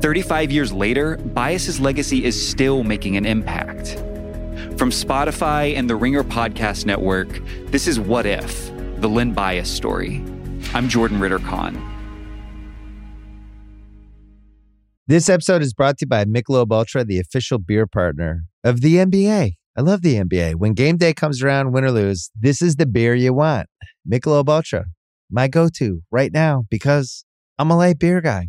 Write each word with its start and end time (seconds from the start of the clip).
35 0.00 0.50
years 0.50 0.72
later, 0.72 1.16
Bias's 1.16 1.80
legacy 1.80 2.24
is 2.24 2.48
still 2.48 2.82
making 2.84 3.16
an 3.16 3.26
impact. 3.26 3.96
From 4.78 4.90
Spotify 4.90 5.74
and 5.76 5.88
the 5.88 5.96
Ringer 5.96 6.22
Podcast 6.22 6.84
Network, 6.84 7.40
this 7.66 7.86
is 7.86 7.98
What 7.98 8.26
If, 8.26 8.70
the 9.00 9.08
Len 9.08 9.32
Bias 9.32 9.70
story. 9.70 10.22
I'm 10.74 10.88
Jordan 10.88 11.18
Ritter 11.18 11.38
Kahn. 11.38 11.80
This 15.06 15.28
episode 15.28 15.62
is 15.62 15.72
brought 15.72 15.98
to 15.98 16.04
you 16.04 16.08
by 16.08 16.24
Michelob 16.24 16.72
Ultra, 16.72 17.04
the 17.04 17.20
official 17.20 17.58
beer 17.58 17.86
partner 17.86 18.44
of 18.64 18.80
the 18.80 18.96
NBA. 18.96 19.52
I 19.78 19.80
love 19.80 20.02
the 20.02 20.16
NBA. 20.16 20.56
When 20.56 20.74
game 20.74 20.96
day 20.96 21.14
comes 21.14 21.42
around, 21.42 21.72
win 21.72 21.84
or 21.84 21.92
lose, 21.92 22.30
this 22.34 22.60
is 22.60 22.76
the 22.76 22.86
beer 22.86 23.14
you 23.14 23.32
want. 23.32 23.68
Michelob 24.10 24.48
Ultra, 24.48 24.86
my 25.30 25.48
go-to 25.48 26.02
right 26.10 26.32
now 26.32 26.64
because 26.70 27.24
I'm 27.58 27.70
a 27.70 27.76
light 27.76 27.98
beer 27.98 28.20
guy. 28.20 28.48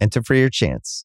Enter 0.00 0.22
for 0.22 0.34
your 0.34 0.50
chance 0.50 1.04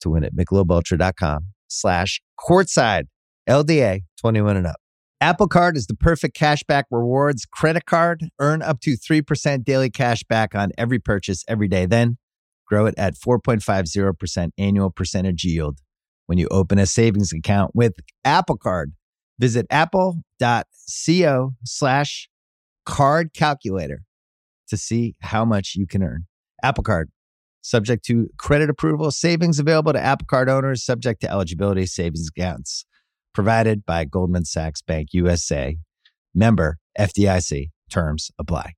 to 0.00 0.10
win 0.10 0.24
at 0.24 0.34
michelobultra.com 0.34 1.48
slash 1.68 2.20
courtside 2.38 3.04
LDA 3.48 4.00
21 4.20 4.56
and 4.56 4.66
up. 4.66 4.76
Apple 5.20 5.46
Card 5.46 5.76
is 5.76 5.86
the 5.86 5.94
perfect 5.94 6.36
cashback 6.36 6.84
rewards 6.90 7.46
credit 7.46 7.86
card. 7.86 8.24
Earn 8.40 8.60
up 8.60 8.80
to 8.80 8.96
3% 8.96 9.64
daily 9.64 9.88
cash 9.88 10.24
back 10.24 10.54
on 10.54 10.72
every 10.76 10.98
purchase 10.98 11.44
every 11.46 11.68
day. 11.68 11.86
Then 11.86 12.18
grow 12.66 12.86
it 12.86 12.94
at 12.98 13.14
4.50% 13.14 14.50
annual 14.58 14.90
percentage 14.90 15.44
yield 15.44 15.78
when 16.26 16.38
you 16.38 16.48
open 16.50 16.78
a 16.78 16.86
savings 16.86 17.32
account 17.32 17.70
with 17.72 17.92
Apple 18.24 18.56
Card. 18.56 18.94
Visit 19.38 19.66
apple.co 19.70 21.50
slash 21.64 22.28
card 22.84 23.30
calculator 23.32 24.02
to 24.68 24.76
see 24.76 25.14
how 25.20 25.44
much 25.44 25.74
you 25.76 25.86
can 25.86 26.02
earn. 26.02 26.24
Apple 26.64 26.82
Card 26.82 27.10
subject 27.62 28.04
to 28.06 28.28
credit 28.36 28.68
approval. 28.68 29.10
Savings 29.10 29.58
available 29.58 29.92
to 29.92 30.00
Apple 30.00 30.26
Card 30.28 30.48
owners, 30.48 30.84
subject 30.84 31.22
to 31.22 31.30
eligibility 31.30 31.86
savings 31.86 32.28
accounts. 32.28 32.84
Provided 33.32 33.86
by 33.86 34.04
Goldman 34.04 34.44
Sachs 34.44 34.82
Bank 34.82 35.08
USA. 35.12 35.76
Member 36.34 36.78
FDIC. 36.98 37.70
Terms 37.90 38.30
apply. 38.38 38.72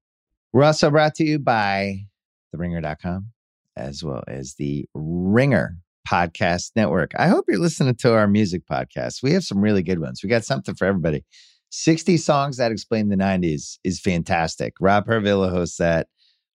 We're 0.52 0.64
also 0.64 0.90
brought 0.90 1.14
to 1.16 1.24
you 1.24 1.38
by 1.38 2.06
TheRinger.com 2.54 3.32
as 3.76 4.04
well 4.04 4.22
as 4.28 4.54
the 4.54 4.86
Ringer 4.94 5.76
Podcast 6.08 6.72
Network. 6.76 7.12
I 7.18 7.28
hope 7.28 7.46
you're 7.48 7.58
listening 7.58 7.94
to 7.96 8.14
our 8.14 8.26
music 8.26 8.62
podcast. 8.70 9.22
We 9.22 9.32
have 9.32 9.44
some 9.44 9.60
really 9.60 9.82
good 9.82 9.98
ones. 9.98 10.20
We 10.22 10.28
got 10.28 10.44
something 10.44 10.74
for 10.74 10.86
everybody. 10.86 11.24
60 11.70 12.16
songs 12.18 12.58
that 12.58 12.70
explain 12.70 13.08
the 13.08 13.16
90s 13.16 13.78
is 13.82 14.00
fantastic. 14.00 14.74
Rob 14.80 15.06
Harvilla 15.06 15.50
hosts 15.50 15.78
that. 15.78 16.08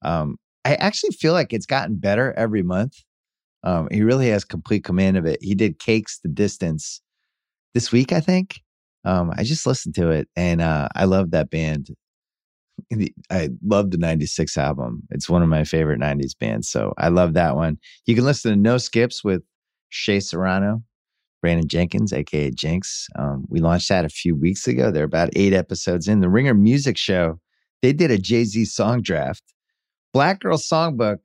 Um, 0.02 0.36
I 0.68 0.74
actually 0.74 1.12
feel 1.12 1.32
like 1.32 1.54
it's 1.54 1.64
gotten 1.64 1.96
better 1.96 2.34
every 2.34 2.62
month. 2.62 3.02
Um, 3.64 3.88
he 3.90 4.02
really 4.02 4.28
has 4.28 4.44
complete 4.44 4.84
command 4.84 5.16
of 5.16 5.24
it. 5.24 5.38
He 5.40 5.54
did 5.54 5.78
Cake's 5.78 6.20
the 6.20 6.28
Distance 6.28 7.00
this 7.72 7.90
week, 7.90 8.12
I 8.12 8.20
think. 8.20 8.60
Um, 9.02 9.32
I 9.34 9.44
just 9.44 9.66
listened 9.66 9.94
to 9.94 10.10
it 10.10 10.28
and 10.36 10.60
uh, 10.60 10.88
I 10.94 11.06
love 11.06 11.30
that 11.30 11.48
band. 11.48 11.88
I 13.30 13.48
love 13.64 13.92
the 13.92 13.96
96 13.96 14.58
album. 14.58 15.04
It's 15.10 15.26
one 15.26 15.42
of 15.42 15.48
my 15.48 15.64
favorite 15.64 16.00
90s 16.00 16.38
bands. 16.38 16.68
So 16.68 16.92
I 16.98 17.08
love 17.08 17.32
that 17.32 17.56
one. 17.56 17.78
You 18.04 18.14
can 18.14 18.26
listen 18.26 18.50
to 18.52 18.56
No 18.56 18.76
Skips 18.76 19.24
with 19.24 19.42
Shea 19.88 20.20
Serrano, 20.20 20.82
Brandon 21.40 21.66
Jenkins, 21.66 22.12
aka 22.12 22.50
Jinx. 22.50 23.06
Um, 23.18 23.46
we 23.48 23.60
launched 23.60 23.88
that 23.88 24.04
a 24.04 24.10
few 24.10 24.36
weeks 24.36 24.68
ago. 24.68 24.90
They're 24.90 25.04
about 25.04 25.30
eight 25.34 25.54
episodes 25.54 26.08
in. 26.08 26.20
The 26.20 26.28
Ringer 26.28 26.52
Music 26.52 26.98
Show, 26.98 27.40
they 27.80 27.94
did 27.94 28.10
a 28.10 28.18
Jay 28.18 28.44
Z 28.44 28.66
song 28.66 29.00
draft 29.00 29.42
Black 30.12 30.40
Girl 30.40 30.56
Songbook 30.56 31.18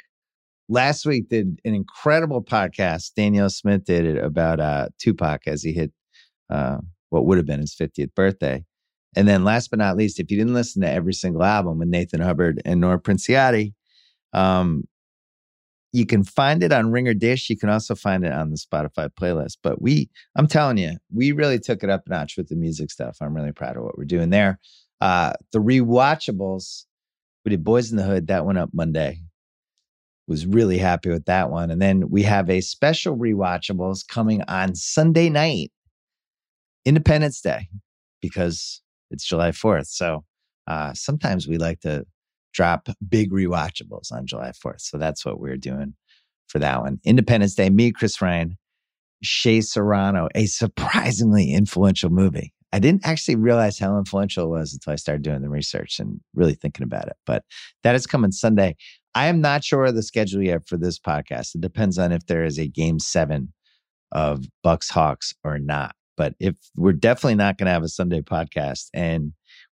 last 0.70 1.06
week 1.06 1.30
did 1.30 1.60
an 1.66 1.74
incredible 1.74 2.44
podcast. 2.44 3.12
Danielle 3.16 3.50
Smith 3.50 3.86
did 3.86 4.06
it 4.06 4.24
about 4.24 4.60
uh, 4.60 4.90
Tupac 5.00 5.48
as 5.48 5.64
he 5.64 5.74
hit 5.74 5.92
uh, 6.50 6.78
what 7.10 7.26
would 7.26 7.38
have 7.38 7.46
been 7.46 7.60
his 7.60 7.76
50th 7.76 8.14
birthday. 8.16 8.64
And 9.16 9.28
then 9.28 9.44
last 9.44 9.70
but 9.70 9.80
not 9.80 9.96
least, 9.96 10.20
if 10.20 10.32
you 10.32 10.38
didn't 10.38 10.56
listen 10.56 10.82
to 10.82 10.90
every 10.90 11.14
single 11.14 11.44
album 11.44 11.80
with 11.80 11.88
Nathan 11.88 12.22
Hubbard 12.22 12.62
and 12.66 12.82
Nora 12.82 13.00
Princiotti, 13.00 13.74
um, 14.34 14.86
you 15.92 16.08
can 16.08 16.24
find 16.24 16.64
it 16.64 16.74
on 16.74 16.92
Ringer 16.92 17.14
Dish. 17.14 17.52
You 17.52 17.58
can 17.58 17.70
also 17.70 17.94
find 17.94 18.26
it 18.26 18.34
on 18.34 18.50
the 18.50 18.58
Spotify 18.58 19.10
playlist. 19.10 19.58
But 19.62 19.80
we, 19.80 20.10
I'm 20.36 20.48
telling 20.48 20.80
you, 20.80 20.98
we 21.14 21.32
really 21.32 21.60
took 21.60 21.84
it 21.84 21.92
up 21.92 22.08
a 22.08 22.10
notch 22.10 22.36
with 22.36 22.50
the 22.50 22.56
music 22.56 22.90
stuff. 22.90 23.18
I'm 23.22 23.36
really 23.36 23.52
proud 23.52 23.78
of 23.78 23.84
what 23.84 23.96
we're 23.96 24.06
doing 24.06 24.32
there. 24.32 24.60
Uh, 25.00 25.34
the 25.52 25.60
rewatchables 25.60 26.86
we 27.44 27.50
did 27.50 27.64
Boyz 27.64 27.92
n 27.92 27.98
the 27.98 28.04
Hood. 28.04 28.28
That 28.28 28.46
went 28.46 28.58
up 28.58 28.70
Monday. 28.74 29.20
Was 30.28 30.46
really 30.46 30.78
happy 30.78 31.10
with 31.10 31.26
that 31.26 31.52
one. 31.52 31.70
And 31.70 31.82
then 31.82 32.10
we 32.10 32.24
have 32.24 32.50
a 32.50 32.62
special 32.62 33.18
rewatchables 33.18 34.08
coming 34.08 34.42
on 34.48 34.74
Sunday 34.74 35.30
night, 35.30 35.72
Independence 36.86 37.42
Day, 37.42 37.68
because 38.22 38.82
it's 39.12 39.26
July 39.26 39.52
4th. 39.52 39.88
So 39.88 40.24
uh, 40.66 40.94
sometimes 40.94 41.46
we 41.46 41.58
like 41.58 41.82
to 41.82 42.06
drop 42.54 42.88
big 43.08 43.32
rewatchables 43.32 44.14
on 44.14 44.26
July 44.26 44.52
4th. 44.52 44.80
So 44.80 44.98
that's 44.98 45.26
what 45.26 45.42
we're 45.42 45.58
doing 45.58 45.94
for 46.48 46.60
that 46.60 46.82
one. 46.82 47.00
Independence 47.04 47.56
Day, 47.56 47.70
me, 47.70 47.92
Chris 47.92 48.22
Ryan, 48.22 48.58
Shea 49.22 49.60
Serrano, 49.60 50.30
a 50.36 50.46
surprisingly 50.46 51.52
influential 51.52 52.10
movie. 52.10 52.53
I 52.74 52.80
didn't 52.80 53.06
actually 53.06 53.36
realize 53.36 53.78
how 53.78 54.00
influential 54.00 54.46
it 54.46 54.58
was 54.58 54.74
until 54.74 54.94
I 54.94 54.96
started 54.96 55.22
doing 55.22 55.42
the 55.42 55.50
research 55.50 56.00
and 56.00 56.20
really 56.34 56.56
thinking 56.56 56.84
about 56.84 57.08
it. 57.08 57.16
But 57.24 57.44
that 57.84 57.94
is 57.94 58.08
coming 58.08 58.32
Sunday. 58.32 58.76
I 59.14 59.28
am 59.28 59.42
not 59.42 59.64
sure 59.64 59.86
of 59.86 59.96
the 59.96 60.02
schedule 60.02 60.42
yet 60.42 60.68
for 60.68 60.78
this 60.78 60.98
podcast. 60.98 61.54
It 61.54 61.62
depends 61.62 62.00
on 62.00 62.12
if 62.12 62.26
there 62.26 62.44
is 62.44 62.58
a 62.58 62.68
game 62.68 62.98
seven 62.98 63.54
of 64.12 64.46
Bucks 64.64 64.90
Hawks 64.90 65.36
or 65.44 65.60
not. 65.60 65.96
But 66.18 66.34
if 66.40 66.56
we're 66.76 66.94
definitely 66.94 67.36
not 67.36 67.60
going 67.60 67.68
to 67.68 67.74
have 67.74 67.84
a 67.84 67.90
Sunday 67.90 68.22
podcast, 68.22 68.88
and 68.92 69.34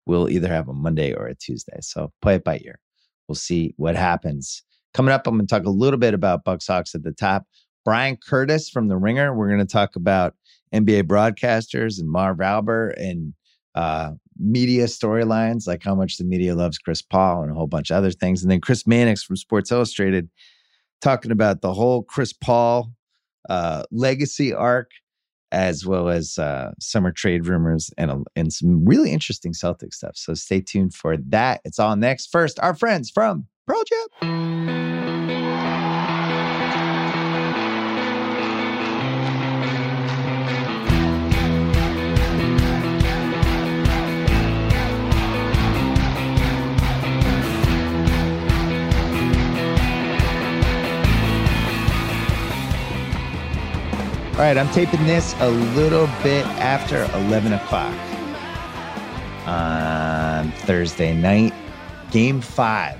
we'll 0.07 0.27
either 0.27 0.47
have 0.47 0.67
a 0.67 0.73
Monday 0.73 1.13
or 1.13 1.27
a 1.27 1.35
Tuesday. 1.35 1.77
So 1.81 2.11
play 2.23 2.35
it 2.35 2.43
by 2.43 2.61
ear. 2.65 2.79
We'll 3.27 3.35
see 3.35 3.75
what 3.77 3.95
happens. 3.95 4.63
Coming 4.95 5.13
up, 5.13 5.27
I'm 5.27 5.35
going 5.35 5.45
to 5.45 5.55
talk 5.55 5.65
a 5.65 5.69
little 5.69 5.99
bit 5.99 6.15
about 6.15 6.43
Bucks 6.43 6.65
Hawks 6.65 6.95
at 6.95 7.03
the 7.03 7.11
top. 7.11 7.45
Bryan 7.85 8.17
Curtis 8.17 8.69
from 8.69 8.87
The 8.87 8.97
Ringer. 8.97 9.35
We're 9.35 9.47
going 9.49 9.59
to 9.59 9.65
talk 9.65 9.95
about 9.95 10.33
NBA 10.73 11.03
broadcasters 11.03 11.99
and 11.99 12.09
Marv 12.09 12.41
Albert 12.41 12.91
and 12.97 13.33
uh, 13.75 14.11
media 14.39 14.85
storylines, 14.85 15.67
like 15.67 15.83
how 15.83 15.95
much 15.95 16.17
the 16.17 16.23
media 16.23 16.55
loves 16.55 16.77
Chris 16.77 17.01
Paul 17.01 17.43
and 17.43 17.51
a 17.51 17.55
whole 17.55 17.67
bunch 17.67 17.89
of 17.91 17.97
other 17.97 18.11
things. 18.11 18.41
And 18.41 18.51
then 18.51 18.61
Chris 18.61 18.87
Mannix 18.87 19.23
from 19.23 19.35
Sports 19.35 19.71
Illustrated 19.71 20.29
talking 21.01 21.31
about 21.31 21.61
the 21.61 21.73
whole 21.73 22.03
Chris 22.03 22.33
Paul 22.33 22.91
uh, 23.49 23.83
legacy 23.91 24.53
arc, 24.53 24.91
as 25.51 25.85
well 25.85 26.09
as 26.09 26.37
uh, 26.37 26.71
summer 26.79 27.11
trade 27.11 27.47
rumors 27.47 27.91
and, 27.97 28.25
and 28.35 28.51
some 28.51 28.83
really 28.85 29.11
interesting 29.11 29.53
Celtic 29.53 29.93
stuff. 29.93 30.15
So 30.15 30.33
stay 30.33 30.61
tuned 30.61 30.93
for 30.93 31.17
that. 31.17 31.61
It's 31.63 31.79
all 31.79 31.95
next. 31.95 32.31
First, 32.31 32.59
our 32.59 32.73
friends 32.73 33.09
from 33.09 33.47
Pearl 33.65 33.83
Jam. 33.87 34.36
Right, 54.47 54.57
I'm 54.57 54.71
taping 54.71 55.05
this 55.05 55.35
a 55.39 55.49
little 55.49 56.07
bit 56.23 56.45
after 56.45 57.03
11 57.17 57.51
o'clock 57.51 57.93
on 59.45 60.51
Thursday 60.59 61.13
night. 61.13 61.53
Game 62.11 62.39
five 62.39 62.97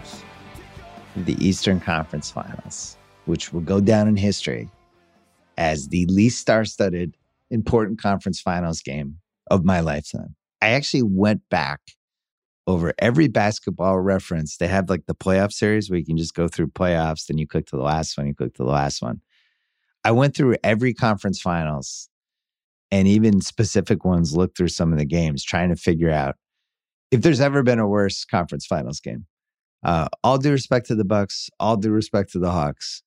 of 1.16 1.26
the 1.26 1.38
Eastern 1.40 1.80
Conference 1.80 2.30
Finals, 2.30 2.98
which 3.28 3.54
will 3.54 3.62
go 3.62 3.80
down 3.80 4.10
in 4.10 4.18
history 4.18 4.70
as 5.58 5.88
the 5.88 6.06
least 6.08 6.42
star 6.42 6.66
studded 6.66 7.16
important 7.50 8.02
conference 8.02 8.42
finals 8.42 8.82
game 8.82 9.18
of 9.50 9.64
my 9.64 9.80
lifetime. 9.80 10.36
I 10.62 10.72
actually 10.72 11.04
went 11.04 11.44
back 11.50 11.80
over 12.68 12.94
every 13.00 13.30
basketball 13.30 13.98
reference. 14.00 14.58
They 14.58 14.68
have 14.68 14.90
like 14.90 15.06
the 15.06 15.16
playoff 15.16 15.54
series 15.54 15.90
where 15.90 15.98
you 15.98 16.06
can 16.06 16.18
just 16.18 16.36
go 16.36 16.50
through 16.50 16.68
playoffs, 16.72 17.28
then 17.28 17.38
you 17.38 17.48
click 17.48 17.68
to 17.68 17.78
the 17.78 17.84
last 17.84 18.18
one, 18.18 18.28
you 18.28 18.36
click 18.36 18.54
to 18.56 18.64
the 18.64 18.70
last 18.70 19.02
one. 19.02 19.22
I 20.04 20.12
went 20.12 20.36
through 20.36 20.58
every 20.64 20.94
conference 20.94 21.42
finals 21.42 22.10
and 22.92 23.08
even 23.08 23.42
specific 23.42 24.06
ones, 24.06 24.36
looked 24.36 24.58
through 24.58 24.70
some 24.70 24.94
of 24.94 25.00
the 25.00 25.06
games, 25.06 25.44
trying 25.44 25.70
to 25.70 25.76
figure 25.76 26.12
out 26.12 26.36
if 27.12 27.22
there's 27.22 27.42
ever 27.42 27.64
been 27.64 27.80
a 27.80 27.88
worse 27.88 28.26
conference 28.26 28.66
finals 28.66 29.00
game. 29.00 29.26
Uh, 29.84 30.08
all 30.24 30.38
due 30.38 30.52
respect 30.52 30.88
to 30.88 30.96
the 30.96 31.06
Bucks, 31.06 31.50
all 31.60 31.78
due 31.78 31.92
respect 31.92 32.32
to 32.32 32.40
the 32.40 32.52
Hawks, 32.52 33.04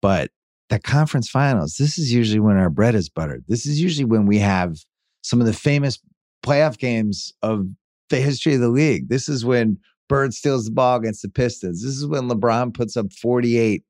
but 0.00 0.30
the 0.68 0.78
conference 0.78 1.28
finals, 1.28 1.76
this 1.78 1.98
is 1.98 2.12
usually 2.12 2.40
when 2.40 2.56
our 2.56 2.70
bread 2.70 2.94
is 2.94 3.08
buttered. 3.08 3.44
This 3.48 3.66
is 3.66 3.80
usually 3.80 4.04
when 4.04 4.26
we 4.26 4.38
have 4.38 4.76
some 5.22 5.40
of 5.40 5.46
the 5.46 5.52
famous 5.52 5.98
playoff 6.44 6.78
games 6.78 7.32
of 7.42 7.66
the 8.10 8.20
history 8.20 8.54
of 8.54 8.60
the 8.60 8.68
league. 8.68 9.08
This 9.08 9.28
is 9.28 9.44
when 9.44 9.78
Bird 10.08 10.34
steals 10.34 10.66
the 10.66 10.70
ball 10.70 10.96
against 10.98 11.22
the 11.22 11.28
Pistons. 11.28 11.82
This 11.82 11.94
is 11.94 12.06
when 12.06 12.28
LeBron 12.28 12.74
puts 12.74 12.96
up 12.96 13.12
48 13.12 13.82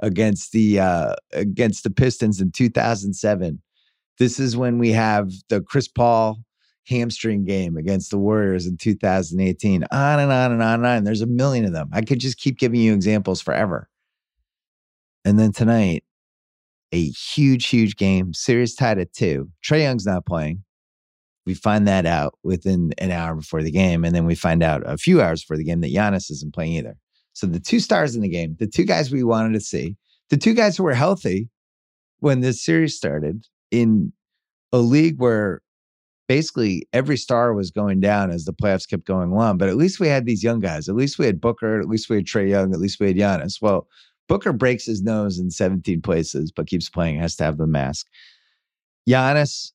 against 0.00 0.52
the 0.52 0.80
uh, 0.80 1.14
against 1.32 1.84
the 1.84 1.90
Pistons 1.90 2.40
in 2.40 2.52
2007. 2.52 3.60
This 4.18 4.40
is 4.40 4.56
when 4.56 4.78
we 4.78 4.90
have 4.92 5.30
the 5.48 5.60
Chris 5.60 5.88
Paul 5.88 6.38
hamstring 6.88 7.44
game 7.44 7.76
against 7.76 8.10
the 8.10 8.18
Warriors 8.18 8.66
in 8.66 8.76
2018. 8.76 9.84
On 9.90 10.18
and 10.18 10.32
on 10.32 10.52
and 10.52 10.62
on 10.62 10.74
and 10.74 10.86
on. 10.86 11.04
There's 11.04 11.20
a 11.20 11.26
million 11.26 11.64
of 11.64 11.72
them. 11.72 11.90
I 11.92 12.00
could 12.00 12.18
just 12.18 12.38
keep 12.38 12.58
giving 12.58 12.80
you 12.80 12.94
examples 12.94 13.40
forever. 13.40 13.88
And 15.24 15.38
then 15.38 15.52
tonight, 15.52 16.04
a 16.92 17.10
huge, 17.10 17.66
huge 17.66 17.96
game, 17.96 18.32
series 18.32 18.74
tied 18.74 18.98
at 18.98 19.12
two. 19.12 19.50
Trae 19.62 19.82
Young's 19.82 20.06
not 20.06 20.24
playing. 20.24 20.64
We 21.44 21.54
find 21.54 21.86
that 21.86 22.06
out 22.06 22.38
within 22.42 22.92
an 22.98 23.10
hour 23.10 23.34
before 23.34 23.62
the 23.62 23.70
game. 23.70 24.04
And 24.04 24.14
then 24.14 24.26
we 24.26 24.34
find 24.34 24.62
out 24.62 24.82
a 24.86 24.96
few 24.96 25.20
hours 25.20 25.42
before 25.42 25.56
the 25.56 25.64
game 25.64 25.80
that 25.82 25.92
Giannis 25.92 26.30
isn't 26.30 26.54
playing 26.54 26.74
either. 26.74 26.96
So 27.38 27.46
the 27.46 27.60
two 27.60 27.78
stars 27.78 28.16
in 28.16 28.22
the 28.22 28.28
game, 28.28 28.56
the 28.58 28.66
two 28.66 28.82
guys 28.82 29.12
we 29.12 29.22
wanted 29.22 29.52
to 29.52 29.60
see, 29.60 29.96
the 30.28 30.36
two 30.36 30.54
guys 30.54 30.76
who 30.76 30.82
were 30.82 30.92
healthy 30.92 31.48
when 32.18 32.40
this 32.40 32.64
series 32.64 32.96
started 32.96 33.46
in 33.70 34.12
a 34.72 34.78
league 34.78 35.20
where 35.20 35.62
basically 36.26 36.88
every 36.92 37.16
star 37.16 37.54
was 37.54 37.70
going 37.70 38.00
down 38.00 38.32
as 38.32 38.44
the 38.44 38.52
playoffs 38.52 38.90
kept 38.90 39.06
going 39.06 39.30
along. 39.30 39.58
But 39.58 39.68
at 39.68 39.76
least 39.76 40.00
we 40.00 40.08
had 40.08 40.26
these 40.26 40.42
young 40.42 40.58
guys. 40.58 40.88
At 40.88 40.96
least 40.96 41.16
we 41.16 41.26
had 41.26 41.40
Booker. 41.40 41.78
At 41.78 41.86
least 41.86 42.10
we 42.10 42.16
had 42.16 42.24
Trae 42.24 42.48
Young. 42.48 42.74
At 42.74 42.80
least 42.80 42.98
we 42.98 43.06
had 43.06 43.16
Giannis. 43.16 43.62
Well, 43.62 43.86
Booker 44.26 44.52
breaks 44.52 44.86
his 44.86 45.00
nose 45.00 45.38
in 45.38 45.52
17 45.52 46.02
places, 46.02 46.50
but 46.50 46.66
keeps 46.66 46.90
playing, 46.90 47.20
has 47.20 47.36
to 47.36 47.44
have 47.44 47.56
the 47.56 47.68
mask. 47.68 48.08
Giannis 49.08 49.70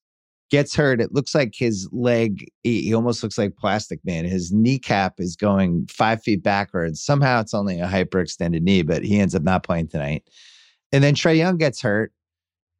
gets 0.49 0.75
hurt. 0.75 1.01
It 1.01 1.13
looks 1.13 1.33
like 1.33 1.53
his 1.55 1.89
leg, 1.91 2.47
he, 2.63 2.83
he, 2.83 2.93
almost 2.93 3.23
looks 3.23 3.37
like 3.37 3.57
Plastic 3.57 3.99
Man. 4.05 4.25
His 4.25 4.51
kneecap 4.51 5.19
is 5.19 5.35
going 5.35 5.87
five 5.87 6.21
feet 6.21 6.43
backwards. 6.43 7.01
Somehow 7.01 7.41
it's 7.41 7.53
only 7.53 7.79
a 7.79 7.87
hyperextended 7.87 8.61
knee, 8.61 8.83
but 8.83 9.03
he 9.03 9.19
ends 9.19 9.35
up 9.35 9.43
not 9.43 9.63
playing 9.63 9.87
tonight. 9.87 10.23
And 10.91 11.03
then 11.03 11.15
Trae 11.15 11.37
Young 11.37 11.57
gets 11.57 11.81
hurt 11.81 12.13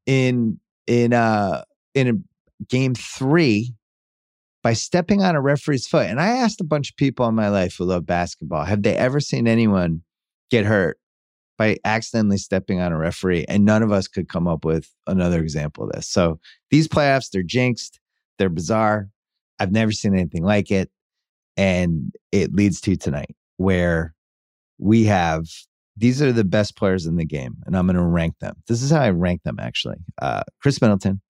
in 0.05 0.59
in 0.85 1.13
uh 1.13 1.63
in 1.95 2.07
a 2.07 2.65
game 2.67 2.93
three 2.93 3.73
by 4.61 4.73
stepping 4.73 5.21
on 5.21 5.35
a 5.35 5.41
referee's 5.41 5.87
foot. 5.87 6.07
And 6.07 6.21
I 6.21 6.27
asked 6.27 6.61
a 6.61 6.65
bunch 6.65 6.91
of 6.91 6.95
people 6.95 7.27
in 7.27 7.35
my 7.35 7.49
life 7.49 7.75
who 7.77 7.85
love 7.85 8.05
basketball, 8.05 8.65
have 8.65 8.83
they 8.83 8.95
ever 8.95 9.19
seen 9.19 9.47
anyone 9.47 10.03
get 10.49 10.65
hurt 10.65 10.97
by 11.57 11.77
accidentally 11.85 12.37
stepping 12.37 12.81
on 12.81 12.91
a 12.91 12.97
referee. 12.97 13.45
And 13.47 13.65
none 13.65 13.83
of 13.83 13.91
us 13.91 14.07
could 14.07 14.29
come 14.29 14.47
up 14.47 14.65
with 14.65 14.89
another 15.07 15.39
example 15.39 15.85
of 15.85 15.91
this. 15.91 16.07
So 16.07 16.39
these 16.71 16.87
playoffs, 16.87 17.29
they're 17.31 17.43
jinxed, 17.43 17.99
they're 18.39 18.49
bizarre. 18.49 19.09
I've 19.59 19.71
never 19.71 19.91
seen 19.91 20.13
anything 20.13 20.43
like 20.43 20.71
it. 20.71 20.89
And 21.55 22.11
it 22.31 22.53
leads 22.53 22.81
to 22.81 22.95
tonight, 22.95 23.35
where 23.57 24.15
we 24.79 25.03
have 25.05 25.45
these 25.95 26.21
are 26.21 26.31
the 26.31 26.43
best 26.43 26.75
players 26.75 27.05
in 27.05 27.17
the 27.17 27.25
game, 27.25 27.57
and 27.65 27.77
I'm 27.77 27.85
going 27.85 27.95
to 27.95 28.01
rank 28.01 28.39
them. 28.39 28.55
This 28.67 28.81
is 28.81 28.89
how 28.89 29.01
I 29.01 29.11
rank 29.11 29.43
them 29.43 29.59
actually 29.59 29.97
uh, 30.21 30.41
Khris 30.61 30.81
Middleton, 30.81 31.21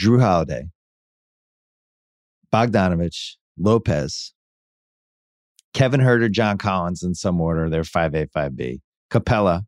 Jrue 0.00 0.20
Holiday, 0.20 0.70
Bogdanovic, 2.52 3.34
Lopez, 3.58 4.32
Kevin 5.74 6.00
Huerter, 6.00 6.30
John 6.30 6.56
Collins 6.56 7.02
in 7.02 7.14
some 7.14 7.40
order. 7.40 7.68
They're 7.68 7.82
5A, 7.82 8.28
5B. 8.34 8.80
Capela, 9.10 9.62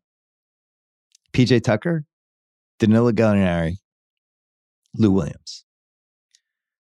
PJ 1.33 1.63
Tucker, 1.63 2.05
Danilo 2.79 3.13
Gallinari, 3.13 3.77
Lou 4.95 5.11
Williams. 5.11 5.65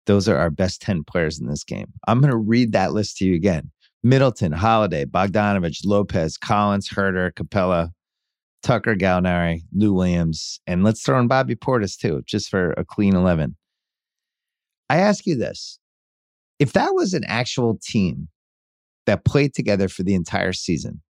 Those 0.05 0.29
are 0.29 0.38
our 0.38 0.49
best 0.49 0.81
10 0.81 1.03
players 1.03 1.39
in 1.39 1.47
this 1.47 1.63
game. 1.63 1.91
I'm 2.07 2.21
going 2.21 2.31
to 2.31 2.38
read 2.38 2.71
that 2.71 2.94
list 2.94 3.17
to 3.17 3.25
you 3.25 3.35
again. 3.35 3.71
Middleton, 4.03 4.53
Holiday, 4.53 5.03
Bogdanovic, 5.03 5.81
Lopez, 5.83 6.38
Collins, 6.38 6.88
Huerter, 6.88 7.33
Capela, 7.33 7.89
Tucker, 8.63 8.95
Gallinari, 8.95 9.61
Lou 9.73 9.93
Williams, 9.93 10.61
and 10.65 10.83
let's 10.83 11.01
throw 11.01 11.19
in 11.19 11.27
Bobby 11.27 11.55
Portis 11.55 11.97
too, 11.97 12.21
just 12.25 12.50
for 12.50 12.71
a 12.71 12.85
clean 12.85 13.15
11. 13.15 13.55
I 14.89 14.97
ask 14.97 15.25
you 15.25 15.35
this 15.35 15.79
if 16.59 16.73
that 16.73 16.93
was 16.93 17.13
an 17.13 17.23
actual 17.25 17.77
team 17.83 18.29
that 19.05 19.25
played 19.25 19.53
together 19.53 19.88
for 19.88 20.03
the 20.03 20.15
entire 20.15 20.53
season, 20.53 21.01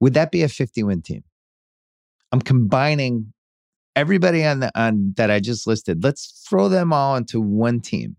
would 0.00 0.14
that 0.14 0.30
be 0.30 0.42
a 0.42 0.48
50 0.48 0.82
win 0.82 1.02
team? 1.02 1.24
I'm 2.32 2.40
combining 2.40 3.32
everybody 3.94 4.44
on 4.44 4.60
the 4.60 4.70
on 4.78 5.14
that 5.16 5.30
I 5.30 5.40
just 5.40 5.66
listed. 5.66 6.04
Let's 6.04 6.44
throw 6.48 6.68
them 6.68 6.92
all 6.92 7.16
into 7.16 7.40
one 7.40 7.80
team. 7.80 8.16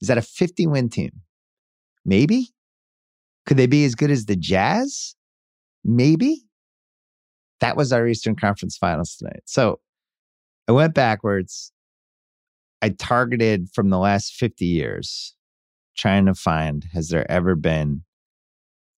Is 0.00 0.08
that 0.08 0.18
a 0.18 0.22
50 0.22 0.66
win 0.66 0.88
team? 0.88 1.10
Maybe. 2.04 2.50
Could 3.46 3.56
they 3.56 3.66
be 3.66 3.84
as 3.84 3.94
good 3.94 4.10
as 4.10 4.26
the 4.26 4.36
Jazz? 4.36 5.14
Maybe. 5.84 6.42
That 7.60 7.76
was 7.76 7.92
our 7.92 8.06
Eastern 8.06 8.36
Conference 8.36 8.76
Finals 8.76 9.16
tonight. 9.16 9.42
So 9.44 9.80
I 10.68 10.72
went 10.72 10.94
backwards. 10.94 11.72
I 12.82 12.90
targeted 12.90 13.68
from 13.72 13.88
the 13.90 13.98
last 13.98 14.34
50 14.34 14.64
years, 14.66 15.34
trying 15.96 16.26
to 16.26 16.34
find 16.34 16.84
has 16.92 17.08
there 17.08 17.30
ever 17.30 17.54
been 17.54 18.02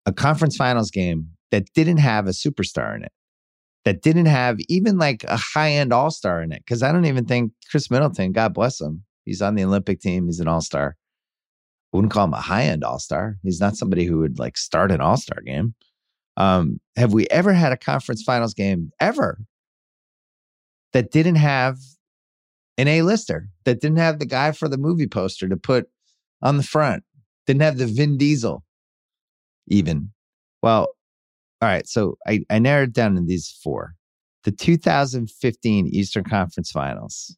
a 0.06 0.12
conference 0.12 0.56
finals 0.56 0.90
game 0.90 1.35
that 1.50 1.72
didn't 1.74 1.98
have 1.98 2.26
a 2.26 2.30
superstar 2.30 2.94
in 2.96 3.04
it, 3.04 3.12
that 3.84 4.02
didn't 4.02 4.26
have 4.26 4.58
even 4.68 4.98
like 4.98 5.24
a 5.24 5.36
high 5.36 5.72
end 5.72 5.92
all 5.92 6.10
star 6.10 6.42
in 6.42 6.52
it. 6.52 6.62
Cause 6.66 6.82
I 6.82 6.92
don't 6.92 7.06
even 7.06 7.24
think 7.24 7.52
Khris 7.70 7.90
Middleton, 7.90 8.32
God 8.32 8.54
bless 8.54 8.80
him, 8.80 9.04
he's 9.24 9.42
on 9.42 9.54
the 9.54 9.64
Olympic 9.64 10.00
team, 10.00 10.26
he's 10.26 10.40
an 10.40 10.48
all 10.48 10.60
star. 10.60 10.96
Wouldn't 11.92 12.12
call 12.12 12.24
him 12.24 12.34
a 12.34 12.40
high 12.40 12.64
end 12.64 12.84
all 12.84 12.98
star. 12.98 13.38
He's 13.42 13.60
not 13.60 13.76
somebody 13.76 14.04
who 14.04 14.18
would 14.18 14.38
like 14.38 14.56
start 14.56 14.90
an 14.90 15.00
all 15.00 15.16
star 15.16 15.40
game. 15.40 15.74
Um, 16.36 16.80
have 16.96 17.12
we 17.12 17.26
ever 17.28 17.52
had 17.52 17.72
a 17.72 17.76
conference 17.76 18.22
finals 18.22 18.52
game 18.52 18.90
ever 19.00 19.38
that 20.92 21.10
didn't 21.10 21.36
have 21.36 21.78
an 22.78 22.88
A 22.88 23.02
lister, 23.02 23.48
that 23.64 23.80
didn't 23.80 23.98
have 23.98 24.18
the 24.18 24.26
guy 24.26 24.52
for 24.52 24.68
the 24.68 24.76
movie 24.76 25.06
poster 25.06 25.48
to 25.48 25.56
put 25.56 25.86
on 26.42 26.58
the 26.58 26.62
front, 26.62 27.04
didn't 27.46 27.62
have 27.62 27.78
the 27.78 27.86
Vin 27.86 28.18
Diesel 28.18 28.64
even? 29.68 30.10
Well, 30.62 30.88
all 31.62 31.68
right. 31.68 31.86
So 31.88 32.18
I, 32.26 32.40
I 32.50 32.58
narrowed 32.58 32.92
down 32.92 33.14
to 33.14 33.22
these 33.22 33.58
four. 33.62 33.94
The 34.44 34.52
2015 34.52 35.86
Eastern 35.88 36.24
Conference 36.24 36.70
Finals, 36.70 37.36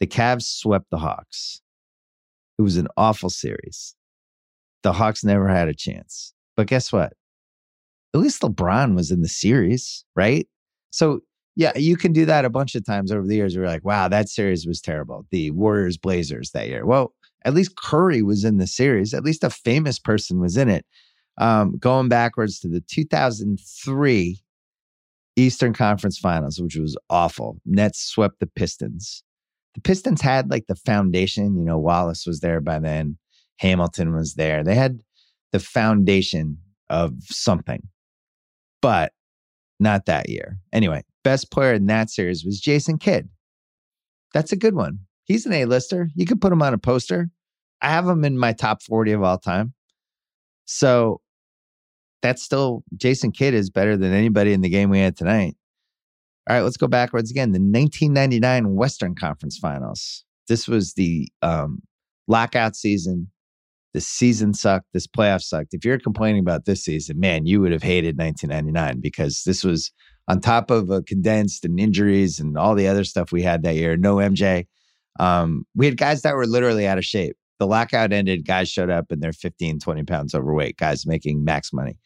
the 0.00 0.06
Cavs 0.06 0.44
swept 0.44 0.90
the 0.90 0.98
Hawks. 0.98 1.60
It 2.58 2.62
was 2.62 2.76
an 2.76 2.88
awful 2.96 3.30
series. 3.30 3.96
The 4.82 4.92
Hawks 4.92 5.24
never 5.24 5.48
had 5.48 5.68
a 5.68 5.74
chance. 5.74 6.34
But 6.56 6.66
guess 6.66 6.92
what? 6.92 7.14
At 8.14 8.20
least 8.20 8.42
LeBron 8.42 8.94
was 8.94 9.10
in 9.10 9.22
the 9.22 9.28
series, 9.28 10.04
right? 10.14 10.46
So, 10.90 11.20
yeah, 11.56 11.76
you 11.76 11.96
can 11.96 12.12
do 12.12 12.26
that 12.26 12.44
a 12.44 12.50
bunch 12.50 12.74
of 12.74 12.84
times 12.84 13.10
over 13.10 13.26
the 13.26 13.34
years. 13.34 13.56
We're 13.56 13.66
like, 13.66 13.84
wow, 13.84 14.08
that 14.08 14.28
series 14.28 14.66
was 14.66 14.80
terrible. 14.80 15.26
The 15.30 15.50
Warriors 15.50 15.96
Blazers 15.96 16.50
that 16.50 16.68
year. 16.68 16.84
Well, 16.84 17.14
at 17.44 17.54
least 17.54 17.76
Curry 17.76 18.22
was 18.22 18.44
in 18.44 18.58
the 18.58 18.66
series. 18.66 19.14
At 19.14 19.24
least 19.24 19.42
a 19.42 19.50
famous 19.50 19.98
person 19.98 20.40
was 20.40 20.56
in 20.56 20.68
it 20.68 20.84
um, 21.38 21.76
going 21.78 22.08
backwards 22.08 22.60
to 22.60 22.68
the 22.68 22.80
2003 22.80 24.42
Eastern 25.36 25.72
Conference 25.72 26.18
Finals, 26.18 26.60
which 26.60 26.76
was 26.76 26.96
awful. 27.08 27.58
Nets 27.64 28.00
swept 28.00 28.40
the 28.40 28.46
Pistons. 28.46 29.22
The 29.74 29.80
Pistons 29.80 30.20
had 30.20 30.50
like 30.50 30.66
the 30.66 30.76
foundation. 30.76 31.56
You 31.56 31.64
know, 31.64 31.78
Wallace 31.78 32.26
was 32.26 32.40
there 32.40 32.60
by 32.60 32.78
then. 32.78 33.16
Hamilton 33.58 34.14
was 34.14 34.34
there. 34.34 34.62
They 34.62 34.74
had 34.74 35.00
the 35.52 35.60
foundation 35.60 36.58
of 36.90 37.14
something, 37.22 37.88
but 38.80 39.12
not 39.80 40.06
that 40.06 40.28
year. 40.28 40.58
Anyway, 40.72 41.04
best 41.24 41.50
player 41.50 41.74
in 41.74 41.86
that 41.86 42.10
series 42.10 42.44
was 42.44 42.60
Jason 42.60 42.98
Kidd. 42.98 43.28
That's 44.34 44.52
a 44.52 44.56
good 44.56 44.74
one. 44.74 45.00
He's 45.24 45.46
an 45.46 45.52
A-lister. 45.52 46.08
You 46.14 46.26
could 46.26 46.40
put 46.40 46.52
him 46.52 46.62
on 46.62 46.74
a 46.74 46.78
poster. 46.78 47.30
I 47.80 47.90
have 47.90 48.06
him 48.06 48.24
in 48.24 48.38
my 48.38 48.52
top 48.52 48.82
40 48.82 49.12
of 49.12 49.22
all 49.22 49.38
time. 49.38 49.74
So 50.72 51.20
that's 52.22 52.42
still 52.42 52.82
Jason 52.96 53.30
Kidd 53.30 53.52
is 53.52 53.68
better 53.68 53.96
than 53.96 54.12
anybody 54.12 54.52
in 54.52 54.62
the 54.62 54.70
game 54.70 54.88
we 54.88 55.00
had 55.00 55.16
tonight. 55.16 55.54
All 56.48 56.56
right, 56.56 56.62
let's 56.62 56.78
go 56.78 56.88
backwards 56.88 57.30
again. 57.30 57.52
The 57.52 57.58
1999 57.58 58.74
Western 58.74 59.14
Conference 59.14 59.58
Finals. 59.58 60.24
This 60.48 60.66
was 60.66 60.94
the 60.94 61.28
um, 61.42 61.82
lockout 62.26 62.74
season. 62.74 63.30
The 63.92 64.00
season 64.00 64.54
sucked. 64.54 64.86
This 64.94 65.06
playoff 65.06 65.42
sucked. 65.42 65.74
If 65.74 65.84
you're 65.84 65.98
complaining 65.98 66.40
about 66.40 66.64
this 66.64 66.82
season, 66.82 67.20
man, 67.20 67.44
you 67.46 67.60
would 67.60 67.72
have 67.72 67.82
hated 67.82 68.18
1999 68.18 69.00
because 69.00 69.42
this 69.44 69.62
was 69.62 69.92
on 70.26 70.40
top 70.40 70.70
of 70.70 70.88
a 70.90 71.02
condensed 71.02 71.64
and 71.66 71.78
injuries 71.78 72.40
and 72.40 72.56
all 72.56 72.74
the 72.74 72.88
other 72.88 73.04
stuff 73.04 73.30
we 73.30 73.42
had 73.42 73.62
that 73.62 73.76
year. 73.76 73.96
No 73.96 74.16
MJ. 74.16 74.66
Um, 75.20 75.66
we 75.74 75.86
had 75.86 75.98
guys 75.98 76.22
that 76.22 76.34
were 76.34 76.46
literally 76.46 76.86
out 76.86 76.98
of 76.98 77.04
shape. 77.04 77.36
The 77.62 77.68
lockout 77.68 78.12
ended. 78.12 78.44
Guys 78.44 78.68
showed 78.68 78.90
up 78.90 79.12
and 79.12 79.22
they're 79.22 79.32
15, 79.32 79.78
20 79.78 80.02
pounds 80.02 80.34
overweight. 80.34 80.78
Guys 80.78 81.06
making 81.06 81.44
max 81.44 81.72
money. 81.72 81.96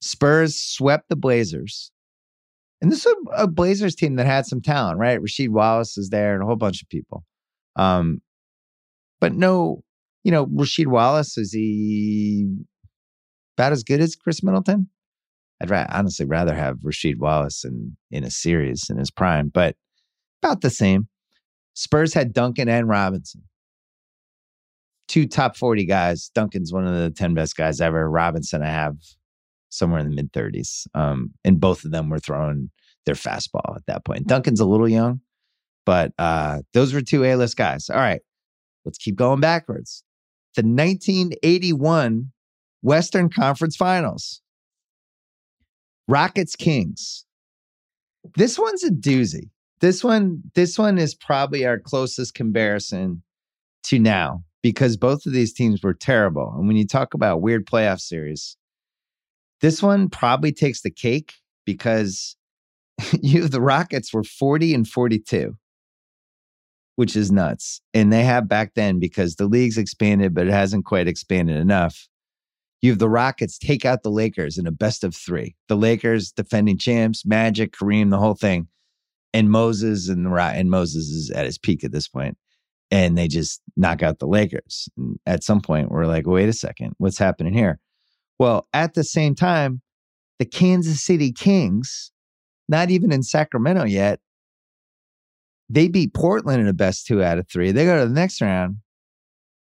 Spurs 0.00 0.58
swept 0.58 1.10
the 1.10 1.14
Blazers. 1.14 1.92
And 2.80 2.90
this 2.90 3.04
is 3.04 3.14
a, 3.36 3.46
Blazers 3.46 3.94
team 3.94 4.16
that 4.16 4.24
had 4.24 4.46
some 4.46 4.62
talent, 4.62 4.98
right? 4.98 5.20
Rasheed 5.20 5.50
Wallace 5.50 5.98
is 5.98 6.08
there 6.08 6.32
and 6.32 6.42
a 6.42 6.46
whole 6.46 6.56
bunch 6.56 6.80
of 6.80 6.88
people. 6.88 7.22
Um, 7.76 8.22
but 9.20 9.34
no, 9.34 9.84
you 10.24 10.32
know, 10.32 10.46
Rasheed 10.46 10.86
Wallace, 10.86 11.36
is 11.36 11.52
he 11.52 12.48
about 13.58 13.72
as 13.72 13.82
good 13.82 14.00
as 14.00 14.16
Khris 14.16 14.42
Middleton? 14.42 14.88
I'd 15.60 15.68
ra- 15.68 15.84
honestly 15.90 16.24
rather 16.24 16.54
have 16.54 16.78
Rasheed 16.78 17.18
Wallace 17.18 17.62
in, 17.62 17.98
in 18.10 18.24
a 18.24 18.30
series 18.30 18.86
in 18.88 18.96
his 18.96 19.10
prime, 19.10 19.50
but 19.50 19.76
about 20.42 20.62
the 20.62 20.70
same. 20.70 21.08
Spurs 21.74 22.14
had 22.14 22.32
Duncan 22.32 22.70
and 22.70 22.88
Robinson. 22.88 23.42
Two 25.12 25.26
top 25.26 25.58
40 25.58 25.84
guys. 25.84 26.30
Duncan's 26.34 26.72
one 26.72 26.86
of 26.86 26.94
the 26.94 27.10
10 27.10 27.34
best 27.34 27.54
guys 27.54 27.82
ever. 27.82 28.08
Robinson, 28.08 28.62
I 28.62 28.70
have 28.70 28.96
somewhere 29.68 30.00
in 30.00 30.08
the 30.08 30.16
mid 30.16 30.32
30s. 30.32 30.86
Um, 30.94 31.32
and 31.44 31.60
both 31.60 31.84
of 31.84 31.90
them 31.90 32.08
were 32.08 32.18
throwing 32.18 32.70
their 33.04 33.14
fastball 33.14 33.76
at 33.76 33.84
that 33.88 34.06
point. 34.06 34.26
Duncan's 34.26 34.58
a 34.60 34.64
little 34.64 34.88
young, 34.88 35.20
but 35.84 36.12
uh, 36.18 36.62
those 36.72 36.94
were 36.94 37.02
two 37.02 37.26
A 37.26 37.36
list 37.36 37.58
guys. 37.58 37.90
All 37.90 37.98
right, 37.98 38.22
let's 38.86 38.96
keep 38.96 39.16
going 39.16 39.40
backwards. 39.40 40.02
The 40.56 40.62
1981 40.62 42.32
Western 42.80 43.28
Conference 43.28 43.76
Finals. 43.76 44.40
Rockets 46.08 46.56
Kings. 46.56 47.26
This 48.34 48.58
one's 48.58 48.82
a 48.82 48.90
doozy. 48.90 49.50
This 49.80 50.02
one, 50.02 50.40
this 50.54 50.78
one 50.78 50.96
is 50.96 51.14
probably 51.14 51.66
our 51.66 51.78
closest 51.78 52.32
comparison 52.32 53.22
to 53.84 53.98
now 53.98 54.44
because 54.62 54.96
both 54.96 55.26
of 55.26 55.32
these 55.32 55.52
teams 55.52 55.82
were 55.82 55.94
terrible. 55.94 56.54
And 56.56 56.68
when 56.68 56.76
you 56.76 56.86
talk 56.86 57.14
about 57.14 57.42
weird 57.42 57.66
playoff 57.66 58.00
series, 58.00 58.56
this 59.60 59.82
one 59.82 60.08
probably 60.08 60.52
takes 60.52 60.82
the 60.82 60.90
cake 60.90 61.34
because 61.64 62.36
you 63.22 63.48
the 63.48 63.60
Rockets 63.60 64.12
were 64.12 64.24
40 64.24 64.74
and 64.74 64.88
42, 64.88 65.56
which 66.96 67.16
is 67.16 67.32
nuts. 67.32 67.80
And 67.92 68.12
they 68.12 68.24
have 68.24 68.48
back 68.48 68.74
then 68.74 68.98
because 68.98 69.36
the 69.36 69.46
league's 69.46 69.78
expanded, 69.78 70.34
but 70.34 70.46
it 70.46 70.52
hasn't 70.52 70.84
quite 70.84 71.08
expanded 71.08 71.56
enough. 71.56 72.08
You 72.80 72.90
have 72.90 72.98
the 72.98 73.08
Rockets 73.08 73.58
take 73.58 73.84
out 73.84 74.02
the 74.02 74.10
Lakers 74.10 74.58
in 74.58 74.66
a 74.66 74.72
best 74.72 75.04
of 75.04 75.14
three. 75.14 75.54
The 75.68 75.76
Lakers 75.76 76.32
defending 76.32 76.78
champs, 76.78 77.24
Magic, 77.24 77.72
Kareem, 77.72 78.10
the 78.10 78.18
whole 78.18 78.34
thing. 78.34 78.66
And 79.32 79.50
Moses 79.50 80.08
and 80.08 80.26
the 80.26 80.30
and 80.30 80.68
Moses 80.68 81.08
is 81.08 81.30
at 81.30 81.46
his 81.46 81.58
peak 81.58 81.84
at 81.84 81.92
this 81.92 82.08
point. 82.08 82.36
And 82.92 83.18
they 83.18 83.26
just 83.26 83.60
knock 83.74 84.02
out 84.02 84.20
the 84.20 84.26
Lakers. 84.26 84.88
At 85.26 85.42
some 85.42 85.60
point, 85.62 85.90
we're 85.90 86.06
like, 86.06 86.26
wait 86.26 86.48
a 86.48 86.52
second, 86.52 86.92
what's 86.98 87.18
happening 87.18 87.54
here? 87.54 87.80
Well, 88.38 88.68
at 88.74 88.92
the 88.94 89.02
same 89.02 89.34
time, 89.34 89.80
the 90.38 90.44
Kansas 90.44 91.02
City 91.02 91.32
Kings, 91.32 92.12
not 92.68 92.90
even 92.90 93.10
in 93.10 93.22
Sacramento 93.22 93.84
yet, 93.86 94.20
they 95.70 95.88
beat 95.88 96.12
Portland 96.12 96.60
in 96.60 96.68
a 96.68 96.74
best 96.74 97.06
two 97.06 97.22
out 97.22 97.38
of 97.38 97.48
three. 97.48 97.72
They 97.72 97.86
go 97.86 97.98
to 97.98 98.06
the 98.06 98.14
next 98.14 98.42
round 98.42 98.76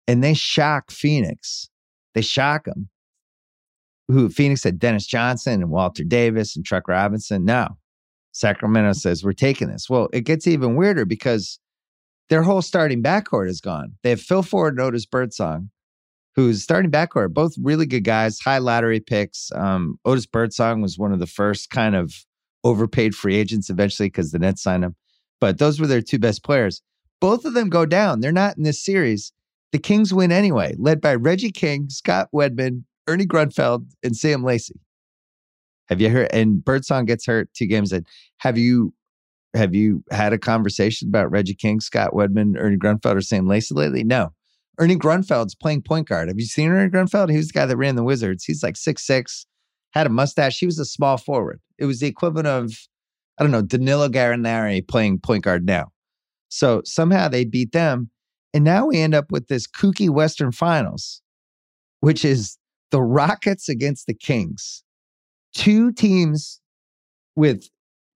and 0.07 0.23
they 0.23 0.33
shock 0.33 0.89
Phoenix. 0.89 1.69
They 2.15 2.21
shock 2.21 2.65
them. 2.65 2.89
Who 4.07 4.29
Phoenix 4.29 4.63
had 4.63 4.79
Dennis 4.79 5.05
Johnson 5.05 5.61
and 5.61 5.69
Walter 5.69 6.03
Davis 6.03 6.55
and 6.55 6.65
Truck 6.65 6.87
Robinson. 6.87 7.45
No, 7.45 7.77
Sacramento 8.31 8.93
says 8.93 9.23
we're 9.23 9.33
taking 9.33 9.67
this. 9.67 9.87
Well, 9.87 10.09
it 10.11 10.21
gets 10.21 10.47
even 10.47 10.75
weirder 10.75 11.05
because 11.05 11.59
their 12.29 12.43
whole 12.43 12.61
starting 12.61 13.03
backcourt 13.03 13.49
is 13.49 13.59
gone. 13.59 13.95
They 14.03 14.11
have 14.11 14.21
Phil 14.21 14.43
Ford 14.43 14.75
and 14.75 14.81
Otis 14.81 15.05
Birdsong, 15.05 15.69
who's 16.35 16.63
starting 16.63 16.91
backcourt, 16.91 17.33
both 17.33 17.55
really 17.61 17.85
good 17.85 18.03
guys, 18.03 18.39
high 18.39 18.59
lottery 18.59 18.99
picks. 18.99 19.51
Um, 19.53 19.99
Otis 20.05 20.25
Birdsong 20.25 20.81
was 20.81 20.97
one 20.97 21.11
of 21.11 21.19
the 21.19 21.27
first 21.27 21.69
kind 21.69 21.95
of 21.95 22.25
overpaid 22.63 23.15
free 23.15 23.35
agents 23.35 23.69
eventually 23.69 24.07
because 24.07 24.31
the 24.31 24.39
Nets 24.39 24.61
signed 24.61 24.83
him. 24.83 24.95
But 25.41 25.57
those 25.57 25.79
were 25.79 25.87
their 25.87 26.01
two 26.01 26.19
best 26.19 26.43
players. 26.43 26.81
Both 27.19 27.45
of 27.45 27.53
them 27.53 27.69
go 27.69 27.85
down. 27.85 28.19
They're 28.19 28.31
not 28.31 28.57
in 28.57 28.63
this 28.63 28.83
series. 28.83 29.33
The 29.71 29.79
Kings 29.79 30.13
win 30.13 30.31
anyway, 30.31 30.75
led 30.77 31.01
by 31.01 31.15
Reggie 31.15 31.51
King, 31.51 31.89
Scott 31.89 32.29
Wedman, 32.33 32.83
Ernie 33.07 33.25
Grunfeld, 33.25 33.87
and 34.03 34.15
Sam 34.15 34.43
Lacey. 34.43 34.79
Have 35.87 36.01
you 36.01 36.09
heard? 36.09 36.29
And 36.31 36.63
Birdsong 36.63 37.05
gets 37.05 37.25
hurt 37.25 37.53
two 37.53 37.65
games 37.65 37.91
in. 37.91 38.05
Have 38.37 38.57
you 38.57 38.93
have 39.53 39.73
you 39.73 40.03
had 40.11 40.33
a 40.33 40.37
conversation 40.37 41.07
about 41.07 41.31
Reggie 41.31 41.55
King, 41.55 41.79
Scott 41.79 42.11
Wedman, 42.13 42.55
Ernie 42.57 42.77
Grunfeld, 42.77 43.15
or 43.15 43.21
Sam 43.21 43.47
Lacey 43.47 43.73
lately? 43.73 44.03
No. 44.03 44.33
Ernie 44.79 44.95
Grunfeld's 44.95 45.55
playing 45.55 45.81
point 45.81 46.07
guard. 46.07 46.29
Have 46.29 46.39
you 46.39 46.45
seen 46.45 46.69
Ernie 46.69 46.89
Grunfeld? 46.89 47.29
He 47.29 47.37
was 47.37 47.47
the 47.47 47.53
guy 47.53 47.65
that 47.65 47.75
ran 47.75 47.95
the 47.95 48.03
Wizards. 48.03 48.45
He's 48.45 48.63
like 48.63 48.77
six 48.77 49.05
six, 49.05 49.45
had 49.91 50.07
a 50.07 50.09
mustache. 50.09 50.59
He 50.59 50.65
was 50.65 50.79
a 50.79 50.85
small 50.85 51.17
forward. 51.17 51.59
It 51.77 51.85
was 51.85 51.99
the 51.99 52.07
equivalent 52.07 52.47
of, 52.47 52.71
I 53.37 53.43
don't 53.43 53.51
know, 53.51 53.61
Danilo 53.61 54.07
Gallinari 54.07 54.87
playing 54.87 55.19
point 55.19 55.43
guard 55.43 55.65
now. 55.65 55.87
So 56.47 56.81
somehow 56.85 57.27
they 57.27 57.43
beat 57.43 57.73
them. 57.73 58.09
And 58.53 58.63
now 58.63 58.87
we 58.87 58.99
end 58.99 59.13
up 59.13 59.31
with 59.31 59.47
this 59.47 59.67
kooky 59.67 60.09
Western 60.09 60.51
Finals, 60.51 61.21
which 61.99 62.23
is 62.23 62.57
the 62.91 63.01
Rockets 63.01 63.69
against 63.69 64.07
the 64.07 64.13
Kings. 64.13 64.83
Two 65.53 65.91
teams 65.91 66.61
with 67.35 67.67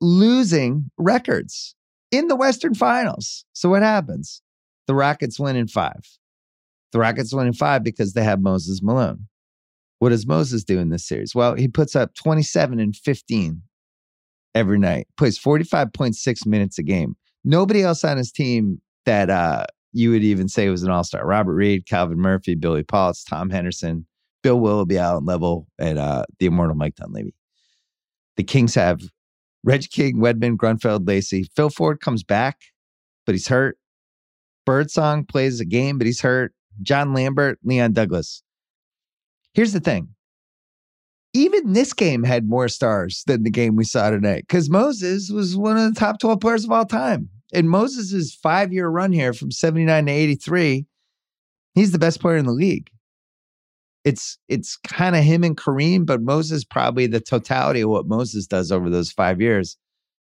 losing 0.03 0.91
records 0.97 1.75
in 2.11 2.27
the 2.27 2.35
Western 2.35 2.75
Finals. 2.75 3.45
So 3.53 3.69
what 3.69 3.81
happens? 3.81 4.41
The 4.87 4.93
Rockets 4.93 5.39
win 5.39 5.55
in 5.55 5.67
five. 5.67 6.03
The 6.91 6.99
Rockets 6.99 7.33
win 7.33 7.47
in 7.47 7.53
five 7.53 7.83
because 7.83 8.13
they 8.13 8.23
have 8.23 8.41
Moses 8.41 8.81
Malone. 8.83 9.27
What 9.99 10.09
does 10.09 10.27
Moses 10.27 10.63
do 10.63 10.77
in 10.77 10.89
this 10.89 11.07
series? 11.07 11.33
Well, 11.33 11.55
he 11.55 11.67
puts 11.67 11.95
up 11.95 12.13
27 12.15 12.79
and 12.79 12.95
15 12.95 13.61
every 14.53 14.77
night, 14.77 15.07
plays 15.17 15.39
45.6 15.39 16.45
minutes 16.45 16.77
a 16.77 16.83
game. 16.83 17.15
Nobody 17.45 17.81
else 17.81 18.03
on 18.03 18.17
his 18.17 18.31
team 18.31 18.81
that 19.05 19.29
uh, 19.29 19.65
you 19.93 20.11
would 20.11 20.23
even 20.23 20.49
say 20.49 20.69
was 20.69 20.83
an 20.83 20.91
all 20.91 21.03
star. 21.03 21.25
Robert 21.25 21.53
Reed, 21.53 21.87
Calvin 21.87 22.19
Murphy, 22.19 22.55
Billy 22.55 22.83
Paultz, 22.83 23.23
Tom 23.23 23.49
Henderson, 23.49 24.05
Bill 24.43 24.59
Willoughby 24.59 24.97
Allen 24.97 25.25
Leavell, 25.25 25.65
and 25.79 25.97
uh, 25.97 26.25
the 26.39 26.47
immortal 26.47 26.75
Mike 26.75 26.95
Dunleavy. 26.95 27.33
The 28.35 28.43
Kings 28.43 28.75
have 28.75 28.99
Reg 29.63 29.89
King, 29.89 30.17
Wedman, 30.17 30.57
Grunfeld, 30.57 31.07
Lacey. 31.07 31.49
Phil 31.55 31.69
Ford 31.69 32.01
comes 32.01 32.23
back, 32.23 32.59
but 33.25 33.33
he's 33.33 33.47
hurt. 33.47 33.77
Birdsong 34.65 35.25
plays 35.25 35.59
a 35.59 35.65
game, 35.65 35.97
but 35.97 36.07
he's 36.07 36.21
hurt. 36.21 36.53
John 36.81 37.13
Lambert, 37.13 37.59
Leon 37.63 37.93
Douglas. 37.93 38.43
Here's 39.53 39.73
the 39.73 39.79
thing. 39.79 40.09
Even 41.33 41.73
this 41.73 41.93
game 41.93 42.23
had 42.23 42.47
more 42.47 42.67
stars 42.67 43.23
than 43.25 43.43
the 43.43 43.49
game 43.49 43.75
we 43.75 43.83
saw 43.83 44.09
tonight 44.09 44.45
because 44.47 44.69
Moses 44.69 45.29
was 45.31 45.57
one 45.57 45.77
of 45.77 45.93
the 45.93 45.99
top 45.99 46.19
12 46.19 46.39
players 46.39 46.63
of 46.63 46.71
all 46.71 46.85
time. 46.85 47.29
In 47.51 47.67
Moses' 47.67 48.35
five 48.35 48.73
year 48.73 48.87
run 48.87 49.11
here 49.11 49.33
from 49.33 49.51
79 49.51 50.05
to 50.05 50.11
83, 50.11 50.85
he's 51.73 51.91
the 51.91 51.99
best 51.99 52.19
player 52.19 52.37
in 52.37 52.45
the 52.45 52.51
league. 52.51 52.89
It's 54.03 54.37
it's 54.49 54.77
kind 54.77 55.15
of 55.15 55.23
him 55.23 55.43
and 55.43 55.55
Kareem, 55.55 56.05
but 56.05 56.21
Moses 56.21 56.63
probably 56.63 57.07
the 57.07 57.21
totality 57.21 57.81
of 57.81 57.89
what 57.89 58.05
Moses 58.05 58.47
does 58.47 58.71
over 58.71 58.89
those 58.89 59.11
five 59.11 59.39
years 59.39 59.77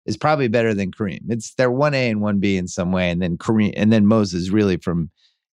is 0.06 0.16
probably 0.16 0.48
better 0.48 0.74
than 0.74 0.90
Kareem. 0.90 1.20
It's 1.28 1.54
they're 1.54 1.70
one 1.70 1.94
A 1.94 2.10
and 2.10 2.20
one 2.20 2.40
B 2.40 2.56
in 2.56 2.68
some 2.68 2.92
way, 2.92 3.10
and 3.10 3.22
then 3.22 3.38
Kareem 3.38 3.72
and 3.76 3.92
then 3.92 4.06
Moses 4.06 4.50
really 4.50 4.76
from 4.76 5.10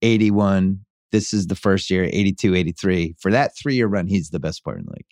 81. 0.02 0.80
This 1.10 1.34
is 1.34 1.48
the 1.48 1.56
first 1.56 1.90
year, 1.90 2.04
82, 2.04 2.54
83. 2.54 3.16
For 3.18 3.30
that 3.30 3.52
three 3.56 3.74
year 3.74 3.86
run, 3.86 4.06
he's 4.06 4.30
the 4.30 4.40
best 4.40 4.64
player 4.64 4.78
in 4.78 4.86
the 4.86 4.92
league. 4.92 5.06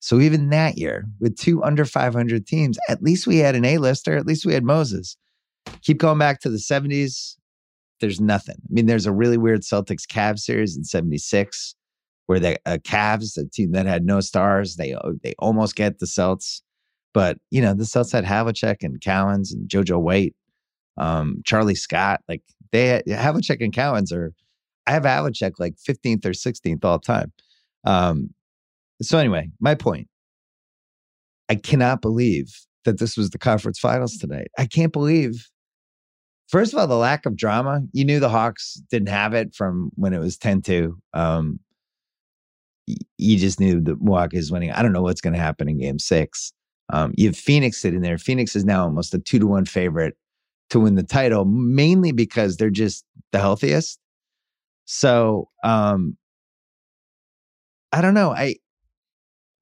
So 0.00 0.18
even 0.18 0.50
that 0.50 0.76
year, 0.76 1.06
with 1.20 1.38
two 1.38 1.62
under 1.62 1.84
500 1.84 2.44
teams, 2.44 2.76
at 2.88 3.02
least 3.02 3.28
we 3.28 3.38
had 3.38 3.54
an 3.54 3.64
A-lister. 3.64 4.16
At 4.16 4.26
least 4.26 4.44
we 4.44 4.52
had 4.52 4.64
Moses. 4.64 5.16
Keep 5.82 5.98
going 5.98 6.18
back 6.18 6.40
to 6.40 6.50
the 6.50 6.56
70s. 6.56 7.36
There's 8.00 8.20
nothing. 8.20 8.56
I 8.58 8.68
mean, 8.68 8.86
there's 8.86 9.06
a 9.06 9.12
really 9.12 9.38
weird 9.38 9.60
Celtics 9.60 10.04
Cavs 10.04 10.40
series 10.40 10.76
in 10.76 10.82
76 10.82 11.76
where 12.26 12.40
the 12.40 12.58
uh, 12.66 12.78
Cavs, 12.78 13.36
a 13.36 13.48
team 13.48 13.72
that 13.72 13.86
had 13.86 14.04
no 14.04 14.20
stars, 14.20 14.76
they 14.76 14.94
uh, 14.94 15.12
they 15.22 15.34
almost 15.38 15.76
get 15.76 15.98
the 15.98 16.06
Celts. 16.06 16.62
But, 17.14 17.38
you 17.50 17.60
know, 17.60 17.74
the 17.74 17.84
Celts 17.84 18.12
had 18.12 18.24
Havlicek 18.24 18.76
and 18.82 19.00
Cowens 19.00 19.52
and 19.52 19.68
JoJo 19.68 20.00
White. 20.00 20.34
Um, 20.96 21.42
Charlie 21.44 21.74
Scott, 21.74 22.20
like 22.28 22.42
they 22.70 22.88
had, 22.88 23.06
Havlicek 23.06 23.62
and 23.62 23.72
Cowens 23.72 24.12
are. 24.12 24.32
I 24.86 24.92
have 24.92 25.04
Havlicek 25.04 25.52
like 25.58 25.76
15th 25.76 26.24
or 26.24 26.30
16th 26.30 26.84
all 26.84 26.98
the 26.98 27.06
time. 27.06 27.32
Um, 27.84 28.30
so 29.00 29.18
anyway, 29.18 29.50
my 29.60 29.74
point. 29.74 30.08
I 31.48 31.54
cannot 31.54 32.00
believe 32.00 32.52
that 32.84 32.98
this 32.98 33.16
was 33.16 33.30
the 33.30 33.38
conference 33.38 33.78
finals 33.78 34.16
tonight. 34.16 34.48
I 34.58 34.66
can't 34.66 34.92
believe. 34.92 35.48
First 36.48 36.72
of 36.72 36.78
all, 36.78 36.86
the 36.86 36.96
lack 36.96 37.26
of 37.26 37.36
drama. 37.36 37.82
You 37.92 38.04
knew 38.04 38.20
the 38.20 38.28
Hawks 38.28 38.80
didn't 38.90 39.08
have 39.08 39.34
it 39.34 39.54
from 39.54 39.90
when 39.94 40.12
it 40.12 40.18
was 40.18 40.36
10 40.36 40.62
2. 40.62 40.98
Um, 41.14 41.60
you 42.86 43.38
just 43.38 43.60
knew 43.60 43.80
that 43.80 44.02
Milwaukee 44.02 44.38
is 44.38 44.50
winning. 44.50 44.72
I 44.72 44.82
don't 44.82 44.92
know 44.92 45.02
what's 45.02 45.20
going 45.20 45.34
to 45.34 45.40
happen 45.40 45.68
in 45.68 45.78
game 45.78 45.98
six. 45.98 46.52
Um, 46.92 47.12
you 47.16 47.26
have 47.26 47.36
Phoenix 47.36 47.80
sitting 47.80 48.00
there. 48.00 48.18
Phoenix 48.18 48.56
is 48.56 48.64
now 48.64 48.84
almost 48.84 49.14
a 49.14 49.18
two 49.18 49.38
to 49.38 49.46
one 49.46 49.64
favorite 49.64 50.16
to 50.70 50.80
win 50.80 50.94
the 50.94 51.02
title, 51.02 51.44
mainly 51.44 52.12
because 52.12 52.56
they're 52.56 52.70
just 52.70 53.04
the 53.30 53.38
healthiest. 53.38 53.98
So 54.84 55.48
um, 55.62 56.16
I 57.92 58.00
don't 58.00 58.14
know. 58.14 58.30
I 58.30 58.56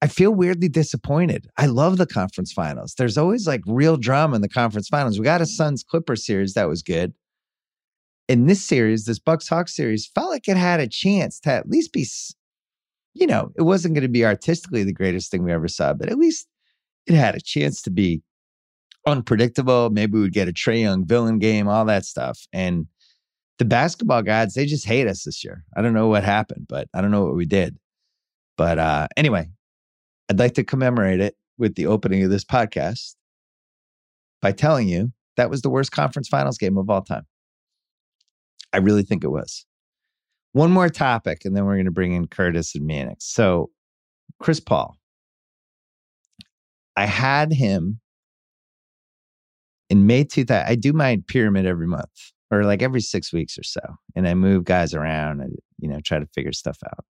I 0.01 0.07
feel 0.07 0.31
weirdly 0.31 0.67
disappointed. 0.67 1.47
I 1.57 1.67
love 1.67 1.97
the 1.97 2.07
conference 2.07 2.51
finals. 2.51 2.95
There's 2.97 3.19
always 3.19 3.45
like 3.45 3.61
real 3.67 3.97
drama 3.97 4.35
in 4.35 4.41
the 4.41 4.49
conference 4.49 4.87
finals. 4.87 5.19
We 5.19 5.25
got 5.25 5.41
a 5.41 5.45
Suns 5.45 5.83
Clippers 5.83 6.25
series 6.25 6.55
that 6.55 6.67
was 6.67 6.81
good. 6.81 7.13
In 8.27 8.47
this 8.47 8.65
series, 8.65 9.05
this 9.05 9.19
Bucks 9.19 9.47
Hawks 9.47 9.75
series, 9.75 10.07
felt 10.07 10.31
like 10.31 10.47
it 10.47 10.57
had 10.57 10.79
a 10.79 10.87
chance 10.87 11.39
to 11.41 11.51
at 11.51 11.69
least 11.69 11.93
be, 11.93 12.07
you 13.13 13.27
know, 13.27 13.51
it 13.55 13.63
wasn't 13.63 13.93
going 13.93 14.03
to 14.03 14.09
be 14.09 14.25
artistically 14.25 14.83
the 14.83 14.93
greatest 14.93 15.31
thing 15.31 15.43
we 15.43 15.51
ever 15.51 15.67
saw, 15.67 15.93
but 15.93 16.09
at 16.09 16.17
least 16.17 16.47
it 17.07 17.15
had 17.15 17.35
a 17.35 17.41
chance 17.41 17.81
to 17.83 17.91
be 17.91 18.21
unpredictable. 19.05 19.89
Maybe 19.89 20.19
we'd 20.19 20.33
get 20.33 20.47
a 20.47 20.53
Trae 20.53 20.81
Young 20.81 21.05
villain 21.05 21.39
game, 21.39 21.67
all 21.67 21.85
that 21.85 22.05
stuff. 22.05 22.47
And 22.53 22.87
the 23.59 23.65
basketball 23.65 24.21
gods, 24.21 24.53
they 24.53 24.65
just 24.65 24.85
hate 24.85 25.07
us 25.07 25.23
this 25.23 25.43
year. 25.43 25.63
I 25.75 25.81
don't 25.81 25.93
know 25.93 26.07
what 26.07 26.23
happened, 26.23 26.67
but 26.69 26.87
I 26.93 27.01
don't 27.01 27.11
know 27.11 27.25
what 27.25 27.35
we 27.35 27.45
did. 27.45 27.77
But 28.57 28.79
uh, 28.79 29.07
anyway, 29.17 29.49
I'd 30.29 30.39
like 30.39 30.53
to 30.55 30.63
commemorate 30.63 31.19
it 31.19 31.35
with 31.57 31.75
the 31.75 31.87
opening 31.87 32.23
of 32.23 32.29
this 32.29 32.45
podcast 32.45 33.15
by 34.41 34.51
telling 34.51 34.87
you 34.87 35.11
that 35.37 35.49
was 35.49 35.61
the 35.61 35.69
worst 35.69 35.91
conference 35.91 36.27
finals 36.27 36.57
game 36.57 36.77
of 36.77 36.89
all 36.89 37.01
time. 37.01 37.25
I 38.73 38.77
really 38.77 39.03
think 39.03 39.23
it 39.23 39.29
was. 39.29 39.65
One 40.53 40.71
more 40.71 40.89
topic, 40.89 41.45
and 41.45 41.55
then 41.55 41.65
we're 41.65 41.75
going 41.75 41.85
to 41.85 41.91
bring 41.91 42.13
in 42.13 42.27
Curtis 42.27 42.75
and 42.75 42.85
Mannix. 42.85 43.25
So, 43.25 43.69
Chris 44.41 44.59
Paul. 44.59 44.97
I 46.97 47.05
had 47.05 47.53
him 47.53 48.01
in 49.89 50.07
May 50.07 50.25
2000. 50.25 50.67
I 50.67 50.75
do 50.75 50.91
my 50.91 51.21
pyramid 51.27 51.65
every 51.65 51.87
month 51.87 52.31
or 52.51 52.65
like 52.65 52.81
every 52.81 53.01
six 53.01 53.31
weeks 53.31 53.57
or 53.57 53.63
so. 53.63 53.81
And 54.15 54.27
I 54.27 54.33
move 54.33 54.65
guys 54.65 54.93
around 54.93 55.39
and, 55.39 55.55
you 55.79 55.87
know, 55.87 55.99
try 56.03 56.19
to 56.19 56.27
figure 56.35 56.51
stuff 56.51 56.77
out. 56.85 57.05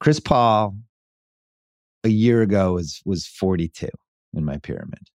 Chris 0.00 0.20
Paul 0.20 0.76
a 2.04 2.08
year 2.08 2.42
ago 2.42 2.74
was 2.74 3.00
was 3.04 3.26
42 3.26 3.88
in 4.34 4.44
my 4.44 4.58
pyramid. 4.58 5.08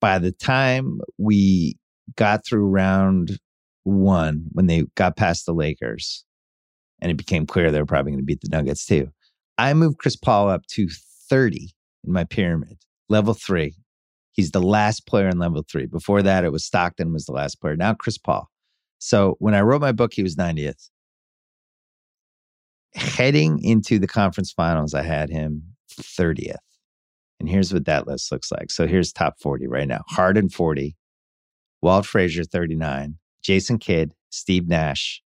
By 0.00 0.18
the 0.18 0.32
time 0.32 1.00
we 1.18 1.78
got 2.16 2.44
through 2.44 2.68
round 2.68 3.38
one, 3.86 4.46
when 4.52 4.66
they 4.66 4.84
got 4.94 5.16
past 5.16 5.46
the 5.46 5.54
Lakers, 5.54 6.24
and 7.00 7.10
it 7.10 7.16
became 7.16 7.46
clear 7.46 7.70
they 7.70 7.78
were 7.78 7.86
probably 7.86 8.12
going 8.12 8.20
to 8.20 8.26
beat 8.26 8.40
the 8.40 8.48
Nuggets 8.48 8.86
too, 8.86 9.10
I 9.58 9.72
moved 9.74 9.98
Chris 9.98 10.16
Paul 10.16 10.48
up 10.48 10.66
to 10.72 10.88
30 11.28 11.70
in 12.04 12.12
my 12.12 12.24
pyramid, 12.24 12.78
level 13.08 13.34
three. 13.34 13.74
He's 14.32 14.50
the 14.50 14.62
last 14.62 15.06
player 15.06 15.28
in 15.28 15.38
level 15.38 15.64
three. 15.70 15.86
Before 15.86 16.22
that, 16.22 16.44
it 16.44 16.52
was 16.52 16.64
Stockton 16.64 17.12
was 17.12 17.24
the 17.24 17.32
last 17.32 17.60
player. 17.60 17.76
Now 17.76 17.94
Chris 17.94 18.18
Paul. 18.18 18.48
So 18.98 19.36
when 19.38 19.54
I 19.54 19.60
wrote 19.60 19.80
my 19.80 19.92
book, 19.92 20.12
he 20.14 20.22
was 20.22 20.36
90th 20.36 20.90
heading 22.96 23.62
into 23.62 23.98
the 23.98 24.06
conference 24.06 24.50
finals, 24.50 24.94
I 24.94 25.02
had 25.02 25.30
him 25.30 25.62
30th. 25.92 26.56
And 27.38 27.48
here's 27.48 27.72
what 27.72 27.84
that 27.84 28.06
list 28.06 28.32
looks 28.32 28.50
like. 28.50 28.70
So 28.70 28.86
here's 28.86 29.12
top 29.12 29.34
40 29.40 29.66
right 29.66 29.86
now 29.86 30.02
Harden 30.08 30.48
40, 30.48 30.96
Walt 31.82 32.06
Frazier 32.06 32.44
39, 32.44 33.18
Jason 33.46 33.78
Kidd, 33.78 34.12
Steve 34.30 34.66
Nash, 34.66 35.22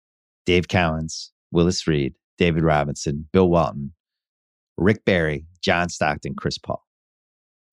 Dave 0.47 0.69
Cowens, 0.69 1.31
Willis 1.51 1.85
Reed, 1.89 2.15
David 2.39 2.63
Robinson, 2.63 3.29
Bill 3.33 3.49
Walton, 3.49 3.93
Rick 4.79 5.05
Barry, 5.05 5.47
John 5.63 5.89
Stockton, 5.89 6.37
Chris 6.37 6.57
Paul. 6.57 6.81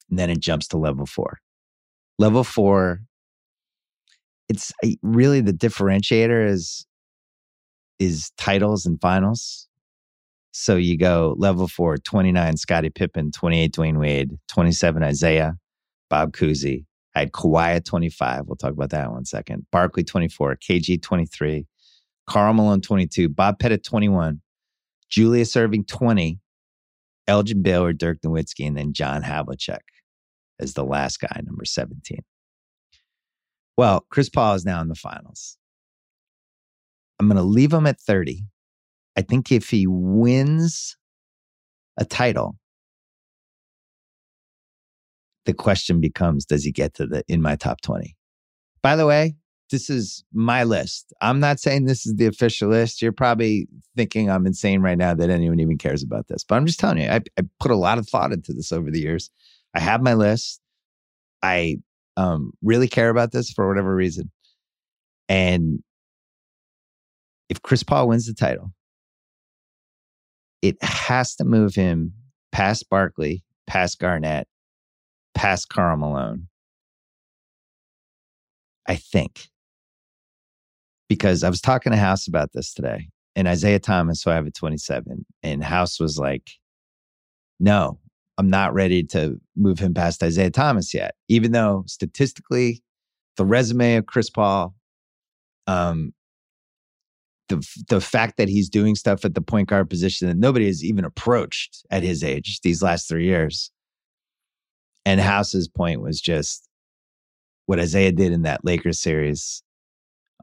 And 0.10 0.18
then 0.18 0.32
it 0.32 0.40
jumps 0.40 0.68
to 0.70 0.78
level 0.78 1.06
four. 1.06 1.38
Level 2.18 2.44
four, 2.44 3.02
it's 4.50 4.72
really 5.04 5.42
the 5.42 5.54
differentiator 5.54 6.50
is 6.50 6.88
is 8.00 8.32
titles 8.36 8.88
and 8.88 9.00
finals. 9.00 9.68
So 10.54 10.76
you 10.76 10.98
go 10.98 11.36
level 11.38 11.68
four, 11.68 12.00
29, 12.00 12.58
Scottie 12.58 12.90
Pippen, 12.90 13.32
28, 13.32 13.74
Dwyane 13.74 14.00
Wade, 14.00 14.32
27, 14.48 15.04
Isiah, 15.04 15.54
Bob 16.10 16.34
Cousy. 16.34 16.86
I 17.16 17.20
had 17.20 17.32
Kawhi 17.32 17.76
at 17.76 17.86
25. 17.86 18.46
We'll 18.46 18.56
talk 18.56 18.72
about 18.72 18.90
that 18.92 19.06
in 19.06 19.12
one 19.12 19.26
second. 19.26 19.66
Barkley, 19.72 20.04
24, 20.04 20.58
KG, 20.58 21.02
23, 21.02 21.66
Karl 22.28 22.54
Malone, 22.54 22.82
22, 22.82 23.30
Bob 23.30 23.60
Pettit, 23.60 23.84
21, 23.84 24.42
Julius 25.10 25.54
Erving, 25.54 25.86
20, 25.88 26.40
Elgin 27.28 27.62
Baylor, 27.62 27.94
Dirk 27.94 28.22
Nowitzki, 28.22 28.66
and 28.66 28.78
then 28.78 28.94
John 28.94 29.24
Havlicek 29.24 29.80
as 30.60 30.74
the 30.74 30.86
last 30.86 31.20
guy, 31.20 31.42
number 31.44 31.66
17. 31.66 32.20
Well, 33.78 34.06
Chris 34.10 34.30
Paul 34.30 34.56
is 34.56 34.66
now 34.66 34.82
in 34.82 34.88
the 34.88 34.96
finals. 34.96 35.58
I'm 37.20 37.28
going 37.28 37.38
to 37.38 37.44
leave 37.44 37.74
him 37.74 37.88
at 37.88 38.00
30 38.00 38.46
I 39.18 39.22
think 39.22 39.52
if 39.52 39.70
he 39.70 39.88
wins 39.88 40.98
a 41.98 42.06
title, 42.06 42.56
the 45.46 45.54
question 45.54 46.00
becomes 46.00 46.46
does 46.46 46.64
he 46.64 46.72
get 46.72 46.94
to 46.96 47.08
the 47.08 47.24
in 47.28 47.42
my 47.42 47.56
top 47.56 47.82
20? 47.82 48.16
By 48.82 48.96
the 48.96 49.06
way, 49.06 49.36
this 49.70 49.90
is 49.90 50.24
my 50.34 50.64
list. 50.64 51.14
I'm 51.22 51.40
not 51.40 51.60
saying 51.60 51.86
this 51.86 52.06
is 52.06 52.16
the 52.16 52.26
official 52.26 52.70
list. 52.70 53.02
You're 53.02 53.12
probably 53.12 53.68
thinking 53.96 54.30
I'm 54.30 54.46
insane 54.46 54.82
right 54.82 54.98
now 54.98 55.14
that 55.14 55.30
anyone 55.30 55.60
even 55.60 55.78
cares 55.78 56.04
about 56.04 56.28
this, 56.28 56.44
but 56.44 56.56
I'm 56.56 56.66
just 56.66 56.80
telling 56.80 57.00
you, 57.00 57.10
I, 57.10 57.22
I 57.40 57.44
put 57.60 57.72
a 57.72 57.76
lot 57.76 57.98
of 57.98 58.08
thought 58.08 58.34
into 58.34 58.54
this 58.54 58.72
over 58.72 58.92
the 58.92 59.00
years. 59.00 59.30
I 59.74 59.80
have 59.80 60.02
my 60.02 60.14
list. 60.14 60.60
I 61.42 61.78
um, 62.18 62.52
really 62.62 62.88
care 62.88 63.10
about 63.10 63.32
this 63.32 63.52
for 63.52 63.68
whatever 63.68 63.96
reason. 63.96 64.30
And 65.30 65.82
if 67.50 67.62
Chris 67.62 67.84
Paul 67.84 68.10
wins 68.10 68.28
the 68.28 68.34
title, 68.34 68.74
it 70.62 70.82
has 70.84 71.36
to 71.36 71.46
move 71.46 71.74
him 71.74 72.14
past 72.52 72.90
Barkley, 72.90 73.44
past 73.66 74.00
Garnett, 74.00 74.48
past 75.42 75.70
Karl 75.70 75.98
Malone. 75.98 76.48
I 78.88 78.96
think. 78.96 79.48
Because 81.10 81.44
I 81.44 81.50
was 81.50 81.62
talking 81.62 81.92
to 81.92 81.98
House 81.98 82.28
about 82.28 82.52
this 82.54 82.76
today 82.76 83.10
and 83.36 83.48
Isiah 83.48 83.80
Thomas, 83.80 84.22
who 84.22 84.30
I 84.30 84.36
have 84.36 84.46
at 84.46 84.54
27, 84.54 85.26
and 85.42 85.64
House 85.64 86.00
was 86.00 86.20
like, 86.20 86.52
no, 87.60 87.98
I'm 88.38 88.52
not 88.52 88.76
ready 88.76 89.04
to 89.06 89.42
move 89.56 89.80
him 89.80 89.96
past 89.96 90.22
Isiah 90.22 90.52
Thomas 90.52 90.94
yet, 90.94 91.16
even 91.28 91.54
though 91.54 91.86
statistically, 91.88 92.84
the 93.36 93.46
resume 93.46 93.96
of 93.96 94.06
Chris 94.06 94.30
Paul, 94.30 94.76
um, 95.66 96.14
the 97.50 97.68
the 97.90 98.00
fact 98.00 98.38
that 98.38 98.48
he's 98.48 98.70
doing 98.70 98.94
stuff 98.94 99.26
at 99.26 99.34
the 99.34 99.42
point 99.42 99.70
guard 99.70 99.90
position 99.90 100.28
that 100.28 100.38
nobody 100.38 100.68
has 100.68 100.84
even 100.84 101.04
approached 101.04 101.84
at 101.90 102.04
his 102.04 102.24
age 102.24 102.60
these 102.62 102.84
last 102.84 103.10
three 103.10 103.26
years. 103.26 103.72
And 105.06 105.20
House's 105.20 105.68
point 105.68 106.02
was 106.02 106.22
just 106.22 106.68
what 107.66 107.80
Isiah 107.80 108.12
did 108.12 108.32
in 108.32 108.44
that 108.44 108.64
Lakers 108.64 109.00
series, 109.00 109.64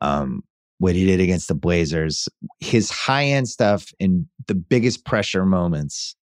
um, 0.01 0.43
what 0.79 0.95
he 0.95 1.07
did 1.07 1.21
against 1.21 1.49
the 1.49 1.55
Blazers, 1.55 2.29
his 2.61 2.91
high 2.91 3.25
end 3.25 3.49
stuff 3.49 3.93
in 3.99 4.29
the 4.47 4.55
biggest 4.55 5.05
pressure 5.05 5.45
moments 5.45 6.17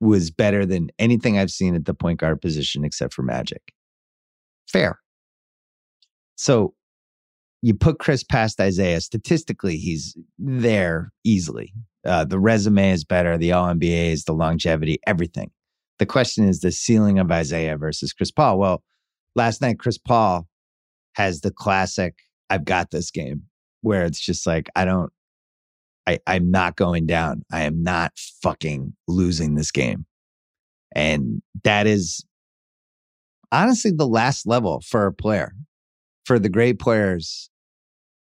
was 0.00 0.30
better 0.30 0.66
than 0.66 0.90
anything 0.98 1.38
I've 1.38 1.50
seen 1.50 1.74
at 1.74 1.86
the 1.86 1.94
point 1.94 2.20
guard 2.20 2.40
position 2.40 2.84
except 2.84 3.14
for 3.14 3.22
Magic. 3.22 3.62
Fair. 4.68 5.00
So 6.36 6.74
you 7.62 7.74
put 7.74 7.98
Chris 7.98 8.22
past 8.22 8.60
Isiah, 8.60 9.00
statistically, 9.00 9.78
he's 9.78 10.16
there 10.38 11.12
easily. 11.24 11.72
Uh, 12.04 12.24
the 12.24 12.38
resume 12.38 12.90
is 12.90 13.04
better, 13.04 13.36
the 13.38 13.52
All 13.52 13.66
NBA 13.66 14.12
is 14.12 14.24
the 14.24 14.34
longevity, 14.34 14.98
everything. 15.06 15.50
The 15.98 16.06
question 16.06 16.48
is 16.48 16.60
the 16.60 16.72
ceiling 16.72 17.18
of 17.18 17.30
Isiah 17.30 17.76
versus 17.76 18.12
Chris 18.12 18.30
Paul. 18.30 18.58
Well, 18.58 18.82
last 19.34 19.60
night, 19.60 19.78
Chris 19.78 19.98
Paul 19.98 20.46
has 21.14 21.40
the 21.40 21.50
classic 21.50 22.14
I've 22.50 22.64
got 22.64 22.90
this 22.90 23.10
game 23.10 23.44
where 23.80 24.04
it's 24.04 24.20
just 24.20 24.46
like, 24.46 24.68
I 24.76 24.84
don't, 24.84 25.10
I, 26.06 26.18
I'm 26.26 26.50
not 26.50 26.76
going 26.76 27.06
down. 27.06 27.42
I 27.50 27.62
am 27.62 27.82
not 27.82 28.12
fucking 28.42 28.94
losing 29.08 29.54
this 29.54 29.70
game. 29.70 30.06
And 30.94 31.42
that 31.64 31.86
is 31.86 32.24
honestly 33.50 33.90
the 33.90 34.06
last 34.06 34.46
level 34.46 34.82
for 34.86 35.06
a 35.06 35.12
player 35.12 35.54
for 36.26 36.38
the 36.38 36.48
great 36.48 36.78
players, 36.78 37.48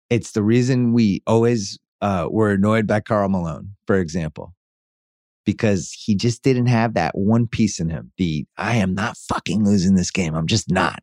it's 0.10 0.32
the 0.32 0.44
reason 0.44 0.94
we 0.94 1.22
always 1.26 1.80
uh, 2.02 2.28
were 2.30 2.52
annoyed 2.52 2.86
by 2.86 3.00
Karl 3.00 3.28
Malone, 3.28 3.72
for 3.88 3.98
example, 3.98 4.54
because 5.48 5.94
he 5.94 6.14
just 6.14 6.44
didn't 6.44 6.66
have 6.66 6.94
that 6.94 7.18
one 7.18 7.48
piece 7.48 7.80
in 7.80 7.90
him. 7.90 8.12
The 8.18 8.46
I 8.58 8.76
am 8.76 8.94
not 8.94 9.16
fucking 9.16 9.64
losing 9.64 9.96
this 9.96 10.12
game. 10.12 10.36
I'm 10.36 10.46
just 10.46 10.70
not. 10.70 11.02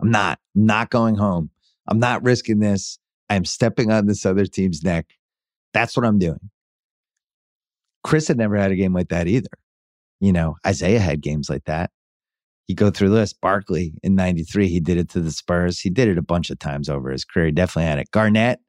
I'm 0.00 0.10
not. 0.10 0.38
I'm 0.56 0.64
not 0.64 0.88
going 0.88 1.16
home. 1.16 1.50
I'm 1.86 1.98
not 1.98 2.22
risking 2.22 2.60
this. 2.60 2.98
I'm 3.28 3.44
stepping 3.44 3.92
on 3.92 4.06
this 4.06 4.24
other 4.24 4.46
team's 4.46 4.82
neck. 4.82 5.12
That's 5.74 5.94
what 5.94 6.06
I'm 6.06 6.18
doing. 6.18 6.40
Chris 8.02 8.28
had 8.28 8.38
never 8.38 8.56
had 8.56 8.72
a 8.72 8.76
game 8.76 8.94
like 8.94 9.10
that 9.10 9.28
either. 9.28 9.50
You 10.20 10.32
know, 10.32 10.56
Isiah 10.66 10.98
had 10.98 11.20
games 11.20 11.50
like 11.50 11.64
that. 11.66 11.90
You 12.68 12.74
go 12.74 12.88
through 12.88 13.10
this. 13.10 13.34
Barkley 13.34 13.92
in 14.02 14.14
93, 14.14 14.68
he 14.68 14.80
did 14.80 14.96
it 14.96 15.10
to 15.10 15.20
the 15.20 15.30
Spurs. 15.30 15.80
He 15.80 15.90
did 15.90 16.08
it 16.08 16.16
a 16.16 16.22
bunch 16.22 16.48
of 16.48 16.58
times 16.58 16.88
over 16.88 17.10
his 17.10 17.26
career. 17.26 17.46
He 17.46 17.52
definitely 17.52 17.90
had 17.90 17.98
it. 17.98 18.10
Garnett 18.10 18.60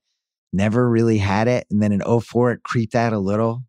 never 0.52 0.90
really 0.90 1.20
had 1.20 1.48
it. 1.48 1.66
And 1.72 1.82
then 1.82 1.94
in 1.94 2.02
04, 2.02 2.52
it 2.52 2.64
creeped 2.64 2.94
out 2.94 3.14
a 3.14 3.20
little 3.20 3.64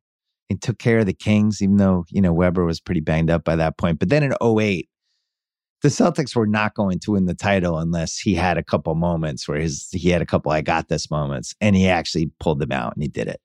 and 0.51 0.61
took 0.61 0.79
care 0.79 0.99
of 0.99 1.07
the 1.07 1.15
Kings, 1.15 1.63
even 1.63 1.77
though, 1.77 2.05
you 2.11 2.21
know, 2.21 2.33
Webber 2.33 2.65
was 2.65 2.81
pretty 2.81 3.01
banged 3.01 3.31
up 3.31 3.45
by 3.45 3.57
that 3.57 3.79
point. 3.79 3.99
But 3.99 4.11
then 4.11 4.23
in 4.23 4.35
08, 4.43 4.89
the 5.83 5.89
Celtics 5.89 6.35
were 6.35 6.47
not 6.47 6.75
going 6.75 6.99
to 7.01 7.13
win 7.13 7.27
the 7.27 7.35
title 7.35 7.79
unless 7.79 8.19
he 8.19 8.35
had 8.35 8.57
a 8.57 8.63
couple 8.63 8.95
moments 8.95 9.47
where 9.47 9.61
his 9.61 9.89
he 9.93 10.09
had 10.11 10.23
a 10.23 10.27
couple 10.27 10.51
I 10.51 10.63
got 10.63 10.89
this 10.89 11.11
moments 11.11 11.55
and 11.61 11.77
he 11.77 11.89
actually 11.89 12.31
pulled 12.41 12.59
them 12.59 12.73
out 12.73 12.95
and 12.95 13.03
he 13.03 13.09
did 13.09 13.29
it. 13.29 13.41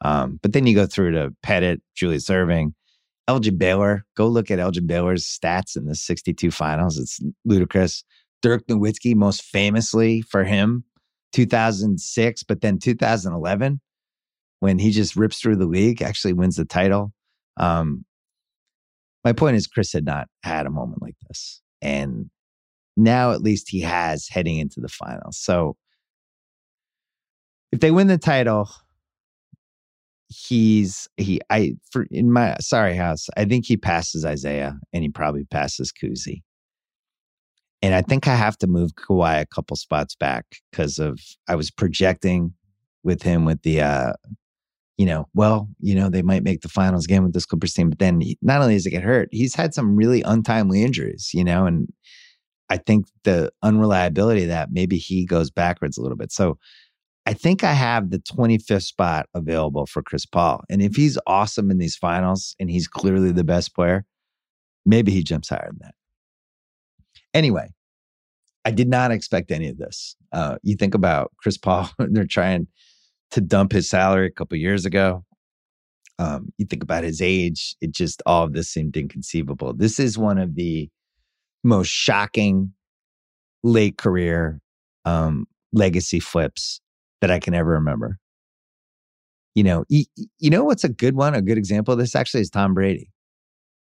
Um, 0.00 0.38
but 0.42 0.52
then 0.52 0.66
you 0.66 0.74
go 0.74 0.86
through 0.86 1.12
to 1.12 1.34
Pettit, 1.42 1.82
Julius 1.94 2.28
Erving, 2.28 2.74
Elgin 3.28 3.56
Baylor. 3.56 4.04
Go 4.16 4.28
look 4.28 4.50
at 4.50 4.58
Elgin 4.58 4.86
Baylor's 4.86 5.24
stats 5.24 5.76
in 5.76 5.86
the 5.86 5.94
62 5.94 6.50
finals. 6.50 6.98
It's 6.98 7.20
ludicrous. 7.44 8.04
Dirk 8.42 8.66
Nowitzki, 8.66 9.14
most 9.14 9.42
famously 9.42 10.22
for 10.22 10.44
him, 10.44 10.84
2006, 11.32 12.42
but 12.42 12.60
then 12.60 12.78
2011, 12.78 13.80
when 14.62 14.78
he 14.78 14.92
just 14.92 15.16
rips 15.16 15.40
through 15.40 15.56
the 15.56 15.66
league, 15.66 16.02
actually 16.02 16.32
wins 16.32 16.54
the 16.54 16.64
title. 16.64 17.12
Um, 17.56 18.04
my 19.24 19.32
point 19.32 19.56
is, 19.56 19.66
Chris 19.66 19.92
had 19.92 20.04
not 20.04 20.28
had 20.44 20.66
a 20.66 20.70
moment 20.70 21.02
like 21.02 21.16
this. 21.26 21.60
And 21.80 22.30
now 22.96 23.32
at 23.32 23.42
least 23.42 23.70
he 23.70 23.80
has 23.80 24.28
heading 24.28 24.58
into 24.58 24.78
the 24.80 24.86
finals. 24.86 25.36
So 25.36 25.74
if 27.72 27.80
they 27.80 27.90
win 27.90 28.06
the 28.06 28.18
title, 28.18 28.70
he's 30.28 31.08
he 31.16 31.40
I 31.50 31.74
for 31.90 32.06
in 32.12 32.30
my 32.30 32.56
sorry 32.60 32.94
house, 32.94 33.26
I 33.36 33.46
think 33.46 33.66
he 33.66 33.76
passes 33.76 34.24
Isiah 34.24 34.74
and 34.92 35.02
he 35.02 35.08
probably 35.08 35.44
passes 35.44 35.92
Cousy. 35.92 36.44
And 37.82 37.96
I 37.96 38.02
think 38.02 38.28
I 38.28 38.36
have 38.36 38.58
to 38.58 38.68
move 38.68 38.92
Kawhi 38.94 39.40
a 39.40 39.46
couple 39.46 39.76
spots 39.76 40.14
back 40.14 40.46
because 40.70 41.00
of 41.00 41.18
I 41.48 41.56
was 41.56 41.72
projecting 41.72 42.54
with 43.02 43.24
him 43.24 43.44
with 43.44 43.62
the 43.62 43.80
uh 43.80 44.12
you 44.98 45.06
know, 45.06 45.26
well, 45.34 45.68
you 45.80 45.94
know, 45.94 46.08
they 46.08 46.22
might 46.22 46.42
make 46.42 46.60
the 46.60 46.68
finals 46.68 47.06
game 47.06 47.24
with 47.24 47.32
this 47.32 47.46
Clippers 47.46 47.72
team, 47.72 47.90
but 47.90 47.98
then 47.98 48.20
he, 48.20 48.38
not 48.42 48.60
only 48.60 48.74
does 48.74 48.84
he 48.84 48.90
get 48.90 49.02
hurt, 49.02 49.28
he's 49.32 49.54
had 49.54 49.74
some 49.74 49.96
really 49.96 50.22
untimely 50.22 50.82
injuries, 50.82 51.30
you 51.32 51.44
know, 51.44 51.66
and 51.66 51.92
I 52.68 52.76
think 52.76 53.06
the 53.24 53.50
unreliability 53.62 54.42
of 54.42 54.48
that 54.48 54.70
maybe 54.72 54.96
he 54.96 55.26
goes 55.26 55.50
backwards 55.50 55.98
a 55.98 56.02
little 56.02 56.16
bit. 56.16 56.32
So 56.32 56.58
I 57.26 57.34
think 57.34 57.62
I 57.62 57.72
have 57.72 58.10
the 58.10 58.18
25th 58.18 58.82
spot 58.82 59.26
available 59.34 59.86
for 59.86 60.02
Chris 60.02 60.26
Paul. 60.26 60.62
And 60.68 60.82
if 60.82 60.96
he's 60.96 61.18
awesome 61.26 61.70
in 61.70 61.78
these 61.78 61.96
finals 61.96 62.56
and 62.58 62.70
he's 62.70 62.88
clearly 62.88 63.30
the 63.30 63.44
best 63.44 63.74
player, 63.74 64.04
maybe 64.84 65.12
he 65.12 65.22
jumps 65.22 65.48
higher 65.48 65.68
than 65.68 65.78
that. 65.82 65.94
Anyway, 67.34 67.68
I 68.64 68.70
did 68.70 68.88
not 68.88 69.10
expect 69.10 69.50
any 69.50 69.68
of 69.68 69.78
this. 69.78 70.16
Uh, 70.32 70.56
you 70.62 70.76
think 70.76 70.94
about 70.94 71.32
Chris 71.36 71.56
Paul, 71.56 71.90
they're 71.98 72.24
trying 72.24 72.66
to 73.32 73.40
dump 73.40 73.72
his 73.72 73.88
salary 73.88 74.26
a 74.26 74.30
couple 74.30 74.56
years 74.56 74.86
ago. 74.86 75.24
Um, 76.18 76.52
you 76.58 76.66
think 76.66 76.82
about 76.82 77.04
his 77.04 77.20
age, 77.20 77.74
it 77.80 77.90
just 77.90 78.22
all 78.26 78.44
of 78.44 78.52
this 78.52 78.68
seemed 78.68 78.96
inconceivable. 78.96 79.74
This 79.74 79.98
is 79.98 80.16
one 80.16 80.38
of 80.38 80.54
the 80.54 80.88
most 81.64 81.88
shocking 81.88 82.72
late 83.62 83.98
career 83.98 84.60
um, 85.04 85.46
legacy 85.72 86.20
flips 86.20 86.80
that 87.20 87.30
I 87.30 87.38
can 87.38 87.54
ever 87.54 87.70
remember. 87.70 88.18
You 89.54 89.64
know, 89.64 89.84
you, 89.88 90.04
you 90.38 90.50
know 90.50 90.64
what's 90.64 90.84
a 90.84 90.88
good 90.88 91.16
one, 91.16 91.34
a 91.34 91.42
good 91.42 91.58
example 91.58 91.92
of 91.92 91.98
this 91.98 92.14
actually 92.14 92.42
is 92.42 92.50
Tom 92.50 92.74
Brady. 92.74 93.10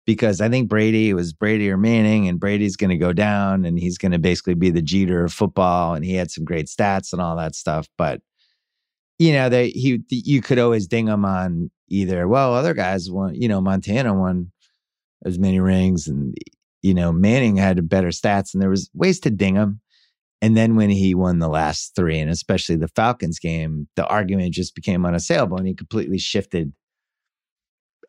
Because 0.07 0.41
I 0.41 0.49
think 0.49 0.67
Brady 0.67 1.13
was 1.13 1.31
Brady 1.31 1.69
or 1.69 1.77
Manning, 1.77 2.27
and 2.27 2.39
Brady's 2.39 2.75
going 2.75 2.89
to 2.89 2.97
go 2.97 3.13
down 3.13 3.65
and 3.65 3.77
he's 3.77 3.99
going 3.99 4.11
to 4.11 4.19
basically 4.19 4.55
be 4.55 4.71
the 4.71 4.81
Jeter 4.81 5.25
of 5.25 5.31
football. 5.31 5.93
And 5.93 6.03
he 6.03 6.15
had 6.15 6.31
some 6.31 6.43
great 6.43 6.65
stats 6.65 7.13
and 7.13 7.21
all 7.21 7.35
that 7.35 7.53
stuff. 7.53 7.87
But, 7.99 8.19
you 9.21 9.33
know, 9.33 9.51
he, 9.51 10.01
you 10.09 10.41
could 10.41 10.57
always 10.57 10.87
ding 10.87 11.07
him 11.07 11.25
on 11.25 11.69
either, 11.87 12.27
well, 12.27 12.55
other 12.55 12.73
guys 12.73 13.11
won, 13.11 13.35
you 13.35 13.47
know, 13.47 13.61
Montana 13.61 14.15
won 14.15 14.51
as 15.23 15.37
many 15.37 15.59
rings 15.59 16.07
and, 16.07 16.35
you 16.81 16.95
know, 16.95 17.11
Manning 17.11 17.55
had 17.55 17.87
better 17.87 18.07
stats 18.07 18.55
and 18.55 18.63
there 18.63 18.69
was 18.71 18.89
ways 18.95 19.19
to 19.19 19.29
ding 19.29 19.53
him. 19.53 19.79
And 20.41 20.57
then 20.57 20.75
when 20.75 20.89
he 20.89 21.13
won 21.13 21.37
the 21.37 21.49
last 21.49 21.95
three, 21.95 22.17
and 22.17 22.31
especially 22.31 22.77
the 22.77 22.87
Falcons 22.87 23.37
game, 23.37 23.87
the 23.95 24.07
argument 24.07 24.55
just 24.55 24.73
became 24.73 25.05
unassailable 25.05 25.57
and 25.57 25.67
he 25.67 25.75
completely 25.75 26.17
shifted 26.17 26.73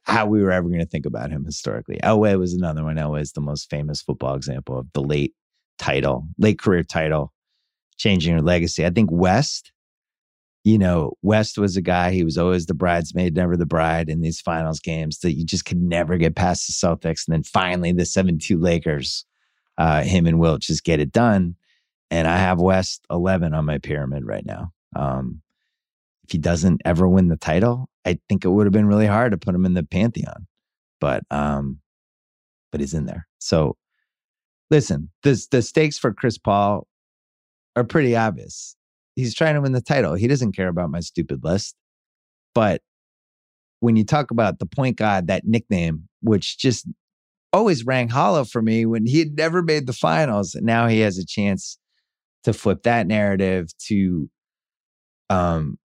how 0.04 0.24
we 0.24 0.42
were 0.42 0.50
ever 0.50 0.66
going 0.66 0.80
to 0.80 0.86
think 0.86 1.04
about 1.04 1.30
him 1.30 1.44
historically. 1.44 2.00
Elway 2.02 2.38
was 2.38 2.54
another 2.54 2.84
one. 2.84 2.96
Elway 2.96 3.20
is 3.20 3.32
the 3.32 3.42
most 3.42 3.68
famous 3.68 4.00
football 4.00 4.34
example 4.34 4.78
of 4.78 4.86
the 4.94 5.02
late 5.02 5.34
title, 5.78 6.26
late 6.38 6.58
career 6.58 6.82
title, 6.82 7.34
changing 7.98 8.32
your 8.32 8.42
legacy. 8.42 8.86
I 8.86 8.90
think 8.90 9.10
West, 9.12 9.72
you 10.64 10.78
know, 10.78 11.12
West 11.22 11.58
was 11.58 11.76
a 11.76 11.82
guy, 11.82 12.12
he 12.12 12.24
was 12.24 12.38
always 12.38 12.66
the 12.66 12.74
bridesmaid, 12.74 13.34
never 13.34 13.56
the 13.56 13.66
bride 13.66 14.08
in 14.08 14.20
these 14.20 14.40
finals 14.40 14.78
games 14.78 15.18
that 15.20 15.32
you 15.32 15.44
just 15.44 15.64
could 15.64 15.80
never 15.80 16.16
get 16.16 16.36
past 16.36 16.66
the 16.66 16.72
Celtics. 16.72 17.26
And 17.26 17.34
then 17.34 17.42
finally 17.42 17.92
the 17.92 18.06
7 18.06 18.38
2 18.38 18.58
Lakers, 18.58 19.24
uh, 19.78 20.02
him 20.02 20.26
and 20.26 20.38
Wilt 20.38 20.62
just 20.62 20.84
get 20.84 21.00
it 21.00 21.12
done 21.12 21.56
and 22.12 22.28
I 22.28 22.36
have 22.36 22.60
West 22.60 23.06
11 23.10 23.54
on 23.54 23.64
my 23.64 23.78
pyramid 23.78 24.26
right 24.26 24.44
now. 24.44 24.70
Um, 24.94 25.40
if 26.24 26.32
he 26.32 26.36
doesn't 26.36 26.82
ever 26.84 27.08
win 27.08 27.28
the 27.28 27.38
title, 27.38 27.88
I 28.04 28.18
think 28.28 28.44
it 28.44 28.50
would 28.50 28.66
have 28.66 28.72
been 28.72 28.86
really 28.86 29.06
hard 29.06 29.32
to 29.32 29.38
put 29.38 29.54
him 29.54 29.64
in 29.64 29.72
the 29.72 29.82
pantheon, 29.82 30.46
but 31.00 31.22
um, 31.30 31.80
but 32.70 32.82
he's 32.82 32.92
in 32.92 33.06
there. 33.06 33.26
So 33.38 33.78
listen, 34.70 35.08
the 35.22 35.42
the 35.50 35.62
stakes 35.62 35.96
for 35.96 36.12
Chris 36.12 36.36
Paul 36.36 36.86
are 37.76 37.84
pretty 37.84 38.14
obvious. 38.14 38.76
He's 39.16 39.34
trying 39.34 39.54
to 39.54 39.60
win 39.60 39.72
the 39.72 39.80
title. 39.80 40.14
He 40.14 40.28
doesn't 40.28 40.52
care 40.52 40.68
about 40.68 40.90
my 40.90 41.00
stupid 41.00 41.44
list. 41.44 41.74
But 42.54 42.80
when 43.80 43.96
you 43.96 44.04
talk 44.04 44.30
about 44.30 44.58
the 44.58 44.66
point 44.66 44.96
guard, 44.96 45.26
that 45.26 45.46
nickname, 45.46 46.08
which 46.20 46.58
just 46.58 46.86
always 47.52 47.84
rang 47.84 48.08
hollow 48.08 48.44
for 48.44 48.62
me 48.62 48.86
when 48.86 49.06
he 49.06 49.18
had 49.18 49.36
never 49.36 49.62
made 49.62 49.86
the 49.86 49.92
finals, 49.92 50.54
and 50.54 50.64
now 50.64 50.86
he 50.86 51.00
has 51.00 51.18
a 51.18 51.26
chance 51.26 51.78
to 52.44 52.52
flip 52.52 52.82
that 52.84 53.06
narrative 53.06 53.68
to 53.78 54.28
um 55.30 55.78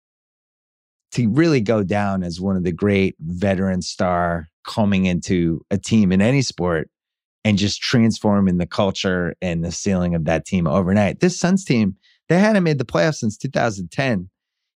to 1.11 1.29
really 1.29 1.61
go 1.61 1.83
down 1.83 2.23
as 2.23 2.41
one 2.41 2.57
of 2.57 2.63
the 2.63 2.71
great 2.71 3.15
veteran 3.19 3.81
star 3.81 4.49
coming 4.65 5.05
into 5.05 5.61
a 5.71 5.77
team 5.77 6.11
in 6.11 6.21
any 6.21 6.41
sport 6.41 6.89
and 7.45 7.57
just 7.57 7.79
transforming 7.79 8.57
the 8.57 8.65
culture 8.65 9.33
and 9.41 9.63
the 9.63 9.71
ceiling 9.71 10.15
of 10.15 10.25
that 10.25 10.45
team 10.45 10.67
overnight. 10.67 11.19
This 11.19 11.39
Suns 11.39 11.63
team, 11.63 11.95
they 12.29 12.39
hadn't 12.39 12.63
made 12.63 12.77
the 12.77 12.85
playoffs 12.85 13.15
since 13.15 13.38
2010. 13.38 14.29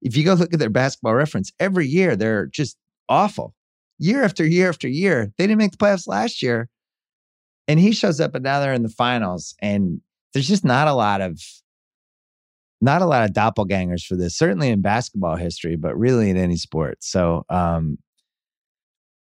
If 0.01 0.15
you 0.15 0.23
go 0.23 0.33
look 0.33 0.53
at 0.53 0.60
their 0.60 0.69
basketball 0.69 1.15
reference, 1.15 1.51
every 1.60 1.88
year 1.88 2.15
they're 2.15 2.45
just 2.47 2.77
awful. 3.10 3.55
Year 3.99 4.23
after 4.23 4.45
year 4.45 4.69
after 4.69 4.88
year. 4.88 5.31
They 5.38 5.47
didn't 5.47 5.57
make 5.57 5.71
the 5.71 5.77
playoffs 5.77 6.07
last 6.07 6.41
year. 6.43 6.69
And 7.67 7.79
he 7.79 7.91
shows 7.91 8.19
up 8.19 8.36
and 8.36 8.43
now 8.43 8.60
they're 8.60 8.73
in 8.73 8.83
the 8.83 8.89
finals. 8.89 9.55
And 9.60 10.01
there's 10.33 10.47
just 10.47 10.63
not 10.63 10.88
a 10.88 10.93
lot 10.93 11.21
of 11.21 11.41
not 12.79 13.01
a 13.01 13.05
lot 13.05 13.27
of 13.27 13.36
doppelgangers 13.36 14.05
for 14.05 14.15
this, 14.15 14.38
certainly 14.38 14.69
in 14.69 14.81
basketball 14.81 15.36
history, 15.36 15.75
but 15.75 15.97
really 15.97 16.29
in 16.29 16.38
any 16.38 16.57
sport. 16.57 16.97
So 17.01 17.43
um, 17.49 17.97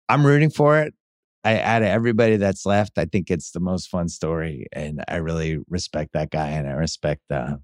I'm 0.09 0.25
rooting 0.25 0.51
for 0.51 0.79
it. 0.79 0.95
I, 1.45 1.59
out 1.59 1.83
of 1.83 1.89
everybody 1.89 2.37
that's 2.37 2.65
left, 2.65 2.99
I 2.99 3.05
think 3.05 3.31
it's 3.31 3.51
the 3.51 3.61
most 3.61 3.89
fun 3.89 4.09
story, 4.09 4.67
and 4.73 5.03
I 5.09 5.17
really 5.17 5.59
respect 5.69 6.13
that 6.13 6.31
guy, 6.31 6.51
and 6.51 6.69
I 6.69 6.73
respect, 6.73 7.23
uh, 7.33 7.57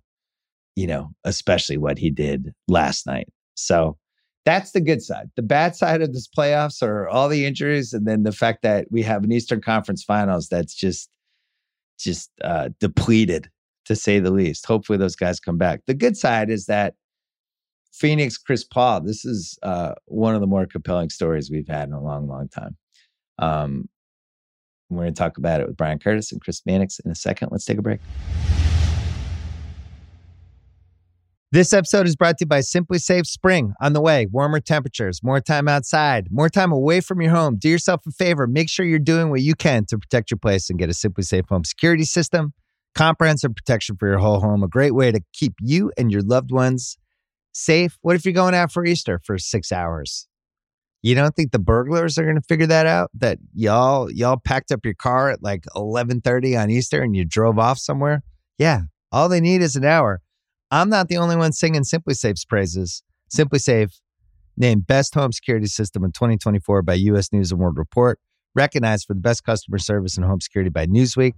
you 0.79 0.87
know, 0.87 1.11
especially 1.25 1.77
what 1.77 1.99
he 1.99 2.09
did 2.09 2.55
last 2.69 3.05
night. 3.05 3.27
So 3.57 3.99
that's 4.45 4.71
the 4.71 4.81
good 4.81 5.03
side. 5.03 5.29
The 5.35 5.43
bad 5.43 5.75
side 5.75 6.03
of 6.03 6.12
this 6.12 6.29
playoffs 6.29 6.85
are 6.85 7.09
all 7.09 7.29
the 7.29 7.45
injuries, 7.45 7.93
and 7.93 8.07
then 8.07 8.23
the 8.23 8.31
fact 8.31 8.62
that 8.62 8.87
we 8.88 9.03
have 9.03 9.25
an 9.25 9.33
Eastern 9.33 9.61
Conference 9.61 10.05
Finals 10.05 10.49
that's 10.49 10.75
just, 10.75 11.11
just 11.99 12.31
uh, 12.45 12.69
depleted 12.79 13.51
to 13.87 13.97
say 13.97 14.21
the 14.21 14.31
least. 14.31 14.67
Hopefully, 14.67 14.99
those 14.99 15.17
guys 15.17 15.41
come 15.41 15.59
back. 15.59 15.81
The 15.88 15.95
good 15.95 16.17
side 16.17 16.49
is 16.49 16.67
that 16.67 16.95
Phoenix, 17.93 18.38
Chris 18.38 18.62
Paul, 18.62 19.01
this 19.01 19.25
is 19.25 19.59
uh, 19.64 19.95
one 20.05 20.37
of 20.37 20.41
the 20.41 20.47
more 20.47 20.64
compelling 20.64 21.11
stories 21.11 21.51
we've 21.51 21.67
had 21.67 21.88
in 21.88 21.93
a 21.93 22.01
long, 22.01 22.29
long 22.29 22.49
time. 22.49 22.77
Um, 23.41 23.88
we're 24.91 25.03
going 25.03 25.14
to 25.14 25.19
talk 25.19 25.38
about 25.38 25.61
it 25.61 25.67
with 25.67 25.77
Bryan 25.77 25.99
Curtis 25.99 26.31
and 26.31 26.41
Chris 26.41 26.62
Mannix 26.64 27.01
in 27.01 27.11
a 27.11 27.17
second. 27.17 27.49
Let's 27.51 27.64
take 27.64 27.79
a 27.79 27.83
break. 27.83 27.99
This 31.50 31.72
episode 31.72 32.06
is 32.06 32.14
brought 32.14 32.37
to 32.38 32.42
you 32.42 32.46
by 32.46 32.58
SimpliSafe 32.58 33.24
Spring 33.24 33.72
on 33.80 33.94
the 33.94 34.02
way. 34.02 34.26
Warmer 34.26 34.61
temperatures, 34.61 35.22
more 35.22 35.40
time 35.40 35.66
outside, 35.66 36.28
more 36.30 36.50
time 36.50 36.72
away 36.72 37.00
from 37.00 37.22
your 37.22 37.30
home. 37.30 37.56
Do 37.58 37.70
yourself 37.70 38.02
a 38.06 38.11
favor. 38.11 38.46
Make 38.46 38.68
sure 38.68 38.84
you're 38.84 38.98
doing 38.98 39.30
what 39.30 39.40
you 39.40 39.54
can 39.54 39.87
to 39.87 39.96
protect 39.96 40.30
your 40.30 40.37
place 40.37 40.68
and 40.68 40.78
get 40.78 40.90
a 40.90 40.92
SimpliSafe 40.92 41.48
home 41.48 41.64
security 41.64 42.04
system. 42.04 42.52
Comprehensive 42.94 43.54
protection 43.54 43.96
for 43.96 44.08
your 44.08 44.18
whole 44.18 44.40
home. 44.40 44.62
A 44.62 44.68
great 44.68 44.94
way 44.94 45.11
to 45.11 45.22
keep 45.32 45.54
you 45.58 45.90
and 45.96 46.12
your 46.12 46.20
loved 46.20 46.50
ones 46.50 46.98
safe. 47.52 47.96
What 48.02 48.14
if 48.14 48.26
you're 48.26 48.34
going 48.34 48.54
out 48.54 48.70
for 48.70 48.84
Easter 48.84 49.18
for 49.24 49.38
six 49.38 49.72
hours? 49.72 50.28
You 51.00 51.14
don't 51.14 51.34
think 51.34 51.52
the 51.52 51.58
burglars 51.58 52.18
are 52.18 52.24
going 52.24 52.37
to 52.37 52.42
figure 52.46 52.66
that 52.66 52.84
out? 52.84 53.11
That 53.14 53.38
y'all 53.54 54.11
y'all 54.11 54.37
packed 54.37 54.70
up 54.70 54.84
your 54.84 54.92
car 54.92 55.30
at 55.30 55.42
like 55.42 55.64
11:30 55.74 56.62
on 56.62 56.68
Easter 56.68 57.00
and 57.00 57.16
you 57.16 57.24
drove 57.24 57.58
off 57.58 57.78
somewhere? 57.78 58.22
Yeah, 58.58 58.82
all 59.11 59.30
they 59.30 59.40
need 59.40 59.62
is 59.62 59.76
an 59.76 59.87
hour. 59.87 60.20
I'm 60.70 60.90
not 60.90 61.09
the 61.09 61.16
only 61.16 61.37
one 61.37 61.52
singing 61.52 61.83
SimpliSafe's 61.83 62.44
praises. 62.44 63.02
SimpliSafe, 63.35 64.00
named 64.57 64.87
Best 64.87 65.14
Home 65.14 65.33
Security 65.33 65.66
System 65.66 66.04
in 66.04 66.12
2024 66.12 66.83
by 66.83 66.94
U.S. 66.94 67.33
News 67.33 67.52
and 67.52 67.61
World 67.61 67.78
Report, 67.78 68.18
recognized 68.54 69.07
for 69.07 69.14
the 69.14 69.20
best 69.20 69.44
customer 69.44 69.78
service 69.78 70.16
and 70.16 70.26
home 70.26 70.40
security 70.40 70.70
by 70.70 70.87
Newsweek. 70.87 71.35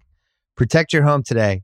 Protect 0.57 0.93
your 0.93 1.03
home 1.03 1.23
today. 1.23 1.63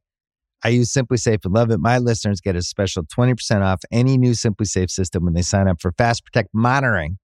I 0.65 0.69
use 0.69 0.93
SimpliSafe 0.93 1.45
and 1.45 1.55
love 1.55 1.71
it. 1.71 1.79
My 1.79 1.99
listeners 1.99 2.41
get 2.41 2.57
a 2.57 2.63
special 2.63 3.05
20% 3.05 3.63
off 3.63 3.83
any 3.91 4.17
new 4.17 4.33
SimpliSafe 4.33 4.91
system 4.91 5.25
when 5.25 5.35
they 5.35 5.43
sign 5.43 5.69
up 5.69 5.81
for 5.81 5.93
Fast 5.93 6.25
Protect 6.25 6.49
monitoring. 6.53 7.19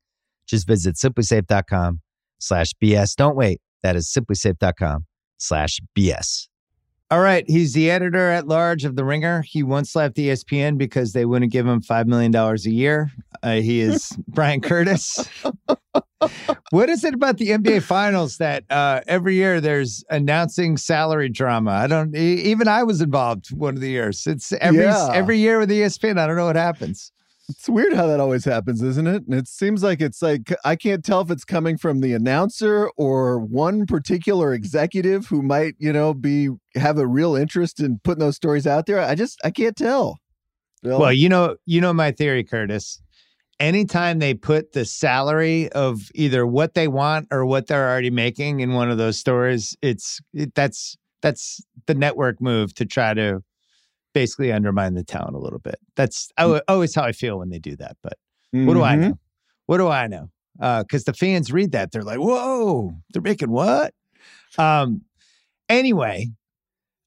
Just 0.47 0.67
visit 0.67 0.97
simplisafe.com 0.97 2.01
slash 2.39 2.73
BS. 2.83 3.17
Don't 3.17 3.37
wait. 3.37 3.61
That 3.83 3.97
is 3.97 4.13
simplisafe.com 4.13 5.07
slash 5.39 5.81
BS. 5.97 6.49
All 7.13 7.21
right. 7.21 7.45
He's 7.47 7.75
the 7.75 7.91
editor 7.91 8.31
at 8.31 8.49
large 8.49 8.87
of 8.87 8.97
The 8.97 9.05
Ringer. 9.05 9.43
He 9.43 9.63
once 9.63 9.95
left 9.95 10.17
ESPN 10.17 10.79
because 10.79 11.13
they 11.13 11.27
wouldn't 11.27 11.53
give 11.53 11.67
him 11.67 11.83
$5 11.83 12.07
million 12.07 12.35
a 12.35 12.55
year. 12.71 13.11
Uh, 13.43 13.57
he 13.57 13.81
is 13.83 14.17
Bryan 14.29 14.63
Curtis. 14.63 15.29
what 16.71 16.89
is 16.89 17.05
it 17.05 17.13
about 17.13 17.37
the 17.37 17.51
NBA 17.51 17.83
finals 17.83 18.39
that 18.39 18.65
uh, 18.71 19.03
every 19.07 19.35
year 19.35 19.61
there's 19.61 20.03
announcing 20.09 20.79
salary 20.79 21.29
drama? 21.29 21.73
I 21.73 21.87
don't, 21.87 22.17
even 22.17 22.67
I 22.67 22.83
was 22.83 23.03
involved 23.03 23.55
one 23.55 23.75
of 23.75 23.83
the 23.83 23.91
years. 23.91 24.27
It's 24.27 24.51
every, 24.55 24.85
Yeah. 24.85 25.11
every 25.13 25.37
year 25.37 25.59
with 25.59 25.69
ESPN. 25.69 26.19
I 26.19 26.27
don't 26.27 26.37
know 26.37 26.47
what 26.47 26.57
happens. 26.57 27.13
It's 27.49 27.69
weird 27.69 27.93
how 27.93 28.07
that 28.07 28.21
always 28.21 28.45
happens, 28.45 28.83
isn't 28.83 29.07
it? 29.07 29.25
And 29.27 29.35
it 29.35 29.49
seems 29.49 29.83
like 29.83 30.01
it's 30.01 30.23
like 30.23 30.55
I 30.65 30.77
can't 30.77 31.05
tell 31.05 31.21
if 31.21 31.31
it's 31.31 31.45
coming 31.45 31.77
from 31.77 32.01
the 32.01 32.15
announcer 32.15 32.89
or 32.97 33.41
one 33.41 33.85
particular 33.85 34.55
executive 34.55 35.27
who 35.27 35.43
might, 35.43 35.75
you 35.79 35.93
know, 35.93 36.15
be 36.15 36.51
have 36.77 36.99
a 36.99 37.07
real 37.07 37.35
interest 37.35 37.81
in 37.81 38.01
putting 38.05 38.21
those 38.21 38.37
stories 38.37 38.67
out 38.67 38.87
there. 38.87 39.01
I 39.01 39.15
just 39.15 39.41
I 39.45 39.51
can't 39.51 39.77
tell. 39.77 40.19
Bill. 40.83 40.99
Well, 40.99 41.13
you 41.13 41.29
know, 41.29 41.57
you 41.67 41.81
know 41.81 41.93
my 41.93 42.13
theory, 42.13 42.45
Curtis. 42.45 43.01
Anytime 43.61 44.19
they 44.19 44.35
put 44.35 44.73
the 44.73 44.85
salary 44.85 45.71
of 45.73 46.11
either 46.15 46.47
what 46.47 46.75
they 46.75 46.89
want 46.89 47.29
or 47.31 47.47
what 47.47 47.67
they're 47.67 47.89
already 47.89 48.11
making 48.11 48.61
in 48.61 48.73
one 48.73 48.91
of 48.91 48.99
those 48.99 49.19
stories, 49.19 49.77
it's 49.83 50.21
it, 50.33 50.55
that's 50.55 50.97
that's 51.23 51.61
the 51.87 51.95
network 51.95 52.41
move 52.41 52.75
to 52.75 52.85
try 52.85 53.15
to 53.15 53.43
basically 54.15 54.53
undermine 54.53 54.95
the 54.95 55.05
talent 55.05 55.35
a 55.35 55.39
little 55.39 55.59
bit. 55.59 55.77
That's 55.97 56.31
always 56.69 56.95
how 56.95 57.03
I 57.05 57.13
feel 57.13 57.39
when 57.39 57.49
they 57.51 57.59
do 57.59 57.77
that. 57.77 57.97
But 58.03 58.15
what 58.53 58.75
do 58.75 58.83
I 58.83 58.95
Mhm. 58.97 59.01
know? 59.01 59.19
What 59.67 59.79
do 59.79 59.89
I 59.89 60.07
know? 60.07 60.29
Because 60.59 61.05
the 61.05 61.15
fans 61.15 61.51
read 61.53 61.73
that, 61.73 61.93
they're 61.93 62.03
like, 62.05 62.19
"Whoa, 62.19 62.93
they're 63.13 63.23
making 63.23 63.51
what?" 63.51 63.95
Um. 64.59 65.03
Anyway, 65.69 66.27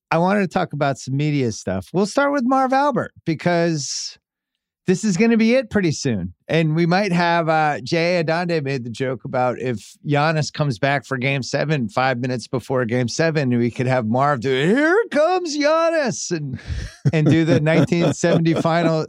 I 0.09 0.17
wanted 0.17 0.41
to 0.41 0.47
talk 0.47 0.73
about 0.73 0.97
some 0.97 1.15
media 1.17 1.51
stuff. 1.51 1.87
We'll 1.93 2.05
start 2.07 2.31
with 2.31 2.43
Marv 2.45 2.73
Albert 2.73 3.11
because 3.25 4.17
this 4.87 5.03
is 5.03 5.17
going 5.17 5.31
to 5.31 5.37
be 5.37 5.55
it 5.55 5.69
pretty 5.69 5.91
soon, 5.91 6.33
and 6.47 6.75
we 6.75 6.85
might 6.85 7.11
have. 7.11 7.49
Uh, 7.49 7.79
Jay 7.81 8.23
Adande 8.23 8.63
made 8.63 8.83
the 8.83 8.89
joke 8.89 9.25
about 9.25 9.59
if 9.59 9.95
Giannis 10.05 10.53
comes 10.53 10.77
back 10.77 11.05
for 11.05 11.17
Game 11.17 11.41
Seven 11.41 11.89
five 11.89 12.19
minutes 12.19 12.47
before 12.47 12.85
Game 12.85 13.07
Seven, 13.07 13.49
we 13.57 13.71
could 13.71 13.87
have 13.87 14.05
Marv 14.05 14.41
do 14.41 14.49
"Here 14.49 15.05
comes 15.09 15.57
Giannis" 15.57 16.29
and 16.29 16.59
and 17.11 17.25
do 17.25 17.45
the 17.45 17.53
1970 17.53 18.53
final 18.61 19.05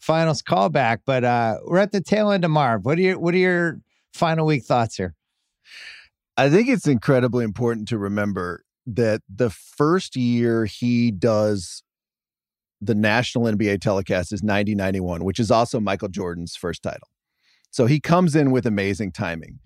finals 0.00 0.42
callback. 0.42 0.98
But 1.06 1.24
uh, 1.24 1.58
we're 1.66 1.78
at 1.78 1.92
the 1.92 2.00
tail 2.00 2.32
end 2.32 2.44
of 2.44 2.50
Marv. 2.50 2.84
What 2.84 2.98
are 2.98 3.02
your 3.02 3.18
What 3.18 3.34
are 3.34 3.38
your 3.38 3.80
final 4.12 4.44
week 4.44 4.64
thoughts 4.64 4.96
here? 4.96 5.14
I 6.36 6.50
think 6.50 6.68
it's 6.68 6.88
incredibly 6.88 7.44
important 7.44 7.88
to 7.88 7.98
remember 7.98 8.64
that 8.86 9.22
the 9.32 9.50
first 9.50 10.16
year 10.16 10.64
he 10.64 11.12
does 11.12 11.84
the 12.82 12.94
national 12.94 13.44
NBA 13.44 13.80
telecast 13.80 14.32
is 14.32 14.42
9091, 14.42 15.24
which 15.24 15.38
is 15.38 15.50
also 15.50 15.78
Michael 15.78 16.08
Jordan's 16.08 16.56
first 16.56 16.82
title. 16.82 17.08
So 17.70 17.86
he 17.86 18.00
comes 18.00 18.34
in 18.34 18.50
with 18.50 18.66
amazing 18.66 19.12
timing. 19.12 19.60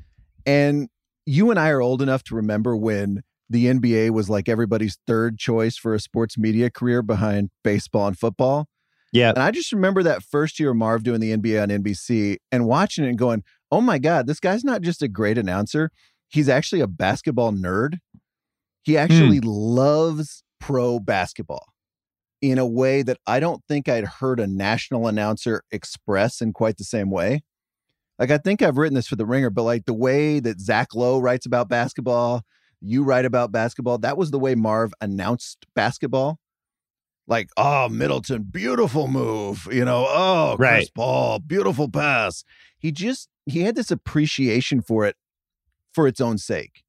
And 0.44 0.88
you 1.24 1.50
and 1.50 1.58
I 1.58 1.70
are 1.70 1.80
old 1.80 2.02
enough 2.02 2.22
to 2.24 2.36
remember 2.36 2.76
when 2.76 3.22
the 3.48 3.66
NBA 3.66 4.10
was 4.10 4.28
like 4.28 4.48
everybody's 4.48 4.98
third 5.06 5.38
choice 5.38 5.76
for 5.76 5.94
a 5.94 6.00
sports 6.00 6.36
media 6.36 6.70
career 6.70 7.02
behind 7.02 7.50
baseball 7.64 8.06
and 8.06 8.18
football. 8.18 8.68
Yeah. 9.12 9.30
And 9.30 9.38
I 9.38 9.50
just 9.50 9.72
remember 9.72 10.02
that 10.02 10.22
first 10.22 10.60
year 10.60 10.70
of 10.70 10.76
Marv 10.76 11.02
doing 11.02 11.20
the 11.20 11.34
NBA 11.34 11.62
on 11.62 11.68
NBC 11.68 12.36
and 12.52 12.66
watching 12.66 13.04
it 13.04 13.08
and 13.08 13.18
going, 13.18 13.42
oh 13.72 13.80
my 13.80 13.98
God, 13.98 14.26
this 14.26 14.40
guy's 14.40 14.62
not 14.62 14.82
just 14.82 15.02
a 15.02 15.08
great 15.08 15.38
announcer. 15.38 15.90
He's 16.28 16.48
actually 16.48 16.82
a 16.82 16.86
basketball 16.86 17.52
nerd. 17.52 17.98
He 18.82 18.96
actually 18.98 19.38
hmm. 19.38 19.48
loves 19.48 20.44
pro 20.60 21.00
basketball 21.00 21.72
in 22.42 22.58
a 22.58 22.66
way 22.66 23.02
that 23.02 23.18
I 23.26 23.40
don't 23.40 23.62
think 23.68 23.88
I'd 23.88 24.04
heard 24.04 24.40
a 24.40 24.46
national 24.46 25.06
announcer 25.06 25.62
express 25.70 26.40
in 26.40 26.52
quite 26.52 26.76
the 26.76 26.84
same 26.84 27.10
way. 27.10 27.42
Like, 28.18 28.30
I 28.30 28.38
think 28.38 28.62
I've 28.62 28.78
written 28.78 28.94
this 28.94 29.08
for 29.08 29.16
The 29.16 29.26
Ringer, 29.26 29.50
but 29.50 29.64
like 29.64 29.84
the 29.84 29.94
way 29.94 30.40
that 30.40 30.60
Zach 30.60 30.94
Lowe 30.94 31.20
writes 31.20 31.46
about 31.46 31.68
basketball, 31.68 32.42
you 32.80 33.02
write 33.02 33.24
about 33.24 33.52
basketball, 33.52 33.98
that 33.98 34.16
was 34.16 34.30
the 34.30 34.38
way 34.38 34.54
Marv 34.54 34.92
announced 35.00 35.66
basketball. 35.74 36.38
Like, 37.26 37.50
oh, 37.56 37.88
Middleton, 37.88 38.44
beautiful 38.44 39.08
move. 39.08 39.66
You 39.70 39.84
know, 39.84 40.06
oh, 40.08 40.54
Chris 40.56 40.68
Right. 40.68 40.88
Paul, 40.94 41.40
beautiful 41.40 41.90
pass. 41.90 42.44
He 42.78 42.92
just, 42.92 43.28
he 43.44 43.62
had 43.62 43.74
this 43.74 43.90
appreciation 43.90 44.80
for 44.80 45.04
it 45.04 45.16
for 45.92 46.06
its 46.06 46.20
own 46.20 46.38
sake. 46.38 46.84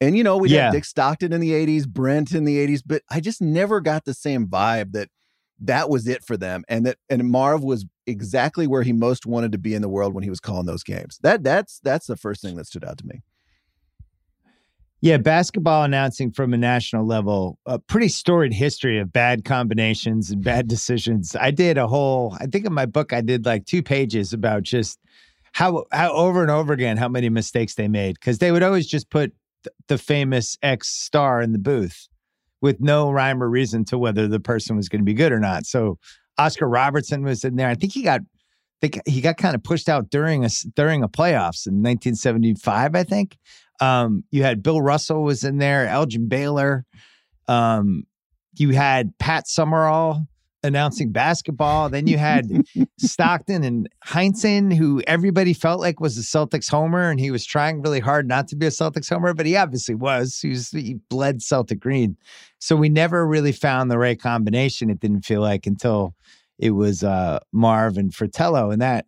And, 0.00 0.16
you 0.16 0.24
know, 0.24 0.36
we 0.36 0.50
Yeah. 0.50 0.64
had 0.66 0.72
Dick 0.72 0.84
Stockton 0.84 1.32
in 1.32 1.40
the 1.40 1.52
80s, 1.52 1.86
Brent 1.86 2.32
in 2.32 2.44
the 2.44 2.58
80s, 2.58 2.82
but 2.84 3.02
I 3.10 3.20
just 3.20 3.40
never 3.40 3.80
got 3.80 4.04
the 4.04 4.14
same 4.14 4.46
vibe 4.46 4.92
that 4.92 5.08
that 5.60 5.88
was 5.88 6.08
it 6.08 6.24
for 6.24 6.36
them. 6.36 6.64
And 6.68 6.84
that, 6.86 6.98
and 7.08 7.30
Marv 7.30 7.62
was 7.62 7.86
exactly 8.06 8.66
where 8.66 8.82
he 8.82 8.92
most 8.92 9.24
wanted 9.24 9.52
to 9.52 9.58
be 9.58 9.74
in 9.74 9.82
the 9.82 9.88
world 9.88 10.12
when 10.12 10.24
he 10.24 10.30
was 10.30 10.40
calling 10.40 10.66
those 10.66 10.82
games. 10.82 11.18
That, 11.22 11.42
that's, 11.42 11.80
that's 11.80 12.06
the 12.06 12.16
first 12.16 12.42
thing 12.42 12.56
that 12.56 12.66
stood 12.66 12.84
out 12.84 12.98
to 12.98 13.06
me. 13.06 13.22
Yeah, 15.00 15.18
basketball 15.18 15.84
announcing 15.84 16.32
from 16.32 16.54
a 16.54 16.56
national 16.56 17.06
level, 17.06 17.58
a 17.66 17.78
pretty 17.78 18.08
storied 18.08 18.54
history 18.54 18.98
of 18.98 19.12
bad 19.12 19.44
combinations 19.44 20.30
and 20.30 20.42
bad 20.42 20.66
decisions. 20.74 21.36
I 21.36 21.50
did 21.50 21.76
a 21.76 21.86
whole, 21.86 22.36
I 22.40 22.46
think 22.46 22.64
in 22.64 22.72
my 22.72 22.86
book, 22.86 23.12
I 23.12 23.20
did 23.20 23.44
like 23.44 23.66
two 23.66 23.82
pages 23.82 24.32
about 24.32 24.62
just 24.62 24.98
how, 25.52 25.84
how 25.92 26.10
over 26.12 26.40
and 26.40 26.50
over 26.50 26.72
again, 26.72 26.96
how 26.96 27.08
many 27.08 27.28
mistakes 27.28 27.74
they 27.74 27.86
made. 27.86 28.20
Cause 28.20 28.38
they 28.38 28.50
would 28.50 28.62
always 28.62 28.86
just 28.86 29.10
put 29.10 29.32
th- 29.64 29.74
the 29.88 29.98
famous 29.98 30.56
ex 30.62 30.88
star 30.88 31.42
in 31.42 31.52
the 31.52 31.58
booth 31.58 32.08
with 32.60 32.80
no 32.80 33.10
rhyme 33.10 33.42
or 33.42 33.48
reason 33.48 33.84
to 33.86 33.98
whether 33.98 34.26
the 34.28 34.40
person 34.40 34.76
was 34.76 34.88
going 34.88 35.00
to 35.00 35.04
be 35.04 35.14
good 35.14 35.32
or 35.32 35.40
not. 35.40 35.66
So 35.66 35.98
Oscar 36.38 36.68
Robertson 36.68 37.22
was 37.22 37.44
in 37.44 37.56
there. 37.56 37.68
I 37.68 37.74
think 37.74 37.92
he 37.92 38.02
got, 38.02 38.20
think 38.80 39.00
he 39.06 39.20
got 39.20 39.36
kind 39.36 39.54
of 39.54 39.62
pushed 39.62 39.88
out 39.88 40.10
during 40.10 40.44
a 40.44 40.50
during 40.74 41.02
a 41.02 41.08
playoffs 41.08 41.66
in 41.66 41.82
1975. 41.82 42.94
I 42.94 43.04
think. 43.04 43.36
Um, 43.80 44.22
you 44.30 44.44
had 44.44 44.62
Bill 44.62 44.80
Russell 44.80 45.24
was 45.24 45.42
in 45.42 45.58
there, 45.58 45.88
Elgin 45.88 46.28
Baylor. 46.28 46.84
Um, 47.48 48.04
you 48.56 48.70
had 48.70 49.18
Pat 49.18 49.48
Summerall 49.48 50.26
announcing 50.64 51.12
basketball. 51.12 51.88
Then 51.88 52.06
you 52.06 52.18
had 52.18 52.50
Stockton 52.98 53.62
and 53.62 53.88
Heinsohn, 54.04 54.74
who 54.74 55.02
everybody 55.06 55.52
felt 55.52 55.80
like 55.80 56.00
was 56.00 56.18
a 56.18 56.22
Celtics 56.22 56.68
homer, 56.68 57.10
and 57.10 57.20
he 57.20 57.30
was 57.30 57.44
trying 57.44 57.82
really 57.82 58.00
hard 58.00 58.26
not 58.26 58.48
to 58.48 58.56
be 58.56 58.66
a 58.66 58.70
Celtics 58.70 59.08
homer, 59.08 59.34
but 59.34 59.46
he 59.46 59.56
obviously 59.56 59.94
was. 59.94 60.38
He 60.40 60.48
was 60.48 60.70
he 60.70 60.94
bled 61.10 61.42
Celtic 61.42 61.78
green, 61.78 62.16
so 62.58 62.74
we 62.74 62.88
never 62.88 63.26
really 63.26 63.52
found 63.52 63.90
the 63.90 63.98
right 63.98 64.20
combination. 64.20 64.90
It 64.90 65.00
didn't 65.00 65.22
feel 65.22 65.42
like 65.42 65.66
until 65.66 66.14
it 66.58 66.70
was 66.70 67.04
uh, 67.04 67.38
Marv 67.52 67.96
and 67.96 68.12
Fratello, 68.12 68.70
and 68.70 68.82
that. 68.82 69.06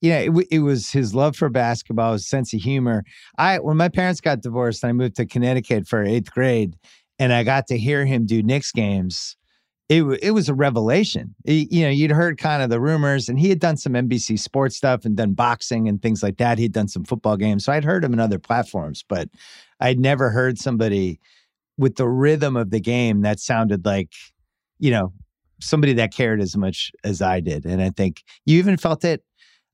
Yeah, 0.00 0.18
it, 0.18 0.30
it 0.52 0.60
was 0.60 0.90
his 0.90 1.12
love 1.12 1.34
for 1.34 1.48
basketball, 1.48 2.12
his 2.12 2.28
sense 2.28 2.54
of 2.54 2.60
humor. 2.60 3.02
I 3.36 3.58
when 3.58 3.76
my 3.76 3.88
parents 3.88 4.20
got 4.20 4.42
divorced, 4.42 4.84
I 4.84 4.92
moved 4.92 5.16
to 5.16 5.26
Connecticut 5.26 5.88
for 5.88 6.04
eighth 6.04 6.30
grade, 6.30 6.76
and 7.18 7.32
I 7.32 7.42
got 7.42 7.66
to 7.66 7.76
hear 7.76 8.06
him 8.06 8.24
do 8.24 8.40
Knicks 8.40 8.70
games. 8.70 9.36
It 9.88 10.02
it 10.22 10.32
was 10.32 10.48
a 10.48 10.54
revelation. 10.54 11.34
It- 11.44 11.72
you 11.72 11.82
know, 11.82 11.90
you'd 11.90 12.10
heard 12.10 12.38
kind 12.38 12.62
of 12.62 12.70
the 12.70 12.80
rumors, 12.80 13.28
and 13.28 13.38
he 13.38 13.48
had 13.48 13.58
done 13.58 13.76
some 13.76 13.94
NBC 13.94 14.38
sports 14.38 14.76
stuff 14.76 15.04
and 15.04 15.16
done 15.16 15.32
boxing 15.32 15.88
and 15.88 16.00
things 16.02 16.22
like 16.22 16.36
that. 16.38 16.58
He'd 16.58 16.72
done 16.72 16.88
some 16.88 17.04
football 17.04 17.36
games, 17.36 17.64
so 17.64 17.72
I'd 17.72 17.84
heard 17.84 18.04
him 18.04 18.12
in 18.12 18.20
other 18.20 18.38
platforms, 18.38 19.04
but 19.08 19.28
I'd 19.80 19.98
never 19.98 20.30
heard 20.30 20.58
somebody 20.58 21.20
with 21.78 21.96
the 21.96 22.08
rhythm 22.08 22.56
of 22.56 22.70
the 22.70 22.80
game 22.80 23.22
that 23.22 23.40
sounded 23.40 23.86
like, 23.86 24.12
you 24.78 24.90
know, 24.90 25.12
somebody 25.60 25.92
that 25.94 26.12
cared 26.12 26.40
as 26.40 26.56
much 26.56 26.92
as 27.04 27.22
I 27.22 27.40
did. 27.40 27.64
And 27.64 27.80
I 27.80 27.90
think 27.90 28.24
you 28.44 28.58
even 28.58 28.76
felt 28.76 29.04
it 29.04 29.22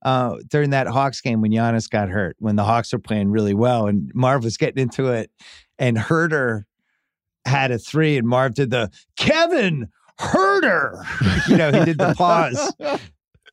uh, 0.04 0.36
during 0.48 0.70
that 0.70 0.86
Hawks 0.86 1.20
game 1.22 1.40
when 1.40 1.50
Giannis 1.50 1.88
got 1.88 2.10
hurt, 2.10 2.36
when 2.38 2.56
the 2.56 2.64
Hawks 2.64 2.92
were 2.92 2.98
playing 2.98 3.30
really 3.30 3.54
well 3.54 3.86
and 3.86 4.10
Marv 4.14 4.44
was 4.44 4.58
getting 4.58 4.82
into 4.82 5.08
it 5.08 5.30
and 5.78 5.96
Huerter 5.96 6.64
had 7.46 7.70
a 7.70 7.78
three 7.78 8.16
and 8.18 8.28
Marv 8.28 8.54
did 8.54 8.70
the 8.70 8.90
Kevin 9.16 9.88
Huerter. 10.20 11.04
you 11.48 11.56
know, 11.56 11.72
he 11.72 11.84
did 11.84 11.98
the 11.98 12.14
pause 12.14 12.72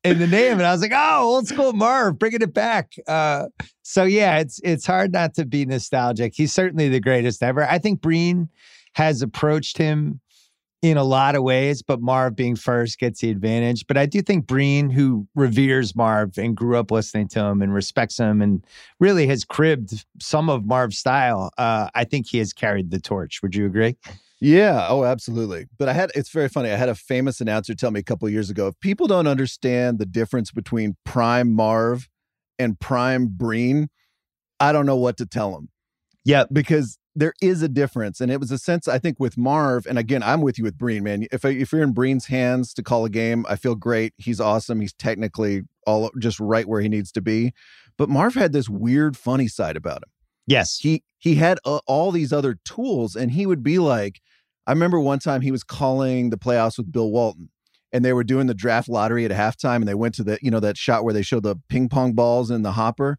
in 0.03 0.19
the 0.19 0.27
name. 0.27 0.53
And 0.53 0.63
I 0.63 0.71
was 0.71 0.81
like, 0.81 0.93
oh, 0.93 1.21
old 1.21 1.47
school 1.47 1.73
Marv, 1.73 2.17
bringing 2.17 2.41
it 2.41 2.53
back. 2.53 2.93
Uh, 3.07 3.47
so 3.83 4.03
yeah, 4.03 4.39
it's 4.39 4.59
it's 4.63 4.85
hard 4.85 5.11
not 5.11 5.33
to 5.35 5.45
be 5.45 5.65
nostalgic. 5.65 6.33
He's 6.35 6.53
certainly 6.53 6.89
the 6.89 6.99
greatest 6.99 7.43
ever. 7.43 7.67
I 7.67 7.77
think 7.77 8.01
Breen 8.01 8.49
has 8.93 9.21
approached 9.21 9.77
him 9.77 10.19
in 10.81 10.97
a 10.97 11.03
lot 11.03 11.35
of 11.35 11.43
ways, 11.43 11.83
but 11.83 12.01
Marv 12.01 12.35
being 12.35 12.55
first 12.55 12.97
gets 12.97 13.21
the 13.21 13.29
advantage. 13.29 13.85
But 13.85 13.97
I 13.97 14.07
do 14.07 14.21
think 14.21 14.47
Breen, 14.47 14.89
who 14.89 15.27
reveres 15.35 15.95
Marv 15.95 16.37
and 16.39 16.57
grew 16.57 16.75
up 16.77 16.89
listening 16.89 17.27
to 17.29 17.39
him 17.39 17.61
and 17.61 17.71
respects 17.71 18.17
him 18.17 18.41
and 18.41 18.65
really 18.99 19.27
has 19.27 19.45
cribbed 19.45 20.05
some 20.19 20.49
of 20.49 20.65
Marv's 20.65 20.97
style, 20.97 21.51
uh, 21.59 21.89
I 21.93 22.03
think 22.03 22.27
he 22.27 22.39
has 22.39 22.51
carried 22.51 22.89
the 22.89 22.99
torch. 22.99 23.43
Would 23.43 23.55
you 23.55 23.67
agree? 23.67 23.95
Yeah, 24.43 24.87
oh, 24.89 25.03
absolutely. 25.03 25.67
But 25.77 25.87
I 25.87 25.93
had 25.93 26.11
it's 26.15 26.31
very 26.31 26.49
funny. 26.49 26.71
I 26.71 26.75
had 26.75 26.89
a 26.89 26.95
famous 26.95 27.39
announcer 27.41 27.75
tell 27.75 27.91
me 27.91 27.99
a 27.99 28.03
couple 28.03 28.27
years 28.27 28.49
ago 28.49 28.67
if 28.67 28.79
people 28.79 29.05
don't 29.05 29.27
understand 29.27 29.99
the 29.99 30.05
difference 30.05 30.51
between 30.51 30.97
prime 31.05 31.53
Marv 31.53 32.09
and 32.57 32.79
prime 32.79 33.27
Breen, 33.27 33.89
I 34.59 34.71
don't 34.71 34.87
know 34.87 34.95
what 34.97 35.17
to 35.17 35.27
tell 35.27 35.51
them. 35.51 35.69
Yeah, 36.25 36.45
because 36.51 36.97
there 37.15 37.33
is 37.39 37.61
a 37.61 37.69
difference, 37.69 38.19
and 38.19 38.31
it 38.31 38.39
was 38.39 38.51
a 38.51 38.57
sense 38.57 38.87
I 38.87 38.97
think 38.97 39.19
with 39.19 39.37
Marv. 39.37 39.85
And 39.85 39.99
again, 39.99 40.23
I'm 40.23 40.41
with 40.41 40.57
you 40.57 40.63
with 40.63 40.77
Breen, 40.77 41.03
man. 41.03 41.27
If 41.31 41.45
I, 41.45 41.49
if 41.49 41.71
you're 41.71 41.83
in 41.83 41.93
Breen's 41.93 42.25
hands 42.25 42.73
to 42.75 42.83
call 42.83 43.05
a 43.05 43.09
game, 43.09 43.45
I 43.47 43.55
feel 43.57 43.75
great. 43.75 44.13
He's 44.17 44.39
awesome. 44.39 44.81
He's 44.81 44.93
technically 44.93 45.63
all 45.85 46.09
just 46.17 46.39
right 46.39 46.67
where 46.67 46.81
he 46.81 46.89
needs 46.89 47.11
to 47.11 47.21
be. 47.21 47.53
But 47.95 48.09
Marv 48.09 48.33
had 48.33 48.53
this 48.53 48.69
weird, 48.69 49.15
funny 49.17 49.47
side 49.47 49.77
about 49.77 49.97
him. 49.97 50.09
Yes, 50.47 50.79
he 50.79 51.03
he 51.19 51.35
had 51.35 51.59
uh, 51.63 51.79
all 51.85 52.09
these 52.11 52.33
other 52.33 52.57
tools, 52.65 53.15
and 53.15 53.31
he 53.31 53.45
would 53.45 53.61
be 53.61 53.77
like, 53.77 54.19
I 54.67 54.71
remember 54.71 54.99
one 54.99 55.19
time 55.19 55.41
he 55.41 55.51
was 55.51 55.63
calling 55.63 56.29
the 56.29 56.37
playoffs 56.37 56.77
with 56.77 56.91
Bill 56.91 57.11
Walton, 57.11 57.49
and 57.91 58.05
they 58.05 58.13
were 58.13 58.23
doing 58.23 58.47
the 58.47 58.53
draft 58.53 58.87
lottery 58.87 59.25
at 59.25 59.31
halftime, 59.31 59.77
and 59.77 59.87
they 59.87 59.95
went 59.95 60.15
to 60.15 60.23
the 60.23 60.37
you 60.41 60.51
know 60.51 60.59
that 60.59 60.77
shot 60.77 61.03
where 61.03 61.13
they 61.13 61.23
show 61.23 61.39
the 61.39 61.55
ping 61.69 61.89
pong 61.89 62.13
balls 62.13 62.51
in 62.51 62.61
the 62.61 62.73
hopper, 62.73 63.17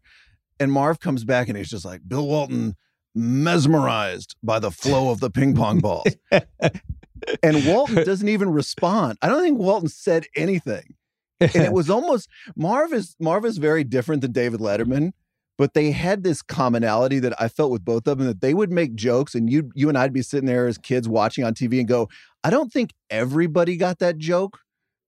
and 0.59 0.71
Marv 0.71 0.99
comes 0.99 1.23
back 1.23 1.47
and 1.49 1.57
he's 1.57 1.69
just 1.69 1.85
like 1.85 2.01
Bill 2.07 2.27
Walton 2.27 2.75
mesmerized 3.15 4.35
by 4.41 4.59
the 4.59 4.71
flow 4.71 5.11
of 5.11 5.19
the 5.19 5.29
ping 5.29 5.55
pong 5.55 5.79
balls. 5.79 6.07
and 6.31 7.65
Walton 7.65 7.95
doesn't 8.05 8.29
even 8.29 8.49
respond. 8.49 9.17
I 9.21 9.29
don't 9.29 9.43
think 9.43 9.59
Walton 9.59 9.89
said 9.89 10.25
anything. 10.35 10.95
And 11.39 11.55
it 11.55 11.73
was 11.73 11.89
almost 11.89 12.29
Marv 12.55 12.93
is 12.93 13.15
Marv 13.19 13.45
is 13.45 13.57
very 13.57 13.83
different 13.83 14.21
than 14.21 14.31
David 14.31 14.59
Letterman, 14.59 15.11
but 15.57 15.73
they 15.73 15.91
had 15.91 16.23
this 16.23 16.41
commonality 16.41 17.19
that 17.19 17.39
I 17.39 17.47
felt 17.47 17.71
with 17.71 17.85
both 17.85 18.07
of 18.07 18.17
them 18.17 18.27
that 18.27 18.41
they 18.41 18.53
would 18.53 18.71
make 18.71 18.95
jokes 18.95 19.35
and 19.35 19.49
you 19.49 19.71
you 19.75 19.89
and 19.89 19.97
I'd 19.97 20.13
be 20.13 20.21
sitting 20.21 20.47
there 20.47 20.67
as 20.67 20.77
kids 20.77 21.07
watching 21.07 21.43
on 21.43 21.53
TV 21.53 21.79
and 21.79 21.87
go, 21.87 22.09
I 22.43 22.49
don't 22.49 22.71
think 22.71 22.91
everybody 23.09 23.77
got 23.77 23.99
that 23.99 24.17
joke, 24.17 24.59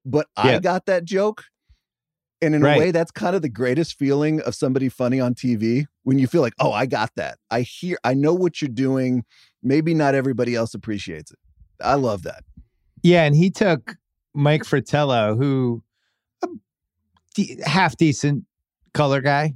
but 0.06 0.28
yeah. 0.38 0.44
I 0.44 0.60
got 0.60 0.86
that 0.86 1.06
joke. 1.06 1.44
And 2.42 2.54
in 2.54 2.62
right. 2.62 2.76
a 2.76 2.80
way, 2.80 2.92
that's 2.92 3.12
kind 3.12 3.36
of 3.36 3.42
the 3.42 3.50
greatest 3.50 3.98
feeling 3.98 4.42
of 4.42 4.54
somebody 4.54 4.90
funny 4.90 5.20
on 5.20 5.34
TV 5.34 5.86
when 6.04 6.20
you 6.20 6.28
feel 6.28 6.42
like, 6.42 6.54
oh, 6.60 6.72
I 6.72 6.86
got 6.86 7.12
that. 7.16 7.40
I 7.50 7.62
hear, 7.62 7.98
I 8.04 8.14
know 8.14 8.34
what 8.34 8.62
you're 8.62 8.70
doing. 8.70 9.24
Maybe 9.64 9.94
not 9.94 10.16
everybody 10.16 10.54
else 10.54 10.74
appreciates 10.74 11.32
it. 11.32 11.40
I 11.82 11.96
love 11.96 12.24
that. 12.24 12.44
Yeah. 13.02 13.24
And 13.24 13.36
he 13.36 13.50
took 13.50 13.96
Mike 14.34 14.66
Fratello, 14.66 15.36
who 15.36 15.82
a 16.44 17.70
half 17.70 17.98
decent 17.98 18.44
color 18.94 19.22
guy, 19.22 19.56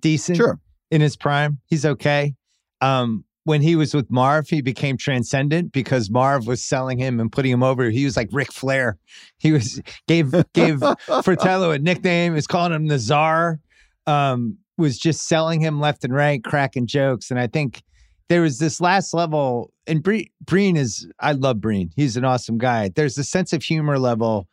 decent 0.00 0.36
sure. 0.36 0.60
in 0.90 1.00
his 1.00 1.16
prime. 1.16 1.58
He's 1.66 1.84
okay. 1.84 2.34
Um, 2.80 3.24
when 3.44 3.60
he 3.60 3.76
was 3.76 3.94
with 3.94 4.10
Marv, 4.10 4.48
he 4.48 4.62
became 4.62 4.96
transcendent 4.96 5.72
because 5.72 6.10
Marv 6.10 6.46
was 6.46 6.64
selling 6.64 6.98
him 6.98 7.20
and 7.20 7.30
putting 7.30 7.52
him 7.52 7.62
over. 7.62 7.90
He 7.90 8.04
was 8.04 8.16
like 8.16 8.28
Ric 8.32 8.50
Flair. 8.50 8.98
He 9.38 9.52
was 9.52 9.80
gave 10.08 10.34
gave 10.54 10.82
Fratello 11.22 11.70
a 11.70 11.78
nickname. 11.78 12.32
Was 12.32 12.46
calling 12.46 12.72
him 12.72 12.86
the 12.86 12.98
Czar. 12.98 13.60
Um, 14.06 14.58
was 14.76 14.98
just 14.98 15.28
selling 15.28 15.60
him 15.60 15.80
left 15.80 16.04
and 16.04 16.12
right, 16.12 16.42
cracking 16.42 16.86
jokes. 16.86 17.30
And 17.30 17.38
I 17.38 17.46
think 17.46 17.82
there 18.28 18.42
was 18.42 18.58
this 18.58 18.80
last 18.80 19.14
level. 19.14 19.72
And 19.86 20.02
Bre- 20.02 20.30
Breen 20.44 20.76
is 20.76 21.06
I 21.20 21.32
love 21.32 21.60
Breen. 21.60 21.90
He's 21.94 22.16
an 22.16 22.24
awesome 22.24 22.58
guy. 22.58 22.88
There's 22.88 23.18
a 23.18 23.24
sense 23.24 23.52
of 23.52 23.62
humor 23.62 23.98
level 23.98 24.48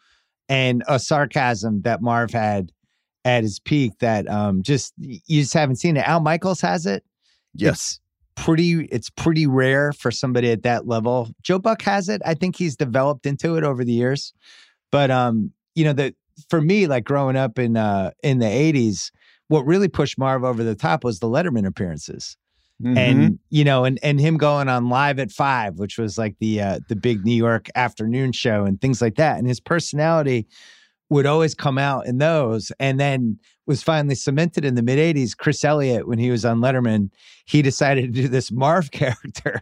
and 0.50 0.84
a 0.88 1.00
sarcasm 1.00 1.82
that 1.84 2.02
Marv 2.02 2.32
had 2.32 2.72
at 3.24 3.44
his 3.44 3.60
peak 3.60 3.94
that 4.00 4.28
um 4.30 4.64
just 4.64 4.94
you 4.98 5.42
just 5.42 5.54
haven't 5.54 5.78
seen 5.78 5.98
it. 5.98 6.08
Al 6.08 6.20
Michaels 6.20 6.62
has 6.62 6.86
it. 6.86 7.04
Yes 7.54 8.00
pretty 8.36 8.86
it's 8.86 9.10
pretty 9.10 9.46
rare 9.46 9.94
for 9.94 10.12
somebody 10.12 10.52
at 10.52 10.64
that 10.64 10.88
level. 10.88 11.30
Joe 11.44 11.60
Buck 11.60 11.82
has 11.84 12.10
it. 12.10 12.22
I 12.26 12.34
think 12.34 12.56
he's 12.56 12.76
developed 12.76 13.26
into 13.26 13.56
it 13.56 13.64
over 13.64 13.84
the 13.84 13.94
years. 13.94 14.34
But 14.92 15.12
um, 15.12 15.52
you 15.76 15.84
know, 15.86 15.94
the 15.94 16.16
for 16.50 16.62
me, 16.62 16.88
like 16.88 17.04
growing 17.04 17.36
up 17.36 17.60
in 17.60 17.78
uh 17.78 18.12
in 18.24 18.40
the 18.40 18.46
80s, 18.46 19.12
what 19.48 19.66
really 19.66 19.88
pushed 19.88 20.18
Marv 20.18 20.44
over 20.44 20.64
the 20.64 20.76
top 20.76 21.04
was 21.04 21.20
the 21.20 21.28
Letterman 21.28 21.68
appearances. 21.68 22.38
Mm-hmm. 22.82 22.98
And 22.98 23.40
you 23.50 23.64
know, 23.64 23.86
and 23.86 24.00
and 24.02 24.20
him 24.20 24.38
going 24.38 24.68
on 24.68 24.90
live 24.90 25.20
at 25.20 25.32
five, 25.32 25.78
which 25.78 25.98
was 25.98 26.18
like 26.18 26.36
the 26.40 26.62
uh 26.62 26.80
the 26.90 26.96
big 26.96 27.24
New 27.26 27.36
York 27.36 27.68
afternoon 27.76 28.32
show 28.32 28.66
and 28.66 28.82
things 28.82 29.02
like 29.02 29.16
that. 29.16 29.38
And 29.38 29.48
his 29.48 29.60
personality 29.60 30.48
would 31.12 31.26
always 31.26 31.54
come 31.54 31.78
out 31.78 32.08
in 32.08 32.20
those. 32.20 32.72
And 32.80 32.98
then 32.98 33.38
was 33.68 33.84
finally 33.84 34.16
cemented 34.16 34.64
in 34.64 34.76
the 34.76 34.82
mid 34.82 34.98
80s. 34.98 35.36
Chris 35.36 35.64
Elliott, 35.66 36.08
when 36.08 36.18
he 36.18 36.32
was 36.32 36.46
on 36.46 36.60
Letterman, 36.60 37.10
he 37.46 37.62
decided 37.62 38.14
to 38.14 38.22
do 38.22 38.28
this 38.30 38.50
Marv 38.50 38.92
character. 38.92 39.62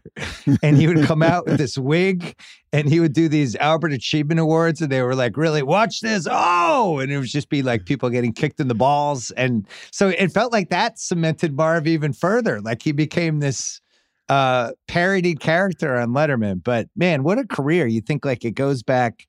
and 0.61 0.77
he 0.77 0.87
would 0.87 1.05
come 1.05 1.23
out 1.23 1.47
with 1.47 1.57
this 1.57 1.75
wig 1.75 2.39
and 2.71 2.87
he 2.87 2.99
would 2.99 3.13
do 3.13 3.27
these 3.27 3.55
Albert 3.55 3.93
Achievement 3.93 4.39
Awards. 4.39 4.79
And 4.79 4.91
they 4.91 5.01
were 5.01 5.15
like, 5.15 5.37
really, 5.37 5.63
watch 5.63 6.01
this. 6.01 6.27
Oh, 6.29 6.99
and 6.99 7.11
it 7.11 7.17
would 7.17 7.27
just 7.27 7.49
be 7.49 7.63
like 7.63 7.85
people 7.85 8.11
getting 8.11 8.31
kicked 8.31 8.59
in 8.59 8.67
the 8.67 8.75
balls. 8.75 9.31
And 9.31 9.67
so 9.91 10.09
it 10.09 10.31
felt 10.31 10.53
like 10.53 10.69
that 10.69 10.99
cemented 10.99 11.57
Marv 11.57 11.87
even 11.87 12.13
further. 12.13 12.61
Like 12.61 12.83
he 12.83 12.91
became 12.91 13.39
this 13.39 13.81
uh 14.29 14.73
parodied 14.87 15.39
character 15.39 15.97
on 15.97 16.09
Letterman. 16.09 16.63
But 16.63 16.89
man, 16.95 17.23
what 17.23 17.39
a 17.39 17.47
career. 17.47 17.87
You 17.87 18.01
think 18.01 18.23
like 18.23 18.45
it 18.45 18.51
goes 18.51 18.83
back 18.83 19.25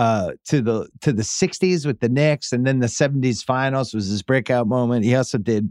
uh, 0.00 0.32
to 0.46 0.62
the 0.62 0.88
to 1.02 1.12
the 1.12 1.22
60s 1.22 1.84
with 1.84 2.00
the 2.00 2.08
Knicks, 2.08 2.54
and 2.54 2.66
then 2.66 2.78
the 2.78 2.86
70s 2.86 3.44
finals 3.44 3.92
was 3.92 4.08
his 4.08 4.22
breakout 4.22 4.66
moment. 4.66 5.04
He 5.04 5.14
also 5.14 5.36
did 5.36 5.70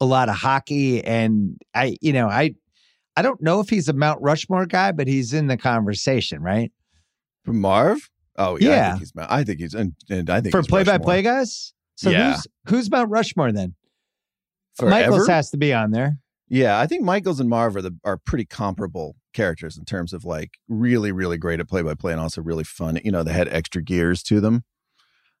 a 0.00 0.06
lot 0.06 0.30
of 0.30 0.34
hockey, 0.34 1.04
and 1.04 1.60
I, 1.74 1.98
you 2.00 2.14
know, 2.14 2.26
I 2.26 2.54
I 3.18 3.22
don't 3.22 3.42
know 3.42 3.60
if 3.60 3.68
he's 3.68 3.86
a 3.90 3.92
Mount 3.92 4.22
Rushmore 4.22 4.64
guy, 4.64 4.92
but 4.92 5.06
he's 5.08 5.34
in 5.34 5.48
the 5.48 5.58
conversation, 5.58 6.42
right? 6.42 6.72
For 7.44 7.52
Marv? 7.52 8.08
Oh 8.38 8.56
yeah, 8.58 8.68
yeah. 8.68 8.86
I 8.86 8.88
think 8.88 9.00
he's 9.00 9.12
I 9.18 9.44
think 9.44 9.60
he's 9.60 9.74
and, 9.74 9.92
and 10.08 10.30
I 10.30 10.40
think 10.40 10.52
for 10.52 10.62
play 10.62 10.82
by 10.82 10.96
play 10.96 11.20
guys. 11.20 11.74
So 11.96 12.08
yeah. 12.08 12.32
who's 12.32 12.46
who's 12.68 12.90
Mount 12.90 13.10
Rushmore 13.10 13.52
then? 13.52 13.74
Forever? 14.76 15.10
Michaels 15.10 15.28
has 15.28 15.50
to 15.50 15.58
be 15.58 15.74
on 15.74 15.90
there. 15.90 16.16
Yeah, 16.48 16.80
I 16.80 16.86
think 16.86 17.02
Michaels 17.02 17.40
and 17.40 17.50
Marv 17.50 17.76
are 17.76 17.82
the 17.82 17.94
are 18.04 18.16
pretty 18.16 18.46
comparable 18.46 19.16
characters 19.36 19.76
in 19.76 19.84
terms 19.84 20.12
of 20.12 20.24
like 20.24 20.58
really 20.68 21.12
really 21.12 21.36
great 21.38 21.60
at 21.60 21.68
play 21.68 21.82
by 21.82 21.94
play 21.94 22.12
and 22.12 22.20
also 22.20 22.42
really 22.42 22.64
fun. 22.64 22.98
You 23.04 23.12
know, 23.12 23.22
they 23.22 23.32
had 23.32 23.48
extra 23.48 23.82
gears 23.82 24.22
to 24.24 24.40
them. 24.40 24.64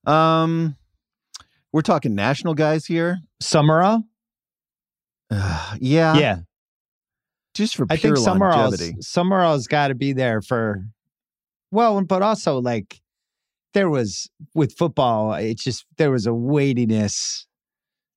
Um, 0.06 0.76
we're 1.72 1.82
talking 1.82 2.14
national 2.14 2.54
guys 2.54 2.86
here. 2.86 3.18
Summerall. 3.40 4.04
Uh, 5.30 5.74
yeah, 5.80 6.16
yeah. 6.16 6.36
Just 7.54 7.74
for 7.74 7.86
I 7.88 7.96
think 7.96 8.18
Summerall's 8.18 8.92
Summerall's 9.00 9.66
got 9.66 9.88
to 9.88 9.94
be 9.94 10.12
there 10.12 10.42
for 10.42 10.84
well, 11.70 12.00
but 12.04 12.22
also 12.22 12.60
like 12.60 13.00
there 13.72 13.88
was 13.88 14.30
with 14.54 14.76
football, 14.76 15.32
it's 15.34 15.64
just 15.64 15.86
there 15.96 16.10
was 16.10 16.26
a 16.26 16.34
weightiness 16.34 17.46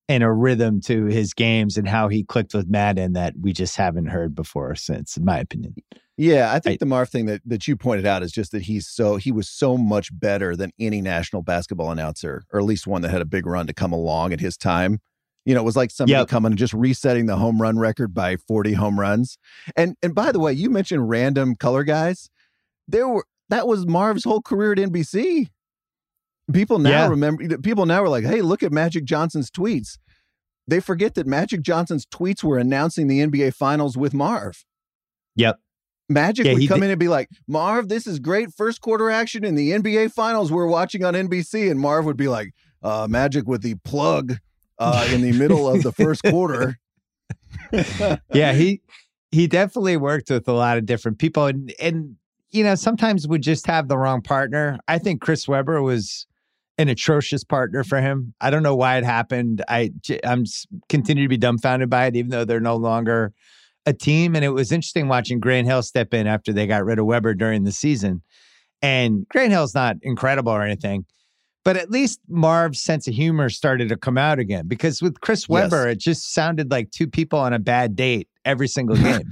and 0.09 0.23
a 0.23 0.31
rhythm 0.31 0.81
to 0.81 1.05
his 1.05 1.35
games 1.35 1.77
and 1.77 1.87
how 1.87 2.07
he 2.07 2.23
clicked 2.23 2.55
with 2.55 2.67
Madden 2.67 3.13
that 3.13 3.35
we 3.39 3.53
just 3.53 3.75
haven't 3.75 4.07
heard 4.07 4.33
before 4.33 4.73
since, 4.75 5.15
in 5.15 5.23
my 5.23 5.37
opinion. 5.37 5.75
Yeah, 6.17 6.51
I 6.51 6.59
think 6.59 6.73
I, 6.73 6.77
the 6.79 6.87
Marv 6.87 7.09
thing 7.09 7.27
that, 7.27 7.41
that 7.45 7.67
you 7.67 7.77
pointed 7.77 8.07
out 8.07 8.23
is 8.23 8.31
just 8.31 8.51
that 8.51 8.63
he's 8.63 8.87
so 8.87 9.15
he 9.15 9.31
was 9.31 9.47
so 9.47 9.77
much 9.77 10.09
better 10.11 10.55
than 10.55 10.71
any 10.79 10.99
national 10.99 11.43
basketball 11.43 11.91
announcer, 11.91 12.43
or 12.51 12.59
at 12.59 12.65
least 12.65 12.87
one 12.87 13.03
that 13.03 13.11
had 13.11 13.21
a 13.21 13.25
big 13.25 13.45
run 13.45 13.67
to 13.67 13.73
come 13.73 13.93
along 13.93 14.33
at 14.33 14.41
his 14.41 14.57
time. 14.57 14.99
You 15.45 15.53
know, 15.53 15.61
it 15.61 15.65
was 15.65 15.77
like 15.77 15.91
somebody 15.91 16.19
yep. 16.19 16.27
coming 16.27 16.51
and 16.51 16.59
just 16.59 16.73
resetting 16.73 17.27
the 17.27 17.37
home 17.37 17.61
run 17.61 17.79
record 17.79 18.13
by 18.13 18.35
40 18.35 18.73
home 18.73 18.99
runs. 18.99 19.37
And 19.77 19.95
and 20.01 20.13
by 20.13 20.31
the 20.33 20.39
way, 20.39 20.51
you 20.51 20.69
mentioned 20.69 21.07
random 21.07 21.55
color 21.55 21.83
guys. 21.83 22.29
There 22.87 23.07
were 23.07 23.25
that 23.49 23.67
was 23.67 23.85
Marv's 23.85 24.23
whole 24.23 24.41
career 24.41 24.73
at 24.73 24.79
NBC. 24.79 25.49
People 26.53 26.79
now 26.79 26.89
yeah. 26.89 27.07
remember. 27.07 27.57
People 27.59 27.85
now 27.85 28.03
are 28.03 28.09
like, 28.09 28.25
"Hey, 28.25 28.41
look 28.41 28.63
at 28.63 28.71
Magic 28.71 29.05
Johnson's 29.05 29.51
tweets." 29.51 29.97
They 30.67 30.79
forget 30.79 31.15
that 31.15 31.25
Magic 31.25 31.61
Johnson's 31.61 32.05
tweets 32.05 32.43
were 32.43 32.57
announcing 32.57 33.07
the 33.07 33.21
NBA 33.21 33.53
Finals 33.55 33.97
with 33.97 34.13
Marv. 34.13 34.65
Yep. 35.35 35.59
Magic 36.09 36.45
Yeah, 36.45 36.53
would 36.53 36.67
come 36.67 36.79
did- 36.79 36.85
in 36.85 36.91
and 36.91 36.99
be 36.99 37.07
like, 37.07 37.29
Marv, 37.47 37.87
this 37.87 38.05
is 38.07 38.19
great 38.19 38.53
first 38.53 38.81
quarter 38.81 39.09
action 39.09 39.43
in 39.43 39.55
the 39.55 39.71
NBA 39.71 40.11
finals 40.11 40.51
we're 40.51 40.67
watching 40.67 41.03
on 41.03 41.13
NBC. 41.13 41.69
And 41.69 41.79
Marv 41.79 42.05
would 42.05 42.17
be 42.17 42.27
like, 42.27 42.53
uh, 42.83 43.07
Magic 43.09 43.47
with 43.47 43.61
the 43.61 43.75
plug 43.83 44.37
uh, 44.79 45.07
in 45.11 45.21
the 45.21 45.31
middle 45.33 45.67
of 45.67 45.83
the 45.83 45.91
first 45.91 46.23
quarter. 46.23 46.79
yeah, 48.33 48.53
he 48.53 48.81
he 49.31 49.47
definitely 49.47 49.97
worked 49.97 50.29
with 50.29 50.47
a 50.47 50.53
lot 50.53 50.77
of 50.77 50.85
different 50.85 51.19
people, 51.19 51.45
and 51.45 51.73
and 51.79 52.15
you 52.51 52.63
know 52.63 52.75
sometimes 52.75 53.27
would 53.27 53.43
just 53.43 53.67
have 53.67 53.87
the 53.87 53.97
wrong 53.97 54.21
partner. 54.21 54.79
I 54.87 54.97
think 54.97 55.21
Chris 55.21 55.47
Webber 55.47 55.81
was 55.81 56.25
an 56.79 56.87
atrocious 56.87 57.43
partner 57.43 57.83
for 57.83 57.99
him. 57.99 58.33
I 58.39 58.49
don't 58.49 58.63
know 58.63 58.75
why 58.75 58.97
it 58.97 59.03
happened. 59.03 59.61
I 59.67 59.91
I'm 60.23 60.45
continue 60.87 61.23
to 61.25 61.29
be 61.29 61.37
dumbfounded 61.37 61.89
by 61.89 62.05
it, 62.05 62.15
even 62.15 62.31
though 62.31 62.45
they're 62.45 62.61
no 62.61 62.77
longer 62.77 63.33
a 63.85 63.91
team. 63.91 64.33
And 64.33 64.45
it 64.45 64.49
was 64.49 64.71
interesting 64.71 65.09
watching 65.09 65.41
Grant 65.41 65.67
Hill 65.67 65.83
step 65.83 66.13
in 66.13 66.25
after 66.25 66.53
they 66.53 66.65
got 66.67 66.85
rid 66.85 66.97
of 66.97 67.05
Webber 67.05 67.33
during 67.33 67.65
the 67.65 67.73
season. 67.73 68.21
And 68.81 69.27
Grant 69.27 69.51
Hill's 69.51 69.75
not 69.75 69.97
incredible 70.03 70.53
or 70.53 70.63
anything, 70.63 71.05
but 71.65 71.75
at 71.75 71.91
least 71.91 72.21
Marv's 72.29 72.79
sense 72.79 73.09
of 73.09 73.13
humor 73.13 73.49
started 73.49 73.89
to 73.89 73.97
come 73.97 74.17
out 74.17 74.39
again. 74.39 74.65
Because 74.65 75.01
with 75.01 75.19
Chris 75.19 75.47
Yes. 75.49 75.73
It 75.73 75.99
just 75.99 76.33
sounded 76.33 76.71
like 76.71 76.91
two 76.91 77.07
people 77.07 77.39
on 77.39 77.51
a 77.51 77.59
bad 77.59 77.97
date 77.97 78.29
every 78.45 78.69
single 78.69 78.95
game. 78.95 79.29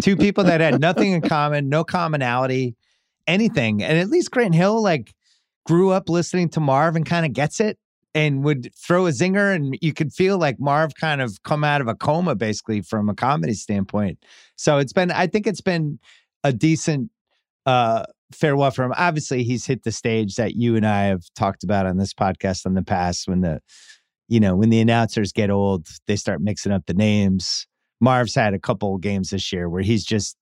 two 0.00 0.16
people 0.16 0.42
that 0.44 0.60
had 0.60 0.80
nothing 0.80 1.12
in 1.12 1.22
common, 1.22 1.68
no 1.68 1.84
commonality, 1.84 2.74
anything. 3.28 3.84
And 3.84 3.98
at 3.98 4.08
least 4.08 4.32
Grant 4.32 4.56
Hill 4.56 4.82
like 4.82 5.14
grew 5.68 5.90
up 5.90 6.08
listening 6.08 6.48
to 6.48 6.60
Marv 6.60 6.96
and 6.96 7.04
kind 7.04 7.26
of 7.26 7.34
gets 7.34 7.60
it 7.60 7.78
and 8.14 8.42
would 8.42 8.74
throw 8.74 9.06
a 9.06 9.10
zinger 9.10 9.54
and 9.54 9.76
you 9.82 9.92
could 9.92 10.14
feel 10.14 10.38
like 10.38 10.58
Marv 10.58 10.94
kind 10.98 11.20
of 11.20 11.42
come 11.42 11.62
out 11.62 11.82
of 11.82 11.88
a 11.88 11.94
coma 11.94 12.34
basically 12.34 12.80
from 12.80 13.10
a 13.10 13.14
comedy 13.14 13.52
standpoint. 13.52 14.18
So 14.56 14.78
it's 14.78 14.94
been 14.94 15.10
I 15.10 15.26
think 15.26 15.46
it's 15.46 15.60
been 15.60 15.98
a 16.42 16.54
decent 16.54 17.10
uh 17.66 18.04
farewell 18.32 18.70
for 18.70 18.82
him. 18.82 18.94
Obviously 18.96 19.42
he's 19.42 19.66
hit 19.66 19.82
the 19.82 19.92
stage 19.92 20.36
that 20.36 20.56
you 20.56 20.74
and 20.74 20.86
I 20.86 21.04
have 21.04 21.24
talked 21.36 21.62
about 21.64 21.84
on 21.84 21.98
this 21.98 22.14
podcast 22.14 22.64
in 22.64 22.72
the 22.72 22.82
past 22.82 23.28
when 23.28 23.42
the 23.42 23.60
you 24.26 24.40
know, 24.40 24.56
when 24.56 24.70
the 24.70 24.80
announcers 24.80 25.32
get 25.32 25.50
old, 25.50 25.86
they 26.06 26.16
start 26.16 26.40
mixing 26.40 26.72
up 26.72 26.86
the 26.86 26.94
names. 26.94 27.66
Marv's 28.00 28.34
had 28.34 28.54
a 28.54 28.58
couple 28.58 28.96
games 28.96 29.30
this 29.30 29.52
year 29.52 29.68
where 29.68 29.82
he's 29.82 30.04
just 30.04 30.34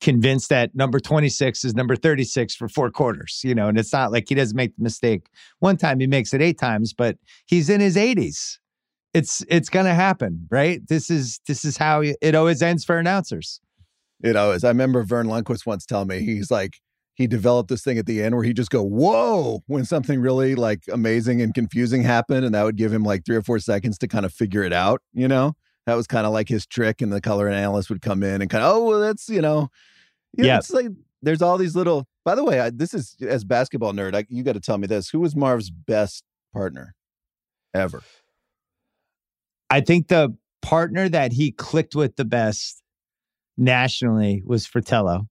convinced 0.00 0.48
that 0.48 0.74
number 0.74 0.98
26 0.98 1.64
is 1.64 1.74
number 1.74 1.94
36 1.94 2.54
for 2.54 2.68
four 2.68 2.90
quarters, 2.90 3.40
you 3.44 3.54
know, 3.54 3.68
and 3.68 3.78
it's 3.78 3.92
not 3.92 4.12
like 4.12 4.28
he 4.28 4.34
doesn't 4.34 4.56
make 4.56 4.74
the 4.76 4.82
mistake 4.82 5.28
one 5.58 5.76
time, 5.76 6.00
he 6.00 6.06
makes 6.06 6.32
it 6.32 6.40
eight 6.40 6.58
times, 6.58 6.92
but 6.92 7.16
he's 7.46 7.68
in 7.68 7.80
his 7.80 7.96
80s. 7.96 8.58
It's 9.12 9.44
it's 9.48 9.68
gonna 9.68 9.94
happen, 9.94 10.46
right? 10.50 10.80
This 10.86 11.10
is 11.10 11.40
this 11.48 11.64
is 11.64 11.76
how 11.76 12.02
it 12.02 12.34
always 12.36 12.62
ends 12.62 12.84
for 12.84 12.96
announcers. 12.96 13.60
It 14.22 14.36
always. 14.36 14.62
I 14.62 14.68
remember 14.68 15.02
Verne 15.02 15.26
Lundquist 15.26 15.66
once 15.66 15.84
telling 15.84 16.06
me 16.06 16.20
he's 16.20 16.48
like 16.48 16.74
he 17.14 17.26
developed 17.26 17.68
this 17.68 17.82
thing 17.82 17.98
at 17.98 18.06
the 18.06 18.22
end 18.22 18.36
where 18.36 18.44
he 18.44 18.52
just 18.52 18.70
go 18.70 18.82
whoa 18.82 19.62
when 19.66 19.84
something 19.84 20.20
really 20.20 20.54
like 20.54 20.84
amazing 20.92 21.42
and 21.42 21.54
confusing 21.54 22.02
happened, 22.02 22.44
and 22.44 22.54
that 22.54 22.62
would 22.62 22.76
give 22.76 22.92
him 22.92 23.02
like 23.02 23.26
three 23.26 23.36
or 23.36 23.42
four 23.42 23.58
seconds 23.58 23.98
to 23.98 24.06
kind 24.06 24.24
of 24.24 24.32
figure 24.32 24.62
it 24.62 24.72
out. 24.72 25.02
You 25.12 25.26
know, 25.26 25.54
that 25.86 25.94
was 25.94 26.06
kind 26.06 26.26
of 26.26 26.32
like 26.32 26.48
his 26.48 26.66
trick, 26.66 27.00
and 27.02 27.12
the 27.12 27.20
color 27.20 27.48
analyst 27.48 27.90
would 27.90 28.02
come 28.02 28.22
in 28.22 28.40
and 28.42 28.50
kind 28.50 28.64
of 28.64 28.74
oh 28.76 28.84
well 28.84 29.00
that's 29.00 29.28
you 29.28 29.40
know, 29.40 29.68
yeah, 30.36 30.44
Yeah. 30.44 30.58
it's 30.58 30.70
like 30.70 30.88
there's 31.22 31.42
all 31.42 31.58
these 31.58 31.76
little. 31.76 32.06
By 32.24 32.34
the 32.34 32.44
way, 32.44 32.60
I, 32.60 32.70
this 32.70 32.92
is 32.94 33.16
as 33.26 33.44
basketball 33.44 33.92
nerd, 33.92 34.14
I, 34.14 34.26
you 34.28 34.42
got 34.42 34.52
to 34.52 34.60
tell 34.60 34.78
me 34.78 34.86
this: 34.86 35.08
who 35.08 35.20
was 35.20 35.34
Marv's 35.34 35.70
best 35.70 36.22
partner 36.52 36.94
ever? 37.74 38.02
I 39.70 39.80
think 39.80 40.08
the 40.08 40.36
partner 40.62 41.08
that 41.08 41.32
he 41.32 41.52
clicked 41.52 41.94
with 41.94 42.16
the 42.16 42.24
best 42.24 42.82
nationally 43.56 44.42
was 44.44 44.66
Fratello. 44.66 45.28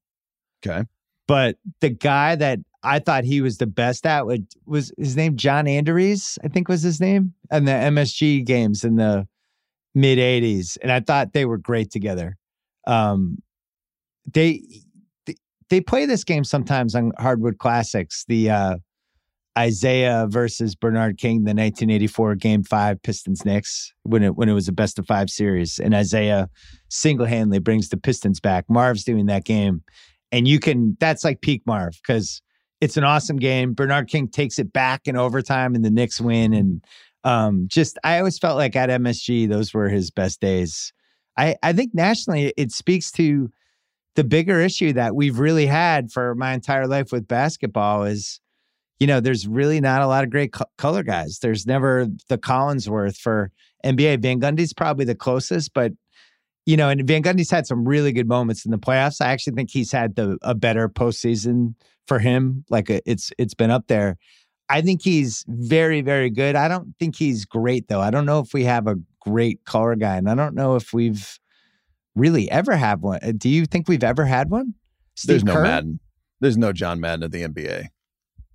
Okay. 0.66 0.84
But 1.28 1.58
the 1.82 1.90
guy 1.90 2.36
that 2.36 2.60
I 2.82 3.00
thought 3.00 3.24
he 3.24 3.42
was 3.42 3.58
the 3.58 3.68
best 3.68 4.06
at 4.06 4.26
was, 4.26 4.40
was 4.66 4.92
his 4.98 5.16
name 5.16 5.36
John 5.36 5.66
Andariese, 5.66 6.38
I 6.44 6.48
think 6.48 6.68
was 6.68 6.82
his 6.82 7.00
name, 7.00 7.34
and 7.52 7.68
the 7.68 7.72
MSG 7.72 8.46
games 8.46 8.84
in 8.84 8.96
the 8.96 9.28
mid 9.96 10.20
80s. 10.20 10.78
And 10.82 10.92
I 10.92 11.00
thought 11.00 11.34
they 11.34 11.46
were 11.46 11.58
great 11.58 11.92
together. 11.92 12.38
Um, 12.88 13.40
they 14.32 14.62
they- 15.70 15.82
play 15.82 16.06
this 16.06 16.24
game 16.24 16.44
sometimes 16.44 16.96
on 16.96 17.12
Hardwood 17.20 17.60
Classics. 17.60 18.26
The 18.28 18.50
uh, 18.50 18.76
Isiah 19.60 20.28
versus 20.30 20.76
Bernard 20.76 21.18
King, 21.18 21.40
the 21.40 21.54
1984 21.54 22.36
Game 22.36 22.64
Five 22.64 23.02
Pistons 23.02 23.46
Knicks, 23.46 23.94
when 24.04 24.24
it 24.24 24.36
when 24.36 24.50
it 24.50 24.54
was 24.54 24.68
a 24.68 24.72
best 24.72 24.98
of 25.00 25.06
five 25.06 25.30
series, 25.30 25.80
and 25.80 25.94
Isiah 25.94 26.50
single 26.90 27.26
handedly 27.26 27.60
brings 27.60 27.90
the 27.90 27.98
Pistons 27.98 28.40
back. 28.40 28.66
Marv's 28.70 29.04
doing 29.04 29.26
that 29.28 29.46
game, 29.46 29.84
and 30.32 30.48
you 30.48 30.60
can 30.60 30.98
that's 31.00 31.24
like 31.24 31.42
peak 31.42 31.62
Marv 31.66 32.00
because 32.02 32.42
it's 32.82 32.98
an 32.98 33.04
awesome 33.04 33.38
game. 33.38 33.74
Bernard 33.74 34.08
King 34.08 34.28
takes 34.28 34.60
it 34.60 34.72
back 34.72 35.08
in 35.08 35.16
overtime, 35.16 35.76
and 35.76 35.84
the 35.84 35.92
Knicks 35.92 36.22
win. 36.22 36.54
And 36.54 36.84
um, 37.24 37.66
just 37.68 37.98
I 38.04 38.20
always 38.20 38.38
felt 38.38 38.58
like 38.58 38.76
at 38.76 38.90
MSG 38.90 39.50
those 39.50 39.74
were 39.74 39.90
his 39.90 40.12
best 40.12 40.40
days. 40.42 40.94
I 41.38 41.56
I 41.64 41.74
think 41.74 41.94
nationally 41.94 42.54
it 42.58 42.72
speaks 42.72 43.12
to 43.14 43.50
the 44.16 44.24
bigger 44.24 44.60
issue 44.60 44.94
that 44.94 45.16
we've 45.16 45.40
really 45.40 45.66
had 45.66 46.12
for 46.12 46.36
my 46.36 46.54
entire 46.54 46.88
life 46.88 47.12
with 47.12 47.28
basketball 47.28 48.04
is 48.04 48.40
you 49.00 49.08
know, 49.08 49.20
there's 49.20 49.48
really 49.48 49.80
not 49.80 50.02
a 50.02 50.08
lot 50.08 50.24
of 50.24 50.30
great 50.30 50.52
co- 50.52 50.66
color 50.78 51.04
guys. 51.04 51.40
There's 51.40 51.66
never 51.66 52.08
the 52.28 52.38
Collinsworth 52.38 53.18
for 53.18 53.52
NBA. 53.86 54.22
Van 54.22 54.40
Gundy's 54.42 54.74
probably 54.74 55.06
the 55.06 55.16
closest, 55.16 55.74
but 55.74 55.94
you 56.66 56.78
know, 56.78 56.90
and 56.90 57.08
Van 57.08 57.24
Gundy's 57.24 57.50
had 57.50 57.66
some 57.66 57.88
really 57.88 58.12
good 58.12 58.28
moments 58.28 58.66
in 58.66 58.72
the 58.72 58.78
playoffs. 58.78 59.22
I 59.22 59.32
actually 59.32 59.56
think 59.56 59.72
he's 59.72 59.92
had 59.92 60.16
the 60.16 60.38
a 60.42 60.54
better 60.54 60.90
postseason 60.90 61.76
for 62.08 62.20
him. 62.20 62.66
Like 62.70 62.90
a, 62.90 63.02
it's 63.10 63.32
it's 63.38 63.54
been 63.54 63.72
up 63.72 63.88
there. 63.88 64.18
I 64.70 64.82
think 64.82 65.02
he's 65.02 65.44
very 65.48 66.02
very 66.02 66.30
good. 66.30 66.56
I 66.56 66.68
don't 66.68 66.94
think 67.00 67.16
he's 67.16 67.46
great 67.46 67.88
though. 67.88 68.02
I 68.02 68.12
don't 68.12 68.26
know 68.26 68.40
if 68.40 68.54
we 68.54 68.64
have 68.66 68.88
a 68.88 68.96
great 69.20 69.66
color 69.66 69.96
guy, 69.96 70.18
and 70.18 70.30
I 70.30 70.36
don't 70.36 70.56
know 70.56 70.76
if 70.76 70.94
we've 70.94 71.40
really 72.16 72.50
ever 72.52 72.76
have 72.76 73.02
one. 73.02 73.20
Uh, 73.24 73.32
Do 73.36 73.50
you 73.50 73.66
think 73.66 73.88
we've 73.88 74.04
ever 74.04 74.26
had 74.26 74.50
one? 74.50 74.74
There's 75.26 75.42
Steve 75.42 75.44
no 75.46 75.62
Madden. 75.62 76.00
There's 76.40 76.58
no 76.58 76.72
John 76.72 77.00
Madden 77.00 77.24
of 77.24 77.32
the 77.32 77.44
NBA. 77.44 77.88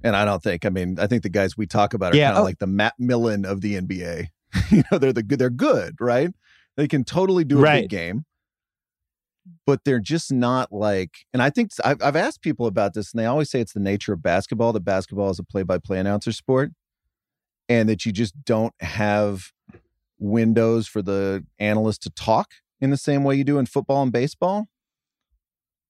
And 0.03 0.15
I 0.17 0.25
don't 0.25 0.43
think, 0.43 0.65
I 0.67 0.71
mean, 0.71 0.99
I 0.99 1.07
think 1.07 1.23
the 1.23 1.29
guys 1.31 1.57
we 1.57 1.67
talk 1.67 1.95
about 1.95 2.15
are 2.15 2.17
Yeah, 2.17 2.29
kind 2.29 2.37
of 2.39 2.43
oh. 2.43 2.45
like 2.45 2.59
the 2.59 2.67
Matt 2.67 2.95
Millen 2.99 3.45
of 3.45 3.61
the 3.63 3.75
NBA. 3.81 4.27
you 4.71 4.83
know, 4.91 4.99
they're 4.99 5.13
the 5.13 5.23
good, 5.23 5.39
they're 5.39 5.51
good, 5.51 5.97
right? 6.01 6.31
They 6.77 6.89
can 6.89 7.05
totally 7.05 7.45
do 7.45 7.59
a 7.59 7.63
Right. 7.63 7.83
big 7.83 7.91
game. 7.91 8.25
But 9.67 9.85
they're 9.85 10.01
just 10.01 10.33
not 10.33 10.73
like, 10.73 11.11
and 11.33 11.43
I 11.43 11.51
think 11.51 11.71
I've, 11.85 12.03
I've 12.03 12.17
asked 12.17 12.41
people 12.41 12.67
about 12.67 12.95
this, 12.95 13.13
and 13.13 13.21
they 13.21 13.27
always 13.27 13.51
say 13.51 13.61
it's 13.61 13.75
the 13.75 13.81
nature 13.81 14.13
of 14.13 14.23
basketball 14.23 14.73
that 14.73 14.85
basketball 14.85 15.31
is 15.31 15.39
a 15.39 15.45
play 15.45 15.63
by 15.63 15.79
play 15.79 15.99
announcer 15.99 16.33
sport, 16.33 16.73
and 17.69 17.89
that 17.89 18.07
you 18.07 18.13
just 18.13 18.35
don't 18.45 18.75
have 18.81 19.53
windows 20.19 20.87
for 20.89 21.03
the 21.03 21.45
analyst 21.59 22.03
to 22.05 22.11
talk 22.11 22.53
in 22.81 22.91
the 22.91 22.97
same 22.97 23.25
way 23.25 23.35
you 23.35 23.45
do 23.45 23.59
in 23.59 23.67
football 23.67 24.03
and 24.03 24.13
baseball. 24.13 24.67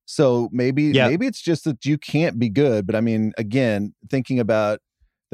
So 0.07 0.49
maybe 0.53 0.93
maybe 1.09 1.27
it's 1.27 1.41
just 1.41 1.65
that 1.65 1.85
you 1.85 1.97
can't 1.97 2.39
be 2.39 2.49
good. 2.49 2.87
But 2.87 2.95
I 2.95 3.01
mean, 3.01 3.33
again, 3.39 3.95
thinking 4.11 4.39
about 4.39 4.81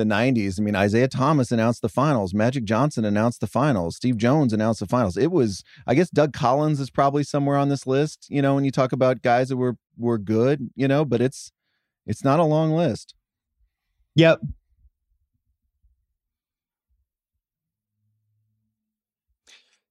the 0.00 0.14
90s, 0.14 0.58
I 0.58 0.62
mean, 0.62 0.74
Isiah 0.74 1.08
Thomas 1.08 1.52
announced 1.52 1.82
the 1.82 1.88
finals, 1.88 2.34
Magic 2.34 2.64
Johnson 2.64 3.04
announced 3.04 3.40
the 3.40 3.46
finals, 3.46 3.96
Steve 3.96 4.16
Jones 4.16 4.52
announced 4.52 4.80
the 4.80 4.86
finals. 4.86 5.16
It 5.16 5.30
was, 5.30 5.62
I 5.86 5.94
guess 5.94 6.10
Doug 6.10 6.32
Collins 6.32 6.80
is 6.80 6.90
probably 6.90 7.22
somewhere 7.22 7.56
on 7.56 7.68
this 7.68 7.86
list, 7.86 8.26
you 8.28 8.42
know, 8.42 8.54
when 8.54 8.64
you 8.64 8.70
talk 8.70 8.92
about 8.92 9.22
guys 9.22 9.48
that 9.48 9.56
were 9.56 9.76
were 9.96 10.18
good, 10.18 10.70
you 10.74 10.88
know, 10.88 11.04
but 11.04 11.20
it's 11.20 11.52
it's 12.06 12.24
not 12.24 12.40
a 12.40 12.44
long 12.44 12.72
list. 12.72 13.14
Yep. 14.16 14.40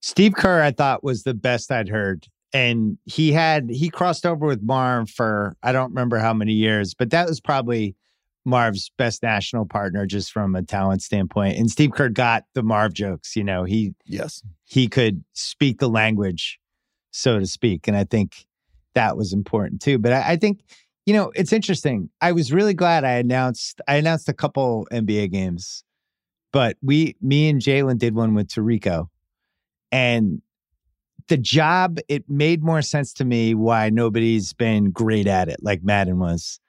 Steve 0.01 0.33
Kerr, 0.33 0.61
I 0.61 0.71
thought 0.71 1.03
was 1.03 1.23
the 1.23 1.33
best 1.33 1.71
I'd 1.71 1.89
heard. 1.89 2.27
And 2.51 2.97
he 3.05 3.31
had, 3.31 3.69
he 3.69 3.89
crossed 3.89 4.25
over 4.25 4.47
with 4.47 4.63
Marv 4.63 5.09
for, 5.09 5.55
I 5.61 5.71
don't 5.71 5.91
remember 5.91 6.17
how 6.17 6.33
many 6.33 6.53
years, 6.53 6.95
but 6.95 7.11
that 7.11 7.27
was 7.27 7.39
probably 7.39 7.95
Marv's 8.45 8.91
best 8.97 9.21
national 9.23 9.65
partner 9.65 10.05
just 10.05 10.31
from 10.31 10.55
a 10.55 10.63
talent 10.63 11.01
standpoint. 11.01 11.57
And 11.57 11.69
Steve 11.69 11.91
Kerr 11.91 12.09
got 12.09 12.45
the 12.53 12.63
Marv 12.63 12.93
jokes, 12.93 13.35
you 13.35 13.43
know, 13.43 13.63
he, 13.63 13.93
Yes. 14.05 14.41
he 14.65 14.87
could 14.87 15.23
speak 15.33 15.79
the 15.79 15.89
language, 15.89 16.59
so 17.11 17.39
to 17.39 17.45
speak. 17.45 17.87
And 17.87 17.95
I 17.97 18.03
think 18.05 18.45
that 18.95 19.17
was 19.17 19.33
important 19.33 19.81
too. 19.81 19.99
But 19.99 20.13
I, 20.13 20.31
I 20.31 20.35
think, 20.37 20.61
you 21.05 21.13
know, 21.13 21.31
it's 21.35 21.53
interesting. 21.53 22.09
I 22.21 22.31
was 22.31 22.51
really 22.51 22.73
glad 22.73 23.03
I 23.03 23.13
announced 23.13 23.81
I 23.87 23.95
announced 23.95 24.29
a 24.29 24.33
couple 24.33 24.87
NBA 24.91 25.31
games, 25.31 25.83
but 26.51 26.77
we 26.81 27.15
me 27.21 27.49
and 27.49 27.61
Jalen 27.61 27.97
did 27.97 28.15
one 28.15 28.35
with 28.35 28.47
Tirico. 28.47 29.07
And 29.91 30.41
the 31.27 31.37
job, 31.37 31.99
it 32.07 32.29
made 32.29 32.63
more 32.63 32.81
sense 32.81 33.13
to 33.13 33.25
me 33.25 33.53
why 33.53 33.89
nobody's 33.89 34.53
been 34.53 34.91
great 34.91 35.27
at 35.27 35.49
it 35.49 35.57
like 35.61 35.83
Madden 35.83 36.19
was. 36.19 36.59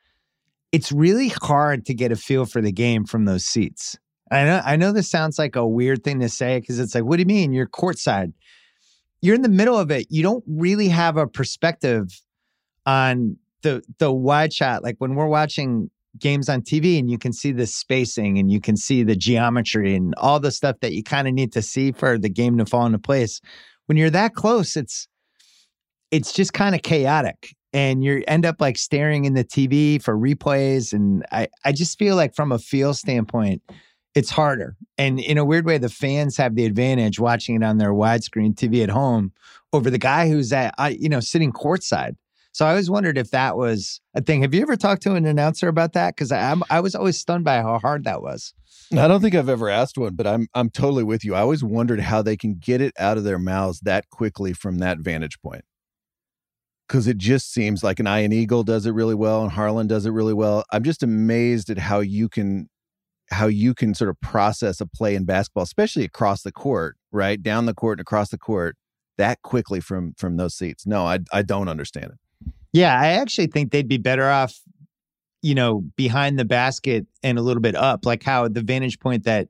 It's 0.72 0.92
really 0.92 1.28
hard 1.42 1.86
to 1.86 1.94
get 1.94 2.12
a 2.12 2.16
feel 2.16 2.46
for 2.46 2.60
the 2.60 2.72
game 2.72 3.04
from 3.04 3.24
those 3.24 3.44
seats. 3.44 3.98
I 4.30 4.44
know 4.44 4.62
I 4.64 4.76
know 4.76 4.92
this 4.92 5.10
sounds 5.10 5.38
like 5.38 5.56
a 5.56 5.66
weird 5.66 6.04
thing 6.04 6.20
to 6.20 6.28
say 6.28 6.60
because 6.60 6.78
it's 6.78 6.94
like, 6.94 7.04
what 7.04 7.16
do 7.16 7.22
you 7.22 7.26
mean? 7.26 7.52
You're 7.52 7.66
courtside. 7.66 8.32
You're 9.20 9.34
in 9.34 9.42
the 9.42 9.48
middle 9.48 9.76
of 9.76 9.90
it. 9.90 10.06
You 10.08 10.22
don't 10.22 10.44
really 10.46 10.88
have 10.88 11.16
a 11.16 11.26
perspective 11.26 12.08
on 12.86 13.36
the 13.62 13.82
the 13.98 14.12
wide 14.12 14.52
shot, 14.52 14.82
like 14.82 14.96
when 14.98 15.14
we're 15.14 15.26
watching 15.26 15.90
games 16.18 16.48
on 16.48 16.62
TV 16.62 16.98
and 16.98 17.10
you 17.10 17.18
can 17.18 17.32
see 17.32 17.52
the 17.52 17.66
spacing 17.66 18.38
and 18.38 18.50
you 18.50 18.60
can 18.60 18.76
see 18.76 19.02
the 19.02 19.14
geometry 19.14 19.94
and 19.94 20.14
all 20.16 20.40
the 20.40 20.50
stuff 20.50 20.76
that 20.80 20.92
you 20.92 21.04
kind 21.04 21.28
of 21.28 21.34
need 21.34 21.52
to 21.52 21.62
see 21.62 21.92
for 21.92 22.18
the 22.18 22.28
game 22.28 22.58
to 22.58 22.66
fall 22.66 22.84
into 22.86 22.98
place. 22.98 23.40
When 23.86 23.96
you're 23.96 24.10
that 24.10 24.34
close, 24.34 24.76
it's 24.76 25.08
it's 26.10 26.32
just 26.32 26.52
kind 26.52 26.74
of 26.74 26.82
chaotic 26.82 27.54
and 27.72 28.02
you 28.02 28.24
end 28.26 28.44
up 28.44 28.60
like 28.60 28.76
staring 28.76 29.24
in 29.24 29.34
the 29.34 29.44
TV 29.44 30.02
for 30.02 30.16
replays 30.16 30.92
and 30.92 31.24
I 31.30 31.48
I 31.64 31.72
just 31.72 31.98
feel 31.98 32.16
like 32.16 32.34
from 32.34 32.52
a 32.52 32.58
feel 32.58 32.94
standpoint 32.94 33.62
it's 34.16 34.30
harder. 34.30 34.76
And 34.98 35.20
in 35.20 35.38
a 35.38 35.44
weird 35.44 35.66
way 35.66 35.78
the 35.78 35.88
fans 35.88 36.36
have 36.36 36.54
the 36.54 36.64
advantage 36.64 37.20
watching 37.20 37.54
it 37.56 37.62
on 37.62 37.78
their 37.78 37.92
widescreen 37.92 38.54
TV 38.54 38.82
at 38.82 38.90
home 38.90 39.32
over 39.72 39.88
the 39.90 39.98
guy 39.98 40.28
who's 40.28 40.52
at 40.52 40.74
uh, 40.78 40.92
you 40.96 41.08
know 41.08 41.20
sitting 41.20 41.52
courtside 41.52 42.16
so 42.52 42.66
I 42.66 42.70
always 42.70 42.90
wondered 42.90 43.16
if 43.16 43.30
that 43.30 43.56
was 43.56 44.00
a 44.14 44.20
thing. 44.20 44.42
Have 44.42 44.54
you 44.54 44.62
ever 44.62 44.76
talked 44.76 45.02
to 45.02 45.14
an 45.14 45.24
announcer 45.24 45.68
about 45.68 45.92
that? 45.92 46.14
Because 46.14 46.32
I 46.32 46.56
I 46.68 46.80
was 46.80 46.94
always 46.94 47.18
stunned 47.18 47.44
by 47.44 47.62
how 47.62 47.78
hard 47.78 48.04
that 48.04 48.22
was. 48.22 48.54
I 48.92 49.06
don't 49.06 49.20
think 49.20 49.36
I've 49.36 49.48
ever 49.48 49.68
asked 49.68 49.96
one, 49.96 50.16
but 50.16 50.26
I'm 50.26 50.48
I'm 50.54 50.70
totally 50.70 51.04
with 51.04 51.24
you. 51.24 51.34
I 51.34 51.40
always 51.40 51.62
wondered 51.62 52.00
how 52.00 52.22
they 52.22 52.36
can 52.36 52.54
get 52.54 52.80
it 52.80 52.92
out 52.98 53.16
of 53.16 53.24
their 53.24 53.38
mouths 53.38 53.80
that 53.80 54.10
quickly 54.10 54.52
from 54.52 54.78
that 54.78 54.98
vantage 54.98 55.40
point. 55.40 55.64
Because 56.90 57.06
it 57.06 57.18
just 57.18 57.52
seems 57.52 57.84
like 57.84 58.00
an 58.00 58.08
Ian 58.08 58.32
Eagle 58.32 58.64
does 58.64 58.84
it 58.84 58.90
really 58.90 59.14
well 59.14 59.44
and 59.44 59.52
Harlan 59.52 59.86
does 59.86 60.06
it 60.06 60.10
really 60.10 60.34
well. 60.34 60.64
I'm 60.72 60.82
just 60.82 61.04
amazed 61.04 61.70
at 61.70 61.78
how 61.78 62.00
you 62.00 62.28
can 62.28 62.68
how 63.30 63.46
you 63.46 63.74
can 63.74 63.94
sort 63.94 64.10
of 64.10 64.20
process 64.20 64.80
a 64.80 64.86
play 64.86 65.14
in 65.14 65.24
basketball, 65.24 65.62
especially 65.62 66.04
across 66.04 66.42
the 66.42 66.50
court, 66.50 66.96
right? 67.12 67.40
Down 67.40 67.66
the 67.66 67.74
court 67.74 68.00
and 68.00 68.02
across 68.02 68.30
the 68.30 68.38
court 68.38 68.76
that 69.18 69.40
quickly 69.42 69.78
from 69.78 70.14
from 70.18 70.36
those 70.36 70.56
seats. 70.56 70.84
No, 70.84 71.06
I 71.06 71.20
I 71.32 71.42
don't 71.42 71.68
understand 71.68 72.06
it. 72.06 72.52
Yeah, 72.72 73.00
I 73.00 73.10
actually 73.10 73.46
think 73.46 73.70
they'd 73.70 73.86
be 73.86 73.98
better 73.98 74.28
off, 74.28 74.58
you 75.42 75.54
know, 75.54 75.84
behind 75.94 76.40
the 76.40 76.44
basket 76.44 77.06
and 77.22 77.38
a 77.38 77.42
little 77.42 77.62
bit 77.62 77.76
up, 77.76 78.04
like 78.04 78.24
how 78.24 78.48
the 78.48 78.62
vantage 78.62 78.98
point 78.98 79.22
that, 79.26 79.46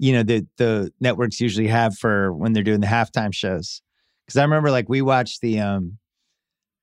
you 0.00 0.12
know, 0.12 0.24
the 0.24 0.48
the 0.56 0.92
networks 0.98 1.40
usually 1.40 1.68
have 1.68 1.96
for 1.96 2.32
when 2.32 2.54
they're 2.54 2.64
doing 2.64 2.80
the 2.80 2.88
halftime 2.88 3.32
shows. 3.32 3.82
Because 4.26 4.36
I 4.36 4.42
remember, 4.42 4.72
like, 4.72 4.88
we 4.88 5.00
watched 5.00 5.42
the 5.42 5.60
um 5.60 5.98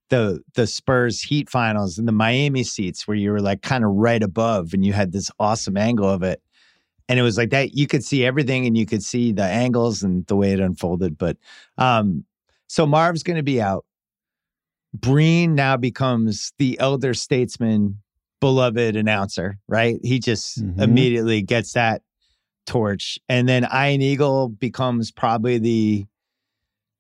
the 0.10 0.42
the 0.56 0.68
Spurs 0.68 1.22
Heat 1.22 1.50
finals 1.50 1.98
in 1.98 2.06
the 2.06 2.12
Miami 2.12 2.64
seats 2.64 3.08
where 3.08 3.18
you 3.18 3.32
were 3.32 3.42
like 3.42 3.62
kind 3.62 3.84
of 3.84 3.92
right 3.92 4.22
above 4.22 4.74
and 4.74 4.86
you 4.86 4.94
had 4.94 5.12
this 5.12 5.32
awesome 5.40 5.78
angle 5.78 6.10
of 6.10 6.24
it. 6.24 6.42
And 7.08 7.18
it 7.18 7.24
was 7.24 7.38
like 7.38 7.50
that 7.52 7.76
you 7.76 7.88
could 7.88 8.04
see 8.04 8.24
everything 8.26 8.68
and 8.68 8.78
you 8.78 8.86
could 8.86 9.04
see 9.04 9.32
the 9.32 9.44
angles 9.44 10.04
and 10.04 10.26
the 10.28 10.36
way 10.36 10.52
it 10.52 10.60
unfolded. 10.60 11.18
But 11.18 11.38
um 11.78 12.26
so 12.68 12.86
Marv's 12.86 13.24
going 13.24 13.38
to 13.38 13.44
be 13.44 13.60
out. 13.60 13.84
Breen 14.94 15.56
now 15.56 15.76
becomes 15.76 16.54
the 16.60 16.80
elder 16.80 17.16
statesman, 17.16 18.00
beloved 18.40 18.96
announcer, 18.96 19.58
right? 19.68 20.00
He 20.04 20.20
just 20.20 20.64
mm-hmm. 20.64 20.80
immediately 20.80 21.42
gets 21.42 21.74
that 21.74 22.04
torch. 22.66 23.20
And 23.28 23.50
then 23.50 23.68
Ian 23.74 24.02
Eagle 24.02 24.50
becomes 24.50 25.12
probably 25.12 25.58
the 25.58 26.06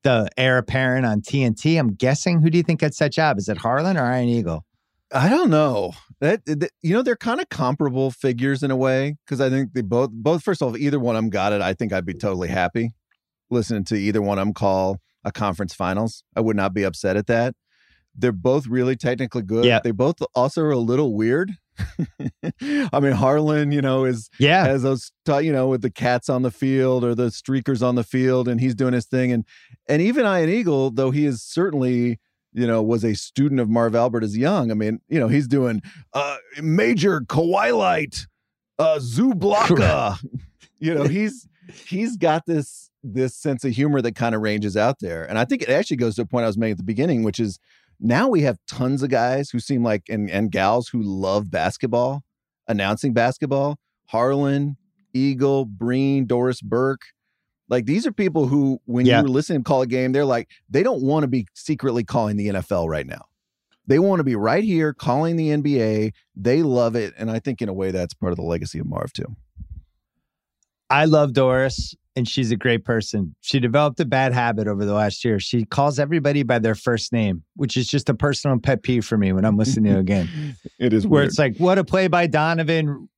the 0.04 0.30
heir 0.38 0.58
apparent 0.58 1.06
on 1.06 1.22
TNT. 1.22 1.80
I'm 1.80 1.94
guessing. 1.94 2.42
Who 2.42 2.50
do 2.50 2.58
you 2.58 2.64
think 2.64 2.80
gets 2.80 2.98
that 3.00 3.12
job? 3.12 3.38
Is 3.38 3.50
it 3.50 3.58
Harlan 3.58 3.98
or 3.98 4.12
Ian 4.12 4.30
Eagle? 4.30 4.66
I 5.14 5.30
don't 5.30 5.50
know. 5.50 5.94
That, 6.22 6.46
that 6.46 6.72
you 6.82 6.94
know, 6.94 7.02
they're 7.02 7.16
kind 7.16 7.40
of 7.40 7.50
comparable 7.50 8.12
figures 8.12 8.62
in 8.62 8.72
a 8.72 8.76
way 8.76 9.16
because 9.26 9.42
I 9.42 9.50
think 9.50 9.74
they 9.74 9.82
both 9.82 10.12
both 10.12 10.44
first 10.44 10.62
of 10.62 10.68
all, 10.68 10.78
either 10.78 11.00
one 11.00 11.16
of 11.16 11.22
them 11.22 11.30
got 11.30 11.54
it. 11.54 11.62
I 11.62 11.74
think 11.74 11.94
I'd 11.94 12.06
be 12.06 12.14
totally 12.14 12.50
happy 12.50 12.92
listening 13.50 13.84
to 13.86 13.96
either 13.96 14.22
one 14.22 14.38
of 14.38 14.46
them 14.46 14.54
call 14.54 14.98
a 15.24 15.32
conference 15.32 15.74
finals. 15.74 16.24
I 16.36 16.42
would 16.42 16.56
not 16.56 16.74
be 16.74 16.84
upset 16.84 17.18
at 17.18 17.28
that. 17.28 17.56
They're 18.16 18.32
both 18.32 18.68
really 18.68 18.96
technically 18.96 19.44
good. 19.44 19.66
Yeah. 19.66 19.80
They 19.84 19.92
both 19.92 20.18
also 20.36 20.62
are 20.64 20.72
a 20.72 20.78
little 20.78 21.16
weird. 21.16 21.52
I 22.94 23.00
mean, 23.00 23.14
Harlan, 23.14 23.72
you 23.72 23.82
know, 23.82 24.06
is 24.06 24.30
yeah 24.40 24.66
has 24.66 24.84
those 24.84 25.12
you 25.28 25.52
know 25.52 25.68
with 25.68 25.82
the 25.82 25.90
cats 25.90 26.30
on 26.30 26.42
the 26.42 26.52
field 26.52 27.04
or 27.04 27.16
the 27.16 27.28
streakers 27.28 27.86
on 27.86 27.96
the 27.96 28.04
field, 28.04 28.48
and 28.48 28.60
he's 28.60 28.76
doing 28.76 28.94
his 28.94 29.06
thing, 29.06 29.32
and 29.32 29.46
and 29.88 30.02
even 30.02 30.26
Ian 30.26 30.50
Eagle, 30.50 30.92
though 30.92 31.12
he 31.12 31.26
is 31.26 31.42
certainly 31.42 32.20
you 32.54 32.68
know 32.68 32.82
was 32.82 33.04
a 33.04 33.14
student 33.14 33.60
of 33.60 33.70
Marv 33.70 33.96
Albert 33.96 34.24
as 34.24 34.38
young. 34.38 34.72
I 34.72 34.74
mean, 34.74 35.00
you 35.08 35.20
know, 35.20 35.28
he's 35.28 35.48
doing 35.48 35.82
uh 36.14 36.38
major 36.62 37.22
Kawhi 37.22 38.26
uh 38.78 39.00
Zublaka. 39.00 40.18
you 40.80 40.94
know, 40.94 41.04
he's 41.04 41.48
he's 41.88 42.18
got 42.18 42.46
this 42.46 42.90
this 43.04 43.36
sense 43.36 43.64
of 43.64 43.72
humor 43.72 44.02
that 44.02 44.16
kind 44.16 44.36
of 44.36 44.42
ranges 44.42 44.76
out 44.76 45.00
there, 45.00 45.26
and 45.26 45.38
I 45.38 45.46
think 45.46 45.62
it 45.62 45.70
actually 45.70 45.98
goes 45.98 46.16
to 46.16 46.24
a 46.24 46.26
point 46.26 46.44
I 46.44 46.48
was 46.48 46.58
making 46.58 46.74
at 46.74 46.78
the 46.78 46.84
beginning, 46.84 47.24
which 47.24 47.40
is 47.40 47.60
now 48.00 48.30
we 48.30 48.42
have 48.42 48.58
tons 48.68 49.04
of 49.04 49.10
guys 49.10 49.50
who 49.50 49.60
seem 49.60 49.84
like 49.84 50.04
and 50.10 50.30
and 50.30 50.52
gals 50.52 50.88
who 50.90 51.02
love 51.02 51.52
basketball, 51.52 52.24
announcing 52.68 53.14
basketball. 53.14 53.78
Harlan, 54.10 54.76
Eagle, 55.14 55.66
Breen, 55.66 56.26
Doris 56.26 56.62
Burke. 56.62 57.04
Like 57.70 57.86
these 57.86 58.08
are 58.08 58.12
people 58.12 58.48
who, 58.48 58.80
when 58.86 59.06
yeah. 59.06 59.20
you're 59.20 59.30
listening 59.30 59.60
to 59.60 59.64
call 59.64 59.84
a 59.84 59.88
game, 59.88 60.12
they're 60.12 60.26
like, 60.26 60.50
they 60.68 60.82
don't 60.82 61.04
want 61.04 61.24
to 61.24 61.28
be 61.28 61.46
secretly 61.54 62.04
calling 62.04 62.36
the 62.36 62.48
NFL 62.48 62.90
right 62.90 63.06
now. 63.06 63.26
They 63.86 64.00
want 64.00 64.20
to 64.20 64.24
be 64.24 64.36
right 64.36 64.64
here 64.64 64.94
calling 64.94 65.36
the 65.36 65.50
NBA. 65.50 66.14
They 66.36 66.64
love 66.64 66.96
it. 66.96 67.14
And 67.18 67.30
I 67.30 67.38
think 67.38 67.62
in 67.62 67.70
a 67.70 67.74
way 67.74 67.92
that's 67.92 68.16
part 68.16 68.32
of 68.32 68.38
the 68.38 68.44
legacy 68.44 68.80
of 68.80 68.88
Marv 68.88 69.14
too. 69.14 69.36
I 70.90 71.06
love 71.06 71.34
Doris 71.34 71.94
and 72.16 72.28
she's 72.28 72.52
a 72.52 72.56
great 72.56 72.84
person. 72.84 73.36
She 73.42 73.60
developed 73.60 74.00
a 74.00 74.06
bad 74.06 74.34
habit 74.34 74.68
over 74.68 74.86
the 74.86 74.94
last 74.94 75.24
year. 75.24 75.40
She 75.40 75.66
calls 75.66 76.00
everybody 76.00 76.44
by 76.44 76.60
their 76.60 76.76
first 76.76 77.14
name, 77.14 77.44
which 77.56 77.78
is 77.78 77.88
just 77.88 78.10
a 78.10 78.14
personal 78.14 78.60
pet 78.60 78.84
peeve 78.84 79.06
for 79.06 79.18
me 79.18 79.32
when 79.32 79.46
I'm 79.46 79.58
listening 79.58 79.94
to 79.94 80.00
a 80.00 80.04
game. 80.04 80.28
it 80.80 80.94
is 80.94 81.06
where 81.06 81.22
weird. 81.22 81.30
it's 81.30 81.40
like, 81.40 81.58
what 81.58 81.78
a 81.78 81.84
play 81.84 82.08
by 82.08 82.28
Donovan. 82.28 83.10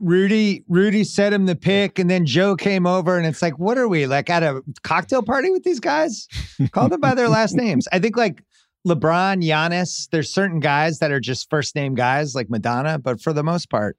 Rudy, 0.00 0.64
Rudy 0.68 1.02
set 1.02 1.32
him 1.32 1.46
the 1.46 1.56
pick, 1.56 1.98
and 1.98 2.08
then 2.08 2.24
Joe 2.24 2.54
came 2.54 2.86
over, 2.86 3.16
and 3.16 3.26
it's 3.26 3.42
like, 3.42 3.58
what 3.58 3.78
are 3.78 3.88
we 3.88 4.06
like 4.06 4.30
at 4.30 4.44
a 4.44 4.62
cocktail 4.82 5.22
party 5.22 5.50
with 5.50 5.64
these 5.64 5.80
guys? 5.80 6.28
Call 6.70 6.88
them 6.88 7.00
by 7.00 7.14
their 7.14 7.28
last 7.28 7.54
names. 7.56 7.88
I 7.90 7.98
think 7.98 8.16
like 8.16 8.44
LeBron, 8.86 9.42
Giannis, 9.44 10.08
there's 10.10 10.32
certain 10.32 10.60
guys 10.60 11.00
that 11.00 11.10
are 11.10 11.18
just 11.18 11.50
first 11.50 11.74
name 11.74 11.94
guys 11.94 12.34
like 12.34 12.48
Madonna, 12.48 12.98
but 12.98 13.20
for 13.20 13.32
the 13.32 13.42
most 13.42 13.70
part, 13.70 13.96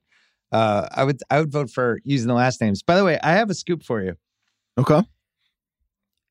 uh, 0.51 0.87
I 0.91 1.03
would 1.03 1.21
I 1.29 1.39
would 1.39 1.51
vote 1.51 1.69
for 1.69 1.99
using 2.03 2.27
the 2.27 2.33
last 2.33 2.61
names. 2.61 2.83
By 2.83 2.97
the 2.97 3.05
way, 3.05 3.19
I 3.21 3.33
have 3.33 3.49
a 3.49 3.53
scoop 3.53 3.83
for 3.83 4.03
you. 4.03 4.15
Okay. 4.77 5.01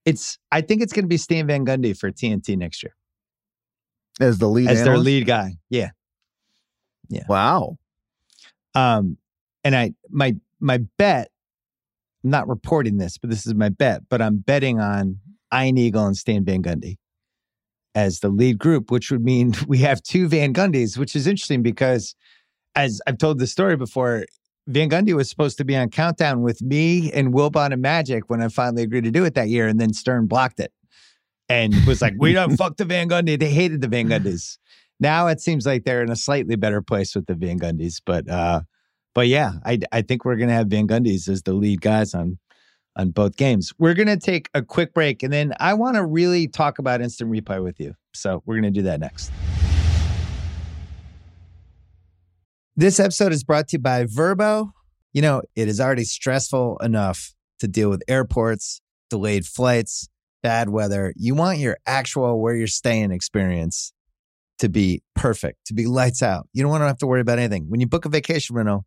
It's 0.04 0.38
I 0.50 0.60
think 0.60 0.82
it's 0.82 0.92
going 0.92 1.04
to 1.04 1.08
be 1.08 1.16
Stan 1.16 1.46
Van 1.46 1.64
Gundy 1.64 1.96
for 1.96 2.10
TNT 2.10 2.56
next 2.56 2.82
year 2.82 2.94
as 4.20 4.38
the 4.38 4.48
lead 4.48 4.68
as 4.68 4.80
analyst? 4.80 4.84
their 4.84 4.98
lead 4.98 5.26
guy. 5.26 5.52
Yeah. 5.70 5.90
Yeah. 7.08 7.24
Wow. 7.28 7.78
Um, 8.74 9.18
and 9.64 9.76
I 9.76 9.94
my 10.10 10.36
my 10.60 10.78
bet. 10.96 11.30
I'm 12.24 12.30
not 12.30 12.48
reporting 12.48 12.98
this, 12.98 13.16
but 13.16 13.30
this 13.30 13.46
is 13.46 13.54
my 13.54 13.68
bet. 13.68 14.02
But 14.08 14.20
I'm 14.20 14.38
betting 14.38 14.80
on 14.80 15.20
Ian 15.54 15.78
Eagle 15.78 16.06
and 16.06 16.16
Stan 16.16 16.44
Van 16.44 16.62
Gundy 16.62 16.96
as 17.94 18.20
the 18.20 18.28
lead 18.28 18.58
group, 18.58 18.90
which 18.90 19.10
would 19.10 19.24
mean 19.24 19.54
we 19.68 19.78
have 19.78 20.02
two 20.02 20.28
Van 20.28 20.52
Gundys, 20.52 20.98
which 20.98 21.14
is 21.14 21.26
interesting 21.26 21.62
because 21.62 22.14
as 22.78 23.00
I've 23.08 23.18
told 23.18 23.40
the 23.40 23.46
story 23.46 23.76
before, 23.76 24.24
Van 24.68 24.88
Gundy 24.88 25.12
was 25.12 25.28
supposed 25.28 25.58
to 25.58 25.64
be 25.64 25.74
on 25.74 25.90
countdown 25.90 26.42
with 26.42 26.62
me 26.62 27.10
and 27.12 27.34
Wilbon 27.34 27.72
and 27.72 27.82
Magic 27.82 28.30
when 28.30 28.40
I 28.40 28.48
finally 28.48 28.84
agreed 28.84 29.04
to 29.04 29.10
do 29.10 29.24
it 29.24 29.34
that 29.34 29.48
year, 29.48 29.66
and 29.66 29.80
then 29.80 29.92
Stern 29.92 30.26
blocked 30.26 30.60
it 30.60 30.72
and 31.48 31.74
was 31.86 32.00
like, 32.00 32.14
"We 32.18 32.32
don't 32.32 32.56
fuck 32.62 32.76
the 32.76 32.84
Van 32.84 33.08
Gundy." 33.08 33.38
They 33.38 33.50
hated 33.50 33.80
the 33.80 33.88
Van 33.88 34.08
Gundys. 34.08 34.58
Now 35.00 35.26
it 35.26 35.40
seems 35.40 35.66
like 35.66 35.84
they're 35.84 36.02
in 36.02 36.10
a 36.10 36.16
slightly 36.16 36.54
better 36.54 36.80
place 36.80 37.14
with 37.16 37.26
the 37.26 37.34
Van 37.34 37.58
Gundys, 37.58 38.00
but 38.04 38.28
uh, 38.30 38.60
but 39.14 39.26
yeah, 39.26 39.52
I 39.64 39.80
I 39.90 40.02
think 40.02 40.24
we're 40.24 40.36
gonna 40.36 40.54
have 40.54 40.68
Van 40.68 40.86
Gundys 40.86 41.28
as 41.28 41.42
the 41.42 41.54
lead 41.54 41.80
guys 41.80 42.14
on 42.14 42.38
on 42.94 43.10
both 43.10 43.36
games. 43.36 43.72
We're 43.78 43.94
gonna 43.94 44.18
take 44.18 44.50
a 44.54 44.62
quick 44.62 44.94
break, 44.94 45.24
and 45.24 45.32
then 45.32 45.52
I 45.58 45.74
want 45.74 45.96
to 45.96 46.04
really 46.04 46.46
talk 46.46 46.78
about 46.78 47.00
instant 47.00 47.32
replay 47.32 47.62
with 47.62 47.80
you. 47.80 47.94
So 48.14 48.42
we're 48.46 48.56
gonna 48.56 48.70
do 48.70 48.82
that 48.82 49.00
next. 49.00 49.32
This 52.78 53.00
episode 53.00 53.32
is 53.32 53.42
brought 53.42 53.66
to 53.70 53.74
you 53.74 53.80
by 53.80 54.04
Vrbo. 54.04 54.70
You 55.12 55.20
know, 55.20 55.42
it 55.56 55.66
is 55.66 55.80
already 55.80 56.04
stressful 56.04 56.76
enough 56.76 57.34
to 57.58 57.66
deal 57.66 57.90
with 57.90 58.04
airports, 58.06 58.80
delayed 59.10 59.46
flights, 59.46 60.08
bad 60.44 60.68
weather. 60.68 61.12
You 61.16 61.34
want 61.34 61.58
your 61.58 61.78
actual 61.86 62.40
where 62.40 62.54
you're 62.54 62.68
staying 62.68 63.10
experience 63.10 63.92
to 64.60 64.68
be 64.68 65.02
perfect, 65.16 65.66
to 65.66 65.74
be 65.74 65.86
lights 65.86 66.22
out. 66.22 66.46
You 66.52 66.62
don't 66.62 66.70
want 66.70 66.82
to 66.82 66.86
have 66.86 66.98
to 66.98 67.08
worry 67.08 67.20
about 67.20 67.40
anything. 67.40 67.64
When 67.68 67.80
you 67.80 67.88
book 67.88 68.04
a 68.04 68.08
vacation 68.08 68.54
rental, 68.54 68.86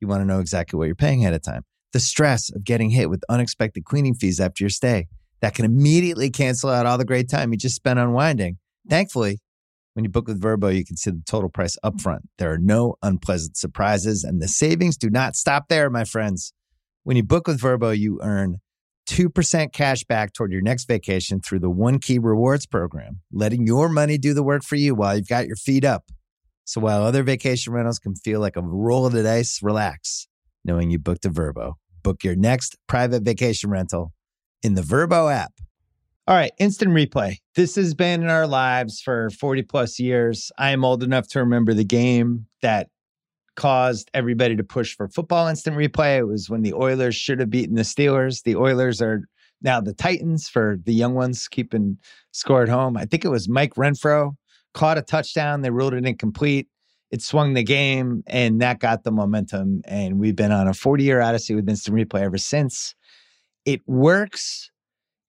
you 0.00 0.08
want 0.08 0.22
to 0.22 0.26
know 0.26 0.40
exactly 0.40 0.76
what 0.76 0.86
you're 0.86 0.96
paying 0.96 1.20
ahead 1.20 1.34
of 1.34 1.42
time. 1.42 1.62
The 1.92 2.00
stress 2.00 2.50
of 2.52 2.64
getting 2.64 2.90
hit 2.90 3.08
with 3.08 3.22
unexpected 3.28 3.84
cleaning 3.84 4.16
fees 4.16 4.40
after 4.40 4.64
your 4.64 4.70
stay 4.70 5.06
that 5.42 5.54
can 5.54 5.64
immediately 5.64 6.28
cancel 6.28 6.70
out 6.70 6.86
all 6.86 6.98
the 6.98 7.04
great 7.04 7.30
time 7.30 7.52
you 7.52 7.56
just 7.56 7.76
spent 7.76 8.00
unwinding. 8.00 8.58
Thankfully, 8.90 9.38
when 9.94 10.04
you 10.04 10.10
book 10.10 10.26
with 10.26 10.40
Vrbo, 10.40 10.74
you 10.74 10.84
can 10.84 10.96
see 10.96 11.10
the 11.10 11.22
total 11.26 11.48
price 11.48 11.76
upfront. 11.84 12.20
There 12.38 12.52
are 12.52 12.58
no 12.58 12.96
unpleasant 13.02 13.56
surprises, 13.56 14.24
and 14.24 14.40
the 14.40 14.48
savings 14.48 14.96
do 14.96 15.10
not 15.10 15.36
stop 15.36 15.68
there, 15.68 15.90
my 15.90 16.04
friends. 16.04 16.52
When 17.04 17.16
you 17.16 17.22
book 17.22 17.46
with 17.46 17.60
Vrbo, 17.60 17.96
you 17.96 18.20
earn 18.22 18.58
2% 19.08 19.72
cash 19.72 20.04
back 20.04 20.32
toward 20.32 20.52
your 20.52 20.62
next 20.62 20.86
vacation 20.86 21.40
through 21.40 21.58
the 21.60 21.70
One 21.70 21.98
Key 21.98 22.18
Rewards 22.18 22.66
program, 22.66 23.20
letting 23.32 23.66
your 23.66 23.88
money 23.88 24.16
do 24.16 24.32
the 24.32 24.42
work 24.42 24.62
for 24.62 24.76
you 24.76 24.94
while 24.94 25.16
you've 25.16 25.28
got 25.28 25.46
your 25.46 25.56
feet 25.56 25.84
up. 25.84 26.04
So 26.64 26.80
while 26.80 27.02
other 27.02 27.22
vacation 27.22 27.72
rentals 27.72 27.98
can 27.98 28.14
feel 28.14 28.40
like 28.40 28.56
a 28.56 28.62
roll 28.62 29.04
of 29.04 29.12
the 29.12 29.22
dice, 29.22 29.58
relax 29.62 30.28
knowing 30.64 30.90
you 30.90 30.98
booked 30.98 31.24
a 31.24 31.30
Vrbo. 31.30 31.74
Book 32.02 32.24
your 32.24 32.36
next 32.36 32.76
private 32.86 33.22
vacation 33.22 33.70
rental 33.70 34.12
in 34.62 34.74
the 34.74 34.82
Vrbo 34.82 35.32
app. 35.32 35.52
All 36.28 36.36
right, 36.36 36.52
instant 36.60 36.92
replay. 36.92 37.38
This 37.56 37.74
has 37.74 37.94
been 37.94 38.22
in 38.22 38.28
our 38.28 38.46
lives 38.46 39.00
for 39.00 39.28
40 39.30 39.62
plus 39.62 39.98
years. 39.98 40.52
I 40.56 40.70
am 40.70 40.84
old 40.84 41.02
enough 41.02 41.26
to 41.30 41.40
remember 41.40 41.74
the 41.74 41.84
game 41.84 42.46
that 42.62 42.90
caused 43.56 44.08
everybody 44.14 44.54
to 44.54 44.62
push 44.62 44.94
for 44.94 45.08
football 45.08 45.48
instant 45.48 45.76
replay. 45.76 46.18
It 46.18 46.28
was 46.28 46.48
when 46.48 46.62
the 46.62 46.74
Oilers 46.74 47.16
should 47.16 47.40
have 47.40 47.50
beaten 47.50 47.74
the 47.74 47.82
Steelers. 47.82 48.44
The 48.44 48.54
Oilers 48.54 49.02
are 49.02 49.22
now 49.62 49.80
the 49.80 49.94
Titans 49.94 50.48
for 50.48 50.78
the 50.84 50.94
young 50.94 51.14
ones 51.14 51.48
keeping 51.48 51.98
score 52.30 52.62
at 52.62 52.68
home. 52.68 52.96
I 52.96 53.04
think 53.04 53.24
it 53.24 53.28
was 53.28 53.48
Mike 53.48 53.74
Renfro 53.74 54.36
caught 54.74 54.98
a 54.98 55.02
touchdown. 55.02 55.62
They 55.62 55.70
ruled 55.70 55.92
it 55.92 56.06
incomplete. 56.06 56.68
It 57.10 57.20
swung 57.20 57.54
the 57.54 57.64
game 57.64 58.22
and 58.28 58.60
that 58.62 58.78
got 58.78 59.02
the 59.02 59.10
momentum. 59.10 59.82
And 59.86 60.20
we've 60.20 60.36
been 60.36 60.52
on 60.52 60.68
a 60.68 60.72
40 60.72 61.02
year 61.02 61.20
odyssey 61.20 61.56
with 61.56 61.68
instant 61.68 61.96
replay 61.96 62.20
ever 62.20 62.38
since. 62.38 62.94
It 63.64 63.80
works 63.88 64.71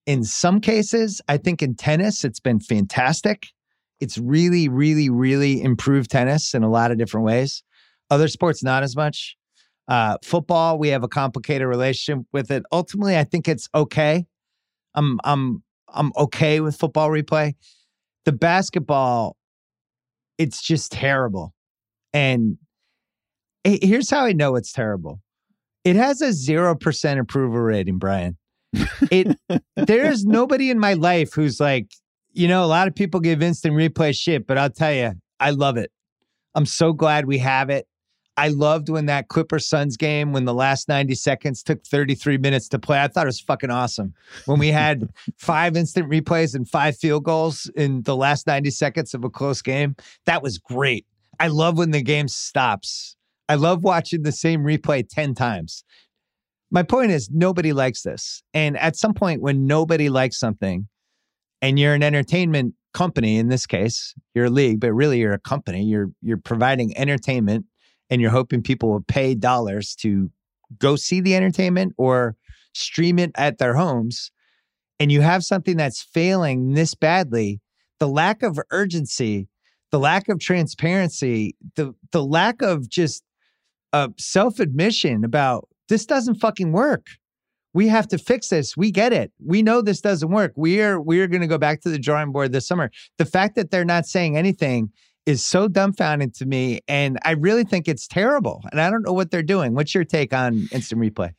in 0.06 0.24
some 0.24 0.60
cases. 0.60 1.22
I 1.28 1.38
think 1.38 1.62
in 1.62 1.76
tennis, 1.76 2.24
it's 2.24 2.39
been 2.39 2.60
fantastic. 2.60 3.47
It's 3.99 4.18
really, 4.18 4.68
really, 4.68 5.10
really 5.10 5.62
improved 5.62 6.12
tennis 6.12 6.54
in 6.54 6.64
a 6.64 6.70
lot 6.70 6.91
of 6.91 6.97
different 6.97 7.26
ways. 7.26 7.64
Other 8.10 8.28
sports, 8.28 8.64
not 8.64 8.84
as 8.84 8.95
much. 8.95 9.38
Uh, 9.88 10.18
football, 10.24 10.78
we 10.78 10.89
have 10.89 11.04
a 11.04 11.08
complicated 11.08 11.68
relationship 11.68 12.26
with 12.32 12.51
it. 12.51 12.64
Ultimately, 12.72 13.18
I 13.18 13.24
think 13.24 13.47
it's 13.47 13.70
okay. 13.74 14.26
I'm 14.95 15.20
I'm 15.24 15.64
I'm 15.93 16.12
okay 16.18 16.60
with 16.60 16.76
football 16.76 17.10
replay. 17.10 17.56
The 18.26 18.32
basketball, 18.32 19.36
it's 20.38 20.62
just 20.62 20.91
terrible. 20.91 21.54
And 22.14 22.58
here's 23.64 24.10
how 24.10 24.26
I 24.26 24.34
know 24.34 24.56
it's 24.56 24.72
terrible. 24.72 25.22
It 25.84 25.95
has 25.95 26.22
a 26.22 26.32
zero 26.32 26.76
percent 26.76 27.20
approval 27.20 27.60
rating, 27.60 27.97
Bryan. 27.97 28.38
It 29.11 29.38
there's 29.76 30.26
nobody 30.26 30.69
in 30.69 30.80
my 30.80 30.93
life 30.93 31.34
who's 31.34 31.59
like, 31.59 31.91
you 32.32 32.47
know, 32.47 32.63
a 32.63 32.67
lot 32.67 32.88
of 32.88 32.95
people 32.95 33.19
give 33.19 33.41
instant 33.41 33.76
replay 33.76 34.17
shit, 34.17 34.47
but 34.47 34.57
I'll 34.57 34.69
tell 34.69 34.93
you, 34.93 35.13
I 35.39 35.51
love 35.51 35.78
it. 35.78 35.91
I'm 36.55 36.65
so 36.65 36.93
glad 36.93 37.26
we 37.26 37.39
have 37.39 37.69
it. 37.69 37.88
I 38.36 38.47
loved 38.47 38.89
when 38.89 39.05
that 39.05 39.28
Clipper 39.28 39.59
Suns 39.59 39.95
game, 39.95 40.32
when 40.32 40.45
the 40.45 40.53
last 40.53 40.89
90 40.89 41.13
seconds 41.15 41.61
took 41.61 41.86
33 41.86 42.39
minutes 42.39 42.67
to 42.69 42.80
play. 42.80 42.99
I 42.99 43.07
thought 43.07 43.26
it 43.26 43.28
was 43.28 43.39
fucking 43.39 43.69
awesome. 43.69 44.13
When 44.45 44.59
we 44.59 44.69
had 44.69 45.09
five 45.38 45.78
instant 45.78 46.09
replays 46.09 46.55
and 46.55 46.67
five 46.67 46.97
field 46.97 47.26
goals 47.26 47.69
in 47.76 48.01
the 48.03 48.15
last 48.15 48.47
90 48.47 48.71
seconds 48.71 49.13
of 49.13 49.24
a 49.24 49.30
close 49.30 49.61
game, 49.61 49.95
that 50.26 50.41
was 50.41 50.57
great. 50.57 51.05
I 51.39 51.47
love 51.47 51.78
when 51.78 51.91
the 51.91 52.01
game 52.01 52.28
stops. 52.28 53.15
I 53.49 53.55
love 53.55 53.84
watching 53.84 54.24
the 54.24 54.32
same 54.32 54.63
replay 54.63 55.07
10 55.07 55.36
times. 55.36 55.84
My 56.74 56.82
point 56.82 57.11
is, 57.11 57.30
nobody 57.32 57.71
likes 57.71 58.01
this. 58.01 58.41
And 58.51 58.78
at 58.80 58.95
some 58.95 59.13
point, 59.13 59.43
when 59.43 59.67
nobody 59.67 60.09
likes 60.09 60.39
something, 60.39 60.88
and 61.61 61.78
you're 61.78 61.93
an 61.93 62.01
entertainment 62.01 62.74
company 62.95 63.38
in 63.38 63.47
this 63.47 63.67
case, 63.67 64.15
you're 64.34 64.45
a 64.45 64.49
league, 64.49 64.80
but 64.80 64.91
really 64.91 65.19
you're 65.19 65.34
a 65.34 65.39
company. 65.39 65.84
You're 65.84 66.09
you're 66.24 66.38
providing 66.38 66.97
entertainment 66.97 67.65
and 68.09 68.19
you're 68.19 68.32
hoping 68.32 68.63
people 68.63 68.89
will 68.89 69.05
pay 69.07 69.36
dollars 69.36 69.95
to 69.97 70.32
go 70.80 70.95
see 70.95 71.21
the 71.21 71.36
entertainment 71.36 71.93
or 71.97 72.36
stream 72.74 73.19
it 73.19 73.32
at 73.36 73.59
their 73.59 73.76
homes, 73.76 74.32
and 74.99 75.11
you 75.11 75.21
have 75.21 75.43
something 75.43 75.78
that's 75.78 76.01
failing 76.01 76.74
this 76.74 76.95
badly, 76.95 77.61
the 77.99 78.09
lack 78.09 78.41
of 78.41 78.59
urgency, 78.71 79.47
the 79.91 79.99
lack 79.99 80.28
of 80.28 80.39
transparency, 80.39 81.55
the 81.76 81.93
the 82.11 82.24
lack 82.26 82.63
of 82.63 82.89
just 82.89 83.24
uh, 83.93 84.09
self 84.17 84.59
admission 84.59 85.24
about 85.24 85.69
this 85.89 86.05
doesn't 86.05 86.36
fucking 86.36 86.71
work. 86.71 87.07
We 87.73 87.88
have 87.88 88.07
to 88.09 88.17
fix 88.17 88.49
this. 88.49 88.77
We 88.77 88.91
get 88.91 89.13
it. 89.13 89.31
We 89.43 89.63
know 89.63 89.81
this 89.81 90.01
doesn't 90.01 90.29
work. 90.29 90.53
We 90.55 90.81
are 90.81 91.01
we 91.01 91.21
are 91.21 91.27
going 91.27 91.41
to 91.41 91.47
go 91.47 91.57
back 91.57 91.81
to 91.81 91.89
the 91.89 91.97
drawing 91.97 92.31
board 92.31 92.51
this 92.51 92.67
summer. 92.67 92.91
The 93.17 93.25
fact 93.25 93.55
that 93.55 93.71
they're 93.71 93.86
not 93.86 94.05
saying 94.05 94.38
anything 94.38 94.91
is 95.25 95.45
so 95.45 95.67
dumbfounding 95.67 96.38
to 96.38 96.45
me. 96.45 96.81
And 96.88 97.17
I 97.23 97.31
really 97.31 97.63
think 97.63 97.88
it's 97.88 98.07
terrible. 98.07 98.61
And 98.71 98.79
I 98.79 98.89
don't 98.89 99.03
know 99.03 99.13
what 99.13 99.31
they're 99.31 99.41
doing. 99.41 99.73
What's 99.73 99.95
your 99.95 100.03
take 100.03 100.34
on 100.34 100.67
instant 100.71 101.01
replay? 101.01 101.31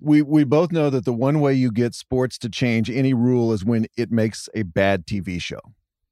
We 0.00 0.22
we 0.22 0.44
both 0.44 0.72
know 0.72 0.90
that 0.90 1.04
the 1.04 1.12
one 1.12 1.40
way 1.40 1.54
you 1.54 1.70
get 1.70 1.94
sports 1.94 2.38
to 2.38 2.48
change 2.48 2.90
any 2.90 3.14
rule 3.14 3.52
is 3.52 3.64
when 3.64 3.86
it 3.96 4.10
makes 4.10 4.48
a 4.54 4.62
bad 4.62 5.06
TV 5.06 5.40
show. 5.40 5.60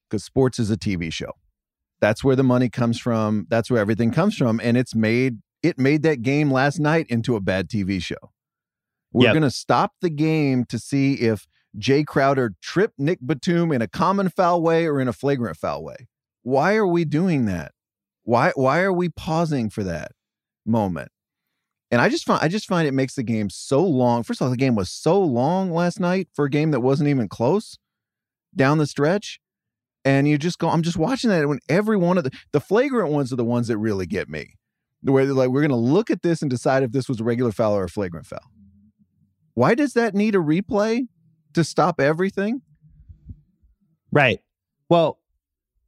Because 0.08 0.24
sports 0.24 0.58
is 0.58 0.70
a 0.70 0.76
TV 0.76 1.12
show. 1.12 1.32
That's 2.00 2.22
where 2.22 2.36
the 2.36 2.42
money 2.42 2.68
comes 2.68 2.98
from. 2.98 3.46
That's 3.50 3.70
where 3.70 3.80
everything 3.80 4.10
comes 4.12 4.36
from. 4.36 4.60
And 4.62 4.76
it's 4.76 4.94
made 4.94 5.38
it 5.62 5.78
made 5.78 6.02
that 6.02 6.22
game 6.22 6.50
last 6.50 6.78
night 6.78 7.06
into 7.08 7.36
a 7.36 7.40
bad 7.40 7.68
TV 7.68 8.02
show. 8.02 8.32
We're 9.12 9.26
yep. 9.26 9.34
gonna 9.34 9.50
stop 9.50 9.92
the 10.00 10.10
game 10.10 10.64
to 10.66 10.78
see 10.78 11.14
if 11.14 11.46
Jay 11.76 12.04
Crowder 12.04 12.54
tripped 12.62 12.98
Nick 12.98 13.20
Batum 13.24 13.72
in 13.72 13.82
a 13.82 13.88
common 13.88 14.28
foul 14.28 14.62
way 14.62 14.86
or 14.86 15.00
in 15.00 15.08
a 15.08 15.12
flagrant 15.12 15.56
foul 15.56 15.82
way 15.82 16.08
why 16.48 16.76
are 16.76 16.86
we 16.86 17.04
doing 17.04 17.44
that? 17.44 17.72
Why 18.24 18.52
why 18.54 18.80
are 18.80 18.92
we 18.92 19.10
pausing 19.10 19.68
for 19.68 19.84
that 19.84 20.12
moment? 20.64 21.10
And 21.90 22.00
I 22.00 22.08
just 22.08 22.24
find 22.24 22.42
I 22.42 22.48
just 22.48 22.66
find 22.66 22.88
it 22.88 22.94
makes 22.94 23.14
the 23.14 23.22
game 23.22 23.50
so 23.50 23.84
long. 23.84 24.22
First 24.22 24.40
of 24.40 24.46
all, 24.46 24.50
the 24.50 24.56
game 24.56 24.74
was 24.74 24.90
so 24.90 25.20
long 25.20 25.70
last 25.70 26.00
night 26.00 26.28
for 26.32 26.46
a 26.46 26.50
game 26.50 26.70
that 26.70 26.80
wasn't 26.80 27.10
even 27.10 27.28
close 27.28 27.78
down 28.56 28.78
the 28.78 28.86
stretch. 28.86 29.40
And 30.04 30.26
you 30.26 30.38
just 30.38 30.58
go, 30.58 30.70
I'm 30.70 30.82
just 30.82 30.96
watching 30.96 31.28
that 31.28 31.48
when 31.48 31.58
every 31.68 31.98
one 31.98 32.16
of 32.16 32.24
the 32.24 32.30
the 32.52 32.60
flagrant 32.60 33.10
ones 33.10 33.30
are 33.30 33.36
the 33.36 33.44
ones 33.44 33.68
that 33.68 33.76
really 33.76 34.06
get 34.06 34.28
me. 34.28 34.54
Where 35.02 35.24
they're 35.26 35.34
like, 35.34 35.50
we're 35.50 35.62
gonna 35.62 35.76
look 35.76 36.10
at 36.10 36.22
this 36.22 36.42
and 36.42 36.50
decide 36.50 36.82
if 36.82 36.92
this 36.92 37.08
was 37.08 37.20
a 37.20 37.24
regular 37.24 37.52
foul 37.52 37.74
or 37.74 37.84
a 37.84 37.88
flagrant 37.88 38.26
foul. 38.26 38.50
Why 39.54 39.74
does 39.74 39.94
that 39.94 40.14
need 40.14 40.34
a 40.34 40.38
replay 40.38 41.06
to 41.54 41.64
stop 41.64 42.00
everything? 42.00 42.62
Right. 44.12 44.40
Well, 44.88 45.18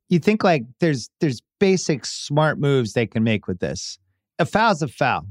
you 0.08 0.18
think 0.18 0.44
like 0.44 0.64
there's 0.80 1.10
there's 1.20 1.40
basic 1.58 2.04
smart 2.04 2.58
moves 2.58 2.92
they 2.92 3.06
can 3.06 3.22
make 3.22 3.46
with 3.46 3.60
this. 3.60 3.98
A 4.38 4.46
foul's 4.46 4.82
a 4.82 4.88
foul. 4.88 5.26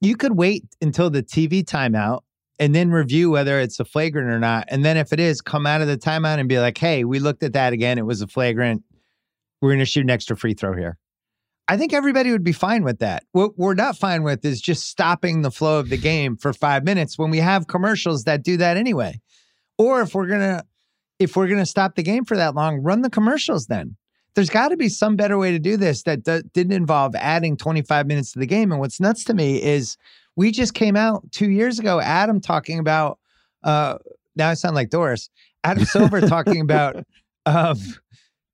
You 0.00 0.16
could 0.16 0.36
wait 0.36 0.64
until 0.80 1.10
the 1.10 1.22
TV 1.22 1.64
timeout 1.64 2.20
and 2.58 2.74
then 2.74 2.90
review 2.90 3.30
whether 3.30 3.58
it's 3.60 3.80
a 3.80 3.84
flagrant 3.84 4.30
or 4.30 4.38
not. 4.38 4.66
And 4.68 4.84
then 4.84 4.96
if 4.96 5.12
it 5.12 5.20
is, 5.20 5.40
come 5.40 5.66
out 5.66 5.80
of 5.80 5.88
the 5.88 5.98
timeout 5.98 6.38
and 6.38 6.48
be 6.48 6.58
like, 6.58 6.78
hey, 6.78 7.04
we 7.04 7.18
looked 7.18 7.42
at 7.42 7.52
that 7.54 7.72
again. 7.72 7.98
It 7.98 8.06
was 8.06 8.22
a 8.22 8.26
flagrant. 8.26 8.82
We're 9.60 9.70
going 9.70 9.80
to 9.80 9.86
shoot 9.86 10.04
an 10.04 10.10
extra 10.10 10.36
free 10.36 10.54
throw 10.54 10.76
here. 10.76 10.98
I 11.66 11.76
think 11.76 11.92
everybody 11.92 12.30
would 12.30 12.44
be 12.44 12.52
fine 12.52 12.84
with 12.84 12.98
that. 12.98 13.24
What 13.32 13.58
we're 13.58 13.74
not 13.74 13.96
fine 13.96 14.22
with 14.22 14.44
is 14.44 14.60
just 14.60 14.86
stopping 14.86 15.42
the 15.42 15.50
flow 15.50 15.78
of 15.78 15.88
the 15.88 15.96
game 15.96 16.36
for 16.36 16.52
five 16.52 16.84
minutes 16.84 17.18
when 17.18 17.30
we 17.30 17.38
have 17.38 17.66
commercials 17.66 18.24
that 18.24 18.42
do 18.42 18.58
that 18.58 18.76
anyway. 18.76 19.20
Or 19.78 20.02
if 20.02 20.14
we're 20.14 20.26
going 20.26 20.40
to 20.40 20.64
if 21.18 21.36
we're 21.36 21.48
to 21.48 21.66
stop 21.66 21.94
the 21.94 22.02
game 22.02 22.24
for 22.24 22.36
that 22.36 22.54
long, 22.54 22.82
run 22.82 23.02
the 23.02 23.10
commercials 23.10 23.66
then. 23.66 23.96
There's 24.34 24.50
got 24.50 24.68
to 24.68 24.76
be 24.76 24.88
some 24.88 25.14
better 25.14 25.38
way 25.38 25.52
to 25.52 25.60
do 25.60 25.76
this 25.76 26.02
that 26.02 26.24
d- 26.24 26.42
didn't 26.52 26.72
involve 26.72 27.14
adding 27.14 27.56
25 27.56 28.06
minutes 28.06 28.32
to 28.32 28.40
the 28.40 28.46
game. 28.46 28.72
And 28.72 28.80
what's 28.80 29.00
nuts 29.00 29.22
to 29.24 29.34
me 29.34 29.62
is 29.62 29.96
we 30.34 30.50
just 30.50 30.74
came 30.74 30.96
out 30.96 31.30
two 31.30 31.50
years 31.50 31.78
ago, 31.78 32.00
Adam 32.00 32.40
talking 32.40 32.80
about, 32.80 33.20
uh, 33.62 33.98
now 34.34 34.50
I 34.50 34.54
sound 34.54 34.74
like 34.74 34.90
Doris, 34.90 35.30
Adam 35.62 35.84
Silver 35.84 36.20
talking 36.20 36.60
about 36.60 37.04
um, 37.46 37.78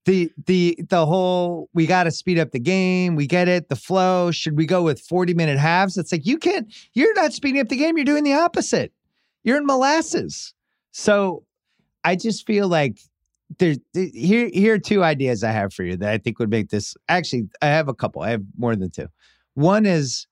the 0.06 0.30
the 0.46 0.78
the 0.88 1.04
whole 1.06 1.68
we 1.74 1.86
got 1.86 2.04
to 2.04 2.10
speed 2.10 2.38
up 2.38 2.52
the 2.52 2.60
game. 2.60 3.16
We 3.16 3.26
get 3.26 3.48
it, 3.48 3.68
the 3.68 3.76
flow. 3.76 4.30
Should 4.30 4.56
we 4.56 4.66
go 4.66 4.82
with 4.82 5.00
40 5.00 5.34
minute 5.34 5.58
halves? 5.58 5.96
It's 5.96 6.12
like 6.12 6.26
you 6.26 6.38
can't. 6.38 6.72
You're 6.94 7.14
not 7.14 7.32
speeding 7.32 7.60
up 7.60 7.68
the 7.68 7.76
game. 7.76 7.96
You're 7.96 8.04
doing 8.04 8.24
the 8.24 8.34
opposite. 8.34 8.92
You're 9.44 9.58
in 9.58 9.66
molasses. 9.66 10.54
So 10.92 11.44
I 12.04 12.16
just 12.16 12.46
feel 12.46 12.68
like 12.68 12.98
there's 13.58 13.78
here 13.94 14.48
here 14.52 14.74
are 14.74 14.78
two 14.78 15.02
ideas 15.02 15.44
I 15.44 15.50
have 15.50 15.74
for 15.74 15.82
you 15.82 15.96
that 15.96 16.08
I 16.08 16.18
think 16.18 16.38
would 16.38 16.50
make 16.50 16.70
this 16.70 16.94
actually 17.08 17.48
I 17.60 17.66
have 17.66 17.88
a 17.88 17.94
couple. 17.94 18.22
I 18.22 18.30
have 18.30 18.42
more 18.56 18.76
than 18.76 18.90
two. 18.90 19.08
One 19.54 19.86
is 19.86 20.26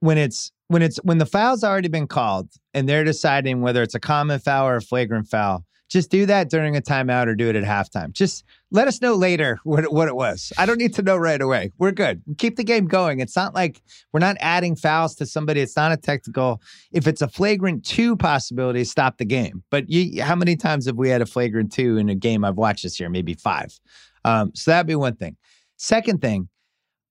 when 0.00 0.18
it's 0.18 0.50
when 0.68 0.82
it's 0.82 0.96
when 0.98 1.18
the 1.18 1.26
foul's 1.26 1.62
already 1.62 1.88
been 1.88 2.06
called 2.06 2.50
and 2.72 2.88
they're 2.88 3.04
deciding 3.04 3.60
whether 3.60 3.82
it's 3.82 3.94
a 3.94 4.00
common 4.00 4.40
foul 4.40 4.66
or 4.66 4.76
a 4.76 4.82
flagrant 4.82 5.28
foul 5.28 5.64
just 5.94 6.10
do 6.10 6.26
that 6.26 6.50
during 6.50 6.76
a 6.76 6.80
timeout 6.80 7.28
or 7.28 7.36
do 7.36 7.48
it 7.48 7.54
at 7.54 7.62
halftime. 7.62 8.10
Just 8.10 8.42
let 8.72 8.88
us 8.88 9.00
know 9.00 9.14
later 9.14 9.60
what, 9.62 9.92
what 9.92 10.08
it 10.08 10.16
was. 10.16 10.52
I 10.58 10.66
don't 10.66 10.78
need 10.78 10.92
to 10.94 11.02
know 11.02 11.16
right 11.16 11.40
away. 11.40 11.70
We're 11.78 11.92
good. 11.92 12.20
Keep 12.36 12.56
the 12.56 12.64
game 12.64 12.86
going. 12.86 13.20
It's 13.20 13.36
not 13.36 13.54
like 13.54 13.80
we're 14.12 14.18
not 14.18 14.36
adding 14.40 14.74
fouls 14.74 15.14
to 15.16 15.26
somebody. 15.26 15.60
It's 15.60 15.76
not 15.76 15.92
a 15.92 15.96
technical. 15.96 16.60
If 16.90 17.06
it's 17.06 17.22
a 17.22 17.28
flagrant 17.28 17.84
two 17.84 18.16
possibility, 18.16 18.82
stop 18.82 19.18
the 19.18 19.24
game. 19.24 19.62
But 19.70 19.88
you, 19.88 20.20
how 20.20 20.34
many 20.34 20.56
times 20.56 20.86
have 20.86 20.96
we 20.96 21.10
had 21.10 21.22
a 21.22 21.26
flagrant 21.26 21.70
two 21.70 21.96
in 21.96 22.08
a 22.08 22.16
game 22.16 22.44
I've 22.44 22.56
watched 22.56 22.82
this 22.82 22.98
year? 22.98 23.08
Maybe 23.08 23.34
five. 23.34 23.78
Um, 24.24 24.50
so 24.52 24.72
that'd 24.72 24.88
be 24.88 24.96
one 24.96 25.14
thing. 25.14 25.36
Second 25.76 26.20
thing, 26.20 26.48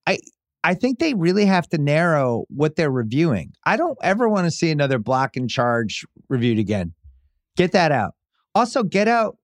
I 0.05 0.19
I 0.65 0.73
think 0.73 0.99
they 0.99 1.13
really 1.13 1.45
have 1.45 1.69
to 1.69 1.77
narrow 1.77 2.43
what 2.49 2.75
they're 2.75 2.91
reviewing. 2.91 3.53
I 3.65 3.77
don't 3.77 3.97
ever 4.03 4.27
want 4.27 4.45
to 4.45 4.51
see 4.51 4.71
another 4.71 4.99
block 4.99 5.37
and 5.37 5.49
charge 5.49 6.05
reviewed 6.27 6.59
again. 6.59 6.93
Get 7.55 7.71
that 7.71 7.93
out. 7.93 8.15
Also, 8.55 8.83
get 8.83 9.07
out 9.07 9.37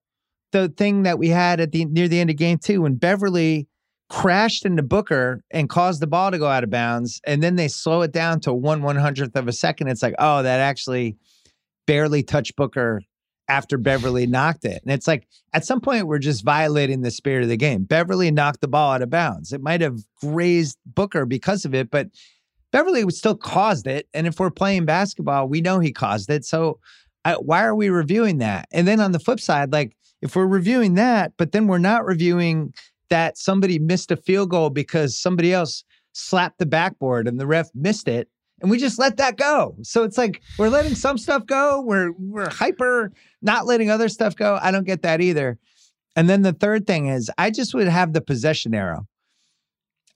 the 0.52 0.68
thing 0.68 1.04
that 1.04 1.18
we 1.18 1.28
had 1.28 1.60
at 1.60 1.72
the 1.72 1.84
near 1.84 2.08
the 2.08 2.20
end 2.20 2.30
of 2.30 2.36
game 2.36 2.58
two 2.58 2.82
when 2.82 2.96
Beverley 2.96 3.68
crashed 4.08 4.66
into 4.66 4.82
Booker 4.82 5.44
and 5.50 5.68
caused 5.68 6.02
the 6.02 6.06
ball 6.06 6.30
to 6.32 6.38
go 6.38 6.48
out 6.48 6.64
of 6.64 6.70
bounds, 6.70 7.20
and 7.24 7.42
then 7.42 7.56
they 7.56 7.68
slow 7.68 8.02
it 8.02 8.12
down 8.12 8.40
to 8.40 8.52
one 8.52 8.82
one 8.82 8.96
hundredth 8.96 9.36
of 9.36 9.48
a 9.48 9.52
second. 9.52 9.88
It's 9.88 10.02
like, 10.02 10.14
oh, 10.18 10.42
that 10.42 10.60
actually 10.60 11.16
barely 11.86 12.22
touched 12.22 12.56
Booker 12.56 13.02
after 13.48 13.76
Beverley 13.78 14.28
knocked 14.28 14.64
it. 14.64 14.80
And 14.84 14.92
it's 14.92 15.08
like 15.08 15.26
at 15.52 15.64
some 15.64 15.80
point 15.80 16.06
we're 16.06 16.18
just 16.18 16.44
violating 16.44 17.00
the 17.00 17.10
spirit 17.10 17.42
of 17.42 17.48
the 17.48 17.56
game. 17.56 17.82
Beverley 17.82 18.30
knocked 18.30 18.60
the 18.60 18.68
ball 18.68 18.92
out 18.92 19.02
of 19.02 19.10
bounds. 19.10 19.52
It 19.52 19.60
might 19.60 19.80
have 19.80 19.98
grazed 20.20 20.78
Booker 20.86 21.26
because 21.26 21.64
of 21.64 21.74
it, 21.74 21.90
but 21.90 22.06
Beverley 22.70 23.08
still 23.10 23.36
caused 23.36 23.88
it. 23.88 24.08
And 24.14 24.28
if 24.28 24.38
we're 24.38 24.50
playing 24.50 24.84
basketball, 24.84 25.48
we 25.48 25.60
know 25.60 25.80
he 25.80 25.90
caused 25.90 26.30
it. 26.30 26.44
So 26.44 26.78
I, 27.24 27.34
why 27.34 27.64
are 27.64 27.74
we 27.74 27.90
reviewing 27.90 28.38
that? 28.38 28.68
And 28.72 28.86
then 28.88 29.00
on 29.00 29.12
the 29.12 29.18
flip 29.18 29.40
side, 29.40 29.72
like 29.72 29.96
if 30.22 30.36
we're 30.36 30.46
reviewing 30.46 30.94
that, 30.94 31.32
but 31.36 31.52
then 31.52 31.66
we're 31.66 31.78
not 31.78 32.04
reviewing 32.04 32.72
that 33.10 33.36
somebody 33.36 33.78
missed 33.78 34.10
a 34.10 34.16
field 34.16 34.50
goal 34.50 34.70
because 34.70 35.18
somebody 35.18 35.52
else 35.52 35.84
slapped 36.12 36.58
the 36.58 36.66
backboard 36.66 37.28
and 37.28 37.38
the 37.38 37.46
ref 37.46 37.68
missed 37.74 38.08
it, 38.08 38.28
and 38.60 38.70
we 38.70 38.78
just 38.78 38.98
let 38.98 39.16
that 39.16 39.36
go. 39.36 39.76
So 39.82 40.02
it's 40.02 40.18
like 40.18 40.42
we're 40.58 40.68
letting 40.68 40.94
some 40.94 41.18
stuff 41.18 41.46
go. 41.46 41.80
We're 41.80 42.12
we're 42.18 42.50
hyper 42.50 43.12
not 43.42 43.66
letting 43.66 43.90
other 43.90 44.08
stuff 44.08 44.36
go. 44.36 44.58
I 44.60 44.70
don't 44.70 44.86
get 44.86 45.02
that 45.02 45.20
either. 45.20 45.58
And 46.16 46.28
then 46.28 46.42
the 46.42 46.52
third 46.52 46.86
thing 46.86 47.06
is 47.06 47.30
I 47.38 47.50
just 47.50 47.74
would 47.74 47.88
have 47.88 48.12
the 48.12 48.20
possession 48.20 48.74
arrow. 48.74 49.06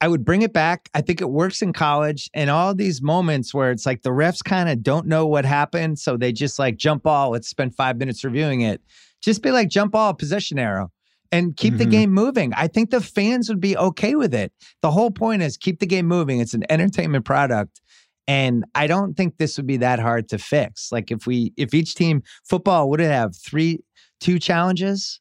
I 0.05 0.09
would 0.09 0.22
bring 0.22 0.42
it 0.42 0.52
back. 0.52 0.90
I 0.92 1.00
think 1.00 1.22
it 1.22 1.30
works 1.30 1.62
in 1.62 1.72
college 1.72 2.28
and 2.34 2.50
all 2.50 2.74
these 2.74 3.00
moments 3.00 3.55
where 3.55 3.70
it's 3.70 3.86
like 3.86 4.02
the 4.02 4.11
refs 4.11 4.44
kind 4.44 4.68
of 4.68 4.82
don't 4.82 5.07
know 5.07 5.26
what 5.26 5.46
happened. 5.46 5.98
So 5.98 6.18
they 6.18 6.30
just 6.30 6.59
like 6.59 6.76
jump 6.76 7.05
ball. 7.05 7.30
Let's 7.30 7.48
spend 7.48 7.74
five 7.74 7.96
minutes 7.96 8.22
reviewing 8.22 8.61
it. 8.61 8.82
Just 9.22 9.42
be 9.42 9.50
like 9.50 9.70
jump 9.70 9.92
ball, 9.92 10.12
possession 10.12 10.59
arrow 10.59 10.92
and 11.32 11.57
keep 11.57 11.72
mm-hmm. 11.72 11.78
the 11.78 11.86
game 11.86 12.11
moving. 12.12 12.52
I 12.52 12.68
think 12.68 12.90
the 12.90 13.00
fans 13.00 13.48
would 13.48 13.62
be 13.62 13.78
okay 13.78 14.14
with 14.14 14.34
it. 14.34 14.52
The 14.82 14.90
whole 14.90 15.11
point 15.11 15.40
is 15.40 15.57
keep 15.57 15.80
the 15.80 15.86
game 15.86 16.05
moving. 16.05 16.38
It's 16.38 16.52
an 16.52 16.64
entertainment 16.68 17.24
product. 17.24 17.80
And 18.28 18.66
I 18.74 18.86
don't 18.86 19.16
think 19.16 19.38
this 19.38 19.57
would 19.57 19.66
be 19.66 19.78
that 19.78 20.00
hard 20.00 20.28
to 20.28 20.38
fix. 20.38 20.92
Like 20.92 21.12
if 21.12 21.26
we 21.26 21.55
if 21.57 21.72
each 21.72 21.94
team 21.94 22.22
football 22.46 22.90
would 22.90 23.00
it 23.00 23.11
have 23.11 23.34
three 23.34 23.80
two 24.20 24.38
challenges 24.38 25.18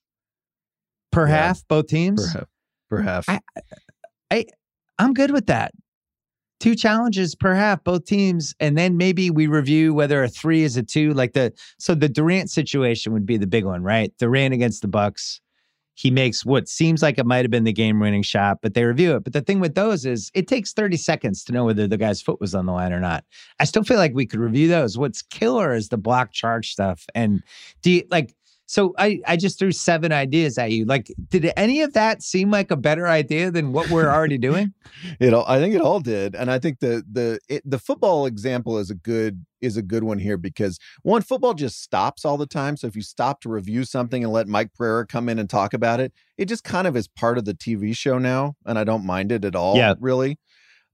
per 1.14 1.26
yeah. 1.26 1.36
half, 1.36 1.66
both 1.70 1.88
teams? 1.88 2.34
Per 2.34 2.40
half. 2.40 2.50
Per 2.90 3.02
half. 3.02 3.30
I, 3.30 3.40
I 4.30 4.46
I'm 5.00 5.14
good 5.14 5.32
with 5.32 5.48
that. 5.48 5.72
Two 6.60 6.76
challenges 6.76 7.36
per 7.36 7.54
half, 7.54 7.84
both 7.84 8.06
teams, 8.06 8.56
and 8.60 8.78
then 8.78 8.96
maybe 8.96 9.30
we 9.30 9.48
review 9.48 9.94
whether 9.94 10.24
a 10.24 10.30
three 10.30 10.64
is 10.64 10.78
a 10.78 10.84
two. 10.84 11.14
Like 11.14 11.34
the 11.34 11.52
so 11.78 11.94
the 11.94 12.08
Durant 12.08 12.50
situation 12.50 13.12
would 13.14 13.26
be 13.26 13.38
the 13.38 13.48
big 13.48 13.66
one, 13.66 13.84
right? 13.84 14.14
Durant 14.18 14.54
against 14.54 14.82
the 14.82 14.88
Bucks 14.88 15.42
he 15.96 16.10
makes 16.10 16.46
what 16.46 16.68
seems 16.68 17.02
like 17.02 17.20
it 17.20 17.26
might 17.26 17.44
have 17.44 17.52
been 17.52 17.66
the 17.66 17.74
game 17.74 18.00
winning 18.00 18.24
shot, 18.24 18.60
but 18.62 18.74
they 18.74 18.84
review 18.84 19.16
it. 19.16 19.24
But 19.24 19.34
the 19.34 19.42
thing 19.42 19.60
with 19.60 19.76
those 19.76 20.06
is 20.06 20.32
it 20.34 20.48
takes 20.48 20.74
30 20.74 20.98
seconds 20.98 21.44
to 21.44 21.52
know 21.54 21.66
whether 21.66 21.88
the 21.88 21.98
guy's 21.98 22.22
foot 22.22 22.42
was 22.42 22.56
on 22.56 22.66
the 22.66 22.72
line 22.72 22.94
or 22.94 23.00
not. 23.00 23.24
I 23.60 23.66
still 23.66 23.84
feel 23.84 23.98
like 23.98 24.14
we 24.14 24.26
could 24.26 24.40
review 24.40 24.68
those. 24.68 24.98
What's 24.98 25.22
killer 25.22 25.74
is 25.74 25.90
the 25.90 25.98
block 25.98 26.32
charge 26.32 26.72
stuff. 26.72 27.06
And 27.14 27.44
do 27.84 27.92
you 27.92 28.04
like, 28.10 28.34
so 28.66 28.94
I, 28.98 29.20
I 29.28 29.36
just 29.36 29.60
threw 29.60 29.72
seven 29.72 30.12
ideas 30.12 30.58
at 30.58 30.72
you. 30.72 30.86
Like, 30.86 31.12
did 31.30 31.52
any 31.58 31.82
of 31.82 31.94
that 31.94 32.24
seem 32.24 32.50
like 32.50 32.72
a 32.72 32.78
better 32.78 33.08
idea 33.08 33.52
than 33.52 33.74
what 33.74 33.90
we're 33.90 34.10
already 34.10 34.38
doing? 34.38 34.74
it 35.20 35.34
all, 35.34 35.46
I 35.48 35.60
think 35.60 35.76
it 35.76 35.82
all 35.82 36.00
did, 36.00 36.34
and 36.36 36.50
I 36.50 36.60
think 36.60 36.80
the 36.80 37.04
the 37.12 37.40
it, 37.50 37.62
the 37.70 37.80
football 37.80 38.26
example 38.26 38.78
is 38.78 38.90
a 38.90 38.96
good 38.96 39.46
is 39.62 39.76
a 39.78 39.82
good 39.82 40.04
one 40.04 40.18
here 40.18 40.38
because 40.38 40.80
one 41.04 41.22
football 41.22 41.54
just 41.54 41.82
stops 41.82 42.26
all 42.26 42.38
the 42.38 42.46
time. 42.46 42.78
So 42.78 42.88
if 42.88 42.96
you 42.96 43.02
stop 43.02 43.42
to 43.42 43.50
review 43.50 43.84
something 43.84 44.24
and 44.24 44.32
let 44.32 44.48
Mike 44.48 44.74
Pereira 44.74 45.06
come 45.08 45.30
in 45.30 45.40
and 45.40 45.50
talk 45.50 45.74
about 45.74 46.00
it, 46.00 46.14
it 46.38 46.46
just 46.46 46.64
kind 46.64 46.88
of 46.88 46.96
is 46.96 47.08
part 47.08 47.38
of 47.38 47.46
the 47.46 47.54
TV 47.54 47.96
show 47.96 48.18
now, 48.18 48.56
and 48.66 48.80
I 48.80 48.86
don't 48.86 49.06
mind 49.06 49.32
it 49.32 49.46
at 49.46 49.56
all. 49.56 49.76
Yeah, 49.76 49.96
really. 50.00 50.40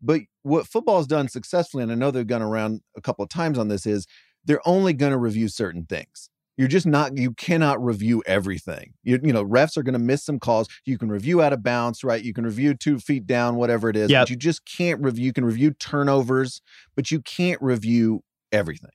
But 0.01 0.21
what 0.43 0.65
football 0.65 0.97
has 0.97 1.07
done 1.07 1.27
successfully, 1.27 1.83
and 1.83 1.91
I 1.91 1.95
know 1.95 2.09
they've 2.09 2.25
gone 2.25 2.41
around 2.41 2.81
a 2.95 3.01
couple 3.01 3.23
of 3.23 3.29
times 3.29 3.59
on 3.59 3.67
this, 3.67 3.85
is 3.85 4.07
they're 4.45 4.65
only 4.67 4.93
going 4.93 5.11
to 5.11 5.17
review 5.17 5.49
certain 5.49 5.85
things 5.85 6.29
you're 6.59 6.67
just 6.67 6.85
not 6.85 7.17
you 7.17 7.31
cannot 7.31 7.81
review 7.81 8.21
everything. 8.25 8.91
You, 9.01 9.17
you 9.23 9.31
know 9.31 9.45
refs 9.45 9.77
are 9.77 9.83
going 9.83 9.93
to 9.93 9.99
miss 9.99 10.25
some 10.25 10.39
calls. 10.39 10.67
You 10.85 10.97
can 10.97 11.09
review 11.09 11.41
out 11.41 11.53
of 11.53 11.63
bounds 11.63 12.03
right? 12.03 12.21
You 12.21 12.33
can 12.33 12.43
review 12.43 12.73
two 12.73 12.99
feet 12.99 13.25
down 13.25 13.55
whatever 13.55 13.89
it 13.89 13.95
is 13.95 14.11
yep. 14.11 14.23
but 14.23 14.29
you 14.29 14.35
just 14.35 14.65
can't 14.65 15.01
review 15.01 15.23
you 15.23 15.33
can 15.33 15.45
review 15.45 15.71
turnovers 15.71 16.61
but 16.97 17.11
you 17.11 17.21
can't 17.21 17.61
review 17.61 18.23
everything. 18.51 18.91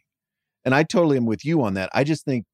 And 0.67 0.75
i 0.75 0.83
totally 0.83 1.17
am 1.17 1.25
with 1.25 1.43
you 1.43 1.63
on 1.63 1.73
that. 1.75 1.89
I 1.95 2.05
just 2.05 2.27
think 2.27 2.45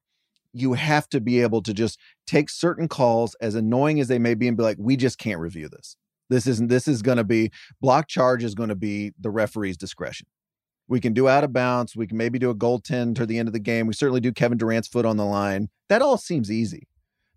you 0.52 0.74
have 0.74 1.08
to 1.08 1.20
be 1.20 1.42
able 1.42 1.62
to 1.62 1.74
just 1.74 1.98
take 2.24 2.48
certain 2.48 2.86
calls 2.86 3.34
as 3.40 3.56
annoying 3.56 3.98
as 3.98 4.06
they 4.06 4.20
may 4.20 4.34
be 4.34 4.46
and 4.46 4.56
be 4.56 4.62
like 4.62 4.76
we 4.78 4.96
just 4.96 5.18
can't 5.18 5.40
review 5.40 5.68
this. 5.68 5.96
This 6.28 6.46
isn't 6.46 6.68
this 6.68 6.86
is 6.86 7.02
going 7.02 7.18
to 7.18 7.24
be 7.24 7.50
block 7.80 8.06
charge 8.06 8.44
is 8.44 8.54
going 8.54 8.68
to 8.68 8.76
be 8.76 9.10
the 9.18 9.30
referee's 9.30 9.76
discretion 9.76 10.28
we 10.90 11.00
can 11.00 11.14
do 11.14 11.28
out 11.28 11.44
of 11.44 11.52
bounds. 11.52 11.94
We 11.94 12.08
can 12.08 12.16
maybe 12.16 12.40
do 12.40 12.50
a 12.50 12.54
goaltend 12.54 13.14
toward 13.14 13.28
the 13.28 13.38
end 13.38 13.48
of 13.48 13.52
the 13.52 13.60
game. 13.60 13.86
We 13.86 13.94
certainly 13.94 14.20
do 14.20 14.32
Kevin 14.32 14.58
Durant's 14.58 14.88
foot 14.88 15.06
on 15.06 15.16
the 15.16 15.24
line. 15.24 15.68
That 15.88 16.02
all 16.02 16.18
seems 16.18 16.50
easy, 16.50 16.88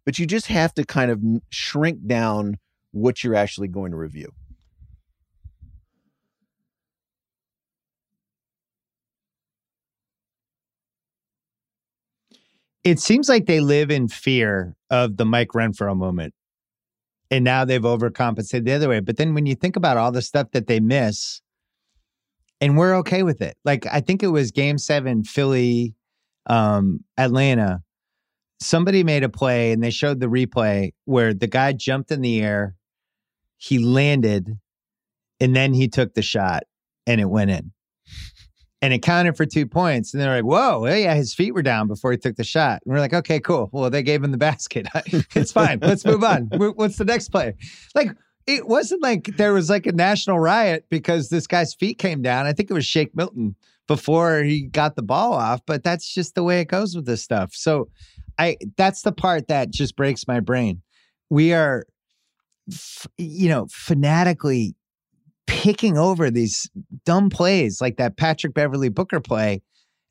but 0.05 0.17
you 0.17 0.25
just 0.25 0.47
have 0.47 0.73
to 0.73 0.83
kind 0.83 1.11
of 1.11 1.21
shrink 1.51 2.07
down 2.07 2.57
what 2.91 3.23
you're 3.23 3.35
actually 3.35 3.67
going 3.67 3.91
to 3.91 3.97
review. 3.97 4.31
It 12.83 12.99
seems 12.99 13.29
like 13.29 13.45
they 13.45 13.59
live 13.59 13.91
in 13.91 14.07
fear 14.07 14.75
of 14.89 15.17
the 15.17 15.25
Mike 15.25 15.49
Renfro 15.49 15.95
moment. 15.95 16.33
And 17.29 17.43
now 17.43 17.65
they've 17.65 17.81
overcompensated 17.81 18.65
the 18.65 18.73
other 18.73 18.89
way. 18.89 18.99
But 18.99 19.17
then 19.17 19.35
when 19.35 19.45
you 19.45 19.55
think 19.55 19.75
about 19.75 19.97
all 19.97 20.11
the 20.11 20.21
stuff 20.23 20.51
that 20.51 20.65
they 20.65 20.79
miss, 20.79 21.42
and 22.63 22.77
we're 22.77 22.95
okay 22.95 23.23
with 23.23 23.41
it. 23.41 23.57
Like 23.65 23.85
I 23.91 23.99
think 23.99 24.23
it 24.23 24.27
was 24.27 24.51
game 24.51 24.77
seven, 24.77 25.25
Philly, 25.25 25.95
um, 26.45 27.03
Atlanta. 27.17 27.83
Somebody 28.61 29.03
made 29.03 29.25
a 29.25 29.29
play 29.29 29.73
and 29.73 29.83
they 29.83 29.89
showed 29.89 30.21
the 30.21 30.27
replay 30.27 30.93
where 31.03 31.33
the 31.33 31.47
guy 31.47 31.73
jumped 31.73 32.09
in 32.09 32.21
the 32.21 32.41
air, 32.41 32.75
he 33.57 33.79
landed, 33.79 34.57
and 35.41 35.53
then 35.53 35.73
he 35.73 35.89
took 35.89 36.13
the 36.13 36.21
shot 36.21 36.63
and 37.05 37.19
it 37.19 37.29
went 37.29 37.51
in. 37.51 37.73
And 38.81 38.93
it 38.93 39.01
counted 39.01 39.35
for 39.35 39.45
two 39.45 39.65
points. 39.65 40.13
And 40.13 40.21
they're 40.21 40.35
like, 40.35 40.45
whoa, 40.45 40.85
yeah, 40.85 41.15
his 41.15 41.33
feet 41.33 41.53
were 41.53 41.61
down 41.61 41.89
before 41.89 42.11
he 42.11 42.17
took 42.17 42.37
the 42.37 42.43
shot. 42.45 42.81
And 42.85 42.93
we're 42.93 42.99
like, 42.99 43.13
okay, 43.13 43.41
cool. 43.41 43.69
Well, 43.73 43.89
they 43.89 44.03
gave 44.03 44.23
him 44.23 44.31
the 44.31 44.37
basket. 44.49 44.87
it's 45.35 45.51
fine. 45.51 45.79
Let's 45.81 46.05
move 46.05 46.23
on. 46.23 46.49
What's 46.53 46.95
the 46.97 47.05
next 47.05 47.29
play? 47.29 47.55
Like, 47.93 48.11
it 48.45 48.67
wasn't 48.67 49.01
like 49.01 49.37
there 49.37 49.53
was 49.53 49.69
like 49.69 49.85
a 49.85 49.91
national 49.91 50.39
riot 50.39 50.85
because 50.89 51.29
this 51.29 51.47
guy's 51.47 51.73
feet 51.73 51.97
came 51.97 52.21
down. 52.21 52.45
I 52.45 52.53
think 52.53 52.69
it 52.69 52.73
was 52.73 52.85
Shake 52.85 53.15
Milton 53.15 53.55
before 53.87 54.43
he 54.43 54.63
got 54.63 54.95
the 54.95 55.01
ball 55.01 55.33
off, 55.33 55.61
but 55.65 55.83
that's 55.83 56.13
just 56.13 56.35
the 56.35 56.43
way 56.43 56.61
it 56.61 56.67
goes 56.67 56.95
with 56.95 57.05
this 57.05 57.21
stuff. 57.21 57.51
So 57.53 57.89
I 58.37 58.57
that's 58.77 59.01
the 59.01 59.11
part 59.11 59.47
that 59.47 59.71
just 59.71 59.95
breaks 59.95 60.27
my 60.27 60.39
brain. 60.39 60.81
We 61.29 61.53
are 61.53 61.85
f- 62.71 63.07
you 63.17 63.49
know, 63.49 63.67
fanatically 63.69 64.75
picking 65.47 65.97
over 65.97 66.31
these 66.31 66.69
dumb 67.05 67.29
plays 67.29 67.81
like 67.81 67.97
that 67.97 68.17
Patrick 68.17 68.53
Beverley 68.53 68.89
Booker 68.89 69.19
play. 69.19 69.61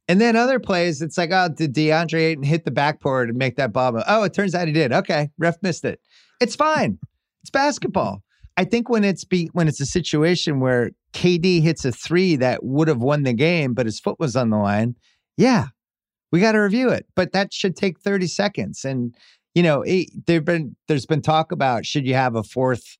And 0.08 0.20
then 0.20 0.36
other 0.36 0.58
plays, 0.58 1.00
it's 1.00 1.16
like, 1.16 1.30
oh, 1.32 1.48
did 1.48 1.74
DeAndre 1.74 2.32
Ayton 2.32 2.42
hit 2.42 2.64
the 2.64 2.70
backboard 2.70 3.28
and 3.28 3.38
make 3.38 3.56
that 3.56 3.72
ball? 3.72 4.02
Oh, 4.06 4.24
it 4.24 4.34
turns 4.34 4.54
out 4.54 4.66
he 4.66 4.72
did. 4.72 4.92
Okay, 4.92 5.30
ref 5.38 5.56
missed 5.62 5.84
it. 5.84 6.00
It's 6.40 6.56
fine. 6.56 6.98
It's 7.42 7.50
basketball. 7.50 8.22
I 8.56 8.64
think 8.64 8.88
when 8.88 9.04
it's 9.04 9.24
be 9.24 9.48
when 9.52 9.68
it's 9.68 9.80
a 9.80 9.86
situation 9.86 10.60
where 10.60 10.90
KD 11.14 11.62
hits 11.62 11.84
a 11.84 11.92
three 11.92 12.36
that 12.36 12.62
would 12.64 12.88
have 12.88 13.00
won 13.00 13.22
the 13.22 13.32
game, 13.32 13.74
but 13.74 13.86
his 13.86 13.98
foot 13.98 14.18
was 14.18 14.36
on 14.36 14.50
the 14.50 14.58
line, 14.58 14.96
yeah, 15.36 15.68
we 16.30 16.40
got 16.40 16.52
to 16.52 16.58
review 16.58 16.88
it. 16.90 17.06
But 17.14 17.32
that 17.32 17.52
should 17.52 17.76
take 17.76 18.00
30 18.00 18.26
seconds. 18.26 18.84
And 18.84 19.14
you 19.54 19.62
know, 19.62 19.82
it, 19.82 20.08
there've 20.26 20.44
been 20.44 20.76
there's 20.88 21.06
been 21.06 21.22
talk 21.22 21.52
about 21.52 21.86
should 21.86 22.06
you 22.06 22.14
have 22.14 22.36
a 22.36 22.42
fourth 22.42 22.96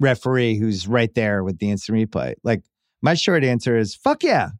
referee 0.00 0.58
who's 0.58 0.88
right 0.88 1.14
there 1.14 1.44
with 1.44 1.58
the 1.58 1.70
instant 1.70 1.98
replay? 1.98 2.34
Like 2.42 2.62
my 3.02 3.14
short 3.14 3.44
answer 3.44 3.76
is 3.76 3.94
fuck 3.94 4.22
yeah. 4.22 4.50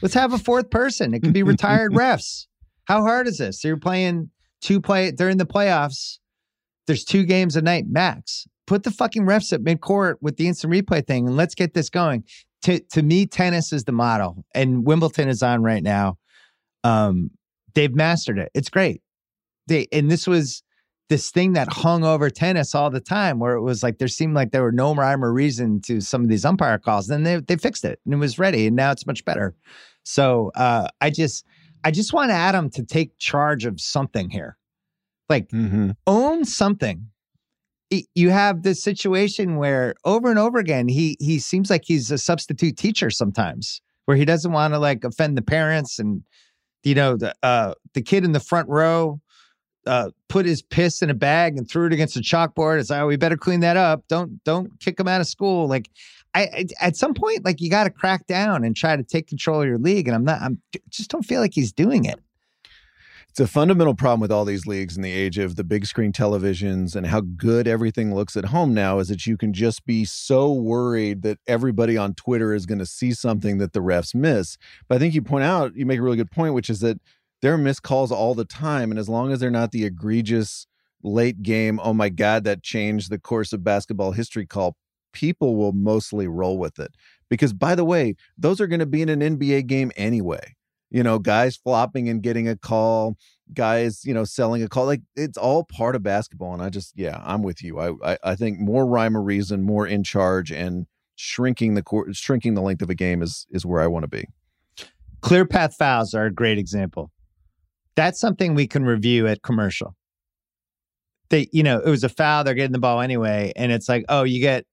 Let's 0.00 0.14
have 0.14 0.32
a 0.32 0.38
fourth 0.38 0.70
person. 0.70 1.12
It 1.14 1.22
can 1.22 1.32
be 1.32 1.42
retired 1.44 1.92
refs. 1.92 2.46
How 2.84 3.02
hard 3.02 3.26
is 3.26 3.38
this? 3.38 3.60
So 3.60 3.68
you're 3.68 3.76
playing 3.76 4.30
two 4.60 4.80
play 4.80 5.10
during 5.10 5.38
the 5.38 5.46
playoffs 5.46 6.18
there's 6.88 7.04
two 7.04 7.24
games 7.24 7.54
a 7.54 7.62
night 7.62 7.84
max. 7.88 8.48
Put 8.66 8.82
the 8.82 8.90
fucking 8.90 9.22
refs 9.22 9.52
at 9.52 9.62
midcourt 9.62 10.16
with 10.20 10.36
the 10.36 10.48
instant 10.48 10.72
replay 10.72 11.06
thing 11.06 11.28
and 11.28 11.36
let's 11.36 11.54
get 11.54 11.74
this 11.74 11.88
going. 11.88 12.24
To 12.62 12.80
to 12.80 13.02
me, 13.02 13.26
tennis 13.26 13.72
is 13.72 13.84
the 13.84 13.92
model, 13.92 14.44
and 14.52 14.84
Wimbledon 14.84 15.28
is 15.28 15.44
on 15.44 15.62
right 15.62 15.82
now. 15.82 16.18
Um, 16.82 17.30
they've 17.74 17.94
mastered 17.94 18.38
it. 18.38 18.50
It's 18.52 18.68
great. 18.68 19.00
They 19.68 19.86
and 19.92 20.10
this 20.10 20.26
was 20.26 20.64
this 21.08 21.30
thing 21.30 21.52
that 21.52 21.72
hung 21.72 22.04
over 22.04 22.28
tennis 22.30 22.74
all 22.74 22.90
the 22.90 23.00
time, 23.00 23.38
where 23.38 23.54
it 23.54 23.62
was 23.62 23.84
like 23.84 23.98
there 23.98 24.08
seemed 24.08 24.34
like 24.34 24.50
there 24.50 24.62
were 24.62 24.72
no 24.72 24.92
rhyme 24.94 25.24
or 25.24 25.32
reason 25.32 25.80
to 25.82 26.00
some 26.00 26.22
of 26.22 26.28
these 26.28 26.44
umpire 26.44 26.78
calls. 26.78 27.06
Then 27.06 27.22
they 27.22 27.36
they 27.36 27.56
fixed 27.56 27.84
it 27.84 28.00
and 28.04 28.14
it 28.14 28.18
was 28.18 28.40
ready, 28.40 28.66
and 28.66 28.74
now 28.74 28.90
it's 28.90 29.06
much 29.06 29.24
better. 29.24 29.54
So 30.02 30.50
uh, 30.56 30.88
I 31.00 31.10
just 31.10 31.44
I 31.84 31.92
just 31.92 32.12
want 32.12 32.32
Adam 32.32 32.70
to 32.70 32.84
take 32.84 33.16
charge 33.18 33.66
of 33.66 33.80
something 33.80 34.30
here. 34.30 34.58
Like 35.28 35.48
Mm-hmm. 35.50 35.90
own 36.06 36.44
something. 36.44 37.06
You 38.14 38.30
have 38.30 38.64
this 38.64 38.82
situation 38.82 39.56
where 39.56 39.94
over 40.04 40.28
and 40.28 40.38
over 40.38 40.58
again 40.58 40.88
he 40.88 41.16
he 41.20 41.38
seems 41.38 41.70
like 41.70 41.84
he's 41.86 42.10
a 42.10 42.18
substitute 42.18 42.76
teacher 42.76 43.08
sometimes, 43.10 43.80
where 44.04 44.16
he 44.16 44.26
doesn't 44.26 44.52
want 44.52 44.74
to 44.74 44.78
like 44.78 45.04
offend 45.04 45.38
the 45.38 45.42
parents 45.42 45.98
and 45.98 46.22
you 46.84 46.94
know 46.94 47.16
the 47.16 47.34
uh 47.42 47.72
the 47.94 48.02
kid 48.02 48.24
in 48.24 48.32
the 48.32 48.40
front 48.40 48.68
row 48.68 49.20
uh 49.86 50.10
put 50.28 50.44
his 50.44 50.60
piss 50.60 51.00
in 51.00 51.08
a 51.08 51.14
bag 51.14 51.56
and 51.56 51.68
threw 51.70 51.86
it 51.86 51.94
against 51.94 52.14
the 52.14 52.20
chalkboard. 52.20 52.78
It's 52.78 52.90
like, 52.90 53.00
oh, 53.00 53.06
we 53.06 53.16
better 53.16 53.38
clean 53.38 53.60
that 53.60 53.78
up. 53.78 54.04
Don't 54.08 54.44
don't 54.44 54.78
kick 54.80 55.00
him 55.00 55.08
out 55.08 55.22
of 55.22 55.26
school. 55.26 55.66
Like 55.66 55.88
I, 56.34 56.42
I 56.42 56.66
at 56.80 56.94
some 56.96 57.14
point, 57.14 57.44
like 57.46 57.58
you 57.58 57.70
got 57.70 57.84
to 57.84 57.90
crack 57.90 58.26
down 58.26 58.64
and 58.64 58.76
try 58.76 58.96
to 58.96 59.02
take 59.02 59.28
control 59.28 59.62
of 59.62 59.66
your 59.66 59.78
league. 59.78 60.08
And 60.08 60.14
I'm 60.14 60.24
not. 60.24 60.42
I'm 60.42 60.60
just 60.90 61.10
don't 61.10 61.24
feel 61.24 61.40
like 61.40 61.54
he's 61.54 61.72
doing 61.72 62.04
it. 62.04 62.20
It's 63.38 63.48
a 63.48 63.52
fundamental 63.52 63.94
problem 63.94 64.18
with 64.18 64.32
all 64.32 64.44
these 64.44 64.66
leagues 64.66 64.96
in 64.96 65.02
the 65.04 65.12
age 65.12 65.38
of 65.38 65.54
the 65.54 65.62
big 65.62 65.86
screen 65.86 66.10
televisions 66.10 66.96
and 66.96 67.06
how 67.06 67.20
good 67.20 67.68
everything 67.68 68.12
looks 68.12 68.36
at 68.36 68.46
home 68.46 68.74
now 68.74 68.98
is 68.98 69.06
that 69.10 69.28
you 69.28 69.36
can 69.36 69.52
just 69.52 69.86
be 69.86 70.04
so 70.04 70.52
worried 70.52 71.22
that 71.22 71.38
everybody 71.46 71.96
on 71.96 72.14
Twitter 72.14 72.52
is 72.52 72.66
going 72.66 72.80
to 72.80 72.84
see 72.84 73.12
something 73.12 73.58
that 73.58 73.74
the 73.74 73.78
refs 73.78 74.12
miss. 74.12 74.58
But 74.88 74.96
I 74.96 74.98
think 74.98 75.14
you 75.14 75.22
point 75.22 75.44
out, 75.44 75.76
you 75.76 75.86
make 75.86 76.00
a 76.00 76.02
really 76.02 76.16
good 76.16 76.32
point, 76.32 76.52
which 76.52 76.68
is 76.68 76.80
that 76.80 77.00
there 77.40 77.54
are 77.54 77.58
missed 77.58 77.84
calls 77.84 78.10
all 78.10 78.34
the 78.34 78.44
time. 78.44 78.90
And 78.90 78.98
as 78.98 79.08
long 79.08 79.30
as 79.30 79.38
they're 79.38 79.52
not 79.52 79.70
the 79.70 79.84
egregious 79.84 80.66
late 81.04 81.40
game, 81.40 81.78
oh 81.84 81.92
my 81.92 82.08
God, 82.08 82.42
that 82.42 82.64
changed 82.64 83.08
the 83.08 83.20
course 83.20 83.52
of 83.52 83.62
basketball 83.62 84.10
history 84.10 84.46
call, 84.46 84.74
people 85.12 85.54
will 85.54 85.70
mostly 85.70 86.26
roll 86.26 86.58
with 86.58 86.80
it. 86.80 86.90
Because 87.30 87.52
by 87.52 87.76
the 87.76 87.84
way, 87.84 88.16
those 88.36 88.60
are 88.60 88.66
going 88.66 88.80
to 88.80 88.84
be 88.86 89.00
in 89.00 89.08
an 89.08 89.20
NBA 89.20 89.68
game 89.68 89.92
anyway 89.96 90.56
you 90.90 91.02
know, 91.02 91.18
guys 91.18 91.56
flopping 91.56 92.08
and 92.08 92.22
getting 92.22 92.48
a 92.48 92.56
call, 92.56 93.16
guys, 93.54 94.04
you 94.04 94.14
know, 94.14 94.24
selling 94.24 94.62
a 94.62 94.68
call. 94.68 94.86
Like 94.86 95.02
it's 95.16 95.38
all 95.38 95.64
part 95.64 95.94
of 95.94 96.02
basketball. 96.02 96.54
And 96.54 96.62
I 96.62 96.70
just, 96.70 96.92
yeah, 96.96 97.20
I'm 97.24 97.42
with 97.42 97.62
you. 97.62 97.78
I, 97.78 98.12
I, 98.12 98.18
I 98.24 98.34
think 98.34 98.58
more 98.58 98.86
rhyme 98.86 99.16
or 99.16 99.22
reason, 99.22 99.62
more 99.62 99.86
in 99.86 100.02
charge, 100.02 100.50
and 100.50 100.86
shrinking 101.16 101.74
the 101.74 101.82
court, 101.82 102.14
shrinking 102.14 102.54
the 102.54 102.62
length 102.62 102.82
of 102.82 102.90
a 102.90 102.94
game 102.94 103.22
is 103.22 103.46
is 103.50 103.66
where 103.66 103.82
I 103.82 103.86
want 103.86 104.04
to 104.04 104.08
be. 104.08 104.26
Clear 105.20 105.44
path 105.44 105.74
fouls 105.76 106.14
are 106.14 106.26
a 106.26 106.32
great 106.32 106.58
example. 106.58 107.10
That's 107.96 108.20
something 108.20 108.54
we 108.54 108.68
can 108.68 108.84
review 108.84 109.26
at 109.26 109.42
commercial. 109.42 109.96
They, 111.30 111.48
you 111.52 111.62
know, 111.62 111.80
it 111.80 111.90
was 111.90 112.04
a 112.04 112.08
foul. 112.08 112.44
They're 112.44 112.54
getting 112.54 112.72
the 112.72 112.78
ball 112.78 113.00
anyway, 113.00 113.52
and 113.56 113.72
it's 113.72 113.88
like, 113.88 114.04
oh, 114.08 114.22
you 114.22 114.40
get 114.40 114.64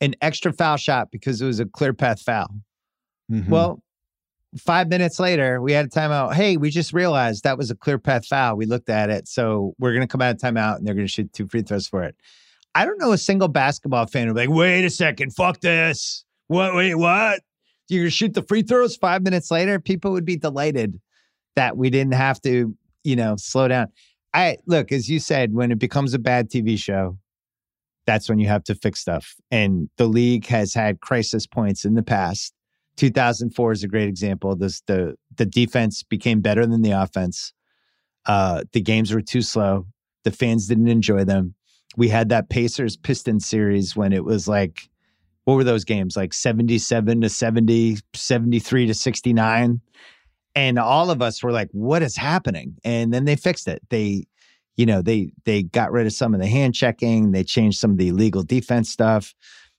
an 0.00 0.14
extra 0.20 0.52
foul 0.52 0.76
shot 0.76 1.10
because 1.12 1.40
it 1.40 1.46
was 1.46 1.60
a 1.60 1.66
clear 1.66 1.92
path 1.92 2.20
foul. 2.20 2.48
Mhm. 3.30 3.48
Well, 3.48 3.82
five 4.56 4.88
minutes 4.88 5.18
later, 5.18 5.60
we 5.60 5.72
had 5.72 5.86
a 5.86 5.88
timeout. 5.88 6.34
Hey, 6.34 6.56
we 6.56 6.70
just 6.70 6.92
realized 6.92 7.44
that 7.44 7.58
was 7.58 7.70
a 7.70 7.74
clear 7.74 7.98
path 7.98 8.26
foul. 8.26 8.56
We 8.56 8.66
looked 8.66 8.88
at 8.88 9.10
it. 9.10 9.28
So 9.28 9.74
we're 9.78 9.92
going 9.92 10.06
to 10.06 10.10
come 10.10 10.22
out 10.22 10.34
of 10.34 10.40
timeout 10.40 10.76
and 10.76 10.86
they're 10.86 10.94
going 10.94 11.06
to 11.06 11.12
shoot 11.12 11.32
two 11.32 11.46
free 11.48 11.62
throws 11.62 11.86
for 11.86 12.02
it. 12.02 12.16
I 12.74 12.84
don't 12.84 12.98
know 12.98 13.12
a 13.12 13.18
single 13.18 13.48
basketball 13.48 14.06
fan 14.06 14.26
who'd 14.26 14.34
be 14.34 14.46
like, 14.46 14.56
wait 14.56 14.84
a 14.84 14.90
second, 14.90 15.32
fuck 15.34 15.60
this. 15.60 16.24
What, 16.48 16.74
wait, 16.74 16.94
what? 16.94 17.40
You're 17.88 18.02
going 18.02 18.10
to 18.10 18.16
shoot 18.16 18.34
the 18.34 18.42
free 18.42 18.62
throws 18.62 18.96
five 18.96 19.22
minutes 19.22 19.50
later? 19.50 19.78
People 19.78 20.12
would 20.12 20.24
be 20.24 20.36
delighted 20.36 21.00
that 21.56 21.76
we 21.76 21.90
didn't 21.90 22.14
have 22.14 22.40
to, 22.42 22.74
you 23.04 23.16
know, 23.16 23.36
slow 23.36 23.68
down. 23.68 23.88
I 24.32 24.56
look, 24.66 24.90
as 24.90 25.08
you 25.08 25.20
said, 25.20 25.54
when 25.54 25.70
it 25.70 25.78
becomes 25.78 26.14
a 26.14 26.18
bad 26.18 26.50
TV 26.50 26.76
show, 26.76 27.18
that's 28.06 28.28
when 28.28 28.38
you 28.38 28.48
have 28.48 28.64
to 28.64 28.74
fix 28.74 29.00
stuff. 29.00 29.34
And 29.50 29.88
the 29.96 30.06
league 30.06 30.46
has 30.46 30.74
had 30.74 31.00
crisis 31.00 31.46
points 31.46 31.84
in 31.84 31.94
the 31.94 32.02
past 32.02 32.52
2004 32.96 33.72
is 33.72 33.84
a 33.84 33.88
great 33.88 34.08
example. 34.08 34.54
This 34.56 34.80
the 34.82 35.16
the 35.36 35.46
defense 35.46 36.02
became 36.02 36.40
better 36.40 36.66
than 36.66 36.82
the 36.82 36.92
offense. 36.92 37.52
Uh, 38.26 38.64
the 38.72 38.80
games 38.80 39.12
were 39.12 39.20
too 39.20 39.42
slow. 39.42 39.86
The 40.24 40.30
fans 40.30 40.66
didn't 40.66 40.88
enjoy 40.88 41.24
them. 41.24 41.54
We 41.96 42.08
had 42.08 42.30
that 42.30 42.48
Pacers 42.48 42.96
Pistons 42.96 43.46
series 43.46 43.94
when 43.94 44.12
it 44.12 44.24
was 44.24 44.48
like, 44.48 44.88
what 45.44 45.54
were 45.54 45.64
those 45.64 45.84
games? 45.84 46.16
Like 46.16 46.32
77 46.32 47.20
to 47.20 47.28
70, 47.28 47.98
73 48.14 48.86
to 48.86 48.94
69. 48.94 49.80
And 50.54 50.78
all 50.78 51.10
of 51.10 51.20
us 51.20 51.42
were 51.42 51.52
like, 51.52 51.68
what 51.72 52.02
is 52.02 52.16
happening? 52.16 52.76
And 52.84 53.12
then 53.12 53.24
they 53.24 53.36
fixed 53.36 53.68
it. 53.68 53.82
They, 53.90 54.24
you 54.76 54.86
know, 54.86 55.02
they 55.02 55.32
they 55.44 55.62
got 55.62 55.92
rid 55.92 56.06
of 56.06 56.12
some 56.12 56.34
of 56.34 56.40
the 56.40 56.46
hand 56.46 56.74
checking, 56.74 57.32
they 57.32 57.44
changed 57.44 57.78
some 57.78 57.92
of 57.92 57.98
the 57.98 58.08
illegal 58.08 58.42
defense 58.42 58.90
stuff. 58.90 59.34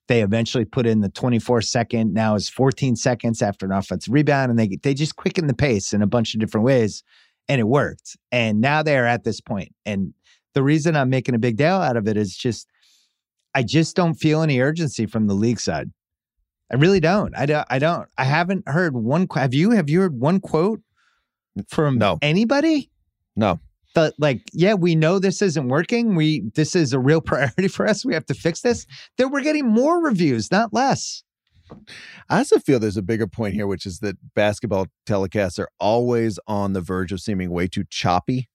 They 0.07 0.21
eventually 0.21 0.65
put 0.65 0.85
in 0.85 1.01
the 1.01 1.09
24 1.09 1.61
second, 1.61 2.13
now 2.13 2.35
is 2.35 2.47
14 2.47 2.95
seconds 2.95 3.41
after 3.41 3.65
an 3.65 3.71
offensive 3.71 4.13
rebound. 4.13 4.51
And 4.51 4.59
they 4.59 4.77
they 4.81 4.93
just 4.93 5.15
quicken 5.15 5.47
the 5.47 5.53
pace 5.53 5.93
in 5.93 6.01
a 6.01 6.07
bunch 6.07 6.33
of 6.33 6.39
different 6.39 6.65
ways. 6.65 7.03
And 7.47 7.59
it 7.59 7.65
worked. 7.67 8.17
And 8.31 8.61
now 8.61 8.83
they 8.83 8.97
are 8.97 9.05
at 9.05 9.23
this 9.23 9.41
point. 9.41 9.73
And 9.85 10.13
the 10.53 10.63
reason 10.63 10.95
I'm 10.95 11.09
making 11.09 11.35
a 11.35 11.39
big 11.39 11.57
deal 11.57 11.75
out 11.75 11.97
of 11.97 12.07
it 12.07 12.17
is 12.17 12.35
just 12.35 12.67
I 13.55 13.63
just 13.63 13.95
don't 13.95 14.15
feel 14.15 14.41
any 14.41 14.59
urgency 14.59 15.05
from 15.05 15.27
the 15.27 15.33
league 15.33 15.59
side. 15.59 15.91
I 16.71 16.75
really 16.75 16.99
don't. 16.99 17.35
I 17.37 17.45
don't. 17.45 17.65
I 17.69 17.79
don't. 17.79 18.07
I 18.17 18.23
haven't 18.25 18.67
heard 18.67 18.95
one. 18.95 19.27
Have 19.35 19.53
you? 19.53 19.71
Have 19.71 19.89
you 19.89 20.01
heard 20.01 20.19
one 20.19 20.39
quote 20.39 20.81
from 21.69 21.97
No. 21.97 22.17
anybody? 22.21 22.89
No. 23.35 23.59
But 23.95 24.13
like, 24.19 24.43
yeah, 24.53 24.75
we 24.75 24.93
know 24.93 25.17
this 25.17 25.41
isn't 25.41 25.69
working. 25.69 26.13
We 26.15 26.41
this 26.53 26.75
is 26.75 26.93
a 26.93 26.99
real 26.99 27.21
priority 27.31 27.69
for 27.69 27.87
us. 27.87 28.05
We 28.05 28.13
have 28.13 28.25
to 28.27 28.35
fix 28.35 28.61
this. 28.61 28.85
Then 29.17 29.31
we're 29.31 29.41
getting 29.41 29.65
more 29.65 30.03
reviews, 30.03 30.51
not 30.51 30.73
less. 30.73 31.23
I 32.29 32.37
also 32.39 32.59
feel 32.59 32.77
there's 32.79 32.97
a 32.97 33.01
bigger 33.01 33.25
point 33.25 33.55
here, 33.55 33.65
which 33.65 33.87
is 33.87 33.99
that 33.99 34.17
basketball 34.35 34.87
telecasts 35.07 35.57
are 35.57 35.69
always 35.79 36.37
on 36.45 36.73
the 36.73 36.81
verge 36.81 37.11
of 37.11 37.21
seeming 37.21 37.49
way 37.49 37.67
too 37.67 37.85
choppy. 37.89 38.49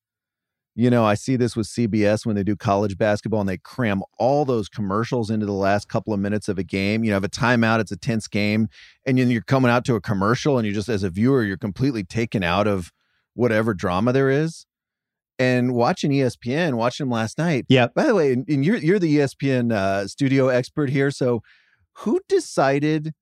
You 0.77 0.91
know, 0.91 1.05
I 1.05 1.15
see 1.15 1.35
this 1.35 1.57
with 1.57 1.67
CBS 1.67 2.25
when 2.25 2.37
they 2.37 2.45
do 2.45 2.55
college 2.55 2.97
basketball 2.97 3.41
and 3.41 3.49
they 3.49 3.59
cram 3.59 4.03
all 4.19 4.45
those 4.45 4.69
commercials 4.69 5.29
into 5.29 5.45
the 5.45 5.53
last 5.53 5.89
couple 5.89 6.13
of 6.13 6.21
minutes 6.21 6.49
of 6.49 6.59
a 6.59 6.63
game. 6.63 7.03
You 7.03 7.11
know, 7.11 7.17
have 7.17 7.25
a 7.25 7.29
timeout, 7.29 7.81
it's 7.81 7.91
a 7.91 7.97
tense 7.97 8.29
game, 8.29 8.69
and 9.05 9.19
then 9.19 9.31
you're 9.31 9.43
coming 9.43 9.71
out 9.71 9.85
to 9.87 9.97
a 9.97 10.01
commercial, 10.01 10.57
and 10.57 10.67
you 10.67 10.73
just, 10.73 10.89
as 10.89 11.03
a 11.03 11.11
viewer, 11.11 11.43
you're 11.43 11.57
completely 11.57 12.05
taken 12.05 12.45
out 12.45 12.69
of 12.69 12.93
whatever 13.35 13.75
drama 13.75 14.13
there 14.13 14.31
is. 14.31 14.67
And 15.41 15.75
watching 15.75 16.11
ESPN, 16.13 16.75
watching 16.75 17.07
them 17.07 17.13
last 17.13 17.39
night. 17.39 17.65
Yeah. 17.69 17.89
By 17.95 18.05
the 18.05 18.15
way, 18.15 18.33
and 18.33 18.49
and 18.49 18.65
you're 18.65 18.77
you're 18.77 18.99
the 18.99 19.17
ESPN 19.17 19.73
uh, 19.73 20.07
studio 20.07 20.49
expert 20.49 20.91
here, 20.91 21.11
so 21.11 21.43
who 21.95 22.21
decided 22.29 23.13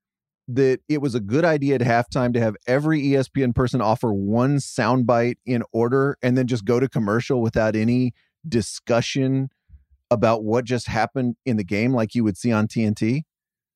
that 0.49 0.81
it 0.89 1.03
was 1.03 1.15
a 1.15 1.21
good 1.21 1.45
idea 1.45 1.75
at 1.75 1.81
halftime 1.83 2.33
to 2.33 2.41
have 2.41 2.57
every 2.67 3.03
ESPN 3.03 3.55
person 3.55 3.81
offer 3.81 4.13
one 4.13 4.57
soundbite 4.57 5.37
in 5.45 5.63
order 5.73 6.17
and 6.23 6.39
then 6.39 6.47
just 6.47 6.65
go 6.65 6.81
to 6.81 6.89
commercial 6.89 7.43
without 7.43 7.77
any 7.77 8.15
discussion 8.49 9.51
about 10.11 10.43
what 10.43 10.65
just 10.65 10.89
happened 10.89 11.37
in 11.45 11.59
the 11.59 11.65
game 11.65 11.93
like 11.93 12.15
you 12.15 12.25
would 12.25 12.39
see 12.39 12.51
on 12.51 12.67
TNT? 12.67 13.23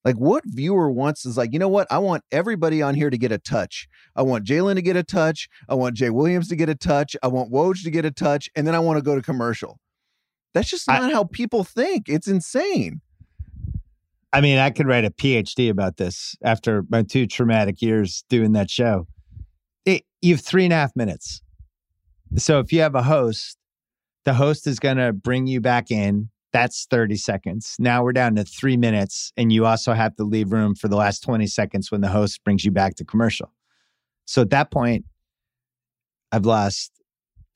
Like, 0.05 0.16
what 0.16 0.42
viewer 0.46 0.90
wants 0.90 1.24
is 1.24 1.36
like, 1.36 1.53
you 1.53 1.59
know 1.59 1.68
what? 1.68 1.86
I 1.90 1.98
want 1.98 2.24
everybody 2.32 2.82
on 2.82 2.94
here 2.94 3.09
to 3.09 3.18
get 3.18 3.30
a 3.30 3.38
touch. 3.38 3.88
I 4.16 4.22
want 4.22 4.44
Jalen 4.44 4.74
to 4.74 4.82
get 4.82 4.96
a 4.96 5.05
touch. 5.05 5.48
I 5.68 5.74
want 5.74 5.96
Jay 5.96 6.11
Williams 6.11 6.48
to 6.48 6.57
get 6.57 6.68
a 6.68 6.74
touch. 6.74 7.14
I 7.22 7.28
want 7.28 7.53
Woj 7.53 7.84
to 7.84 7.90
get 7.90 8.05
a 8.05 8.11
touch. 8.11 8.50
And 8.57 8.66
then 8.66 8.74
I 8.74 8.80
want 8.80 8.98
to 8.98 9.03
go 9.03 9.14
to 9.14 9.22
commercial. 9.22 9.78
That's 10.55 10.68
just 10.68 10.90
I- 10.90 10.98
not 10.98 11.12
how 11.12 11.24
people 11.24 11.62
think. 11.64 12.09
It's 12.09 12.26
insane. 12.26 13.00
I 14.34 14.40
mean, 14.40 14.59
I 14.59 14.70
could 14.70 14.86
write 14.86 15.05
a 15.05 15.11
PhD 15.11 15.68
about 15.68 15.98
this 15.98 16.34
after 16.42 16.84
my 16.88 17.03
two 17.03 17.26
traumatic 17.26 17.82
years 17.82 18.24
doing 18.30 18.53
that 18.53 18.70
show. 18.70 19.07
It, 19.84 20.05
you 20.22 20.34
have 20.34 20.40
three 20.40 20.64
and 20.64 20.72
a 20.72 20.76
half 20.76 20.96
minutes. 20.96 21.42
So 22.36 22.59
if 22.59 22.72
you 22.72 22.80
have 22.80 22.94
a 22.94 23.03
host, 23.03 23.59
the 24.24 24.32
host 24.32 24.66
is 24.66 24.78
going 24.78 24.96
to 24.96 25.12
bring 25.12 25.46
you 25.46 25.61
back 25.61 25.90
in. 25.90 26.30
That's 26.53 26.86
30 26.90 27.16
seconds. 27.16 27.76
Now 27.78 28.05
we're 28.05 28.12
down 28.12 28.34
to 28.36 28.44
three 28.44 28.76
minutes, 28.76 29.32
and 29.36 29.53
you 29.53 29.64
also 29.64 29.94
have 29.94 30.14
to 30.16 30.24
leave 30.24 30.53
room 30.53 30.74
for 30.74 30.88
the 30.88 30.96
last 30.96 31.20
20 31.20 31.46
seconds 31.46 31.90
when 31.90 32.00
the 32.00 32.09
host 32.09 32.44
brings 32.44 32.64
you 32.64 32.70
back 32.70 32.94
to 32.96 33.05
commercial. 33.05 33.53
So 34.26 34.42
at 34.42 34.50
that 34.50 34.70
point, 34.70 35.05
I've 36.30 36.46
lost 36.46 36.92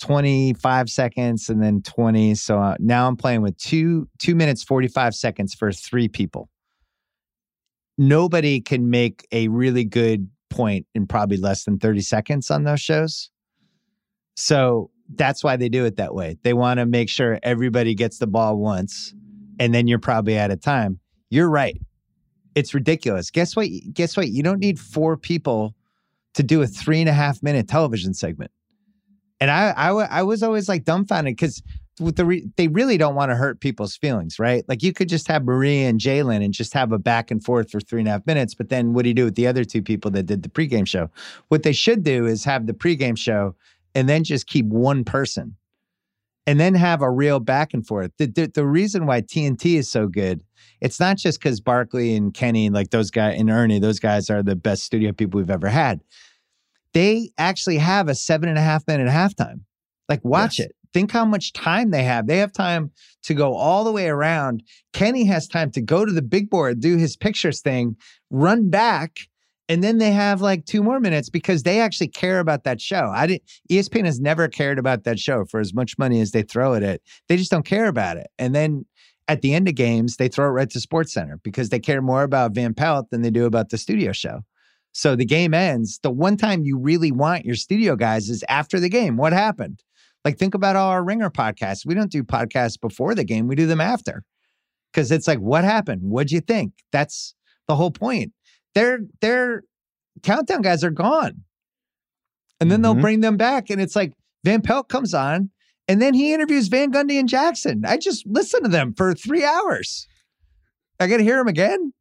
25 0.01 0.91
seconds 0.91 1.49
and 1.49 1.63
then 1.63 1.83
20. 1.83 2.35
So 2.35 2.59
uh, 2.59 2.77
now 2.79 3.07
I'm 3.09 3.17
playing 3.17 3.43
with 3.43 3.57
two 3.59 4.09
two 4.19 4.35
minutes 4.35 4.63
45 4.63 5.15
seconds 5.15 5.55
for 5.55 5.73
three 5.73 6.09
people 6.09 6.51
nobody 7.99 8.61
can 8.61 8.91
make 8.91 9.27
a 9.33 9.49
really 9.49 9.85
good 9.85 10.29
point 10.51 10.87
in 10.95 11.07
probably 11.07 11.37
less 11.37 11.65
than 11.65 11.79
30 11.79 12.01
seconds 12.01 12.51
on 12.51 12.65
those 12.65 12.81
shows. 12.81 13.31
So 14.37 14.91
that's 15.15 15.45
why 15.45 15.57
they 15.57 15.69
do 15.69 15.85
it 15.85 15.97
that 15.97 16.15
way. 16.15 16.37
They 16.43 16.53
want 16.53 16.79
to 16.79 16.87
make 16.87 17.09
sure 17.09 17.39
everybody 17.43 17.95
gets 17.95 18.19
the 18.19 18.27
ball 18.27 18.59
once 18.59 19.15
and 19.59 19.75
then 19.75 19.87
you're 19.87 19.99
probably 19.99 20.39
out 20.39 20.51
of 20.51 20.61
time. 20.61 20.99
You're 21.31 21.49
right. 21.49 21.81
It's 22.55 22.75
ridiculous. 22.75 23.31
Guess 23.31 23.57
what? 23.57 23.69
Guess 23.93 24.17
what? 24.17 24.29
You 24.29 24.43
don't 24.43 24.61
need 24.61 24.79
four 24.79 25.17
people 25.17 25.75
to 26.35 26.43
do 26.43 26.63
a 26.63 26.67
three 26.67 27.01
and 27.01 27.09
a 27.09 27.13
half 27.13 27.43
minute 27.43 27.69
television 27.69 28.15
segment. 28.15 28.51
And 29.41 29.51
I, 29.51 29.71
I, 29.71 29.91
I 29.91 30.23
was 30.23 30.43
always 30.43 30.69
like 30.69 30.85
dumbfounded 30.85 31.37
because 31.37 31.63
with 32.01 32.17
the 32.17 32.25
re- 32.25 32.49
they 32.57 32.69
really 32.69 32.99
don't 32.99 33.15
want 33.15 33.31
to 33.31 33.37
hurt 33.37 33.61
people's 33.61 33.97
feelings, 33.97 34.39
right? 34.39 34.65
Like 34.69 34.83
you 34.83 34.93
could 34.93 35.09
just 35.09 35.29
have 35.29 35.45
Maria 35.45 35.89
and 35.89 36.01
Jalen 36.01 36.45
and 36.45 36.53
just 36.53 36.75
have 36.75 36.93
a 36.93 36.99
back 36.99 37.31
and 37.31 37.43
forth 37.43 37.71
for 37.71 37.81
three 37.81 38.01
and 38.01 38.09
a 38.09 38.13
half 38.13 38.27
minutes. 38.27 38.55
But 38.55 38.69
then 38.69 38.93
what 38.93 39.03
do 39.03 39.09
you 39.09 39.15
do 39.15 39.25
with 39.25 39.35
the 39.35 39.47
other 39.47 39.65
two 39.65 39.83
people 39.83 40.11
that 40.13 40.25
did 40.25 40.43
the 40.43 40.49
pregame 40.49 40.87
show? 40.87 41.11
What 41.49 41.63
they 41.63 41.73
should 41.73 42.03
do 42.03 42.27
is 42.27 42.45
have 42.45 42.67
the 42.67 42.75
pregame 42.75 43.17
show 43.17 43.55
and 43.97 44.11
then 44.11 44.23
just 44.23 44.47
keep 44.47 44.67
one 44.67 45.05
person 45.05 45.57
and 46.47 46.61
then 46.61 46.75
have 46.75 47.01
a 47.01 47.11
real 47.11 47.41
back 47.41 47.73
and 47.73 47.85
forth. 47.87 48.13
The, 48.19 48.27
the, 48.27 48.47
the 48.55 48.67
reason 48.67 49.07
why 49.07 49.23
TNT 49.23 49.79
is 49.79 49.91
so 49.91 50.07
good, 50.07 50.43
it's 50.83 51.01
not 51.01 51.17
just 51.17 51.41
because 51.41 51.61
Barkley 51.63 52.15
and 52.15 52.33
Kenny, 52.33 52.69
like 52.69 52.91
those 52.91 53.11
guys, 53.11 53.41
and 53.41 53.51
Ernie, 53.51 53.79
those 53.79 53.99
guys 53.99 54.29
are 54.29 54.43
the 54.43 54.55
best 54.55 54.83
studio 54.83 55.13
people 55.13 55.39
we've 55.39 55.51
ever 55.51 55.71
had. 55.71 56.03
They 56.93 57.31
actually 57.39 57.79
have 57.79 58.09
a 58.09 58.15
seven 58.15 58.51
and 58.51 58.59
a 58.59 58.63
half 58.63 58.87
minute 58.87 59.09
halftime. 59.09 59.61
Like, 60.11 60.23
watch 60.23 60.59
yes. 60.59 60.67
it. 60.67 60.77
Think 60.93 61.11
how 61.11 61.25
much 61.25 61.55
time 61.55 61.91
they 61.91 62.05
have. 62.05 62.27
They 62.27 62.39
have 62.39 62.53
time 62.53 62.93
to 63.25 63.35
go 63.35 63.55
all 63.55 63.83
the 63.83 63.93
way 63.93 64.09
around. 64.09 64.63
Kenny 64.93 65.25
has 65.25 65.49
time 65.49 65.71
to 65.73 65.81
go 65.81 66.05
to 66.05 66.13
the 66.13 66.23
big 66.23 66.51
board, 66.51 66.81
do 66.81 66.99
his 66.99 67.17
pictures 67.17 67.63
thing, 67.63 67.97
run 68.31 68.69
back, 68.69 69.21
and 69.69 69.83
then 69.83 69.99
they 69.99 70.13
have 70.13 70.41
like 70.41 70.65
two 70.65 70.83
more 70.83 71.01
minutes 71.01 71.29
because 71.29 71.63
they 71.63 71.81
actually 71.81 72.09
care 72.09 72.39
about 72.39 72.65
that 72.65 72.81
show. 72.81 73.11
I 73.15 73.27
didn't 73.27 73.43
ESPN 73.71 74.05
has 74.05 74.21
never 74.21 74.49
cared 74.49 74.79
about 74.79 75.05
that 75.05 75.19
show 75.19 75.45
for 75.45 75.61
as 75.61 75.75
much 75.75 75.99
money 75.99 76.21
as 76.21 76.31
they 76.31 76.43
throw 76.43 76.75
at 76.75 76.83
it. 76.83 77.03
They 77.29 77.37
just 77.37 77.51
don't 77.51 77.67
care 77.67 77.87
about 77.87 78.17
it. 78.17 78.29
And 78.39 78.55
then 78.55 78.87
at 79.29 79.43
the 79.43 79.55
end 79.55 79.69
of 79.69 79.75
games, 79.75 80.17
they 80.17 80.29
throw 80.29 80.47
it 80.47 80.53
right 80.53 80.71
to 80.71 80.81
Sports 80.81 81.13
Center 81.13 81.41
because 81.43 81.71
they 81.71 81.81
care 81.81 82.01
more 82.01 82.23
about 82.23 82.55
Van 82.55 82.75
Pelt 82.75 83.11
than 83.11 83.23
they 83.23 83.31
do 83.31 83.45
about 83.45 83.71
the 83.71 83.79
studio 83.79 84.13
show. 84.13 84.43
So 84.93 85.17
the 85.17 85.25
game 85.25 85.53
ends. 85.53 85.99
The 86.03 86.11
one 86.11 86.37
time 86.37 86.63
you 86.63 86.79
really 86.79 87.11
want 87.11 87.45
your 87.45 87.57
studio 87.57 87.97
guys 87.97 88.31
is 88.31 88.45
after 88.49 88.79
the 88.79 88.89
game. 88.89 89.17
What 89.17 89.33
happened? 89.33 89.83
Like 90.25 90.39
think 90.39 90.55
about 90.55 90.77
all 90.77 90.91
our 90.91 91.05
ringer 91.05 91.31
podcasts. 91.31 91.85
We 91.85 91.95
don't 91.95 92.11
do 92.11 92.23
podcasts 92.23 92.81
before 92.81 93.15
the 93.15 93.25
game. 93.25 93.49
We 93.49 93.57
do 93.57 93.67
them 93.67 93.81
after. 93.81 94.23
Cuz 94.95 95.11
it's 95.11 95.29
like 95.29 95.41
what 95.41 95.65
happened? 95.65 96.03
What'd 96.05 96.31
you 96.31 96.41
think? 96.41 96.73
That's 96.93 97.35
the 97.67 97.75
whole 97.75 97.91
point 97.91 98.33
their 98.77 99.01
their 99.23 99.63
countdown 100.23 100.63
guys 100.63 100.85
are 100.85 100.91
gone. 100.91 101.43
And 102.61 102.71
then 102.71 102.77
mm-hmm. 102.77 102.83
they'll 102.83 103.03
bring 103.03 103.21
them 103.21 103.37
back. 103.37 103.71
And 103.71 103.81
it's 103.81 103.97
like 103.97 104.13
Van 104.45 104.61
Pelt 104.63 104.89
comes 104.89 105.15
on 105.15 105.51
and 105.89 106.01
then 106.01 106.15
he 106.15 106.33
interviews 106.33 106.69
Van 106.69 106.93
Gundy 106.93 107.19
and 107.19 107.29
Jackson. 107.29 107.85
I 107.87 107.97
just 107.97 108.27
listen 108.27 108.63
to 108.63 108.69
them 108.69 108.93
for 108.95 109.15
three 109.15 109.45
hours. 109.45 110.07
I 111.01 111.07
got 111.07 111.17
to 111.19 111.23
hear 111.23 111.39
them 111.39 111.49
again. 111.49 111.93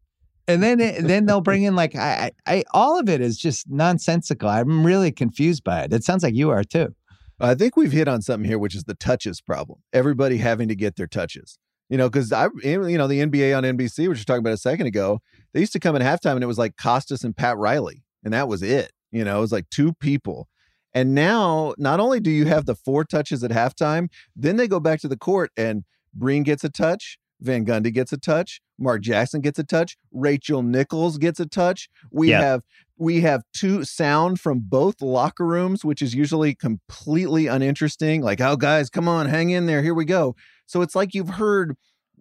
And 0.48 0.62
then 0.62 0.78
then 0.78 1.26
they'll 1.26 1.42
bring 1.42 1.64
in 1.64 1.76
like 1.76 1.96
I, 1.96 2.32
I 2.46 2.64
all 2.72 3.00
of 3.00 3.10
it 3.10 3.20
is 3.20 3.38
just 3.38 3.68
nonsensical. 3.68 4.48
I'm 4.48 4.86
really 4.86 5.12
confused 5.12 5.64
by 5.64 5.82
it. 5.82 5.94
It 5.94 6.04
sounds 6.04 6.22
like 6.24 6.36
you 6.36 6.52
are 6.52 6.64
too. 6.64 6.94
I 7.40 7.56
think 7.56 7.76
we've 7.76 7.92
hit 7.92 8.08
on 8.08 8.22
something 8.22 8.48
here, 8.48 8.60
which 8.60 8.76
is 8.76 8.84
the 8.84 8.94
touches 8.94 9.42
problem. 9.42 9.80
Everybody 9.92 10.38
having 10.38 10.68
to 10.68 10.76
get 10.76 10.98
their 10.98 11.08
touches. 11.08 11.58
You 11.90 11.98
know, 11.98 12.10
because 12.10 12.32
I, 12.32 12.48
you 12.64 12.98
know, 12.98 13.08
the 13.08 13.20
NBA 13.20 13.56
on 13.56 13.64
NBC, 13.64 14.08
which 14.08 14.18
you're 14.20 14.26
talking 14.26 14.40
about 14.40 14.54
a 14.54 14.58
second 14.58 14.88
ago, 14.88 15.20
they 15.56 15.62
used 15.62 15.72
to 15.72 15.80
come 15.80 15.96
at 15.96 16.02
halftime 16.02 16.34
and 16.34 16.44
it 16.44 16.48
was 16.48 16.58
like 16.58 16.76
Costas 16.76 17.24
and 17.24 17.36
Pat 17.36 17.58
Riley, 17.58 18.04
and 18.26 18.34
that 18.34 18.50
was 18.50 18.62
it. 18.62 18.92
You 19.12 19.24
know, 19.24 19.38
it 19.38 19.42
was 19.42 19.54
like 19.54 19.70
two 19.70 19.94
people. 19.94 20.50
And 20.94 21.16
now, 21.16 21.74
not 21.78 22.02
only 22.02 22.20
do 22.20 22.30
you 22.30 22.46
have 22.46 22.66
the 22.66 22.76
four 22.76 23.06
touches 23.06 23.42
at 23.42 23.52
halftime, 23.52 24.10
then 24.36 24.58
they 24.58 24.68
go 24.68 24.82
back 24.82 25.00
to 25.00 25.08
the 25.08 25.18
court 25.18 25.52
and 25.56 25.86
Breen 26.14 26.44
gets 26.44 26.66
a 26.66 26.70
touch, 26.70 27.18
Van 27.40 27.66
Gundy 27.66 27.94
gets 27.94 28.12
a 28.12 28.18
touch, 28.18 28.60
Mark 28.78 29.02
Jackson 29.02 29.40
gets 29.40 29.58
a 29.58 29.64
touch, 29.64 29.96
Rachel 30.12 30.62
Nichols 30.62 31.18
gets 31.18 31.40
a 31.40 31.46
touch. 31.46 31.88
We 32.12 32.30
have 32.32 32.62
we 32.98 33.22
have 33.22 33.44
two 33.54 33.86
sound 33.86 34.42
from 34.42 34.60
both 34.60 35.02
locker 35.02 35.46
rooms, 35.46 35.86
which 35.86 36.02
is 36.02 36.14
usually 36.14 36.54
completely 36.54 37.48
uninteresting. 37.48 38.22
Like, 38.22 38.42
oh 38.42 38.58
guys, 38.58 38.90
come 38.90 39.08
on, 39.08 39.28
hang 39.28 39.52
in 39.52 39.68
there, 39.68 39.82
here 39.82 39.94
we 39.94 40.04
go. 40.04 40.36
So 40.66 40.82
it's 40.82 40.96
like 40.96 41.14
you've 41.14 41.30
heard 41.30 41.78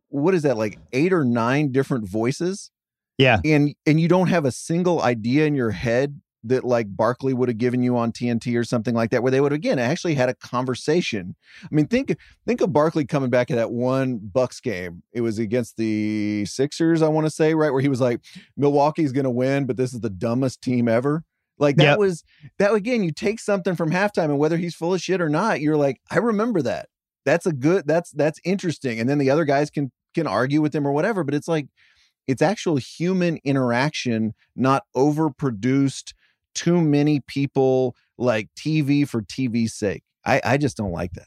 what 0.08 0.34
is 0.34 0.42
that 0.42 0.56
like 0.56 0.78
eight 0.92 1.12
or 1.12 1.24
nine 1.24 1.72
different 1.72 2.08
voices? 2.08 2.70
Yeah. 3.18 3.40
And 3.44 3.74
and 3.86 4.00
you 4.00 4.08
don't 4.08 4.28
have 4.28 4.44
a 4.44 4.50
single 4.50 5.02
idea 5.02 5.46
in 5.46 5.54
your 5.54 5.70
head 5.70 6.20
that 6.46 6.62
like 6.62 6.94
Barkley 6.94 7.32
would 7.32 7.48
have 7.48 7.56
given 7.56 7.82
you 7.82 7.96
on 7.96 8.12
TNT 8.12 8.58
or 8.58 8.64
something 8.64 8.94
like 8.94 9.10
that, 9.10 9.22
where 9.22 9.30
they 9.30 9.40
would 9.40 9.52
again 9.52 9.78
actually 9.78 10.14
had 10.14 10.28
a 10.28 10.34
conversation. 10.34 11.34
I 11.62 11.68
mean, 11.70 11.86
think 11.86 12.16
think 12.46 12.60
of 12.60 12.72
Barkley 12.72 13.04
coming 13.04 13.30
back 13.30 13.50
at 13.50 13.56
that 13.56 13.70
one 13.70 14.18
Bucks 14.18 14.60
game. 14.60 15.02
It 15.12 15.22
was 15.22 15.38
against 15.38 15.76
the 15.76 16.44
Sixers, 16.46 17.02
I 17.02 17.08
want 17.08 17.26
to 17.26 17.30
say, 17.30 17.54
right, 17.54 17.70
where 17.72 17.80
he 17.80 17.88
was 17.88 18.00
like, 18.00 18.20
Milwaukee's 18.56 19.12
gonna 19.12 19.30
win, 19.30 19.66
but 19.66 19.76
this 19.76 19.94
is 19.94 20.00
the 20.00 20.10
dumbest 20.10 20.60
team 20.60 20.88
ever. 20.88 21.24
Like 21.56 21.76
that 21.76 21.84
yep. 21.84 21.98
was 21.98 22.24
that 22.58 22.74
again, 22.74 23.04
you 23.04 23.12
take 23.12 23.40
something 23.40 23.76
from 23.76 23.90
halftime 23.90 24.24
and 24.24 24.38
whether 24.38 24.56
he's 24.56 24.74
full 24.74 24.92
of 24.92 25.00
shit 25.00 25.20
or 25.20 25.28
not, 25.28 25.60
you're 25.60 25.76
like, 25.76 26.00
I 26.10 26.18
remember 26.18 26.62
that 26.62 26.88
that's 27.24 27.46
a 27.46 27.52
good 27.52 27.86
that's 27.86 28.10
that's 28.12 28.38
interesting 28.44 29.00
and 29.00 29.08
then 29.08 29.18
the 29.18 29.30
other 29.30 29.44
guys 29.44 29.70
can 29.70 29.90
can 30.14 30.26
argue 30.26 30.60
with 30.60 30.74
him 30.74 30.86
or 30.86 30.92
whatever 30.92 31.24
but 31.24 31.34
it's 31.34 31.48
like 31.48 31.66
it's 32.26 32.42
actual 32.42 32.76
human 32.76 33.38
interaction 33.44 34.34
not 34.56 34.84
overproduced 34.96 36.12
too 36.54 36.80
many 36.80 37.20
people 37.20 37.94
like 38.18 38.48
tv 38.56 39.08
for 39.08 39.22
tv's 39.22 39.74
sake 39.74 40.02
i 40.24 40.40
i 40.44 40.56
just 40.56 40.76
don't 40.76 40.92
like 40.92 41.12
that 41.12 41.26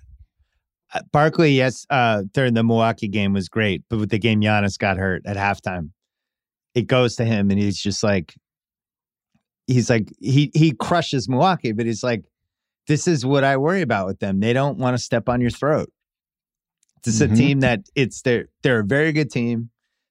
uh, 0.93 1.01
Barkley, 1.11 1.51
yes, 1.51 1.85
uh, 1.89 2.23
during 2.33 2.53
the 2.53 2.63
Milwaukee 2.63 3.09
game 3.09 3.33
was 3.33 3.49
great, 3.49 3.83
but 3.89 3.99
with 3.99 4.09
the 4.09 4.19
game 4.19 4.39
Giannis 4.41 4.77
got 4.77 4.97
hurt 4.97 5.21
at 5.25 5.35
halftime, 5.35 5.89
it 6.73 6.87
goes 6.87 7.17
to 7.17 7.25
him, 7.25 7.51
and 7.51 7.59
he's 7.59 7.77
just 7.77 8.03
like, 8.03 8.35
he's 9.65 9.89
like, 9.89 10.13
he 10.19 10.49
he 10.53 10.71
crushes 10.71 11.27
Milwaukee, 11.27 11.73
but 11.73 11.85
he's 11.85 12.03
like, 12.03 12.23
this 12.87 13.07
is 13.07 13.25
what 13.25 13.43
I 13.43 13.57
worry 13.57 13.81
about 13.81 14.07
with 14.07 14.19
them. 14.19 14.39
They 14.39 14.53
don't 14.53 14.77
want 14.77 14.95
to 14.95 15.03
step 15.03 15.27
on 15.27 15.41
your 15.41 15.49
throat. 15.49 15.89
This 17.03 17.19
mm-hmm. 17.19 17.33
a 17.33 17.35
team 17.35 17.59
that 17.61 17.81
it's 17.95 18.21
they're 18.21 18.47
they're 18.63 18.79
a 18.79 18.85
very 18.85 19.11
good 19.11 19.29
team 19.29 19.69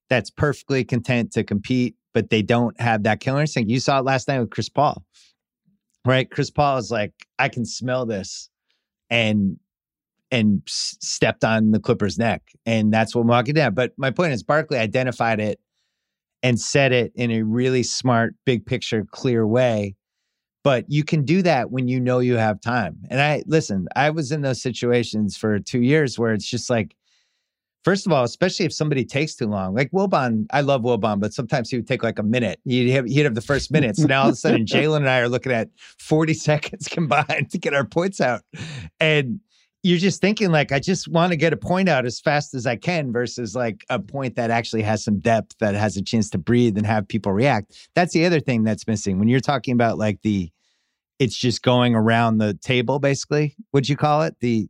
that's 0.09 0.30
perfectly 0.30 0.84
content 0.84 1.32
to 1.32 1.44
compete, 1.44 1.96
but 2.14 2.30
they 2.30 2.42
don't 2.42 2.78
have 2.80 3.02
that 3.04 3.20
killer 3.20 3.40
instinct. 3.40 3.70
You 3.70 3.80
saw 3.80 3.98
it 3.98 4.04
last 4.04 4.28
night 4.28 4.40
with 4.40 4.50
Chris 4.50 4.68
Paul, 4.68 5.04
right? 6.04 6.30
Chris 6.30 6.50
Paul 6.50 6.78
is 6.78 6.90
like, 6.90 7.12
I 7.38 7.48
can 7.48 7.64
smell 7.64 8.07
this, 8.07 8.48
and 9.11 9.59
and 10.32 10.62
stepped 10.66 11.44
on 11.44 11.70
the 11.70 11.78
Clippers' 11.78 12.18
neck, 12.18 12.42
and 12.64 12.92
that's 12.92 13.14
what 13.14 13.26
Milwaukee 13.26 13.52
did. 13.52 13.74
But 13.74 13.92
my 13.96 14.11
point 14.11 14.32
is, 14.32 14.42
Barkley 14.42 14.78
identified 14.78 15.40
it 15.40 15.61
and 16.42 16.61
said 16.61 16.92
it 16.92 17.12
in 17.14 17.30
a 17.30 17.42
really 17.42 17.82
smart, 17.82 18.34
big 18.44 18.66
picture, 18.66 19.07
clear 19.11 19.46
way 19.46 19.96
but 20.66 20.84
you 20.88 21.04
can 21.04 21.24
do 21.24 21.42
that 21.42 21.70
when 21.70 21.86
you 21.86 22.00
know 22.00 22.18
you 22.18 22.34
have 22.34 22.61
time. 22.61 22.96
And 23.09 23.20
I 23.20 23.44
listen, 23.46 23.86
I 23.94 24.11
was 24.11 24.32
in 24.32 24.40
those 24.40 24.61
situations 24.61 25.36
for 25.36 25.61
two 25.61 25.80
years 25.80 26.18
where 26.18 26.32
it's 26.32 26.50
just 26.50 26.68
like, 26.68 26.96
first 27.87 28.05
of 28.05 28.11
all, 28.11 28.24
especially 28.24 28.66
if 28.66 28.72
somebody 28.72 29.05
takes 29.05 29.37
too 29.37 29.47
long, 29.47 29.72
like 29.72 29.93
Wilbon, 29.93 30.47
I 30.51 30.61
love 30.62 30.82
Wilbon, 30.82 31.20
but 31.20 31.32
sometimes 31.32 31.70
he 31.70 31.76
would 31.76 31.87
take 31.87 32.03
like 32.03 32.18
a 32.18 32.22
minute. 32.24 32.59
He'd 32.64 32.91
have, 32.91 33.07
he'd 33.07 33.22
have 33.22 33.37
the 33.37 33.41
first 33.41 33.70
minute. 33.70 33.97
So 33.97 34.07
now 34.09 34.22
all 34.22 34.28
of 34.30 34.32
a 34.32 34.37
sudden, 34.37 34.66
Jalen 34.66 34.97
and 34.97 35.09
I 35.09 35.20
are 35.20 35.28
looking 35.28 35.53
at 35.53 35.68
40 36.01 36.34
seconds 36.49 36.89
combined 36.89 37.49
to 37.51 37.59
get 37.59 37.74
our 37.74 37.84
points 37.84 38.20
out. 38.20 38.43
And 38.99 39.39
you're 39.84 39.99
just 39.99 40.20
thinking 40.20 40.51
like 40.51 40.72
I 40.72 40.80
just 40.80 41.07
want 41.07 41.30
to 41.30 41.37
get 41.37 41.53
a 41.53 41.57
point 41.57 41.89
out 41.89 42.07
as 42.07 42.18
fast 42.18 42.55
as 42.55 42.66
I 42.66 42.74
can 42.74 43.12
versus 43.12 43.55
like 43.55 43.84
a 43.89 44.01
point 44.01 44.34
that 44.34 44.51
actually 44.51 44.82
has 44.82 45.05
some 45.05 45.20
depth 45.20 45.57
that 45.61 45.76
has 45.76 45.97
a 45.97 46.03
chance 46.03 46.28
to 46.30 46.39
breathe 46.39 46.76
and 46.76 46.84
have 46.84 47.07
people 47.07 47.30
react. 47.30 47.89
That's 47.95 48.12
the 48.12 48.26
other 48.26 48.41
thing 48.41 48.64
that's 48.64 48.89
missing 48.89 49.20
when 49.20 49.28
you're 49.28 49.39
talking 49.39 49.74
about 49.74 49.97
like 49.97 50.22
the 50.22 50.51
it's 51.20 51.39
just 51.39 51.62
going 51.62 51.95
around 51.95 52.39
the 52.39 52.55
table 52.55 52.99
basically. 52.99 53.55
What'd 53.70 53.89
you 53.89 53.97
call 53.97 54.22
it? 54.22 54.34
The, 54.41 54.68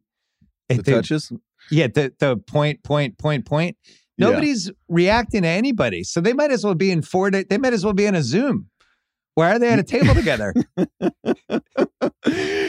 the, 0.69 0.83
the 0.83 0.93
touches? 0.93 1.33
Yeah, 1.71 1.89
the 1.89 2.13
the 2.19 2.37
point, 2.37 2.83
point, 2.83 3.19
point, 3.19 3.47
point. 3.47 3.77
Nobody's 4.19 4.69
yeah. 4.69 4.73
reacting 4.89 5.43
to 5.43 5.49
anybody. 5.49 6.03
So 6.05 6.21
they 6.21 6.33
might 6.33 6.51
as 6.51 6.65
well 6.65 6.75
be 6.75 6.91
in 6.91 7.03
four 7.03 7.31
day, 7.31 7.45
they 7.49 7.59
might 7.59 7.75
as 7.75 7.85
well 7.85 7.95
be 7.95 8.07
in 8.07 8.15
a 8.15 8.23
Zoom. 8.23 8.71
Why 9.35 9.53
are 9.53 9.59
they 9.59 9.69
at 9.69 9.79
a 9.79 9.83
table 9.83 10.15
together? 10.15 10.55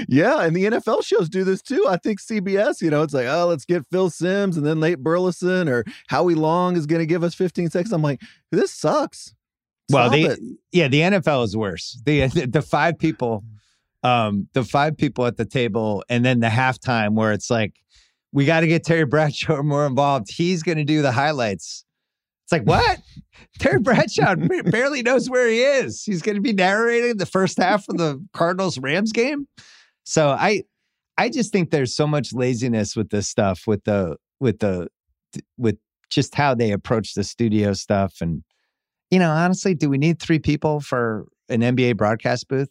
yeah, 0.10 0.42
and 0.42 0.54
the 0.54 0.66
NFL 0.66 1.06
shows 1.06 1.30
do 1.30 1.46
this 1.46 1.62
too. 1.62 1.86
I 1.88 1.96
think 1.96 2.20
CBS, 2.20 2.82
you 2.82 2.90
know, 2.90 3.04
it's 3.04 3.14
like, 3.14 3.28
oh, 3.28 3.48
let's 3.48 3.64
get 3.64 3.86
Phil 3.90 4.10
Simms 4.10 4.58
and 4.58 4.66
then 4.66 4.82
Nate 4.82 5.00
Burleson 5.00 5.70
or 5.70 5.86
Howie 6.08 6.36
Long 6.36 6.76
is 6.76 6.86
going 6.86 7.00
to 7.00 7.06
give 7.06 7.24
us 7.24 7.34
15 7.36 7.70
seconds. 7.70 7.94
I'm 7.94 8.02
like, 8.02 8.22
this 8.52 8.74
sucks. 8.74 9.34
Stop 9.90 9.94
well, 9.94 10.10
the 10.10 10.58
yeah, 10.74 10.90
the 10.90 11.00
NFL 11.00 11.46
is 11.46 11.56
worse. 11.56 11.98
The, 12.06 12.28
the 12.28 12.48
the 12.48 12.62
five 12.62 13.00
people, 13.00 13.46
um, 14.04 14.50
the 14.52 14.66
five 14.66 14.98
people 14.98 15.26
at 15.26 15.38
the 15.38 15.46
table, 15.46 16.04
and 16.10 16.26
then 16.26 16.42
the 16.42 16.48
halftime 16.48 17.14
where 17.14 17.32
it's 17.32 17.50
like, 17.50 17.80
we 18.32 18.46
got 18.46 18.62
to 18.62 18.68
get 18.68 18.84
Terry 18.84 19.06
Bradshaw 19.06 19.62
more 19.64 19.86
involved. 19.86 20.32
He's 20.32 20.64
going 20.64 20.78
to 20.78 20.84
do 20.84 21.02
the 21.02 21.12
highlights. 21.12 21.84
It's 22.46 22.52
like, 22.52 22.64
what? 22.64 23.00
Terry 23.60 23.80
Bradshaw 23.80 24.36
barely 24.66 25.02
knows 25.02 25.30
where 25.30 25.48
he 25.48 25.62
is. 25.62 26.04
He's 26.04 26.22
going 26.22 26.36
to 26.36 26.42
be 26.42 26.54
narrating 26.54 27.18
the 27.18 27.26
first 27.26 27.58
half 27.58 27.88
of 27.90 27.98
the 27.98 28.26
Cardinals 28.34 28.80
Rams 28.80 29.12
game. 29.12 29.48
So 30.06 30.30
I, 30.30 30.64
I 31.18 31.30
just 31.30 31.52
think 31.52 31.72
there's 31.72 31.96
so 31.96 32.08
much 32.08 32.34
laziness 32.34 32.96
with 32.96 33.10
this 33.10 33.28
stuff, 33.28 33.64
with 33.68 33.84
the, 33.84 34.16
with 34.40 34.60
the, 34.60 34.88
with 35.58 35.78
just 36.10 36.36
how 36.36 36.56
they 36.56 36.72
approach 36.72 37.16
the 37.16 37.24
studio 37.24 37.74
stuff. 37.74 38.16
And, 38.22 38.44
you 39.12 39.20
know, 39.20 39.32
honestly, 39.32 39.76
do 39.76 39.90
we 39.90 39.98
need 39.98 40.22
three 40.22 40.40
people 40.40 40.80
for 40.80 41.26
an 41.50 41.62
NBA 41.62 41.98
broadcast 41.98 42.48
booth? 42.48 42.70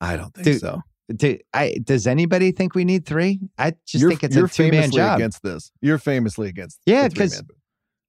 I 0.00 0.16
don't 0.16 0.34
think 0.34 0.58
so. 0.58 0.80
Do, 1.14 1.36
I, 1.52 1.78
does 1.82 2.06
anybody 2.06 2.52
think 2.52 2.74
we 2.74 2.84
need 2.84 3.04
three? 3.06 3.40
I 3.58 3.72
just 3.86 4.00
you're, 4.00 4.10
think 4.10 4.24
it's 4.24 4.36
a 4.36 4.46
two 4.48 4.70
man 4.70 4.90
job. 4.90 5.18
against 5.18 5.42
this. 5.42 5.70
You're 5.80 5.98
famously 5.98 6.48
against. 6.48 6.80
Yeah, 6.86 7.08
the 7.08 7.14
'cause- 7.14 7.34
three-man. 7.34 7.48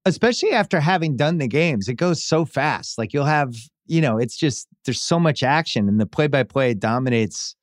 especially 0.06 0.52
after 0.52 0.80
having 0.80 1.16
done 1.18 1.38
the 1.38 1.48
games, 1.48 1.88
it 1.88 1.96
goes 1.96 2.24
so 2.24 2.46
fast. 2.46 2.98
Like 2.98 3.14
you'll 3.14 3.26
have, 3.26 3.54
you 3.88 4.00
know, 4.02 4.18
it's 4.18 4.38
just 4.38 4.68
there's 4.86 5.02
so 5.02 5.20
much 5.20 5.44
action 5.44 5.88
and 5.90 6.00
the 6.00 6.06
play 6.06 6.28
by 6.28 6.44
play 6.44 6.74
dominates 6.74 7.56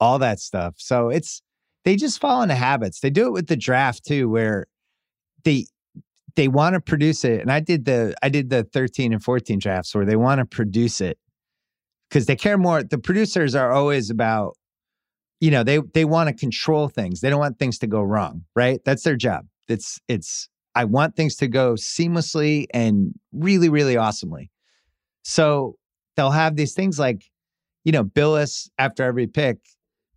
all 0.00 0.18
that 0.20 0.38
stuff. 0.40 0.74
So 0.78 1.08
it's 1.08 1.42
they 1.84 1.96
just 1.96 2.20
fall 2.20 2.42
into 2.42 2.54
habits. 2.54 3.00
They 3.00 3.10
do 3.10 3.26
it 3.26 3.32
with 3.32 3.48
the 3.48 3.56
draft 3.56 4.04
too, 4.06 4.28
where 4.28 4.66
they 5.44 5.66
they 6.36 6.48
want 6.48 6.74
to 6.74 6.80
produce 6.80 7.24
it. 7.24 7.40
And 7.40 7.50
I 7.52 7.60
did 7.60 7.84
the 7.84 8.14
I 8.22 8.28
did 8.28 8.48
the 8.48 8.64
13 8.64 9.12
and 9.12 9.22
14 9.22 9.58
drafts 9.58 9.94
where 9.94 10.06
they 10.06 10.16
want 10.16 10.38
to 10.38 10.44
produce 10.46 11.00
it 11.00 11.18
because 12.12 12.26
they 12.26 12.36
care 12.36 12.58
more. 12.58 12.82
The 12.82 12.98
producers 12.98 13.54
are 13.54 13.72
always 13.72 14.10
about, 14.10 14.58
you 15.40 15.50
know, 15.50 15.64
they 15.64 15.78
they 15.94 16.04
want 16.04 16.28
to 16.28 16.34
control 16.34 16.88
things. 16.88 17.20
They 17.20 17.30
don't 17.30 17.40
want 17.40 17.58
things 17.58 17.78
to 17.78 17.86
go 17.86 18.02
wrong, 18.02 18.44
right? 18.54 18.80
That's 18.84 19.02
their 19.02 19.16
job. 19.16 19.46
It's 19.66 19.98
it's 20.08 20.50
I 20.74 20.84
want 20.84 21.16
things 21.16 21.36
to 21.36 21.48
go 21.48 21.72
seamlessly 21.72 22.66
and 22.74 23.14
really, 23.32 23.70
really 23.70 23.96
awesomely. 23.96 24.50
So 25.22 25.76
they'll 26.16 26.30
have 26.32 26.56
these 26.56 26.74
things 26.74 26.98
like, 26.98 27.24
you 27.84 27.92
know, 27.92 28.04
Bilas 28.04 28.68
after 28.76 29.02
every 29.04 29.26
pick. 29.26 29.58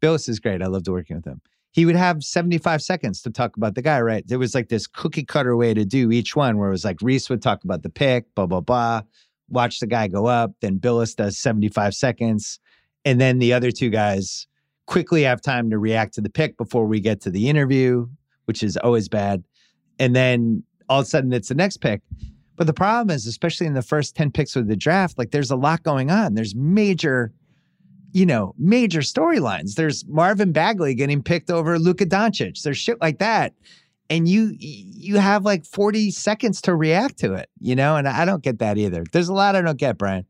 Bilas 0.01 0.27
is 0.27 0.39
great. 0.39 0.61
I 0.61 0.67
loved 0.67 0.89
working 0.89 1.15
with 1.15 1.25
him. 1.25 1.41
He 1.71 1.85
would 1.85 1.95
have 1.95 2.23
75 2.23 2.81
seconds 2.81 3.21
to 3.21 3.29
talk 3.29 3.57
about 3.57 3.75
the 3.75 3.81
guy, 3.81 4.01
right? 4.01 4.25
There 4.27 4.39
was 4.39 4.55
like 4.55 4.69
this 4.69 4.87
cookie 4.87 5.25
cutter 5.25 5.55
way 5.57 5.73
to 5.73 5.83
do 5.83 6.11
each 6.11 6.35
one 6.35 6.57
where 6.57 6.69
it 6.69 6.71
was 6.71 6.85
like 6.85 6.97
Rece 6.97 7.29
would 7.29 7.41
talk 7.41 7.63
about 7.63 7.83
the 7.83 7.89
pick, 7.89 8.33
blah, 8.33 8.45
blah, 8.45 8.61
blah, 8.61 9.01
watch 9.49 9.79
the 9.79 9.87
guy 9.87 10.07
go 10.07 10.25
up. 10.25 10.51
Then 10.61 10.79
Bilas 10.79 11.15
does 11.15 11.37
75 11.37 11.93
seconds. 11.93 12.59
And 13.03 13.21
then 13.21 13.39
the 13.39 13.53
other 13.53 13.71
two 13.71 13.89
guys 13.89 14.47
quickly 14.87 15.23
have 15.23 15.41
time 15.41 15.69
to 15.69 15.77
react 15.77 16.13
to 16.15 16.21
the 16.21 16.29
pick 16.29 16.57
before 16.57 16.85
we 16.85 16.99
get 16.99 17.21
to 17.21 17.29
the 17.29 17.49
interview, 17.49 18.07
which 18.45 18.63
is 18.63 18.77
always 18.77 19.09
bad. 19.09 19.43
And 19.99 20.15
then 20.15 20.63
all 20.89 20.99
of 20.99 21.05
a 21.05 21.09
sudden 21.09 21.33
it's 21.33 21.49
the 21.49 21.55
next 21.55 21.77
pick. 21.77 22.01
But 22.55 22.67
the 22.67 22.73
problem 22.73 23.13
is, 23.13 23.27
especially 23.27 23.67
in 23.67 23.73
the 23.73 23.81
first 23.81 24.15
10 24.15 24.31
picks 24.31 24.55
of 24.55 24.67
the 24.67 24.75
draft, 24.75 25.17
like 25.17 25.31
there's 25.31 25.51
a 25.51 25.55
lot 25.55 25.83
going 25.83 26.09
on. 26.09 26.35
There's 26.35 26.55
major, 26.55 27.33
you 28.13 28.25
know, 28.25 28.55
major 28.57 29.01
storylines. 29.01 29.75
There's 29.75 30.05
Marvin 30.07 30.51
Bagley 30.51 30.95
getting 30.95 31.21
picked 31.21 31.51
over 31.51 31.77
Luka 31.77 32.05
Doncic. 32.05 32.61
There's 32.61 32.77
shit 32.77 33.01
like 33.01 33.19
that. 33.19 33.53
And 34.09 34.27
you 34.27 34.55
you 34.57 35.17
have 35.17 35.43
like 35.43 35.65
40 35.65 36.11
seconds 36.11 36.61
to 36.61 36.75
react 36.75 37.17
to 37.19 37.33
it, 37.33 37.49
you 37.59 37.75
know, 37.75 37.95
and 37.95 38.07
I 38.07 38.25
don't 38.25 38.43
get 38.43 38.59
that 38.59 38.77
either. 38.77 39.03
There's 39.11 39.29
a 39.29 39.33
lot 39.33 39.55
I 39.55 39.61
don't 39.61 39.79
get, 39.79 39.97
Bryan. 39.97 40.25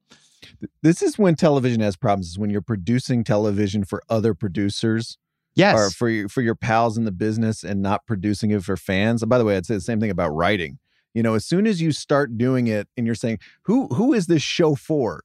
This 0.81 1.01
is 1.01 1.17
when 1.17 1.35
television 1.35 1.81
has 1.81 1.95
problems. 1.97 2.27
Is 2.29 2.39
when 2.39 2.49
you're 2.49 2.61
producing 2.61 3.23
television 3.23 3.83
for 3.83 4.01
other 4.09 4.33
producers 4.33 5.17
Yes. 5.55 5.77
or 5.77 5.89
for 5.89 6.09
your, 6.09 6.29
for 6.29 6.41
your 6.41 6.55
pals 6.55 6.97
in 6.97 7.05
the 7.05 7.11
business 7.13 7.63
and 7.63 7.81
not 7.81 8.05
producing 8.05 8.51
it 8.51 8.63
for 8.63 8.75
fans. 8.75 9.21
And 9.23 9.29
by 9.29 9.37
the 9.37 9.45
way, 9.45 9.55
I'd 9.55 9.65
say 9.65 9.75
the 9.75 9.81
same 9.81 10.01
thing 10.01 10.09
about 10.11 10.29
writing. 10.31 10.79
You 11.13 11.23
know, 11.23 11.33
as 11.33 11.45
soon 11.45 11.65
as 11.65 11.81
you 11.81 11.93
start 11.93 12.37
doing 12.37 12.67
it 12.67 12.89
and 12.97 13.05
you're 13.05 13.15
saying, 13.15 13.39
who 13.63 13.87
who 13.87 14.13
is 14.13 14.27
this 14.27 14.41
show 14.41 14.75
for? 14.75 15.23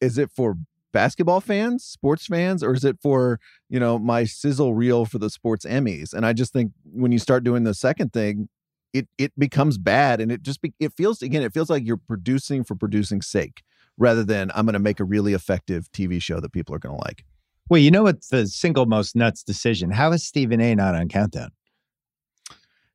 Is 0.00 0.18
it 0.18 0.30
for 0.30 0.56
basketball 0.92 1.40
fans, 1.40 1.84
sports 1.84 2.26
fans, 2.26 2.62
or 2.62 2.74
is 2.74 2.84
it 2.84 2.98
for, 3.02 3.40
you 3.68 3.78
know, 3.80 3.98
my 3.98 4.24
sizzle 4.24 4.74
reel 4.74 5.04
for 5.04 5.18
the 5.18 5.30
sports 5.30 5.64
Emmys? 5.64 6.12
And 6.12 6.24
I 6.24 6.32
just 6.32 6.52
think 6.52 6.72
when 6.84 7.12
you 7.12 7.18
start 7.18 7.44
doing 7.44 7.64
the 7.64 7.74
second 7.74 8.12
thing, 8.12 8.48
it 8.92 9.06
it 9.18 9.32
becomes 9.38 9.76
bad 9.76 10.20
and 10.20 10.32
it 10.32 10.42
just 10.42 10.62
be, 10.62 10.72
it 10.80 10.92
feels 10.96 11.20
again, 11.22 11.42
it 11.42 11.52
feels 11.52 11.68
like 11.68 11.86
you're 11.86 11.98
producing 11.98 12.64
for 12.64 12.74
producing's 12.74 13.26
sake 13.26 13.62
rather 13.98 14.24
than 14.24 14.50
I'm 14.54 14.64
going 14.64 14.74
to 14.74 14.78
make 14.78 15.00
a 15.00 15.04
really 15.04 15.34
effective 15.34 15.90
TV 15.92 16.22
show 16.22 16.40
that 16.40 16.52
people 16.52 16.74
are 16.74 16.78
going 16.78 16.96
to 16.96 17.04
like. 17.04 17.24
Well, 17.68 17.80
you 17.80 17.90
know 17.90 18.04
what's 18.04 18.28
the 18.28 18.46
single 18.46 18.86
most 18.86 19.14
nuts 19.14 19.42
decision? 19.42 19.90
How 19.90 20.12
is 20.12 20.24
Stephen 20.24 20.60
A 20.60 20.74
not 20.74 20.94
on 20.94 21.08
countdown? 21.08 21.50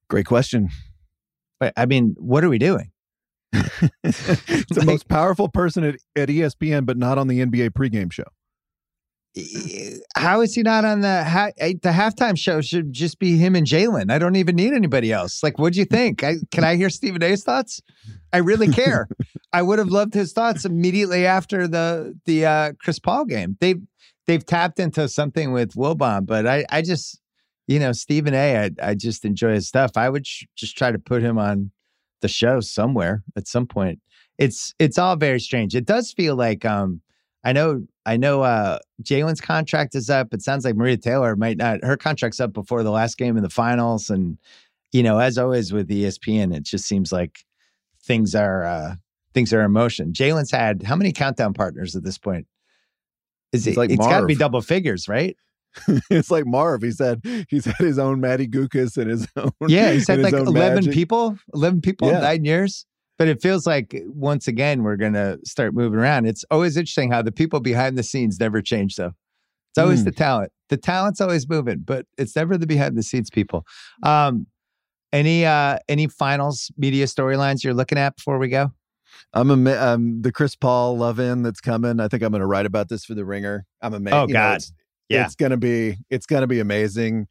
Great 0.07 0.25
question. 0.25 0.69
But 1.59 1.73
I 1.77 1.85
mean, 1.85 2.15
what 2.17 2.43
are 2.43 2.49
we 2.49 2.57
doing? 2.57 2.92
the 4.03 4.65
Like- 4.75 4.85
most 4.85 5.07
powerful 5.07 5.47
person 5.49 5.83
at, 5.83 5.95
at 6.15 6.29
ESPN, 6.29 6.85
but 6.85 6.97
not 6.97 7.17
on 7.17 7.27
the 7.27 7.39
NBA 7.39 7.69
pregame 7.71 8.11
show. 8.11 8.23
How 10.15 10.41
is 10.41 10.53
he 10.53 10.61
not 10.61 10.85
on 10.85 11.01
the 11.01 11.23
ha- 11.23 11.51
the 11.57 11.89
halftime 11.89 12.37
show? 12.37 12.61
Should 12.61 12.93
just 12.93 13.17
be 13.17 13.35
him 13.37 13.55
and 13.55 13.65
Jalen. 13.65 14.11
I 14.11 14.19
don't 14.19 14.35
even 14.35 14.55
need 14.55 14.73
anybody 14.73 15.11
else. 15.11 15.41
Like, 15.41 15.57
what 15.57 15.73
do 15.73 15.79
you 15.79 15.85
think? 15.85 16.23
I, 16.23 16.35
can 16.51 16.63
I 16.63 16.75
hear 16.75 16.91
Stephen 16.91 17.23
A's 17.23 17.43
thoughts? 17.43 17.81
I 18.31 18.37
really 18.37 18.67
care. 18.67 19.07
I 19.51 19.63
would 19.63 19.79
have 19.79 19.87
loved 19.87 20.13
his 20.13 20.33
thoughts 20.33 20.65
immediately 20.65 21.25
after 21.25 21.67
the 21.67 22.13
the 22.25 22.45
uh, 22.45 22.71
Chris 22.79 22.99
Paul 22.99 23.25
game. 23.25 23.57
They've 23.59 23.81
they've 24.27 24.45
tapped 24.45 24.79
into 24.79 25.07
something 25.09 25.51
with 25.51 25.73
Wilbon, 25.73 26.27
but 26.27 26.45
I 26.45 26.63
I 26.69 26.83
just 26.83 27.19
you 27.67 27.79
know 27.79 27.91
Stephen 27.91 28.35
A. 28.35 28.65
I 28.65 28.69
I 28.91 28.93
just 28.93 29.25
enjoy 29.25 29.53
his 29.55 29.67
stuff. 29.67 29.91
I 29.95 30.09
would 30.09 30.27
sh- 30.27 30.43
just 30.55 30.77
try 30.77 30.91
to 30.91 30.99
put 30.99 31.23
him 31.23 31.39
on 31.39 31.71
the 32.23 32.27
show 32.27 32.59
somewhere 32.59 33.23
at 33.35 33.47
some 33.47 33.67
point. 33.67 33.99
It's 34.39 34.73
it's 34.79 34.97
all 34.97 35.15
very 35.15 35.39
strange. 35.39 35.75
It 35.75 35.85
does 35.85 36.11
feel 36.11 36.35
like 36.35 36.65
um 36.65 37.01
I 37.43 37.53
know 37.53 37.85
I 38.07 38.17
know 38.17 38.41
uh 38.41 38.79
Jalen's 39.03 39.41
contract 39.41 39.93
is 39.93 40.09
up. 40.09 40.33
It 40.33 40.41
sounds 40.41 40.65
like 40.65 40.75
Maria 40.75 40.97
Taylor 40.97 41.35
might 41.35 41.57
not 41.57 41.83
her 41.83 41.95
contract's 41.97 42.39
up 42.39 42.51
before 42.53 42.81
the 42.81 42.89
last 42.89 43.19
game 43.19 43.37
in 43.37 43.43
the 43.43 43.49
finals. 43.51 44.09
And 44.09 44.39
you 44.91 45.03
know, 45.03 45.19
as 45.19 45.37
always 45.37 45.71
with 45.71 45.87
ESPN, 45.89 46.55
it 46.55 46.63
just 46.63 46.85
seems 46.87 47.11
like 47.11 47.45
things 48.01 48.33
are 48.33 48.65
uh 48.65 48.95
things 49.35 49.53
are 49.53 49.61
in 49.61 49.71
motion. 49.71 50.13
Jalen's 50.13 50.51
had 50.51 50.81
how 50.81 50.95
many 50.95 51.11
countdown 51.11 51.53
partners 51.53 51.95
at 51.95 52.03
this 52.03 52.17
point? 52.17 52.47
Is 53.51 53.67
It's 53.67 53.77
it 53.77 53.79
like 53.79 53.91
it's 53.91 54.07
gotta 54.07 54.25
be 54.25 54.35
double 54.35 54.61
figures, 54.61 55.07
right? 55.07 55.37
it's 56.09 56.31
like 56.31 56.45
Marv. 56.45 56.81
He 56.83 56.91
said 56.91 57.21
he's 57.49 57.65
had 57.65 57.75
his 57.77 57.97
own 57.99 58.19
Matty 58.21 58.47
Guokas 58.47 58.97
and 58.97 59.09
his 59.09 59.27
own. 59.35 59.51
Yeah, 59.67 59.91
he's 59.91 60.07
had 60.07 60.19
like 60.21 60.33
11 60.33 60.53
Magic. 60.53 60.93
people, 60.93 61.37
11 61.53 61.81
people 61.81 62.09
in 62.09 62.21
nine 62.21 62.45
years. 62.45 62.85
But 63.19 63.27
it 63.27 63.41
feels 63.41 63.67
like 63.67 63.95
once 64.07 64.47
again, 64.47 64.81
we're 64.83 64.95
going 64.95 65.13
to 65.13 65.37
start 65.45 65.73
moving 65.75 65.99
around. 65.99 66.25
It's 66.25 66.43
always 66.49 66.75
interesting 66.77 67.11
how 67.11 67.21
the 67.21 67.31
people 67.31 67.59
behind 67.59 67.95
the 67.97 68.01
scenes 68.03 68.39
never 68.39 68.59
change, 68.61 68.95
though. 68.95 69.11
It's 69.71 69.77
always 69.77 70.01
Mm. 70.01 70.05
the 70.05 70.11
talent. 70.11 70.51
The 70.69 70.77
talent's 70.77 71.21
always 71.21 71.47
moving, 71.47 71.79
but 71.79 72.07
it's 72.17 72.35
never 72.35 72.57
the 72.57 72.65
behind 72.65 72.97
the 72.97 73.03
scenes 73.03 73.29
people. 73.29 73.65
Um, 74.01 74.47
any 75.11 75.45
uh 75.45 75.77
any 75.87 76.07
finals 76.07 76.71
media 76.75 77.05
storylines 77.05 77.63
you're 77.63 77.75
looking 77.75 77.99
at 77.99 78.15
before 78.15 78.39
we 78.39 78.47
go? 78.47 78.71
I'm 79.33 79.67
a 79.67 79.71
um, 79.77 80.21
the 80.23 80.31
Chris 80.31 80.55
Paul 80.55 80.97
love 80.97 81.19
in 81.19 81.43
that's 81.43 81.61
coming. 81.61 81.99
I 81.99 82.07
think 82.07 82.23
I'm 82.23 82.31
going 82.31 82.41
to 82.41 82.47
write 82.47 82.65
about 82.65 82.89
this 82.89 83.05
for 83.05 83.13
the 83.13 83.23
Ringer. 83.25 83.65
I'm 83.81 83.93
amazed. 83.93 84.15
Oh, 84.15 84.25
God. 84.27 84.55
it's, 84.57 84.71
Yeah. 85.09 85.25
it's 85.25 85.35
gonna 85.35 85.57
be 85.57 85.97
it's 86.09 86.25
gonna 86.25 86.47
be 86.47 86.59
amazing. 86.59 87.27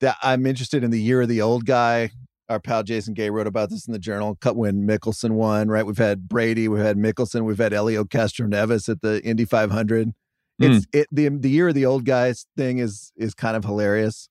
That 0.00 0.16
I'm 0.22 0.46
interested 0.46 0.82
in 0.82 0.90
the 0.90 1.00
year 1.00 1.22
of 1.22 1.28
the 1.28 1.42
old 1.42 1.66
guy. 1.66 2.10
Our 2.48 2.58
pal 2.58 2.82
Jason 2.82 3.14
Gay 3.14 3.30
wrote 3.30 3.46
about 3.46 3.70
this 3.70 3.86
in 3.86 3.92
the 3.92 3.98
journal. 3.98 4.36
Cut 4.40 4.56
when 4.56 4.86
Mickelson 4.86 5.32
won. 5.32 5.68
Right, 5.68 5.86
we've 5.86 5.98
had 5.98 6.28
Brady, 6.28 6.66
we've 6.68 6.82
had 6.82 6.96
Mickelson, 6.96 7.44
we've 7.44 7.58
had 7.58 7.72
Helio 7.72 8.02
Castroneves 8.04 8.88
at 8.88 9.02
the 9.02 9.22
Indy 9.24 9.44
500. 9.44 10.08
Hmm. 10.08 10.64
It's 10.64 10.86
it 10.92 11.06
the 11.12 11.28
the 11.28 11.50
year 11.50 11.68
of 11.68 11.74
the 11.74 11.86
old 11.86 12.04
guys 12.04 12.46
thing 12.56 12.78
is 12.78 13.12
is 13.16 13.34
kind 13.34 13.56
of 13.56 13.64
hilarious. 13.64 14.28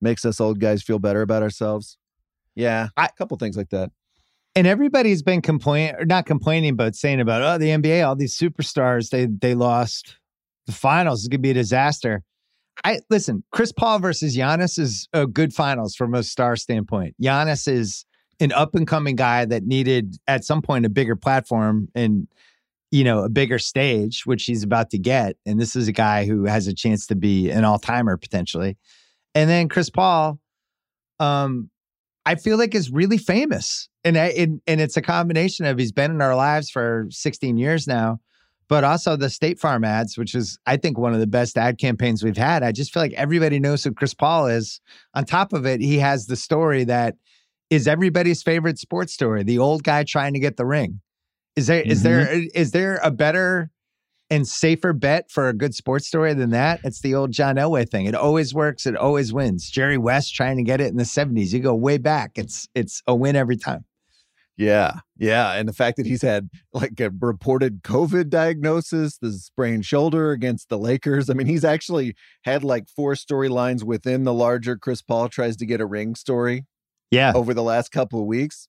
Makes 0.00 0.24
us 0.24 0.40
old 0.40 0.58
guys 0.58 0.82
feel 0.82 0.98
better 0.98 1.22
about 1.22 1.42
ourselves. 1.42 1.98
Yeah, 2.56 2.88
I- 2.96 3.06
a 3.06 3.12
couple 3.16 3.36
things 3.36 3.56
like 3.56 3.68
that. 3.70 3.90
And 4.54 4.66
everybody's 4.66 5.22
been 5.22 5.40
complaining, 5.40 5.94
or 5.94 6.04
not 6.04 6.26
complaining, 6.26 6.76
but 6.76 6.94
saying 6.94 7.20
about 7.20 7.40
oh 7.42 7.56
the 7.58 7.68
NBA, 7.70 8.06
all 8.06 8.16
these 8.16 8.36
superstars 8.36 9.10
they 9.10 9.26
they 9.26 9.54
lost 9.54 10.18
the 10.66 10.72
finals. 10.72 11.22
is 11.22 11.28
gonna 11.28 11.40
be 11.40 11.50
a 11.50 11.54
disaster. 11.54 12.22
I 12.84 13.00
listen. 13.10 13.44
Chris 13.52 13.72
Paul 13.72 13.98
versus 13.98 14.36
Giannis 14.36 14.78
is 14.78 15.08
a 15.12 15.26
good 15.26 15.52
finals 15.52 15.94
from 15.94 16.14
a 16.14 16.22
star 16.22 16.56
standpoint. 16.56 17.14
Giannis 17.20 17.68
is 17.68 18.04
an 18.40 18.52
up 18.52 18.74
and 18.74 18.86
coming 18.86 19.16
guy 19.16 19.44
that 19.44 19.64
needed 19.64 20.16
at 20.26 20.44
some 20.44 20.62
point 20.62 20.86
a 20.86 20.88
bigger 20.88 21.14
platform 21.14 21.88
and 21.94 22.26
you 22.90 23.04
know 23.04 23.24
a 23.24 23.28
bigger 23.28 23.58
stage, 23.58 24.26
which 24.26 24.44
he's 24.44 24.62
about 24.62 24.90
to 24.90 24.98
get. 24.98 25.36
And 25.46 25.60
this 25.60 25.76
is 25.76 25.88
a 25.88 25.92
guy 25.92 26.26
who 26.26 26.44
has 26.44 26.66
a 26.66 26.74
chance 26.74 27.06
to 27.08 27.14
be 27.14 27.50
an 27.50 27.64
all 27.64 27.78
timer 27.78 28.16
potentially. 28.16 28.76
And 29.34 29.48
then 29.48 29.68
Chris 29.68 29.90
Paul, 29.90 30.38
um, 31.20 31.70
I 32.26 32.34
feel 32.34 32.58
like 32.58 32.74
is 32.74 32.90
really 32.90 33.18
famous, 33.18 33.88
and 34.04 34.16
I, 34.16 34.26
and 34.28 34.60
and 34.66 34.80
it's 34.80 34.96
a 34.96 35.02
combination 35.02 35.66
of 35.66 35.78
he's 35.78 35.92
been 35.92 36.10
in 36.10 36.20
our 36.20 36.36
lives 36.36 36.70
for 36.70 37.06
16 37.10 37.56
years 37.56 37.86
now, 37.86 38.20
but 38.72 38.84
also 38.84 39.16
the 39.16 39.28
State 39.28 39.60
Farm 39.60 39.84
ads, 39.84 40.16
which 40.16 40.34
is 40.34 40.58
I 40.64 40.78
think 40.78 40.96
one 40.96 41.12
of 41.12 41.20
the 41.20 41.26
best 41.26 41.58
ad 41.58 41.76
campaigns 41.76 42.24
we've 42.24 42.38
had. 42.38 42.62
I 42.62 42.72
just 42.72 42.90
feel 42.90 43.02
like 43.02 43.12
everybody 43.12 43.60
knows 43.60 43.84
who 43.84 43.92
Chris 43.92 44.14
Paul 44.14 44.46
is. 44.46 44.80
On 45.12 45.26
top 45.26 45.52
of 45.52 45.66
it, 45.66 45.82
he 45.82 45.98
has 45.98 46.24
the 46.24 46.36
story 46.36 46.84
that 46.84 47.16
is 47.68 47.86
everybody's 47.86 48.42
favorite 48.42 48.78
sports 48.78 49.12
story: 49.12 49.42
the 49.42 49.58
old 49.58 49.82
guy 49.82 50.04
trying 50.04 50.32
to 50.32 50.38
get 50.38 50.56
the 50.56 50.64
ring. 50.64 51.02
Is 51.54 51.66
there 51.66 51.82
is 51.82 52.02
there 52.02 52.24
mm-hmm. 52.24 52.46
uh, 52.46 52.58
is 52.58 52.70
there 52.70 52.98
a 53.02 53.10
better 53.10 53.70
and 54.30 54.48
safer 54.48 54.94
bet 54.94 55.30
for 55.30 55.50
a 55.50 55.52
good 55.52 55.74
sports 55.74 56.06
story 56.06 56.32
than 56.32 56.48
that? 56.52 56.80
It's 56.82 57.02
the 57.02 57.14
old 57.14 57.30
John 57.30 57.56
Elway 57.56 57.86
thing. 57.86 58.06
It 58.06 58.14
always 58.14 58.54
works. 58.54 58.86
It 58.86 58.96
always 58.96 59.34
wins. 59.34 59.68
Jerry 59.68 59.98
West 59.98 60.34
trying 60.34 60.56
to 60.56 60.62
get 60.62 60.80
it 60.80 60.86
in 60.86 60.96
the 60.96 61.04
70s. 61.04 61.52
You 61.52 61.60
go 61.60 61.74
way 61.74 61.98
back. 61.98 62.30
It's 62.36 62.66
it's 62.74 63.02
a 63.06 63.14
win 63.14 63.36
every 63.36 63.58
time. 63.58 63.84
Yeah, 64.56 65.00
yeah, 65.16 65.52
and 65.52 65.66
the 65.66 65.72
fact 65.72 65.96
that 65.96 66.06
he's 66.06 66.22
had 66.22 66.50
like 66.72 67.00
a 67.00 67.10
reported 67.20 67.82
COVID 67.82 68.28
diagnosis, 68.28 69.16
the 69.18 69.32
sprained 69.32 69.86
shoulder 69.86 70.30
against 70.32 70.68
the 70.68 70.78
Lakers. 70.78 71.30
I 71.30 71.32
mean, 71.34 71.46
he's 71.46 71.64
actually 71.64 72.14
had 72.44 72.62
like 72.62 72.88
four 72.88 73.14
storylines 73.14 73.82
within 73.82 74.24
the 74.24 74.34
larger 74.34 74.76
Chris 74.76 75.00
Paul 75.00 75.28
tries 75.28 75.56
to 75.56 75.66
get 75.66 75.80
a 75.80 75.86
ring 75.86 76.14
story. 76.14 76.66
Yeah, 77.10 77.32
over 77.34 77.54
the 77.54 77.62
last 77.62 77.92
couple 77.92 78.20
of 78.20 78.26
weeks. 78.26 78.68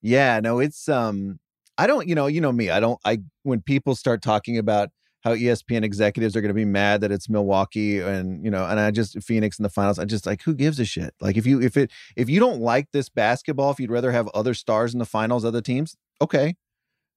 Yeah, 0.00 0.40
no, 0.40 0.60
it's 0.60 0.88
um, 0.88 1.38
I 1.76 1.86
don't, 1.86 2.08
you 2.08 2.14
know, 2.14 2.28
you 2.28 2.40
know 2.40 2.52
me. 2.52 2.70
I 2.70 2.80
don't. 2.80 3.00
I 3.04 3.18
when 3.42 3.60
people 3.60 3.96
start 3.96 4.22
talking 4.22 4.58
about 4.58 4.90
how 5.26 5.34
ESPN 5.34 5.82
executives 5.82 6.36
are 6.36 6.40
going 6.40 6.50
to 6.50 6.54
be 6.54 6.64
mad 6.64 7.00
that 7.00 7.10
it's 7.10 7.28
Milwaukee 7.28 7.98
and 7.98 8.44
you 8.44 8.50
know, 8.50 8.64
and 8.64 8.78
I 8.78 8.92
just 8.92 9.20
Phoenix 9.24 9.58
in 9.58 9.64
the 9.64 9.68
finals. 9.68 9.98
I 9.98 10.04
just 10.04 10.24
like 10.24 10.42
who 10.42 10.54
gives 10.54 10.78
a 10.78 10.84
shit? 10.84 11.14
Like 11.20 11.36
if 11.36 11.44
you 11.44 11.60
if 11.60 11.76
it 11.76 11.90
if 12.14 12.30
you 12.30 12.38
don't 12.38 12.60
like 12.60 12.92
this 12.92 13.08
basketball, 13.08 13.72
if 13.72 13.80
you'd 13.80 13.90
rather 13.90 14.12
have 14.12 14.28
other 14.28 14.54
stars 14.54 14.92
in 14.92 15.00
the 15.00 15.04
finals, 15.04 15.44
other 15.44 15.60
teams, 15.60 15.96
okay. 16.22 16.54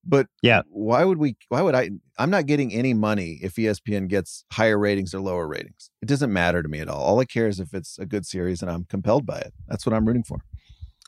But 0.04 0.26
yeah, 0.42 0.64
why 0.70 1.04
would 1.04 1.20
we? 1.20 1.36
Why 1.50 1.62
would 1.62 1.76
I? 1.76 1.92
I'm 2.18 2.32
not 2.32 2.48
getting 2.48 2.74
any 2.74 2.96
money 2.96 3.38
if 3.44 3.56
ESPN 3.56 4.08
gets 4.08 4.44
higher 4.52 4.80
ratings 4.80 5.14
or 5.14 5.20
lower 5.20 5.48
ratings. 5.48 5.92
It 6.02 6.08
doesn't 6.08 6.34
matter 6.34 6.64
to 6.64 6.70
me 6.70 6.80
at 6.80 6.90
all. 6.90 7.04
All 7.04 7.20
I 7.20 7.26
care 7.26 7.48
is 7.48 7.60
if 7.60 7.76
it's 7.76 8.00
a 8.00 8.08
good 8.08 8.26
series 8.26 8.64
and 8.64 8.72
I'm 8.72 8.86
compelled 8.86 9.28
by 9.28 9.38
it. 9.38 9.54
That's 9.68 9.86
what 9.86 9.94
I'm 9.94 10.08
rooting 10.08 10.24
for. 10.24 10.40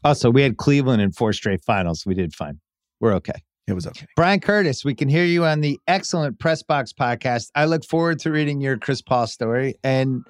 Also, 0.04 0.30
we 0.30 0.44
had 0.44 0.58
Cleveland 0.58 1.02
in 1.02 1.14
four 1.14 1.34
straight 1.34 1.64
finals. 1.64 2.06
We 2.06 2.14
did 2.14 2.36
fine. 2.36 2.60
We're 3.00 3.14
okay. 3.14 3.42
It 3.68 3.74
was 3.74 3.88
okay. 3.88 4.08
Bryan 4.16 4.40
Curtis, 4.40 4.84
we 4.84 4.96
can 4.96 5.08
hear 5.08 5.24
you 5.24 5.46
on 5.46 5.62
the 5.62 5.80
excellent 5.88 6.40
Press 6.40 6.64
Box 6.64 6.92
podcast. 6.94 7.52
I 7.56 7.66
look 7.66 7.86
forward 7.86 8.20
to 8.20 8.32
reading 8.32 8.60
your 8.60 8.78
Chris 8.78 9.02
Paul 9.02 9.28
story. 9.28 9.76
And 9.84 10.26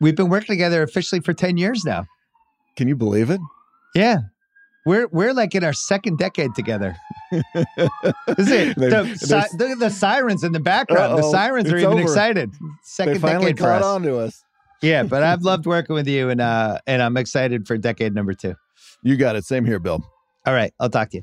we've 0.00 0.16
been 0.16 0.28
working 0.28 0.48
together 0.48 0.82
officially 0.82 1.20
for 1.20 1.32
10 1.32 1.56
years 1.56 1.84
now. 1.84 2.06
Can 2.76 2.88
you 2.88 2.96
believe 2.96 3.30
it? 3.30 3.40
Yeah. 3.94 4.18
We're 4.84 5.06
we're 5.12 5.32
like 5.32 5.54
in 5.54 5.62
our 5.62 5.72
second 5.72 6.18
decade 6.18 6.54
together. 6.56 6.96
Is 7.32 7.44
it? 8.50 8.76
The, 8.76 9.14
si- 9.16 9.56
look 9.56 9.70
at 9.70 9.78
the 9.78 9.90
sirens 9.90 10.42
in 10.42 10.50
the 10.50 10.60
background. 10.60 11.18
The 11.18 11.30
sirens 11.30 11.70
are 11.72 11.76
even 11.76 11.92
over. 11.92 12.02
excited. 12.02 12.50
Second 12.82 13.14
they 13.14 13.18
finally 13.20 13.52
decade 13.52 13.58
caught 13.58 13.80
for 13.80 13.84
us. 13.84 13.84
on 13.84 14.02
to 14.02 14.18
us. 14.18 14.42
Yeah, 14.82 15.04
but 15.04 15.22
I've 15.22 15.42
loved 15.44 15.66
working 15.66 15.94
with 15.94 16.08
you, 16.08 16.30
and 16.30 16.40
uh, 16.40 16.78
and 16.88 17.00
I'm 17.00 17.16
excited 17.16 17.68
for 17.68 17.78
decade 17.78 18.12
number 18.12 18.34
two. 18.34 18.56
You 19.04 19.16
got 19.16 19.36
it. 19.36 19.44
Same 19.44 19.64
here, 19.64 19.78
Bill. 19.78 20.04
All 20.46 20.54
right, 20.54 20.74
I'll 20.80 20.90
talk 20.90 21.10
to 21.10 21.18
you. 21.18 21.22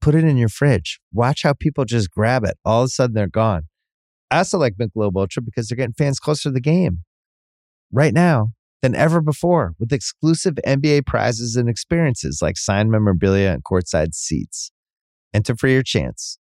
put 0.00 0.14
it 0.14 0.24
in 0.24 0.36
your 0.36 0.48
fridge. 0.48 1.00
Watch 1.12 1.42
how 1.42 1.52
people 1.52 1.84
just 1.84 2.10
grab 2.10 2.44
it. 2.44 2.56
All 2.64 2.82
of 2.82 2.86
a 2.86 2.88
sudden, 2.88 3.14
they're 3.14 3.28
gone. 3.28 3.64
I 4.30 4.38
also 4.38 4.58
like 4.58 4.74
Michelob 4.74 5.16
Ultra 5.16 5.42
because 5.42 5.68
they're 5.68 5.76
getting 5.76 5.94
fans 5.94 6.20
closer 6.20 6.48
to 6.48 6.52
the 6.52 6.60
game 6.60 7.00
right 7.92 8.14
now 8.14 8.50
than 8.82 8.94
ever 8.94 9.20
before 9.20 9.74
with 9.78 9.92
exclusive 9.92 10.54
NBA 10.66 11.06
prizes 11.06 11.56
and 11.56 11.68
experiences 11.68 12.40
like 12.40 12.56
signed 12.56 12.90
memorabilia 12.90 13.50
and 13.50 13.64
courtside 13.64 14.14
seats. 14.14 14.70
Enter 15.34 15.54
for 15.56 15.68
your 15.68 15.82
chance 15.82 16.38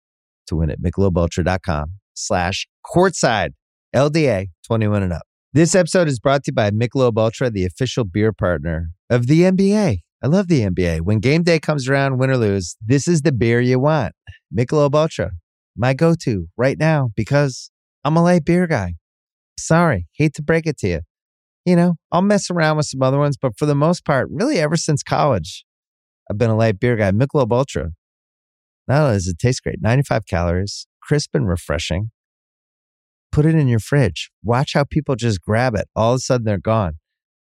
to 0.48 0.56
win 0.56 0.70
at 0.70 0.82
michelobultra.com 0.82 1.94
slash 2.14 2.68
courtside 2.86 3.50
LDA 3.96 4.48
21 4.66 5.04
and 5.04 5.14
up. 5.14 5.24
This 5.54 5.76
episode 5.76 6.08
is 6.08 6.20
brought 6.20 6.44
to 6.44 6.52
you 6.52 6.54
by 6.54 6.72
Michelob 6.72 7.18
Ultra, 7.18 7.50
the 7.50 7.66
official 7.66 8.04
beer 8.04 8.32
partner 8.32 8.92
of 9.10 9.28
the 9.28 9.42
NBA. 9.42 10.02
I 10.28 10.30
love 10.30 10.50
the 10.50 10.60
NBA. 10.60 11.04
When 11.04 11.20
game 11.20 11.44
day 11.44 11.58
comes 11.58 11.88
around, 11.88 12.18
win 12.18 12.30
or 12.30 12.36
lose, 12.36 12.76
this 12.86 13.08
is 13.08 13.22
the 13.22 13.32
beer 13.32 13.62
you 13.62 13.80
want. 13.80 14.14
Michelob 14.54 14.94
Ultra, 14.94 15.32
my 15.74 15.94
go-to 15.94 16.48
right 16.58 16.78
now 16.78 17.12
because 17.16 17.72
I'm 18.04 18.18
a 18.18 18.22
light 18.22 18.44
beer 18.44 18.68
guy. 18.68 18.96
Sorry, 19.58 20.06
hate 20.18 20.34
to 20.34 20.42
break 20.42 20.66
it 20.66 20.78
to 20.80 20.88
you. 20.90 21.00
You 21.66 21.78
know, 21.78 21.96
I'll 22.12 22.22
mess 22.22 22.52
around 22.52 22.76
with 22.76 22.88
some 22.88 23.02
other 23.02 23.18
ones, 23.18 23.38
but 23.42 23.54
for 23.58 23.66
the 23.66 23.74
most 23.74 24.04
part, 24.04 24.28
really 24.30 24.60
ever 24.60 24.76
since 24.76 25.02
college, 25.02 25.64
I've 26.30 26.38
been 26.38 26.50
a 26.50 26.58
light 26.58 26.78
beer 26.78 26.98
guy. 26.98 27.12
Michelob 27.12 27.54
Ultra. 27.54 27.92
Not 28.86 29.04
only 29.04 29.14
does 29.16 29.28
it 29.28 29.40
taste 29.40 29.64
great, 29.64 29.82
95 29.82 30.26
calories, 30.26 30.88
crisp 31.02 31.36
and 31.36 31.48
refreshing. 31.48 32.12
Put 33.32 33.46
it 33.46 33.56
in 33.56 33.70
your 33.70 33.80
fridge. 33.80 34.30
Watch 34.44 34.74
how 34.74 34.84
people 34.84 35.16
just 35.16 35.40
grab 35.40 35.74
it. 35.74 35.88
All 35.96 36.12
of 36.12 36.18
a 36.18 36.20
sudden, 36.20 36.44
they're 36.44 36.58
gone. 36.58 36.96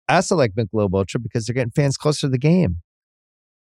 I 0.09 0.17
also 0.17 0.37
like 0.37 0.53
Michelob 0.53 0.95
Ultra 0.95 1.21
because 1.21 1.47
they're 1.47 1.55
getting 1.55 1.71
fans 1.71 1.97
closer 1.97 2.27
to 2.27 2.31
the 2.31 2.39
game 2.39 2.79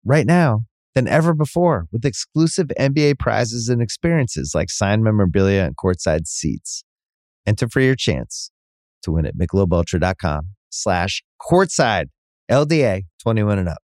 right 0.05 0.25
now 0.25 0.65
than 0.95 1.07
ever 1.07 1.33
before 1.33 1.87
with 1.91 2.05
exclusive 2.05 2.67
NBA 2.79 3.19
prizes 3.19 3.69
and 3.69 3.81
experiences 3.81 4.53
like 4.55 4.69
signed 4.69 5.03
memorabilia 5.03 5.63
and 5.63 5.75
courtside 5.77 6.27
seats. 6.27 6.83
Enter 7.45 7.67
for 7.67 7.81
your 7.81 7.95
chance 7.95 8.51
to 9.03 9.11
win 9.11 9.25
at 9.25 9.37
michelobultra.com 9.37 10.49
slash 10.69 11.23
courtside 11.41 12.05
LDA 12.49 13.03
21 13.21 13.59
and 13.59 13.69
up. 13.69 13.79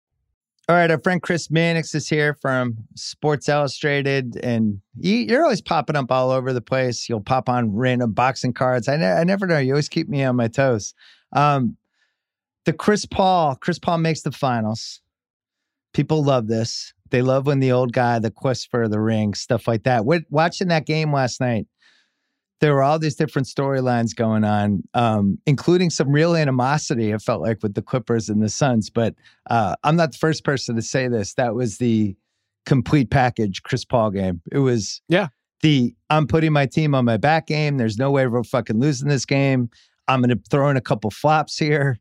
All 0.69 0.75
right, 0.75 0.89
our 0.89 0.99
friend 0.99 1.21
Chris 1.21 1.51
Mannix 1.51 1.93
is 1.95 2.07
here 2.07 2.37
from 2.41 2.77
Sports 2.95 3.49
Illustrated, 3.49 4.37
and 4.41 4.79
you, 4.95 5.35
are 5.35 5.43
always 5.43 5.59
popping 5.59 5.97
up 5.97 6.11
all 6.11 6.31
over 6.31 6.53
the 6.53 6.61
place. 6.61 7.09
You'll 7.09 7.19
pop 7.19 7.49
on 7.49 7.75
random 7.75 8.13
boxing 8.13 8.53
cards. 8.53 8.87
I, 8.87 8.95
ne- 8.95 9.11
I 9.11 9.23
never 9.25 9.47
know. 9.47 9.57
You 9.57 9.73
always 9.73 9.89
keep 9.89 10.07
me 10.07 10.23
on 10.23 10.37
my 10.37 10.47
toes. 10.47 10.93
Um, 11.33 11.75
the 12.65 12.73
Chris 12.73 13.05
Paul, 13.05 13.55
Chris 13.55 13.79
Paul 13.79 13.97
makes 13.99 14.21
the 14.21 14.31
finals. 14.31 15.01
People 15.93 16.23
love 16.23 16.47
this. 16.47 16.93
They 17.09 17.21
love 17.21 17.45
when 17.45 17.59
the 17.59 17.71
old 17.71 17.91
guy, 17.91 18.19
the 18.19 18.31
quest 18.31 18.69
for 18.71 18.87
the 18.87 18.99
ring, 18.99 19.33
stuff 19.33 19.67
like 19.67 19.83
that. 19.83 20.05
What, 20.05 20.23
watching 20.29 20.69
that 20.69 20.85
game 20.85 21.11
last 21.11 21.41
night, 21.41 21.67
there 22.61 22.73
were 22.73 22.83
all 22.83 22.99
these 22.99 23.15
different 23.15 23.47
storylines 23.47 24.15
going 24.15 24.43
on, 24.43 24.83
um, 24.93 25.39
including 25.45 25.89
some 25.89 26.09
real 26.09 26.35
animosity. 26.35 27.11
It 27.11 27.21
felt 27.21 27.41
like 27.41 27.61
with 27.63 27.73
the 27.73 27.81
Clippers 27.81 28.29
and 28.29 28.41
the 28.41 28.49
Suns. 28.49 28.89
But 28.89 29.15
uh, 29.49 29.75
I'm 29.83 29.95
not 29.95 30.13
the 30.13 30.19
first 30.19 30.43
person 30.43 30.75
to 30.75 30.81
say 30.81 31.07
this. 31.07 31.33
That 31.33 31.55
was 31.55 31.79
the 31.79 32.15
complete 32.65 33.09
package 33.09 33.63
Chris 33.63 33.83
Paul 33.83 34.11
game. 34.11 34.41
It 34.51 34.59
was 34.59 35.01
yeah. 35.09 35.27
The 35.61 35.93
I'm 36.09 36.27
putting 36.27 36.53
my 36.53 36.65
team 36.65 36.95
on 36.95 37.05
my 37.05 37.17
back 37.17 37.47
game. 37.47 37.77
There's 37.77 37.97
no 37.97 38.11
way 38.11 38.25
we're 38.27 38.43
fucking 38.43 38.79
losing 38.79 39.09
this 39.09 39.25
game. 39.25 39.69
I'm 40.07 40.21
going 40.21 40.35
to 40.35 40.41
throw 40.49 40.69
in 40.69 40.77
a 40.77 40.81
couple 40.81 41.09
flops 41.11 41.57
here. 41.57 41.99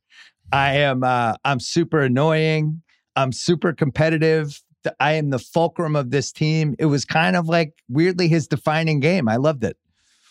I 0.53 0.77
am 0.77 1.03
uh, 1.03 1.35
I'm 1.45 1.61
super 1.61 2.01
annoying. 2.01 2.83
I'm 3.17 3.33
super 3.33 3.73
competitive. 3.73 4.63
I 4.99 5.13
am 5.13 5.31
the 5.31 5.39
fulcrum 5.39 5.95
of 5.95 6.11
this 6.11 6.33
team. 6.33 6.75
It 6.79 6.87
was 6.87 7.05
kind 7.05 7.37
of 7.37 7.49
like 7.49 7.75
weirdly 7.89 8.29
his 8.29 8.47
defining 8.47 9.01
game. 9.01 9.29
I 9.29 9.37
loved 9.37 9.63
it. 9.65 9.77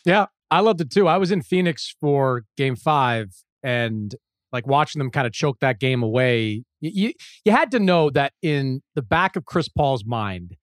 Yeah, 0.05 0.27
I 0.49 0.61
loved 0.61 0.81
it 0.81 0.91
too. 0.91 1.07
I 1.07 1.17
was 1.17 1.31
in 1.31 1.41
Phoenix 1.41 1.95
for 1.99 2.45
game 2.57 2.75
five 2.75 3.35
and 3.61 4.15
like 4.51 4.65
watching 4.65 4.99
them 4.99 5.11
kind 5.11 5.27
of 5.27 5.33
choke 5.33 5.59
that 5.59 5.79
game 5.79 6.01
away. 6.01 6.63
You, 6.81 7.13
you 7.45 7.51
had 7.51 7.71
to 7.71 7.79
know 7.79 8.09
that 8.11 8.33
in 8.41 8.81
the 8.95 9.01
back 9.01 9.35
of 9.35 9.45
Chris 9.45 9.69
Paul's 9.69 10.05
mind, 10.05 10.55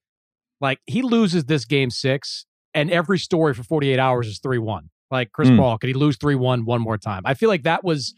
like 0.60 0.80
he 0.86 1.02
loses 1.02 1.44
this 1.44 1.64
game 1.64 1.90
six 1.90 2.46
and 2.74 2.90
every 2.90 3.18
story 3.18 3.54
for 3.54 3.62
48 3.62 3.98
hours 3.98 4.26
is 4.26 4.38
3 4.40 4.58
1. 4.58 4.90
Like 5.10 5.30
Chris 5.32 5.48
mm. 5.48 5.58
Paul, 5.58 5.78
could 5.78 5.88
he 5.88 5.94
lose 5.94 6.16
3 6.16 6.34
1 6.34 6.64
one 6.64 6.80
more 6.80 6.98
time? 6.98 7.22
I 7.24 7.34
feel 7.34 7.48
like 7.48 7.62
that 7.62 7.84
was 7.84 8.14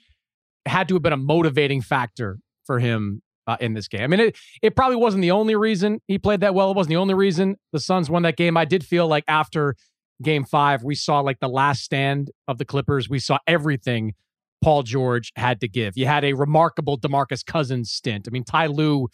had 0.69 0.89
to 0.89 0.95
have 0.95 1.03
been 1.03 1.13
a 1.13 1.19
motivating 1.19 1.81
factor 1.83 2.39
for 2.65 2.79
him 2.79 3.23
uh, 3.47 3.57
in 3.61 3.75
this 3.75 3.89
game. 3.89 4.03
I 4.03 4.07
mean, 4.07 4.21
it, 4.21 4.37
it 4.63 4.77
probably 4.77 4.97
wasn't 4.97 5.23
the 5.23 5.31
only 5.31 5.57
reason 5.57 6.01
he 6.07 6.19
played 6.19 6.41
that 6.41 6.55
well. 6.55 6.71
It 6.71 6.77
wasn't 6.77 6.91
the 6.91 6.97
only 6.97 7.15
reason 7.15 7.57
the 7.73 7.81
Suns 7.81 8.11
won 8.11 8.23
that 8.23 8.37
game. 8.37 8.57
I 8.57 8.65
did 8.65 8.85
feel 8.85 9.09
like 9.09 9.25
after 9.27 9.75
game 10.23 10.45
five, 10.45 10.85
we 10.85 10.95
saw 10.95 11.21
like 11.21 11.41
the 11.41 11.49
last 11.49 11.83
stand 11.83 12.31
of 12.47 12.59
the 12.59 12.65
Clippers. 12.65 13.09
We 13.09 13.19
saw 13.19 13.39
everything 13.47 14.15
Paul 14.63 14.83
George 14.83 15.33
had 15.37 15.61
to 15.61 15.69
give. 15.69 15.97
You 15.97 16.07
had 16.07 16.25
a 16.25 16.35
remarkable 16.35 16.99
DeMarcus 16.99 17.45
Cousins 17.45 17.91
stint. 17.91 18.27
I 18.29 18.31
mean, 18.31 18.45
Ty 18.45 18.67
Lue 18.67 19.09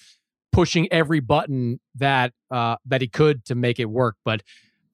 pushing 0.53 0.91
every 0.93 1.21
button 1.21 1.81
that 1.97 2.33
uh, 2.51 2.77
that 2.87 3.01
he 3.01 3.09
could 3.09 3.45
to 3.47 3.55
make 3.55 3.79
it 3.79 3.87
work. 3.87 4.17
But 4.25 4.43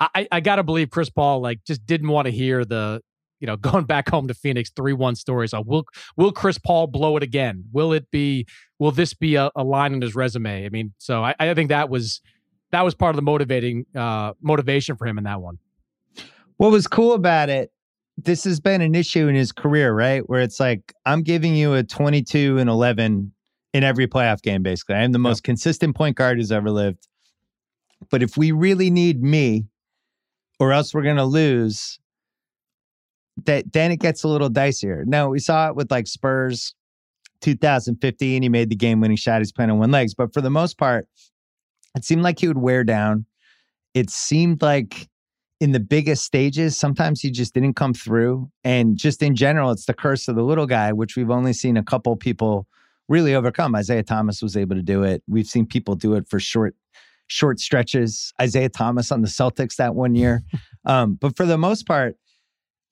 I, 0.00 0.26
I 0.32 0.40
gotta 0.40 0.62
believe 0.62 0.90
Chris 0.90 1.10
Paul 1.10 1.40
like 1.40 1.64
just 1.66 1.84
didn't 1.86 2.08
want 2.08 2.26
to 2.26 2.32
hear 2.32 2.64
the 2.64 3.02
you 3.40 3.46
know, 3.46 3.56
going 3.56 3.84
back 3.84 4.08
home 4.08 4.28
to 4.28 4.34
Phoenix, 4.34 4.70
three 4.70 4.92
one 4.92 5.16
stories. 5.16 5.52
Uh, 5.52 5.62
will 5.64 5.86
will 6.16 6.32
Chris 6.32 6.58
Paul 6.58 6.86
blow 6.86 7.16
it 7.16 7.22
again? 7.22 7.64
Will 7.72 7.92
it 7.92 8.10
be? 8.10 8.46
Will 8.78 8.92
this 8.92 9.14
be 9.14 9.34
a, 9.34 9.50
a 9.56 9.64
line 9.64 9.92
in 9.92 10.00
his 10.00 10.14
resume? 10.14 10.64
I 10.64 10.68
mean, 10.68 10.92
so 10.98 11.24
I, 11.24 11.34
I, 11.38 11.52
think 11.54 11.68
that 11.68 11.90
was 11.90 12.20
that 12.70 12.82
was 12.82 12.94
part 12.94 13.10
of 13.10 13.16
the 13.16 13.22
motivating 13.22 13.86
uh, 13.96 14.34
motivation 14.40 14.96
for 14.96 15.06
him 15.06 15.18
in 15.18 15.24
that 15.24 15.40
one. 15.40 15.58
What 16.56 16.70
was 16.70 16.86
cool 16.86 17.14
about 17.14 17.48
it? 17.48 17.72
This 18.16 18.44
has 18.44 18.60
been 18.60 18.82
an 18.82 18.94
issue 18.94 19.28
in 19.28 19.34
his 19.34 19.50
career, 19.50 19.92
right? 19.92 20.28
Where 20.28 20.42
it's 20.42 20.60
like 20.60 20.94
I'm 21.06 21.22
giving 21.22 21.54
you 21.54 21.74
a 21.74 21.82
22 21.82 22.58
and 22.58 22.68
11 22.68 23.32
in 23.72 23.84
every 23.84 24.06
playoff 24.06 24.42
game, 24.42 24.62
basically. 24.62 24.96
I 24.96 25.02
am 25.02 25.12
the 25.12 25.18
most 25.18 25.42
consistent 25.42 25.96
point 25.96 26.16
guard 26.16 26.38
who's 26.38 26.52
ever 26.52 26.70
lived. 26.70 27.06
But 28.10 28.22
if 28.22 28.36
we 28.36 28.52
really 28.52 28.90
need 28.90 29.22
me, 29.22 29.66
or 30.58 30.72
else 30.72 30.92
we're 30.92 31.02
going 31.02 31.16
to 31.16 31.24
lose, 31.24 31.98
that 33.46 33.72
then 33.72 33.92
it 33.92 34.00
gets 34.00 34.24
a 34.24 34.28
little 34.28 34.50
dicier. 34.50 35.04
Now, 35.06 35.28
we 35.28 35.38
saw 35.38 35.68
it 35.68 35.76
with 35.76 35.90
like 35.90 36.06
Spurs 36.06 36.74
2015. 37.40 38.42
He 38.42 38.48
made 38.48 38.70
the 38.70 38.76
game 38.76 39.00
winning 39.00 39.16
shot. 39.16 39.40
He's 39.40 39.52
playing 39.52 39.70
on 39.70 39.78
one 39.78 39.90
legs. 39.90 40.14
But 40.14 40.32
for 40.32 40.40
the 40.40 40.50
most 40.50 40.78
part, 40.78 41.08
it 41.96 42.04
seemed 42.04 42.22
like 42.22 42.38
he 42.38 42.48
would 42.48 42.58
wear 42.58 42.84
down. 42.84 43.26
It 43.94 44.10
seemed 44.10 44.62
like 44.62 45.08
in 45.60 45.72
the 45.72 45.80
biggest 45.80 46.24
stages, 46.24 46.76
sometimes 46.76 47.20
he 47.20 47.30
just 47.30 47.52
didn't 47.52 47.74
come 47.74 47.92
through. 47.92 48.50
And 48.64 48.96
just 48.96 49.22
in 49.22 49.36
general, 49.36 49.70
it's 49.70 49.84
the 49.84 49.94
curse 49.94 50.26
of 50.28 50.36
the 50.36 50.42
little 50.42 50.66
guy, 50.66 50.92
which 50.92 51.16
we've 51.16 51.30
only 51.30 51.52
seen 51.52 51.76
a 51.76 51.82
couple 51.82 52.16
people 52.16 52.66
really 53.08 53.34
overcome. 53.34 53.74
Isiah 53.74 54.02
Thomas 54.02 54.40
was 54.40 54.56
able 54.56 54.76
to 54.76 54.82
do 54.82 55.02
it. 55.02 55.22
We've 55.28 55.46
seen 55.46 55.66
people 55.66 55.96
do 55.96 56.14
it 56.14 56.28
for 56.28 56.40
short, 56.40 56.76
short 57.26 57.60
stretches. 57.60 58.32
Isaiah 58.40 58.70
Thomas 58.70 59.12
on 59.12 59.20
the 59.20 59.28
Celtics 59.28 59.76
that 59.76 59.94
one 59.94 60.14
year. 60.14 60.42
um, 60.86 61.14
but 61.14 61.36
for 61.36 61.44
the 61.44 61.58
most 61.58 61.86
part, 61.86 62.16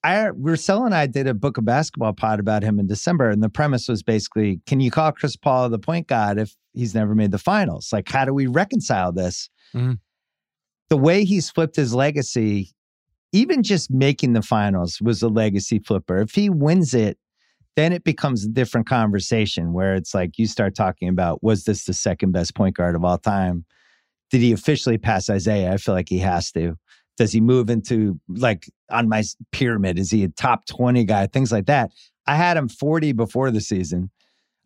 I 0.05 0.29
Russell 0.29 0.85
and 0.85 0.95
I 0.95 1.07
did 1.07 1.27
a 1.27 1.35
book 1.35 1.59
of 1.59 1.65
basketball 1.65 2.13
pod 2.13 2.39
about 2.41 2.63
him 2.63 2.79
in 2.79 2.87
December, 2.87 3.31
and 3.31 3.43
the 3.43 3.49
premise 3.49 3.89
was 3.89 4.03
basically, 4.03 4.61
can 4.67 4.81
you 4.81 4.91
call 4.91 5.13
Chris 5.13 5.37
Paul 5.37 5.69
the 5.69 5.79
point 5.79 6.07
guard 6.07 6.39
if 6.39 6.55
he's 6.73 6.95
never 6.95 7.15
made 7.15 7.33
the 7.33 7.39
finals? 7.39 7.89
Like, 7.93 8.09
how 8.09 8.25
do 8.25 8.33
we 8.33 8.47
reconcile 8.47 9.13
this? 9.13 9.51
Mm-hmm 9.75 9.95
the 10.89 10.97
way 10.97 11.25
he's 11.25 11.51
flipped 11.51 11.77
his 11.77 11.95
legacy, 11.95 12.73
even 13.33 13.63
just 13.63 13.91
making 13.91 14.33
the 14.33 14.43
finals 14.43 15.01
was 15.01 15.23
a 15.23 15.29
legacy 15.29 15.79
flipper. 15.79 16.19
If 16.19 16.35
he 16.35 16.49
wins 16.49 16.95
it, 16.95 17.19
then 17.77 17.93
it 17.93 18.05
becomes 18.05 18.45
a 18.45 18.49
different 18.49 18.89
conversation 18.89 19.73
where 19.73 19.95
it's 19.95 20.15
like 20.15 20.39
you 20.39 20.47
start 20.47 20.75
talking 20.75 21.09
about 21.09 21.43
was 21.43 21.65
this 21.65 21.85
the 21.85 21.93
second 21.93 22.33
best 22.33 22.55
point 22.55 22.77
guard 22.77 22.97
of 22.97 23.05
all 23.05 23.19
time? 23.19 23.65
Did 24.31 24.41
he 24.41 24.53
officially 24.53 24.99
pass 24.99 25.29
Isiah? 25.29 25.73
I 25.73 25.77
feel 25.77 25.95
like 25.95 26.09
he 26.09 26.19
has 26.19 26.51
to. 26.53 26.77
Does 27.19 27.33
he 27.33 27.41
move 27.41 27.69
into 27.69 28.19
like 28.29 28.71
on 28.91 29.09
my 29.09 29.23
pyramid? 29.53 29.99
Is 29.99 30.11
he 30.11 30.25
a 30.25 30.29
top 30.29 30.67
20 30.67 31.05
guy? 31.05 31.27
Things 31.27 31.53
like 31.53 31.67
that. 31.67 31.91
I 32.27 32.37
had 32.37 32.57
him 32.57 32.69
40 32.69 33.13
before 33.13 33.51
the 33.51 33.61
season. 33.61 34.11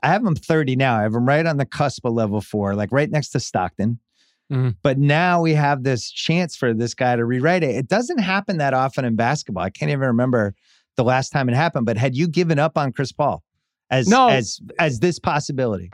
I 0.03 0.09
have 0.09 0.25
him 0.25 0.35
30 0.35 0.77
now. 0.77 0.99
I 0.99 1.03
have 1.03 1.15
him 1.15 1.27
right 1.27 1.47
on 1.47 1.57
the 1.57 1.65
cusp 1.65 2.05
of 2.05 2.13
level 2.13 2.41
four, 2.41 2.75
like 2.75 2.91
right 2.93 3.11
next 3.11 3.31
to 3.31 3.41
Stockton. 3.41 4.01
Mm-hmm. 4.53 4.71
But 4.83 4.99
now 4.99 5.41
we 5.41 5.55
have 5.55 5.83
this 5.83 6.11
chance 6.11 6.57
for 6.57 6.75
this 6.75 6.95
guy 6.95 7.17
to 7.17 7.25
rewrite 7.25 7.63
it. 7.63 7.75
It 7.75 7.89
doesn't 7.89 8.19
happen 8.19 8.59
that 8.59 8.75
often 8.75 9.05
in 9.05 9.17
basketball. 9.17 9.65
I 9.65 9.71
can't 9.71 9.91
even 9.91 10.07
remember 10.09 10.55
the 10.97 11.05
last 11.05 11.31
time 11.31 11.49
it 11.49 11.55
happened. 11.55 11.87
But 11.87 11.97
had 11.97 12.15
you 12.15 12.29
given 12.29 12.59
up 12.59 12.77
on 12.77 12.93
Chris 12.93 13.13
Paul 13.13 13.43
as 13.91 14.09
no. 14.09 14.29
as 14.29 14.61
as 14.79 14.99
this 14.99 15.19
possibility? 15.19 15.91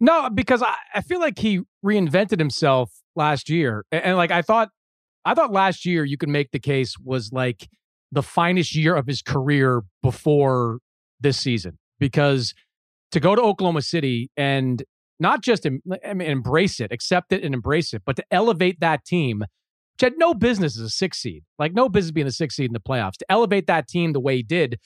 No, 0.00 0.30
because 0.30 0.62
I, 0.62 0.74
I 0.94 1.02
feel 1.02 1.20
like 1.20 1.38
he 1.38 1.60
reinvented 1.84 2.38
himself 2.38 3.02
last 3.14 3.48
year. 3.48 3.84
And, 3.92 4.04
and 4.04 4.16
like 4.16 4.30
I 4.30 4.42
thought 4.42 4.70
I 5.24 5.34
thought 5.34 5.52
last 5.52 5.84
year 5.84 6.04
you 6.04 6.16
could 6.16 6.28
make 6.28 6.50
the 6.50 6.58
case 6.58 6.96
was 6.98 7.32
like 7.32 7.68
the 8.12 8.22
finest 8.22 8.74
year 8.74 8.94
of 8.96 9.06
his 9.06 9.22
career 9.22 9.82
before 10.02 10.78
this 11.20 11.38
season. 11.38 11.78
Because 11.98 12.54
to 13.12 13.20
go 13.20 13.34
to 13.34 13.42
Oklahoma 13.42 13.82
City 13.82 14.30
and 14.36 14.82
not 15.18 15.42
just 15.42 15.64
mean, 15.64 15.80
embrace 16.20 16.80
it, 16.80 16.90
accept 16.92 17.32
it, 17.32 17.44
and 17.44 17.54
embrace 17.54 17.92
it, 17.92 18.02
but 18.06 18.16
to 18.16 18.24
elevate 18.30 18.80
that 18.80 19.04
team, 19.04 19.40
which 19.40 20.00
had 20.00 20.14
no 20.16 20.32
business 20.32 20.78
as 20.78 20.84
a 20.84 20.88
six 20.88 21.18
seed, 21.18 21.44
like 21.58 21.74
no 21.74 21.88
business 21.88 22.10
being 22.10 22.26
a 22.26 22.32
six 22.32 22.56
seed 22.56 22.70
in 22.70 22.72
the 22.72 22.80
playoffs, 22.80 23.18
to 23.18 23.26
elevate 23.28 23.66
that 23.66 23.86
team 23.86 24.12
the 24.12 24.20
way 24.20 24.36
he 24.36 24.42
did, 24.42 24.78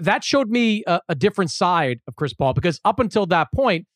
that 0.00 0.24
showed 0.24 0.48
me 0.48 0.82
a, 0.86 1.00
a 1.10 1.14
different 1.14 1.50
side 1.50 2.00
of 2.08 2.16
Chris 2.16 2.32
Paul 2.32 2.54
because 2.54 2.80
up 2.84 2.98
until 2.98 3.26
that 3.26 3.48
point, 3.54 3.86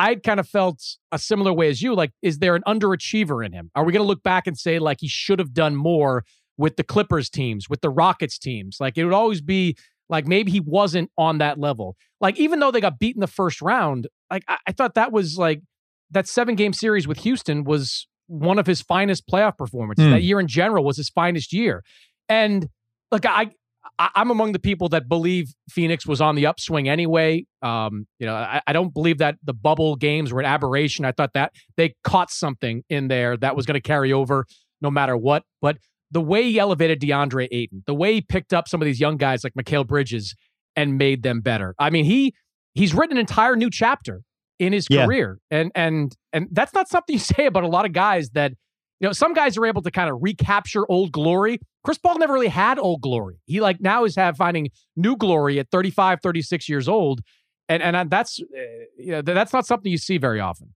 I'd 0.00 0.22
kind 0.22 0.40
of 0.40 0.48
felt 0.48 0.82
a 1.12 1.18
similar 1.18 1.52
way 1.52 1.68
as 1.68 1.82
you. 1.82 1.94
Like, 1.94 2.12
is 2.22 2.38
there 2.38 2.56
an 2.56 2.62
underachiever 2.66 3.44
in 3.44 3.52
him? 3.52 3.70
Are 3.74 3.84
we 3.84 3.92
going 3.92 4.02
to 4.02 4.08
look 4.08 4.22
back 4.22 4.46
and 4.46 4.58
say, 4.58 4.78
like, 4.78 4.98
he 5.00 5.08
should 5.08 5.38
have 5.38 5.52
done 5.52 5.76
more 5.76 6.24
with 6.56 6.76
the 6.76 6.84
Clippers 6.84 7.28
teams, 7.28 7.68
with 7.68 7.82
the 7.82 7.90
Rockets 7.90 8.38
teams? 8.38 8.78
Like, 8.80 8.96
it 8.96 9.04
would 9.04 9.14
always 9.14 9.40
be 9.42 9.76
like 10.10 10.26
maybe 10.26 10.50
he 10.50 10.60
wasn't 10.60 11.10
on 11.16 11.38
that 11.38 11.58
level. 11.58 11.96
Like 12.20 12.38
even 12.38 12.58
though 12.58 12.70
they 12.70 12.80
got 12.80 12.98
beat 12.98 13.14
in 13.14 13.20
the 13.20 13.26
first 13.26 13.62
round, 13.62 14.08
like 14.30 14.44
I, 14.48 14.58
I 14.66 14.72
thought 14.72 14.94
that 14.94 15.12
was 15.12 15.38
like 15.38 15.62
that 16.10 16.28
seven 16.28 16.56
game 16.56 16.72
series 16.72 17.06
with 17.06 17.18
Houston 17.18 17.64
was 17.64 18.06
one 18.26 18.58
of 18.58 18.66
his 18.66 18.82
finest 18.82 19.28
playoff 19.28 19.56
performances. 19.56 20.06
Mm. 20.06 20.10
That 20.10 20.22
year 20.22 20.40
in 20.40 20.48
general 20.48 20.84
was 20.84 20.96
his 20.96 21.08
finest 21.08 21.52
year. 21.52 21.82
And 22.28 22.68
look, 23.10 23.24
I, 23.24 23.52
I 23.98 24.10
am 24.16 24.30
among 24.30 24.52
the 24.52 24.58
people 24.58 24.88
that 24.90 25.08
believe 25.08 25.52
Phoenix 25.68 26.06
was 26.06 26.20
on 26.20 26.34
the 26.34 26.46
upswing 26.46 26.88
anyway. 26.88 27.44
Um, 27.62 28.06
you 28.18 28.26
know, 28.26 28.34
I, 28.34 28.60
I 28.66 28.72
don't 28.72 28.92
believe 28.92 29.18
that 29.18 29.36
the 29.42 29.52
bubble 29.52 29.96
games 29.96 30.32
were 30.32 30.40
an 30.40 30.46
aberration. 30.46 31.04
I 31.04 31.12
thought 31.12 31.32
that 31.34 31.52
they 31.76 31.94
caught 32.04 32.30
something 32.30 32.82
in 32.88 33.08
there 33.08 33.36
that 33.36 33.56
was 33.56 33.66
going 33.66 33.74
to 33.74 33.80
carry 33.80 34.12
over 34.12 34.46
no 34.80 34.90
matter 34.90 35.16
what. 35.16 35.42
But 35.60 35.78
the 36.10 36.20
way 36.20 36.44
he 36.44 36.58
elevated 36.58 37.00
DeAndre 37.00 37.48
Ayton, 37.50 37.82
the 37.86 37.94
way 37.94 38.14
he 38.14 38.20
picked 38.20 38.52
up 38.52 38.68
some 38.68 38.80
of 38.80 38.86
these 38.86 39.00
young 39.00 39.16
guys 39.16 39.44
like 39.44 39.54
Mikal 39.54 39.86
Bridges 39.86 40.34
and 40.76 40.98
made 40.98 41.22
them 41.22 41.40
better. 41.40 41.74
I 41.78 41.90
mean, 41.90 42.04
he 42.04 42.34
he's 42.74 42.94
written 42.94 43.16
an 43.16 43.20
entire 43.20 43.56
new 43.56 43.70
chapter 43.70 44.22
in 44.58 44.72
his 44.72 44.86
yeah. 44.88 45.06
career. 45.06 45.38
And 45.50 45.72
and 45.74 46.14
and 46.32 46.48
that's 46.52 46.74
not 46.74 46.88
something 46.88 47.12
you 47.14 47.18
say 47.18 47.46
about 47.46 47.64
a 47.64 47.68
lot 47.68 47.84
of 47.84 47.92
guys 47.92 48.30
that 48.30 48.52
you 49.00 49.08
know, 49.08 49.12
some 49.12 49.32
guys 49.32 49.56
are 49.56 49.66
able 49.66 49.82
to 49.82 49.90
kind 49.90 50.10
of 50.10 50.18
recapture 50.20 50.84
old 50.90 51.10
glory. 51.10 51.58
Chris 51.82 51.98
Paul 51.98 52.18
never 52.18 52.34
really 52.34 52.48
had 52.48 52.78
old 52.78 53.00
glory. 53.00 53.40
He 53.46 53.60
like 53.60 53.80
now 53.80 54.04
is 54.04 54.14
have 54.16 54.36
finding 54.36 54.68
new 54.94 55.16
glory 55.16 55.58
at 55.58 55.70
35, 55.70 56.20
36 56.22 56.68
years 56.68 56.88
old. 56.88 57.22
And 57.68 57.82
and 57.82 58.10
that's 58.10 58.40
uh, 58.40 58.60
you 58.98 59.12
know, 59.12 59.22
that's 59.22 59.52
not 59.52 59.66
something 59.66 59.90
you 59.90 59.98
see 59.98 60.18
very 60.18 60.40
often. 60.40 60.74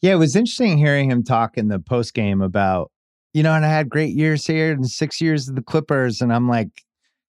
Yeah, 0.00 0.12
it 0.12 0.16
was 0.16 0.36
interesting 0.36 0.78
hearing 0.78 1.10
him 1.10 1.24
talk 1.24 1.58
in 1.58 1.68
the 1.68 1.78
post 1.78 2.14
game 2.14 2.40
about 2.40 2.90
you 3.32 3.42
know, 3.42 3.54
and 3.54 3.64
I 3.64 3.68
had 3.68 3.88
great 3.88 4.14
years 4.14 4.46
here 4.46 4.72
and 4.72 4.88
six 4.88 5.20
years 5.20 5.48
of 5.48 5.54
the 5.54 5.62
Clippers. 5.62 6.20
And 6.20 6.32
I'm 6.32 6.48
like, 6.48 6.82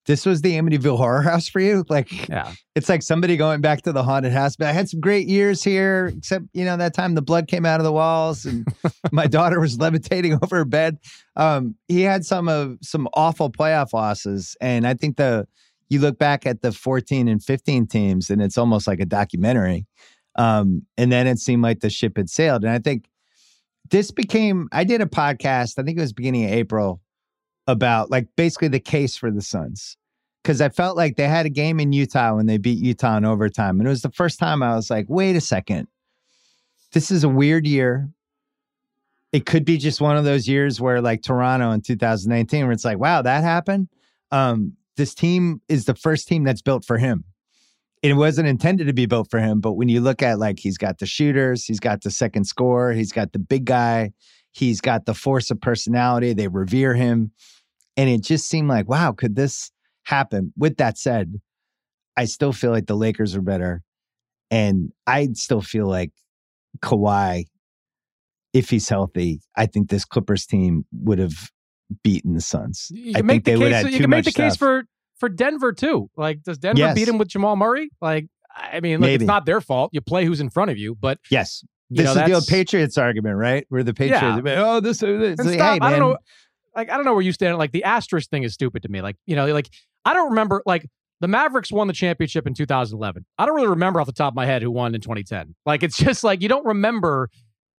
this 0.06 0.26
was 0.26 0.42
the 0.42 0.54
Amityville 0.54 0.96
Horror 0.96 1.22
House 1.22 1.48
for 1.48 1.60
you? 1.60 1.84
Like, 1.88 2.28
yeah. 2.28 2.52
it's 2.74 2.88
like 2.88 3.02
somebody 3.02 3.36
going 3.36 3.60
back 3.60 3.82
to 3.82 3.92
the 3.92 4.02
haunted 4.02 4.32
house. 4.32 4.56
But 4.56 4.68
I 4.68 4.72
had 4.72 4.88
some 4.88 5.00
great 5.00 5.28
years 5.28 5.62
here, 5.62 6.12
except, 6.16 6.46
you 6.52 6.64
know, 6.64 6.76
that 6.76 6.94
time 6.94 7.14
the 7.14 7.22
blood 7.22 7.46
came 7.46 7.64
out 7.64 7.78
of 7.78 7.84
the 7.84 7.92
walls 7.92 8.44
and 8.44 8.66
my 9.12 9.26
daughter 9.26 9.60
was 9.60 9.78
levitating 9.78 10.34
over 10.42 10.56
her 10.56 10.64
bed. 10.64 10.98
Um, 11.36 11.76
he 11.88 12.02
had 12.02 12.24
some 12.24 12.48
of 12.48 12.78
some 12.82 13.08
awful 13.14 13.50
playoff 13.50 13.92
losses. 13.92 14.56
And 14.60 14.86
I 14.86 14.94
think 14.94 15.16
the, 15.16 15.46
you 15.88 16.00
look 16.00 16.18
back 16.18 16.46
at 16.46 16.62
the 16.62 16.72
14 16.72 17.28
and 17.28 17.42
15 17.42 17.86
teams 17.86 18.30
and 18.30 18.42
it's 18.42 18.58
almost 18.58 18.86
like 18.86 19.00
a 19.00 19.06
documentary. 19.06 19.86
Um, 20.36 20.86
and 20.96 21.12
then 21.12 21.26
it 21.26 21.38
seemed 21.38 21.62
like 21.62 21.80
the 21.80 21.90
ship 21.90 22.16
had 22.16 22.30
sailed. 22.30 22.64
And 22.64 22.72
I 22.72 22.78
think 22.78 23.08
this 23.90 24.10
became 24.10 24.68
I 24.72 24.84
did 24.84 25.00
a 25.00 25.06
podcast, 25.06 25.78
I 25.78 25.82
think 25.82 25.98
it 25.98 26.00
was 26.00 26.12
beginning 26.12 26.46
of 26.46 26.50
April, 26.50 27.00
about 27.66 28.10
like 28.10 28.28
basically 28.36 28.68
the 28.68 28.80
case 28.80 29.16
for 29.16 29.30
the 29.30 29.42
Suns. 29.42 29.96
Cause 30.44 30.60
I 30.60 30.70
felt 30.70 30.96
like 30.96 31.16
they 31.16 31.28
had 31.28 31.46
a 31.46 31.50
game 31.50 31.78
in 31.78 31.92
Utah 31.92 32.34
when 32.34 32.46
they 32.46 32.58
beat 32.58 32.78
Utah 32.78 33.16
in 33.16 33.24
overtime. 33.24 33.78
And 33.78 33.86
it 33.86 33.90
was 33.90 34.02
the 34.02 34.10
first 34.10 34.40
time 34.40 34.62
I 34.62 34.74
was 34.74 34.90
like, 34.90 35.06
wait 35.08 35.36
a 35.36 35.40
second. 35.40 35.86
This 36.92 37.12
is 37.12 37.22
a 37.22 37.28
weird 37.28 37.66
year. 37.66 38.08
It 39.30 39.46
could 39.46 39.64
be 39.64 39.78
just 39.78 40.00
one 40.00 40.16
of 40.16 40.24
those 40.24 40.48
years 40.48 40.80
where 40.80 41.00
like 41.00 41.22
Toronto 41.22 41.70
in 41.70 41.80
2019, 41.80 42.64
where 42.64 42.72
it's 42.72 42.84
like, 42.84 42.98
wow, 42.98 43.22
that 43.22 43.44
happened. 43.44 43.88
Um, 44.32 44.76
this 44.96 45.14
team 45.14 45.60
is 45.68 45.84
the 45.84 45.94
first 45.94 46.26
team 46.26 46.42
that's 46.42 46.60
built 46.60 46.84
for 46.84 46.98
him 46.98 47.24
it 48.02 48.14
wasn't 48.14 48.48
intended 48.48 48.88
to 48.88 48.92
be 48.92 49.06
built 49.06 49.30
for 49.30 49.38
him. 49.38 49.60
But 49.60 49.74
when 49.74 49.88
you 49.88 50.00
look 50.00 50.22
at 50.22 50.38
like 50.38 50.58
he's 50.58 50.76
got 50.76 50.98
the 50.98 51.06
shooters, 51.06 51.64
he's 51.64 51.80
got 51.80 52.02
the 52.02 52.10
second 52.10 52.44
score, 52.44 52.92
he's 52.92 53.12
got 53.12 53.32
the 53.32 53.38
big 53.38 53.64
guy, 53.64 54.12
he's 54.52 54.80
got 54.80 55.06
the 55.06 55.14
force 55.14 55.50
of 55.50 55.60
personality. 55.60 56.32
They 56.32 56.48
revere 56.48 56.94
him. 56.94 57.32
And 57.96 58.08
it 58.08 58.22
just 58.22 58.48
seemed 58.48 58.68
like, 58.68 58.88
wow, 58.88 59.12
could 59.12 59.36
this 59.36 59.70
happen? 60.04 60.52
With 60.56 60.76
that 60.76 60.96
said, 60.96 61.40
I 62.16 62.26
still 62.26 62.52
feel 62.52 62.70
like 62.70 62.86
the 62.86 62.96
Lakers 62.96 63.34
are 63.34 63.42
better. 63.42 63.82
And 64.50 64.92
I 65.06 65.28
still 65.34 65.62
feel 65.62 65.88
like 65.88 66.12
Kawhi, 66.82 67.44
if 68.52 68.70
he's 68.70 68.88
healthy, 68.88 69.40
I 69.56 69.66
think 69.66 69.88
this 69.88 70.04
Clippers 70.04 70.46
team 70.46 70.84
would 70.92 71.18
have 71.18 71.50
beaten 72.02 72.34
the 72.34 72.40
Suns. 72.40 72.88
You 72.90 73.14
can 73.14 73.24
I 73.24 73.26
make 73.26 73.44
the 73.44 73.56
case. 73.56 73.92
You 73.92 74.00
can 74.00 74.10
make 74.10 74.24
the 74.24 74.30
stuff. 74.30 74.44
case 74.44 74.56
for 74.56 74.84
for 75.16 75.28
Denver 75.28 75.72
too. 75.72 76.10
Like, 76.16 76.42
does 76.42 76.58
Denver 76.58 76.80
yes. 76.80 76.94
beat 76.94 77.08
him 77.08 77.18
with 77.18 77.28
Jamal 77.28 77.56
Murray? 77.56 77.90
Like, 78.00 78.26
I 78.54 78.80
mean, 78.80 79.00
look, 79.00 79.10
it's 79.10 79.24
not 79.24 79.46
their 79.46 79.60
fault. 79.60 79.90
You 79.92 80.00
play 80.00 80.24
who's 80.24 80.40
in 80.40 80.50
front 80.50 80.70
of 80.70 80.78
you, 80.78 80.94
but 80.94 81.18
yes, 81.30 81.64
this 81.94 82.14
know, 82.14 82.22
is 82.22 82.28
the 82.28 82.34
old 82.34 82.46
Patriots 82.46 82.98
argument, 82.98 83.36
right? 83.36 83.66
Where 83.68 83.82
the 83.82 83.94
Patriots, 83.94 84.42
yeah. 84.44 84.64
oh, 84.64 84.80
this, 84.80 84.98
this. 84.98 85.38
Like, 85.38 85.54
stop, 85.54 85.74
hey, 85.74 85.78
I 85.80 85.90
don't 85.90 86.00
know. 86.00 86.16
Like, 86.74 86.90
I 86.90 86.96
don't 86.96 87.04
know 87.04 87.12
where 87.12 87.22
you 87.22 87.32
stand. 87.32 87.58
Like, 87.58 87.72
the 87.72 87.84
asterisk 87.84 88.30
thing 88.30 88.44
is 88.44 88.54
stupid 88.54 88.82
to 88.82 88.88
me. 88.88 89.02
Like, 89.02 89.16
you 89.26 89.36
know, 89.36 89.46
like 89.52 89.68
I 90.04 90.14
don't 90.14 90.30
remember. 90.30 90.62
Like, 90.64 90.88
the 91.20 91.28
Mavericks 91.28 91.70
won 91.70 91.86
the 91.86 91.92
championship 91.92 92.46
in 92.46 92.54
2011. 92.54 93.24
I 93.38 93.46
don't 93.46 93.54
really 93.54 93.68
remember 93.68 94.00
off 94.00 94.06
the 94.06 94.12
top 94.12 94.32
of 94.32 94.36
my 94.36 94.46
head 94.46 94.62
who 94.62 94.70
won 94.70 94.94
in 94.94 95.00
2010. 95.00 95.54
Like, 95.66 95.82
it's 95.82 95.96
just 95.98 96.24
like 96.24 96.42
you 96.42 96.48
don't 96.48 96.66
remember. 96.66 97.28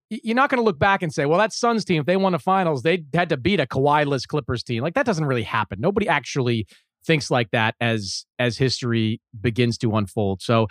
You're 0.09 0.35
not 0.35 0.51
going 0.51 0.59
to 0.59 0.63
look 0.63 0.77
back 0.77 1.01
and 1.01 1.11
say, 1.11 1.25
well, 1.25 1.39
that 1.39 1.53
Suns 1.53 1.83
team, 1.83 2.01
if 2.01 2.05
they 2.05 2.17
won 2.17 2.33
the 2.33 2.39
finals, 2.39 2.83
they 2.83 3.03
had 3.15 3.29
to 3.29 3.37
beat 3.37 3.59
a 3.59 3.65
Kawhi-less 3.65 4.27
Clippers 4.27 4.61
team. 4.61 4.83
Like, 4.83 4.93
that 4.93 5.07
doesn't 5.07 5.25
really 5.25 5.41
happen. 5.41 5.79
Nobody 5.81 6.07
actually 6.07 6.67
thinks 7.05 7.29
like 7.31 7.51
that 7.51 7.75
as 7.81 8.25
as 8.39 8.57
history 8.57 9.21
begins 9.39 9.77
to 9.79 9.95
unfold. 9.95 10.41
So 10.41 10.67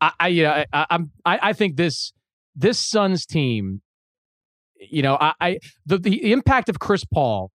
I, 0.00 0.12
I 0.20 0.28
yeah, 0.28 0.64
I, 0.72 0.86
I'm 0.90 1.10
I, 1.24 1.38
I 1.42 1.52
think 1.52 1.76
this 1.76 2.12
this 2.54 2.78
Suns 2.78 3.26
team, 3.26 3.82
you 4.78 5.02
know, 5.02 5.16
I, 5.20 5.32
I 5.40 5.58
the 5.86 5.98
the 5.98 6.32
impact 6.32 6.68
of 6.68 6.78
Chris 6.78 7.04
Paul. 7.04 7.50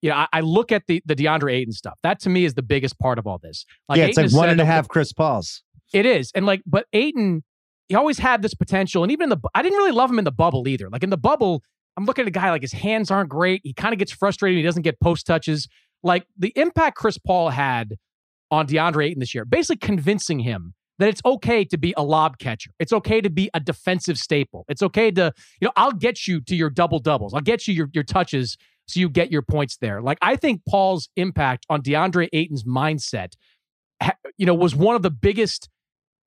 You 0.00 0.10
know, 0.10 0.16
I, 0.16 0.28
I 0.32 0.40
look 0.40 0.70
at 0.72 0.82
the 0.86 1.02
the 1.06 1.16
DeAndre 1.16 1.54
Ayton 1.54 1.72
stuff. 1.72 1.98
That 2.02 2.20
to 2.20 2.30
me 2.30 2.44
is 2.44 2.54
the 2.54 2.62
biggest 2.62 2.98
part 2.98 3.18
of 3.18 3.26
all 3.26 3.38
this. 3.38 3.64
Like 3.88 3.98
yeah, 3.98 4.06
it's 4.06 4.18
Ayton 4.18 4.32
like 4.32 4.40
one 4.40 4.48
and 4.48 4.60
a 4.60 4.64
half 4.64 4.88
Chris 4.88 5.12
Pauls. 5.12 5.62
It 5.92 6.06
is, 6.06 6.30
and 6.34 6.46
like, 6.46 6.62
but 6.66 6.86
Ayton, 6.92 7.42
he 7.88 7.94
always 7.94 8.18
had 8.18 8.42
this 8.42 8.54
potential, 8.54 9.02
and 9.02 9.10
even 9.10 9.24
in 9.24 9.30
the, 9.30 9.48
I 9.54 9.62
didn't 9.62 9.78
really 9.78 9.92
love 9.92 10.10
him 10.10 10.18
in 10.18 10.24
the 10.24 10.32
bubble 10.32 10.68
either. 10.68 10.88
Like 10.90 11.02
in 11.02 11.10
the 11.10 11.16
bubble, 11.16 11.62
I'm 11.96 12.04
looking 12.04 12.22
at 12.22 12.28
a 12.28 12.32
guy 12.32 12.50
like 12.50 12.62
his 12.62 12.72
hands 12.72 13.10
aren't 13.10 13.30
great. 13.30 13.62
He 13.64 13.72
kind 13.72 13.92
of 13.92 13.98
gets 13.98 14.12
frustrated. 14.12 14.58
He 14.58 14.62
doesn't 14.62 14.82
get 14.82 15.00
post 15.00 15.26
touches. 15.26 15.66
Like 16.02 16.26
the 16.36 16.52
impact 16.54 16.96
Chris 16.96 17.18
Paul 17.18 17.50
had 17.50 17.96
on 18.50 18.66
DeAndre 18.66 19.06
Ayton 19.06 19.20
this 19.20 19.34
year, 19.34 19.44
basically 19.44 19.78
convincing 19.78 20.40
him 20.40 20.74
that 20.98 21.08
it's 21.08 21.20
okay 21.24 21.64
to 21.64 21.78
be 21.78 21.94
a 21.96 22.02
lob 22.02 22.38
catcher. 22.38 22.70
It's 22.78 22.92
okay 22.92 23.20
to 23.20 23.30
be 23.30 23.50
a 23.54 23.60
defensive 23.60 24.18
staple. 24.18 24.64
It's 24.68 24.82
okay 24.82 25.10
to, 25.12 25.32
you 25.60 25.66
know, 25.66 25.72
I'll 25.76 25.92
get 25.92 26.26
you 26.26 26.40
to 26.42 26.56
your 26.56 26.70
double 26.70 26.98
doubles. 26.98 27.34
I'll 27.34 27.40
get 27.40 27.68
you 27.68 27.74
your, 27.74 27.88
your 27.92 28.04
touches 28.04 28.56
so 28.86 29.00
you 29.00 29.08
get 29.08 29.30
your 29.30 29.42
points 29.42 29.76
there. 29.76 30.00
Like 30.00 30.18
I 30.22 30.36
think 30.36 30.62
Paul's 30.68 31.08
impact 31.16 31.66
on 31.68 31.82
DeAndre 31.82 32.28
Ayton's 32.32 32.64
mindset, 32.64 33.34
you 34.36 34.46
know, 34.46 34.54
was 34.54 34.74
one 34.74 34.96
of 34.96 35.02
the 35.02 35.10
biggest 35.10 35.68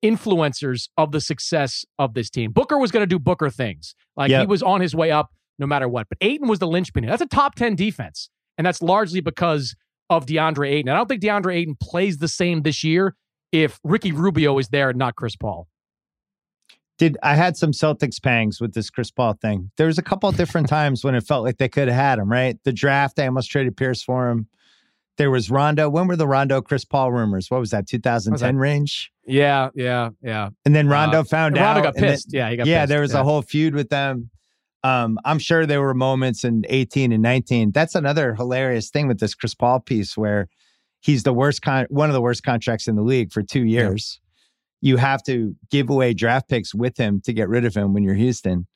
influencers 0.04 0.88
of 0.96 1.12
the 1.12 1.20
success 1.20 1.84
of 1.98 2.14
this 2.14 2.30
team. 2.30 2.52
Booker 2.52 2.78
was 2.78 2.90
going 2.90 3.02
to 3.02 3.06
do 3.06 3.18
Booker 3.18 3.50
things. 3.50 3.94
Like 4.16 4.30
yep. 4.30 4.40
he 4.42 4.46
was 4.46 4.62
on 4.62 4.80
his 4.80 4.94
way 4.94 5.10
up 5.10 5.30
no 5.58 5.66
matter 5.66 5.88
what. 5.88 6.08
But 6.08 6.18
Ayton 6.20 6.48
was 6.48 6.58
the 6.58 6.66
linchpin. 6.66 7.06
That's 7.06 7.22
a 7.22 7.26
top 7.26 7.54
10 7.54 7.76
defense. 7.76 8.30
And 8.58 8.66
that's 8.66 8.82
largely 8.82 9.20
because 9.20 9.74
of 10.10 10.26
DeAndre 10.26 10.70
Ayton. 10.70 10.88
I 10.90 10.96
don't 10.96 11.08
think 11.08 11.22
DeAndre 11.22 11.56
Ayton 11.56 11.76
plays 11.80 12.18
the 12.18 12.28
same 12.28 12.62
this 12.62 12.84
year 12.84 13.14
if 13.52 13.78
Ricky 13.84 14.12
Rubio 14.12 14.58
is 14.58 14.68
there 14.68 14.90
and 14.90 14.98
not 14.98 15.14
Chris 15.14 15.36
Paul. 15.36 15.68
Did 16.98 17.16
I 17.22 17.34
had 17.34 17.56
some 17.56 17.72
Celtics 17.72 18.22
pangs 18.22 18.60
with 18.60 18.74
this 18.74 18.90
Chris 18.90 19.10
Paul 19.10 19.34
thing? 19.34 19.70
There 19.76 19.86
was 19.86 19.98
a 19.98 20.02
couple 20.02 20.28
of 20.28 20.36
different 20.38 20.68
times 20.68 21.04
when 21.04 21.14
it 21.14 21.24
felt 21.24 21.44
like 21.44 21.58
they 21.58 21.68
could 21.68 21.88
have 21.88 21.96
had 21.96 22.18
him, 22.18 22.30
right? 22.30 22.58
The 22.64 22.72
draft, 22.72 23.16
they 23.16 23.26
almost 23.26 23.50
traded 23.50 23.76
Pierce 23.76 24.02
for 24.02 24.30
him. 24.30 24.48
There 25.18 25.30
was 25.30 25.50
Rondo. 25.50 25.90
When 25.90 26.06
were 26.06 26.16
the 26.16 26.26
Rondo 26.26 26.62
Chris 26.62 26.86
Paul 26.86 27.12
rumors? 27.12 27.50
What 27.50 27.60
was 27.60 27.70
that? 27.70 27.86
2010 27.86 28.32
was 28.32 28.40
that? 28.40 28.54
range? 28.54 29.12
Yeah, 29.26 29.68
yeah, 29.74 30.10
yeah. 30.22 30.50
And 30.64 30.74
then 30.74 30.88
Rondo 30.88 31.20
uh, 31.20 31.24
found 31.24 31.56
Rondo 31.56 31.68
out. 31.68 31.74
Rondo 31.74 31.92
got 31.92 31.96
pissed. 31.96 32.30
Then, 32.30 32.38
yeah, 32.38 32.50
he 32.50 32.56
got 32.56 32.66
yeah, 32.66 32.82
pissed. 32.82 32.88
there 32.88 33.00
was 33.02 33.12
yeah. 33.12 33.20
a 33.20 33.24
whole 33.24 33.42
feud 33.42 33.74
with 33.74 33.90
them. 33.90 34.30
Um, 34.84 35.18
I'm 35.24 35.38
sure 35.38 35.66
there 35.66 35.82
were 35.82 35.94
moments 35.94 36.44
in 36.44 36.64
18 36.68 37.12
and 37.12 37.22
19. 37.22 37.72
That's 37.72 37.94
another 37.94 38.34
hilarious 38.34 38.90
thing 38.90 39.06
with 39.06 39.20
this 39.20 39.34
Chris 39.34 39.54
Paul 39.54 39.80
piece 39.80 40.16
where 40.16 40.48
he's 41.02 41.24
the 41.24 41.32
worst 41.32 41.60
con- 41.60 41.86
one 41.90 42.08
of 42.08 42.14
the 42.14 42.22
worst 42.22 42.42
contracts 42.42 42.88
in 42.88 42.96
the 42.96 43.02
league 43.02 43.32
for 43.32 43.42
two 43.42 43.64
years. 43.64 44.18
Yeah. 44.80 44.90
You 44.90 44.96
have 44.96 45.22
to 45.24 45.54
give 45.70 45.90
away 45.90 46.14
draft 46.14 46.48
picks 46.48 46.74
with 46.74 46.96
him 46.96 47.20
to 47.24 47.32
get 47.32 47.48
rid 47.48 47.64
of 47.64 47.74
him 47.74 47.92
when 47.92 48.02
you're 48.02 48.14
Houston. 48.14 48.66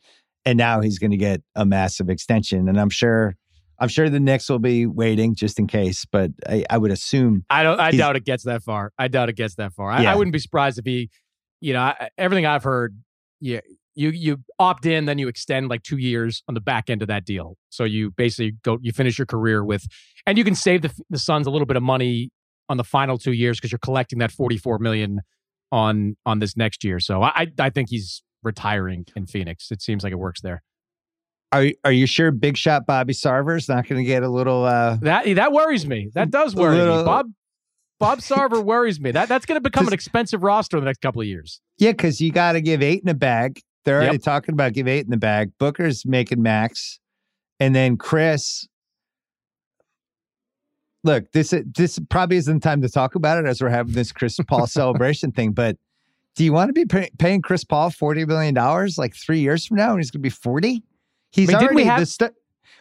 And 0.44 0.56
now 0.56 0.80
he's 0.80 0.98
going 1.00 1.10
to 1.10 1.16
get 1.16 1.42
a 1.56 1.64
massive 1.66 2.08
extension. 2.08 2.68
And 2.68 2.78
I'm 2.78 2.90
sure 2.90 3.34
I'm 3.78 3.88
sure 3.88 4.08
the 4.08 4.20
Knicks 4.20 4.48
will 4.48 4.58
be 4.58 4.86
waiting 4.86 5.34
just 5.34 5.58
in 5.58 5.66
case, 5.66 6.04
but 6.04 6.30
I, 6.48 6.64
I 6.70 6.78
would 6.78 6.90
assume 6.90 7.44
I 7.50 7.62
don't 7.62 7.78
I 7.78 7.90
doubt 7.90 8.16
it 8.16 8.24
gets 8.24 8.44
that 8.44 8.62
far. 8.62 8.92
I 8.98 9.08
doubt 9.08 9.28
it 9.28 9.36
gets 9.36 9.56
that 9.56 9.72
far. 9.72 9.90
I, 9.90 10.02
yeah. 10.02 10.12
I 10.12 10.16
wouldn't 10.16 10.32
be 10.32 10.38
surprised 10.38 10.78
if 10.78 10.84
he, 10.84 11.10
you 11.60 11.72
know, 11.72 11.80
I, 11.80 12.10
everything 12.16 12.46
I've 12.46 12.62
heard, 12.64 12.98
yeah, 13.40 13.60
you 13.96 14.10
you 14.10 14.38
opt 14.58 14.86
in, 14.86 15.06
then 15.06 15.18
you 15.18 15.26
extend 15.26 15.68
like 15.68 15.82
two 15.82 15.96
years 15.96 16.42
on 16.48 16.54
the 16.54 16.60
back 16.60 16.88
end 16.88 17.02
of 17.02 17.08
that 17.08 17.24
deal. 17.24 17.56
So 17.70 17.84
you 17.84 18.12
basically 18.12 18.52
go, 18.62 18.78
you 18.80 18.92
finish 18.92 19.18
your 19.18 19.26
career 19.26 19.64
with, 19.64 19.86
and 20.26 20.38
you 20.38 20.44
can 20.44 20.54
save 20.54 20.82
the 20.82 20.92
the 21.10 21.18
Suns 21.18 21.46
a 21.46 21.50
little 21.50 21.66
bit 21.66 21.76
of 21.76 21.82
money 21.82 22.30
on 22.68 22.76
the 22.76 22.84
final 22.84 23.18
two 23.18 23.32
years 23.32 23.58
because 23.58 23.72
you're 23.72 23.78
collecting 23.78 24.18
that 24.18 24.30
44 24.30 24.78
million 24.78 25.20
on 25.72 26.16
on 26.24 26.38
this 26.38 26.56
next 26.56 26.84
year. 26.84 27.00
So 27.00 27.22
I 27.22 27.48
I 27.58 27.70
think 27.70 27.88
he's 27.90 28.22
retiring 28.42 29.06
in 29.16 29.26
Phoenix. 29.26 29.70
It 29.70 29.82
seems 29.82 30.04
like 30.04 30.12
it 30.12 30.18
works 30.18 30.40
there. 30.42 30.62
Are 31.52 31.66
are 31.84 31.92
you 31.92 32.06
sure 32.06 32.30
Big 32.30 32.56
Shot 32.56 32.86
Bobby 32.86 33.14
Sarver's 33.14 33.68
not 33.68 33.88
going 33.88 34.02
to 34.02 34.06
get 34.06 34.22
a 34.22 34.28
little? 34.28 34.64
uh 34.64 34.96
That 35.00 35.34
that 35.36 35.52
worries 35.52 35.86
me. 35.86 36.10
That 36.14 36.30
does 36.30 36.54
worry 36.54 36.76
little, 36.76 36.98
me. 36.98 37.04
Bob 37.04 37.26
Bob 37.98 38.18
Sarver 38.18 38.62
worries 38.62 39.00
me. 39.00 39.10
That 39.10 39.28
that's 39.28 39.46
going 39.46 39.56
to 39.56 39.62
become 39.62 39.86
an 39.88 39.92
expensive 39.92 40.42
roster 40.42 40.76
in 40.76 40.82
the 40.82 40.86
next 40.86 41.00
couple 41.00 41.22
of 41.22 41.26
years. 41.26 41.60
Yeah, 41.78 41.92
because 41.92 42.20
you 42.20 42.32
got 42.32 42.52
to 42.52 42.60
give 42.60 42.82
Ayton 42.82 43.08
a 43.08 43.14
bag, 43.14 43.60
they're 43.86 43.98
already 43.98 44.14
yep. 44.16 44.22
talking 44.22 44.52
about 44.52 44.72
give 44.72 44.88
Ayton 44.88 45.12
the 45.12 45.16
bag. 45.16 45.52
Booker's 45.58 46.04
making 46.04 46.42
max, 46.42 46.98
and 47.60 47.74
then 47.74 47.96
Chris. 47.96 48.66
Look, 51.04 51.30
this 51.30 51.54
this 51.74 52.00
probably 52.10 52.36
isn't 52.36 52.60
time 52.60 52.82
to 52.82 52.88
talk 52.88 53.14
about 53.14 53.38
it 53.38 53.48
as 53.48 53.62
we're 53.62 53.68
having 53.68 53.94
this 53.94 54.10
Chris 54.10 54.36
Paul 54.48 54.66
celebration 54.66 55.30
thing. 55.30 55.52
But 55.52 55.76
do 56.34 56.44
you 56.44 56.52
want 56.52 56.68
to 56.68 56.72
be 56.72 56.84
pay, 56.84 57.10
paying 57.18 57.42
Chris 57.42 57.62
Paul 57.62 57.90
forty 57.90 58.24
billion 58.24 58.54
dollars 58.54 58.98
like 58.98 59.14
three 59.14 59.38
years 59.38 59.64
from 59.64 59.76
now, 59.76 59.92
and 59.92 60.00
he's 60.00 60.10
going 60.10 60.20
to 60.20 60.26
be 60.26 60.30
forty? 60.30 60.82
He's 61.30 61.48
I 61.54 61.58
mean, 61.58 61.68
already 61.68 61.84
have, 61.84 62.00
the 62.00 62.06
stu- 62.06 62.34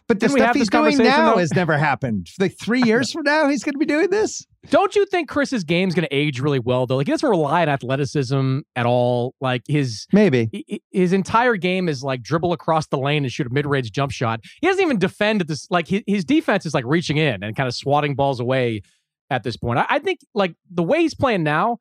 but 0.07 0.19
the 0.19 0.29
stuff 0.29 0.55
he's 0.55 0.69
doing 0.69 0.97
now 0.97 1.33
though? 1.33 1.39
has 1.39 1.53
never 1.53 1.77
happened. 1.77 2.29
Like 2.39 2.57
three 2.59 2.81
years 2.85 3.11
from 3.11 3.23
now, 3.23 3.47
he's 3.47 3.63
going 3.63 3.73
to 3.73 3.79
be 3.79 3.85
doing 3.85 4.09
this. 4.09 4.45
Don't 4.69 4.95
you 4.95 5.05
think 5.05 5.29
Chris's 5.29 5.63
game's 5.63 5.93
going 5.93 6.07
to 6.07 6.15
age 6.15 6.39
really 6.39 6.59
well 6.59 6.85
though? 6.85 6.97
Like 6.97 7.07
he 7.07 7.11
doesn't 7.11 7.27
rely 7.27 7.63
on 7.63 7.69
athleticism 7.69 8.59
at 8.75 8.85
all. 8.85 9.35
Like 9.41 9.63
his 9.67 10.07
maybe 10.11 10.81
his 10.91 11.13
entire 11.13 11.55
game 11.55 11.89
is 11.89 12.03
like 12.03 12.21
dribble 12.21 12.53
across 12.53 12.87
the 12.87 12.97
lane 12.97 13.23
and 13.23 13.31
shoot 13.31 13.47
a 13.47 13.49
mid 13.49 13.65
range 13.65 13.91
jump 13.91 14.11
shot. 14.11 14.41
He 14.61 14.67
doesn't 14.67 14.83
even 14.83 14.99
defend 14.99 15.41
at 15.41 15.47
this. 15.47 15.69
Like 15.69 15.87
his, 15.87 16.01
his 16.07 16.25
defense 16.25 16.65
is 16.65 16.73
like 16.73 16.85
reaching 16.85 17.17
in 17.17 17.43
and 17.43 17.55
kind 17.55 17.67
of 17.67 17.73
swatting 17.73 18.15
balls 18.15 18.39
away 18.39 18.81
at 19.29 19.43
this 19.43 19.57
point. 19.57 19.79
I, 19.79 19.85
I 19.89 19.99
think 19.99 20.19
like 20.33 20.55
the 20.69 20.83
way 20.83 21.01
he's 21.01 21.15
playing 21.15 21.43
now, 21.43 21.79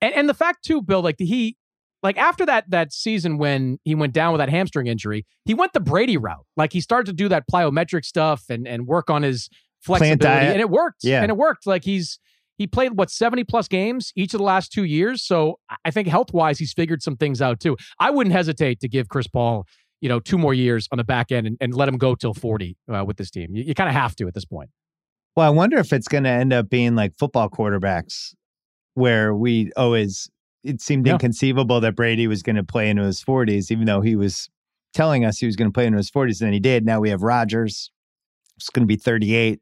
and, 0.00 0.14
and 0.14 0.28
the 0.28 0.34
fact 0.34 0.64
too, 0.64 0.82
Bill, 0.82 1.02
like 1.02 1.16
he 1.18 1.56
like 2.02 2.16
after 2.16 2.46
that 2.46 2.70
that 2.70 2.92
season 2.92 3.38
when 3.38 3.78
he 3.84 3.94
went 3.94 4.12
down 4.12 4.32
with 4.32 4.38
that 4.40 4.48
hamstring 4.48 4.86
injury, 4.86 5.26
he 5.44 5.54
went 5.54 5.72
the 5.72 5.80
Brady 5.80 6.16
route. 6.16 6.46
Like 6.56 6.72
he 6.72 6.80
started 6.80 7.06
to 7.06 7.12
do 7.12 7.28
that 7.28 7.44
plyometric 7.50 8.04
stuff 8.04 8.44
and 8.48 8.66
and 8.66 8.86
work 8.86 9.10
on 9.10 9.22
his 9.22 9.48
flexibility, 9.80 10.46
and 10.46 10.60
it 10.60 10.70
worked. 10.70 11.00
Yeah, 11.02 11.22
and 11.22 11.30
it 11.30 11.36
worked. 11.36 11.66
Like 11.66 11.84
he's 11.84 12.18
he 12.60 12.66
played 12.66 12.92
what 12.92 13.10
70 13.10 13.44
plus 13.44 13.68
games 13.68 14.12
each 14.16 14.34
of 14.34 14.38
the 14.38 14.44
last 14.44 14.70
two 14.70 14.84
years. 14.84 15.24
So 15.24 15.58
I 15.82 15.90
think 15.90 16.08
health 16.08 16.34
wise, 16.34 16.58
he's 16.58 16.74
figured 16.74 17.02
some 17.02 17.16
things 17.16 17.40
out 17.40 17.58
too. 17.58 17.78
I 17.98 18.10
wouldn't 18.10 18.34
hesitate 18.34 18.80
to 18.80 18.88
give 18.88 19.08
Chris 19.08 19.26
Paul, 19.26 19.64
you 20.02 20.10
know, 20.10 20.20
two 20.20 20.36
more 20.36 20.52
years 20.52 20.86
on 20.92 20.98
the 20.98 21.04
back 21.04 21.32
end 21.32 21.46
and, 21.46 21.56
and 21.58 21.74
let 21.74 21.88
him 21.88 21.96
go 21.96 22.14
till 22.14 22.34
40 22.34 22.76
uh, 22.94 23.02
with 23.06 23.16
this 23.16 23.30
team. 23.30 23.56
You, 23.56 23.64
you 23.64 23.74
kind 23.74 23.88
of 23.88 23.94
have 23.94 24.14
to 24.16 24.28
at 24.28 24.34
this 24.34 24.44
point. 24.44 24.68
Well, 25.36 25.46
I 25.46 25.48
wonder 25.48 25.78
if 25.78 25.90
it's 25.90 26.06
going 26.06 26.24
to 26.24 26.30
end 26.30 26.52
up 26.52 26.68
being 26.68 26.94
like 26.94 27.14
football 27.18 27.48
quarterbacks 27.48 28.34
where 28.92 29.34
we 29.34 29.72
always 29.74 30.28
it 30.62 30.80
seemed 30.80 31.06
yeah. 31.06 31.14
inconceivable 31.14 31.80
that 31.80 31.96
Brady 31.96 32.26
was 32.26 32.42
going 32.42 32.56
to 32.56 32.64
play 32.64 32.90
into 32.90 33.02
his 33.02 33.22
40s, 33.22 33.70
even 33.70 33.86
though 33.86 34.00
he 34.00 34.16
was 34.16 34.48
telling 34.92 35.24
us 35.24 35.38
he 35.38 35.46
was 35.46 35.56
going 35.56 35.70
to 35.70 35.72
play 35.72 35.86
into 35.86 35.96
his 35.96 36.10
40s, 36.10 36.40
and 36.40 36.48
then 36.48 36.52
he 36.52 36.60
did. 36.60 36.84
Now 36.84 37.00
we 37.00 37.10
have 37.10 37.22
Rodgers. 37.22 37.90
It's 38.56 38.70
going 38.70 38.82
to 38.82 38.86
be 38.86 38.96
38. 38.96 39.60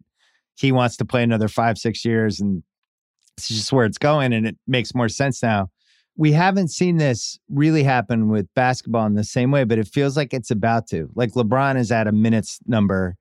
He 0.56 0.72
wants 0.72 0.96
to 0.96 1.04
play 1.04 1.22
another 1.22 1.48
five, 1.48 1.78
six 1.78 2.04
years, 2.04 2.40
and 2.40 2.62
it's 3.36 3.48
just 3.48 3.72
where 3.72 3.86
it's 3.86 3.98
going, 3.98 4.32
and 4.32 4.46
it 4.46 4.56
makes 4.66 4.94
more 4.94 5.08
sense 5.08 5.42
now. 5.42 5.70
We 6.16 6.32
haven't 6.32 6.68
seen 6.68 6.96
this 6.96 7.38
really 7.48 7.84
happen 7.84 8.28
with 8.28 8.52
basketball 8.54 9.06
in 9.06 9.14
the 9.14 9.22
same 9.22 9.52
way, 9.52 9.62
but 9.62 9.78
it 9.78 9.86
feels 9.86 10.16
like 10.16 10.34
it's 10.34 10.50
about 10.50 10.88
to. 10.88 11.08
Like 11.14 11.32
LeBron 11.34 11.78
is 11.78 11.92
at 11.92 12.08
a 12.08 12.12
minutes 12.12 12.58
number 12.66 13.16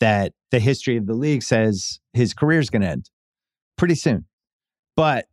that 0.00 0.32
the 0.50 0.58
history 0.58 0.96
of 0.96 1.06
the 1.06 1.14
league 1.14 1.44
says 1.44 2.00
his 2.12 2.34
career 2.34 2.58
is 2.58 2.70
going 2.70 2.82
to 2.82 2.88
end 2.88 3.10
pretty 3.76 3.94
soon. 3.94 4.24
But 4.96 5.26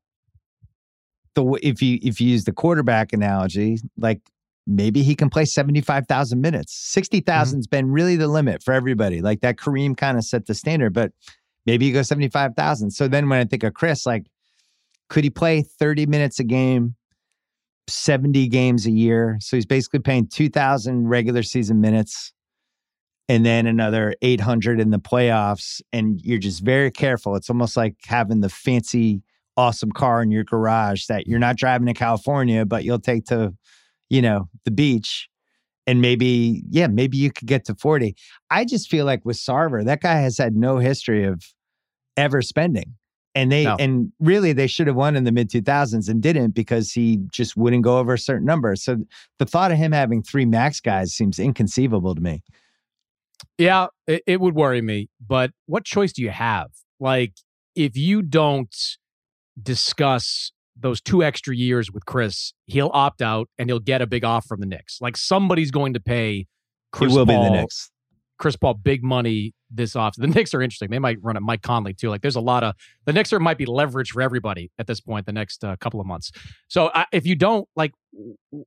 the 1.35 1.59
if 1.61 1.81
you 1.81 1.99
if 2.01 2.19
you 2.19 2.29
use 2.29 2.43
the 2.43 2.51
quarterback 2.51 3.13
analogy, 3.13 3.77
like 3.97 4.21
maybe 4.67 5.03
he 5.03 5.15
can 5.15 5.29
play 5.29 5.45
75,000 5.45 6.39
minutes. 6.39 6.93
60,000's 6.95 7.25
mm-hmm. 7.25 7.69
been 7.69 7.91
really 7.91 8.15
the 8.15 8.27
limit 8.27 8.63
for 8.63 8.73
everybody. 8.73 9.21
Like 9.21 9.41
that 9.41 9.57
Kareem 9.57 9.97
kind 9.97 10.17
of 10.17 10.23
set 10.23 10.45
the 10.45 10.53
standard, 10.53 10.93
but 10.93 11.11
maybe 11.65 11.85
you 11.85 11.93
go 11.93 12.03
75,000. 12.03 12.91
So 12.91 13.07
then 13.07 13.27
when 13.27 13.39
I 13.39 13.45
think 13.45 13.63
of 13.63 13.73
Chris, 13.73 14.05
like 14.05 14.27
could 15.09 15.23
he 15.23 15.29
play 15.29 15.61
30 15.61 16.05
minutes 16.05 16.39
a 16.39 16.43
game, 16.43 16.95
70 17.87 18.47
games 18.47 18.85
a 18.85 18.91
year? 18.91 19.37
So 19.41 19.57
he's 19.57 19.65
basically 19.65 19.99
playing 19.99 20.27
2,000 20.27 21.07
regular 21.07 21.43
season 21.43 21.81
minutes 21.81 22.33
and 23.27 23.45
then 23.45 23.67
another 23.67 24.15
800 24.21 24.79
in 24.79 24.91
the 24.91 24.99
playoffs 24.99 25.81
and 25.91 26.21
you're 26.21 26.39
just 26.39 26.63
very 26.63 26.91
careful. 26.91 27.35
It's 27.35 27.49
almost 27.49 27.75
like 27.75 27.95
having 28.05 28.41
the 28.41 28.49
fancy 28.49 29.23
awesome 29.57 29.91
car 29.91 30.21
in 30.21 30.31
your 30.31 30.43
garage 30.43 31.05
that 31.07 31.27
you're 31.27 31.39
not 31.39 31.57
driving 31.57 31.87
to 31.87 31.93
California, 31.93 32.65
but 32.65 32.83
you'll 32.83 32.99
take 32.99 33.25
to, 33.25 33.53
you 34.09 34.21
know, 34.21 34.49
the 34.65 34.71
beach. 34.71 35.27
And 35.87 35.99
maybe, 36.01 36.63
yeah, 36.69 36.87
maybe 36.87 37.17
you 37.17 37.31
could 37.31 37.47
get 37.47 37.65
to 37.65 37.75
40. 37.75 38.15
I 38.49 38.65
just 38.65 38.89
feel 38.89 39.05
like 39.05 39.25
with 39.25 39.37
Sarver, 39.37 39.83
that 39.83 40.01
guy 40.01 40.15
has 40.15 40.37
had 40.37 40.55
no 40.55 40.77
history 40.77 41.25
of 41.25 41.43
ever 42.17 42.41
spending. 42.41 42.95
And 43.33 43.51
they, 43.51 43.63
no. 43.63 43.77
and 43.79 44.11
really, 44.19 44.51
they 44.51 44.67
should 44.67 44.87
have 44.87 44.95
won 44.95 45.15
in 45.15 45.23
the 45.23 45.31
mid 45.31 45.49
2000s 45.49 46.09
and 46.09 46.21
didn't 46.21 46.51
because 46.51 46.91
he 46.91 47.19
just 47.31 47.55
wouldn't 47.55 47.83
go 47.83 47.97
over 47.97 48.13
a 48.13 48.19
certain 48.19 48.45
number. 48.45 48.75
So 48.75 48.97
the 49.39 49.45
thought 49.45 49.71
of 49.71 49.77
him 49.77 49.93
having 49.93 50.21
three 50.21 50.45
max 50.45 50.81
guys 50.81 51.13
seems 51.13 51.39
inconceivable 51.39 52.13
to 52.13 52.21
me. 52.21 52.43
Yeah, 53.57 53.87
it, 54.05 54.23
it 54.27 54.41
would 54.41 54.53
worry 54.53 54.81
me. 54.81 55.09
But 55.25 55.51
what 55.65 55.85
choice 55.85 56.11
do 56.11 56.21
you 56.21 56.29
have? 56.29 56.71
Like, 56.99 57.33
if 57.75 57.95
you 57.95 58.21
don't 58.21 58.75
discuss 59.61 60.51
those 60.75 61.01
two 61.01 61.23
extra 61.23 61.55
years 61.55 61.91
with 61.91 62.05
Chris, 62.05 62.53
he'll 62.65 62.91
opt 62.93 63.21
out 63.21 63.49
and 63.57 63.69
he'll 63.69 63.79
get 63.79 64.01
a 64.01 64.07
big 64.07 64.23
offer 64.23 64.47
from 64.49 64.59
the 64.59 64.65
Knicks. 64.65 64.99
Like 65.01 65.17
somebody's 65.17 65.71
going 65.71 65.93
to 65.93 65.99
pay 65.99 66.47
Chris 66.91 67.11
he 67.11 67.17
will 67.17 67.25
Paul, 67.25 67.43
be 67.43 67.49
the 67.49 67.61
Knicks. 67.61 67.91
Chris 68.39 68.55
Paul 68.55 68.73
big 68.75 69.03
money 69.03 69.53
this 69.69 69.95
off. 69.95 70.15
The 70.17 70.27
Knicks 70.27 70.53
are 70.53 70.61
interesting. 70.61 70.89
They 70.89 70.99
might 70.99 71.17
run 71.21 71.37
it 71.37 71.41
Mike 71.41 71.61
Conley 71.61 71.93
too. 71.93 72.09
Like 72.09 72.21
there's 72.21 72.35
a 72.35 72.41
lot 72.41 72.63
of 72.63 72.75
the 73.05 73.13
Knicks 73.13 73.31
are 73.31 73.39
might 73.39 73.57
be 73.57 73.65
leverage 73.65 74.11
for 74.11 74.21
everybody 74.21 74.71
at 74.79 74.87
this 74.87 74.99
point 74.99 75.25
the 75.25 75.31
next 75.31 75.63
uh, 75.63 75.75
couple 75.77 75.99
of 76.01 76.07
months. 76.07 76.31
So 76.67 76.87
uh, 76.87 77.05
if 77.11 77.25
you 77.25 77.35
don't 77.35 77.67
like, 77.75 77.91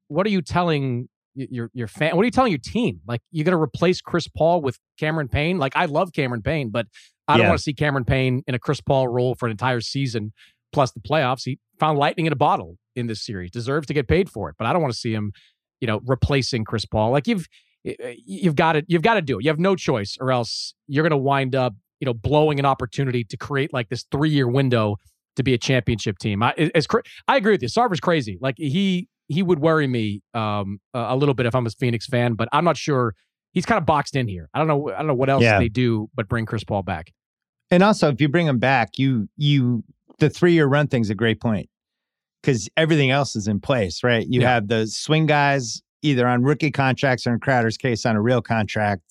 what 0.08 0.26
are 0.26 0.30
you 0.30 0.42
telling 0.42 1.08
your 1.34 1.70
your 1.74 1.88
fan? 1.88 2.14
What 2.14 2.22
are 2.22 2.26
you 2.26 2.30
telling 2.30 2.52
your 2.52 2.60
team? 2.60 3.00
Like 3.08 3.20
you're 3.32 3.44
going 3.44 3.56
to 3.56 3.60
replace 3.62 4.00
Chris 4.00 4.28
Paul 4.28 4.60
with 4.60 4.78
Cameron 4.98 5.28
Payne? 5.28 5.58
Like 5.58 5.72
I 5.74 5.86
love 5.86 6.12
Cameron 6.12 6.42
Payne, 6.42 6.70
but 6.70 6.86
I 7.26 7.36
don't 7.36 7.44
Yeah. 7.44 7.48
want 7.50 7.58
to 7.58 7.62
see 7.64 7.74
Cameron 7.74 8.04
Payne 8.04 8.42
in 8.46 8.54
a 8.54 8.58
Chris 8.58 8.80
Paul 8.80 9.08
role 9.08 9.34
for 9.34 9.46
an 9.46 9.50
entire 9.50 9.80
season 9.80 10.32
plus 10.74 10.92
the 10.92 11.00
playoffs. 11.00 11.42
He 11.44 11.58
found 11.80 11.98
lightning 11.98 12.26
in 12.26 12.32
a 12.32 12.36
bottle 12.36 12.76
in 12.94 13.06
this 13.06 13.24
series. 13.24 13.50
Deserves 13.50 13.86
to 13.86 13.94
get 13.94 14.06
paid 14.08 14.28
for 14.28 14.50
it, 14.50 14.56
but 14.58 14.66
I 14.66 14.72
don't 14.74 14.82
want 14.82 14.92
to 14.92 14.98
see 14.98 15.12
him, 15.14 15.32
you 15.80 15.86
know, 15.86 16.00
replacing 16.04 16.64
Chris 16.64 16.84
Paul. 16.84 17.10
Like 17.12 17.26
you've 17.26 17.46
you've 18.26 18.56
got 18.56 18.72
to 18.74 18.84
you've 18.88 19.02
got 19.02 19.14
to 19.14 19.22
do 19.22 19.38
it. 19.38 19.44
You 19.44 19.50
have 19.50 19.58
no 19.58 19.76
choice, 19.76 20.16
or 20.20 20.32
else 20.32 20.74
you're 20.86 21.02
going 21.02 21.10
to 21.10 21.16
wind 21.16 21.54
up, 21.54 21.74
you 22.00 22.06
know, 22.06 22.14
blowing 22.14 22.58
an 22.58 22.66
opportunity 22.66 23.24
to 23.24 23.36
create 23.36 23.72
like 23.72 23.88
this 23.88 24.04
three 24.10 24.30
year 24.30 24.48
window 24.48 24.96
to 25.36 25.42
be 25.42 25.54
a 25.54 25.58
championship 25.58 26.18
team. 26.18 26.42
I 26.42 26.52
cra- 26.88 27.02
I 27.28 27.36
agree 27.36 27.52
with 27.52 27.62
you. 27.62 27.68
Sarver's 27.68 28.00
crazy. 28.00 28.38
Like 28.40 28.56
he 28.58 29.08
he 29.28 29.42
would 29.42 29.58
worry 29.60 29.86
me 29.86 30.22
um 30.34 30.78
a 30.92 31.06
a 31.10 31.16
little 31.16 31.34
bit 31.34 31.46
if 31.46 31.54
I'm 31.54 31.66
a 31.66 31.70
Phoenix 31.70 32.06
fan, 32.06 32.34
but 32.34 32.48
I'm 32.52 32.64
not 32.64 32.76
sure. 32.76 33.14
He's 33.52 33.66
kind 33.66 33.78
of 33.78 33.86
boxed 33.86 34.16
in 34.16 34.26
here. 34.26 34.48
I 34.52 34.58
don't 34.58 34.66
know. 34.68 34.90
I 34.90 34.98
don't 34.98 35.06
know 35.06 35.14
what 35.14 35.30
else 35.30 35.42
Yeah. 35.42 35.58
they 35.58 35.68
do 35.68 36.08
but 36.14 36.28
bring 36.28 36.44
Chris 36.46 36.64
Paul 36.64 36.82
back. 36.82 37.12
And 37.70 37.82
also, 37.82 38.10
if 38.10 38.20
you 38.20 38.28
bring 38.28 38.46
him 38.46 38.58
back, 38.58 38.90
you 38.98 39.28
you 39.36 39.84
the 40.18 40.30
three 40.30 40.52
year 40.52 40.66
run 40.66 40.86
thing's 40.86 41.10
a 41.10 41.14
great 41.14 41.40
point 41.40 41.68
because 42.42 42.68
everything 42.76 43.10
else 43.10 43.34
is 43.36 43.48
in 43.48 43.60
place, 43.60 44.02
right? 44.04 44.26
You 44.28 44.40
Yeah. 44.40 44.54
have 44.54 44.68
the 44.68 44.86
swing 44.86 45.26
guys 45.26 45.82
either 46.02 46.26
on 46.26 46.42
rookie 46.42 46.70
contracts 46.70 47.26
or 47.26 47.32
in 47.32 47.40
Crowder's 47.40 47.76
case 47.76 48.04
on 48.04 48.14
a 48.16 48.20
real 48.22 48.42
contract. 48.42 49.02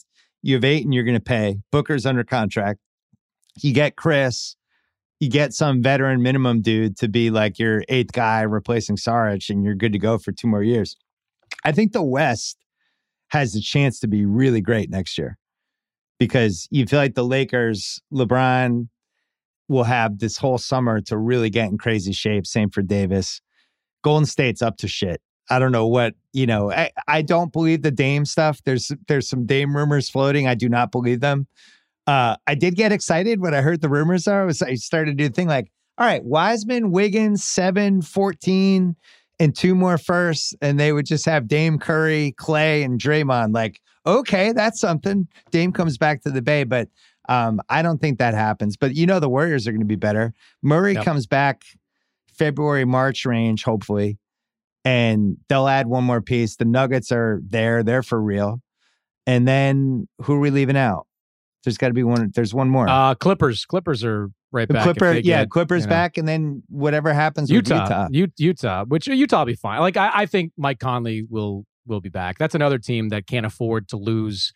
You 0.43 0.55
have 0.55 0.63
eight 0.63 0.83
and 0.83 0.93
you're 0.93 1.03
going 1.03 1.17
to 1.17 1.23
pay. 1.23 1.57
Booker's 1.71 2.05
under 2.05 2.23
contract. 2.23 2.79
You 3.61 3.73
get 3.73 3.95
Chris. 3.95 4.55
You 5.19 5.29
get 5.29 5.53
some 5.53 5.81
veteran 5.81 6.21
minimum 6.21 6.61
dude 6.61 6.97
to 6.97 7.07
be 7.07 7.29
like 7.29 7.57
your 7.57 7.83
eighth 7.87 8.11
guy 8.11 8.41
replacing 8.41 8.97
Saric, 8.97 9.49
and 9.49 9.63
you're 9.63 9.73
good 9.75 9.93
to 9.93 9.99
go 9.99 10.17
for 10.17 10.31
two 10.33 10.47
more 10.47 10.63
years. 10.63 10.97
I 11.63 11.71
think 11.71 11.93
the 11.93 12.03
West 12.03 12.57
has 13.29 13.53
the 13.53 13.61
chance 13.61 13.99
to 14.01 14.07
be 14.07 14.25
really 14.25 14.59
great 14.59 14.89
next 14.89 15.17
year 15.17 15.37
because 16.19 16.67
you 16.71 16.85
feel 16.85 16.99
like 16.99 17.15
the 17.15 17.23
Lakers, 17.25 18.01
LeBron 18.13 18.89
will 19.67 19.83
have 19.83 20.19
this 20.19 20.37
whole 20.37 20.57
summer 20.57 21.01
to 21.01 21.17
really 21.17 21.49
get 21.49 21.69
in 21.69 21.77
crazy 21.77 22.11
shape. 22.11 22.45
Same 22.45 22.69
for 22.69 22.81
Davis. 22.81 23.41
Golden 24.03 24.25
State's 24.25 24.61
up 24.61 24.77
to 24.77 24.87
shit. 24.87 25.21
I 25.49 25.59
don't 25.59 25.71
know 25.71 25.87
what, 25.87 26.15
you 26.31 26.45
know, 26.45 26.71
I, 26.71 26.91
I 27.07 27.21
don't 27.21 27.51
believe 27.51 27.81
the 27.81 27.91
Dame 27.91 28.25
stuff. 28.25 28.61
There's 28.63 28.91
there's 29.07 29.27
some 29.27 29.45
Dame 29.45 29.75
rumors 29.75 30.09
floating. 30.09 30.47
I 30.47 30.55
do 30.55 30.69
not 30.69 30.91
believe 30.91 31.19
them. 31.19 31.47
Uh, 32.07 32.35
I 32.47 32.55
did 32.55 32.75
get 32.75 32.91
excited 32.91 33.39
when 33.39 33.53
I 33.53 33.61
heard 33.61 33.81
the 33.81 33.89
rumors 33.89 34.27
are. 34.27 34.43
I 34.43 34.45
was 34.45 34.61
I 34.61 34.75
started 34.75 35.17
to 35.17 35.23
do 35.23 35.29
the 35.29 35.33
thing 35.33 35.47
like, 35.47 35.71
all 35.97 36.07
right, 36.07 36.23
Wiseman, 36.23 36.91
Wiggins, 36.91 37.43
7, 37.43 38.01
14, 38.01 38.95
and 39.39 39.55
two 39.55 39.75
more 39.75 39.97
firsts, 39.97 40.53
and 40.61 40.79
they 40.79 40.91
would 40.91 41.05
just 41.05 41.25
have 41.25 41.47
Dame 41.47 41.77
Curry, 41.77 42.33
Clay, 42.37 42.83
and 42.83 42.99
Draymond. 42.99 43.53
Like, 43.53 43.79
okay, 44.05 44.53
that's 44.53 44.79
something. 44.79 45.27
Dame 45.51 45.71
comes 45.71 45.97
back 45.97 46.21
to 46.23 46.31
the 46.31 46.41
Bay, 46.41 46.63
but 46.63 46.89
um, 47.29 47.61
I 47.69 47.81
don't 47.81 47.99
think 47.99 48.19
that 48.19 48.33
happens. 48.33 48.77
But 48.77 48.95
you 48.95 49.05
know, 49.05 49.19
the 49.19 49.29
Warriors 49.29 49.67
are 49.67 49.71
going 49.71 49.81
to 49.81 49.85
be 49.85 49.95
better. 49.95 50.33
Murray 50.61 50.93
Yep. 50.93 51.05
comes 51.05 51.27
back 51.27 51.63
February, 52.27 52.85
March 52.85 53.25
range, 53.25 53.63
hopefully, 53.63 54.17
and 54.83 55.37
they'll 55.49 55.67
add 55.67 55.87
one 55.87 56.03
more 56.03 56.21
piece. 56.21 56.55
The 56.55 56.65
Nuggets 56.65 57.11
are 57.11 57.41
there; 57.47 57.83
they're 57.83 58.03
for 58.03 58.21
real. 58.21 58.61
And 59.25 59.47
then 59.47 60.07
who 60.21 60.33
are 60.33 60.39
we 60.39 60.49
leaving 60.49 60.75
out? 60.77 61.07
There's 61.63 61.77
got 61.77 61.87
to 61.87 61.93
be 61.93 62.03
one. 62.03 62.31
There's 62.35 62.53
one 62.53 62.69
more. 62.69 62.89
Uh, 62.89 63.15
Clippers. 63.15 63.63
Clippers 63.65 64.03
are 64.03 64.29
right 64.51 64.67
back. 64.67 64.83
Clipper, 64.83 65.13
yeah, 65.13 65.43
get, 65.43 65.49
Clippers 65.49 65.83
you 65.83 65.87
know, 65.87 65.91
back, 65.91 66.17
and 66.17 66.27
then 66.27 66.63
whatever 66.67 67.13
happens 67.13 67.49
Utah, 67.49 68.07
with 68.07 68.13
Utah. 68.13 68.33
Utah, 68.37 68.85
which 68.85 69.07
Utah 69.07 69.39
will 69.39 69.45
be 69.45 69.55
fine. 69.55 69.79
Like 69.79 69.95
I, 69.95 70.11
I 70.13 70.25
think 70.25 70.51
Mike 70.57 70.79
Conley 70.79 71.25
will 71.29 71.65
will 71.85 72.01
be 72.01 72.09
back. 72.09 72.37
That's 72.37 72.55
another 72.55 72.79
team 72.79 73.09
that 73.09 73.27
can't 73.27 73.45
afford 73.45 73.87
to 73.89 73.97
lose 73.97 74.53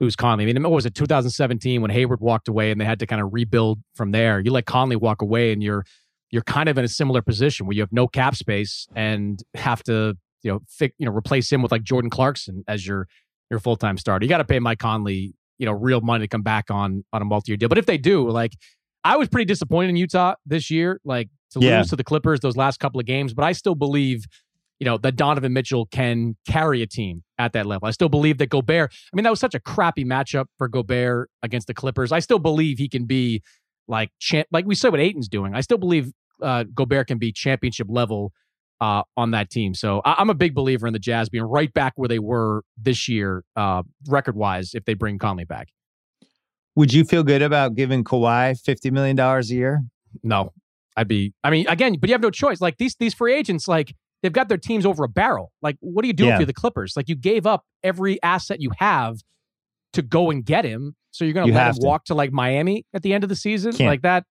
lose 0.00 0.16
Conley. 0.16 0.44
I 0.44 0.52
mean, 0.52 0.62
what 0.62 0.72
was 0.72 0.86
it 0.86 0.94
2017 0.94 1.80
when 1.80 1.90
Hayward 1.90 2.20
walked 2.20 2.48
away 2.48 2.70
and 2.70 2.80
they 2.80 2.84
had 2.84 2.98
to 3.00 3.06
kind 3.06 3.22
of 3.22 3.32
rebuild 3.32 3.80
from 3.94 4.10
there? 4.12 4.40
You 4.40 4.50
let 4.50 4.66
Conley 4.66 4.96
walk 4.96 5.22
away 5.22 5.52
and 5.52 5.62
you're 5.62 5.84
you're 6.30 6.42
kind 6.42 6.68
of 6.68 6.76
in 6.78 6.84
a 6.84 6.88
similar 6.88 7.22
position 7.22 7.66
where 7.66 7.74
you 7.74 7.82
have 7.82 7.92
no 7.92 8.08
cap 8.08 8.34
space 8.34 8.88
and 8.96 9.40
have 9.54 9.82
to 9.84 10.16
you 10.42 10.50
know 10.52 10.60
fi- 10.68 10.92
you 10.98 11.06
know 11.06 11.12
replace 11.12 11.50
him 11.50 11.62
with 11.62 11.70
like 11.72 11.82
Jordan 11.84 12.10
Clarkson 12.10 12.64
as 12.66 12.86
your 12.86 13.06
your 13.50 13.60
full 13.60 13.76
time 13.76 13.96
starter. 13.98 14.24
You 14.24 14.28
got 14.28 14.38
to 14.38 14.44
pay 14.44 14.58
Mike 14.58 14.78
Conley 14.80 15.34
you 15.58 15.66
know 15.66 15.72
real 15.72 16.00
money 16.00 16.24
to 16.24 16.28
come 16.28 16.42
back 16.42 16.70
on 16.70 17.04
on 17.12 17.22
a 17.22 17.24
multi 17.24 17.52
year 17.52 17.56
deal. 17.56 17.68
But 17.68 17.78
if 17.78 17.86
they 17.86 17.98
do, 17.98 18.28
like 18.28 18.52
I 19.04 19.16
was 19.16 19.28
pretty 19.28 19.44
disappointed 19.44 19.90
in 19.90 19.96
Utah 19.96 20.34
this 20.46 20.70
year, 20.70 21.00
like 21.04 21.28
to 21.52 21.60
Yeah. 21.60 21.78
lose 21.78 21.90
to 21.90 21.96
the 21.96 22.02
Clippers 22.04 22.40
those 22.40 22.56
last 22.56 22.80
couple 22.80 22.98
of 22.98 23.06
games. 23.06 23.32
But 23.34 23.44
I 23.44 23.52
still 23.52 23.74
believe, 23.76 24.24
you 24.80 24.84
know, 24.84 24.98
that 24.98 25.16
Donovan 25.16 25.52
Mitchell 25.52 25.86
can 25.86 26.36
carry 26.48 26.82
a 26.82 26.86
team 26.86 27.22
at 27.38 27.52
that 27.52 27.66
level. 27.66 27.86
I 27.86 27.90
still 27.92 28.08
believe 28.08 28.38
that 28.38 28.48
Gobert. 28.48 28.92
I 28.92 29.16
mean, 29.16 29.24
that 29.24 29.30
was 29.30 29.40
such 29.40 29.54
a 29.54 29.60
crappy 29.60 30.04
matchup 30.04 30.46
for 30.58 30.68
Gobert 30.68 31.30
against 31.42 31.66
the 31.68 31.74
Clippers. 31.74 32.12
I 32.12 32.18
still 32.18 32.38
believe 32.38 32.78
he 32.78 32.88
can 32.88 33.04
be 33.04 33.42
like 33.86 34.10
champ, 34.18 34.48
like 34.50 34.66
we 34.66 34.74
said 34.74 34.90
what 34.90 35.00
Ayton's 35.00 35.28
doing. 35.28 35.54
I 35.54 35.60
still 35.60 35.78
believe 35.78 36.10
uh, 36.42 36.64
Gobert 36.74 37.06
can 37.06 37.18
be 37.18 37.32
championship 37.32 37.86
level 37.88 38.32
uh, 38.80 39.02
on 39.16 39.30
that 39.30 39.50
team. 39.50 39.74
So 39.74 40.02
I- 40.04 40.16
I'm 40.18 40.28
a 40.30 40.34
big 40.34 40.54
believer 40.54 40.86
in 40.86 40.92
the 40.92 40.98
Jazz 40.98 41.28
being 41.28 41.44
right 41.44 41.72
back 41.72 41.92
where 41.96 42.08
they 42.08 42.18
were 42.18 42.62
this 42.76 43.08
year, 43.08 43.44
uh, 43.56 43.82
record 44.08 44.34
wise, 44.34 44.72
if 44.74 44.84
they 44.84 44.94
bring 44.94 45.18
Conley 45.18 45.44
back. 45.44 45.68
Would 46.76 46.92
you 46.92 47.04
feel 47.04 47.22
good 47.22 47.42
about 47.42 47.76
giving 47.76 48.02
Kawhi 48.02 48.60
fifty 48.60 48.90
million 48.90 49.14
dollars 49.14 49.50
a 49.50 49.54
year? 49.54 49.84
No, 50.24 50.52
I'd 50.96 51.06
be. 51.06 51.32
I 51.44 51.50
mean, 51.50 51.66
again, 51.68 51.96
but 52.00 52.08
you 52.08 52.14
have 52.14 52.20
no 52.20 52.30
choice. 52.30 52.60
Like 52.60 52.78
these 52.78 52.96
these 52.98 53.14
free 53.14 53.32
agents, 53.34 53.68
like 53.68 53.94
they've 54.24 54.32
got 54.32 54.48
their 54.48 54.58
teams 54.58 54.84
over 54.86 55.04
a 55.04 55.08
barrel. 55.08 55.52
Like, 55.62 55.76
what 55.80 56.02
do 56.02 56.08
you 56.08 56.14
do 56.14 56.24
Yeah. 56.24 56.32
if 56.34 56.40
you're 56.40 56.46
the 56.46 56.52
Clippers? 56.54 56.94
Like, 56.96 57.08
you 57.08 57.14
gave 57.14 57.46
up 57.46 57.62
every 57.84 58.20
asset 58.22 58.60
you 58.60 58.70
have 58.78 59.18
to 59.92 60.00
go 60.02 60.30
and 60.30 60.44
get 60.44 60.64
him. 60.64 60.96
So 61.10 61.24
you're 61.24 61.34
going 61.34 61.46
to 61.46 61.52
let 61.54 61.68
him 61.68 61.74
to. 61.74 61.86
walk 61.86 62.06
to 62.06 62.14
like 62.14 62.32
Miami 62.32 62.84
at 62.94 63.02
the 63.02 63.12
end 63.12 63.22
of 63.22 63.28
the 63.28 63.36
season, 63.36 63.72
Can't. 63.72 63.86
like 63.88 64.02
that. 64.02 64.24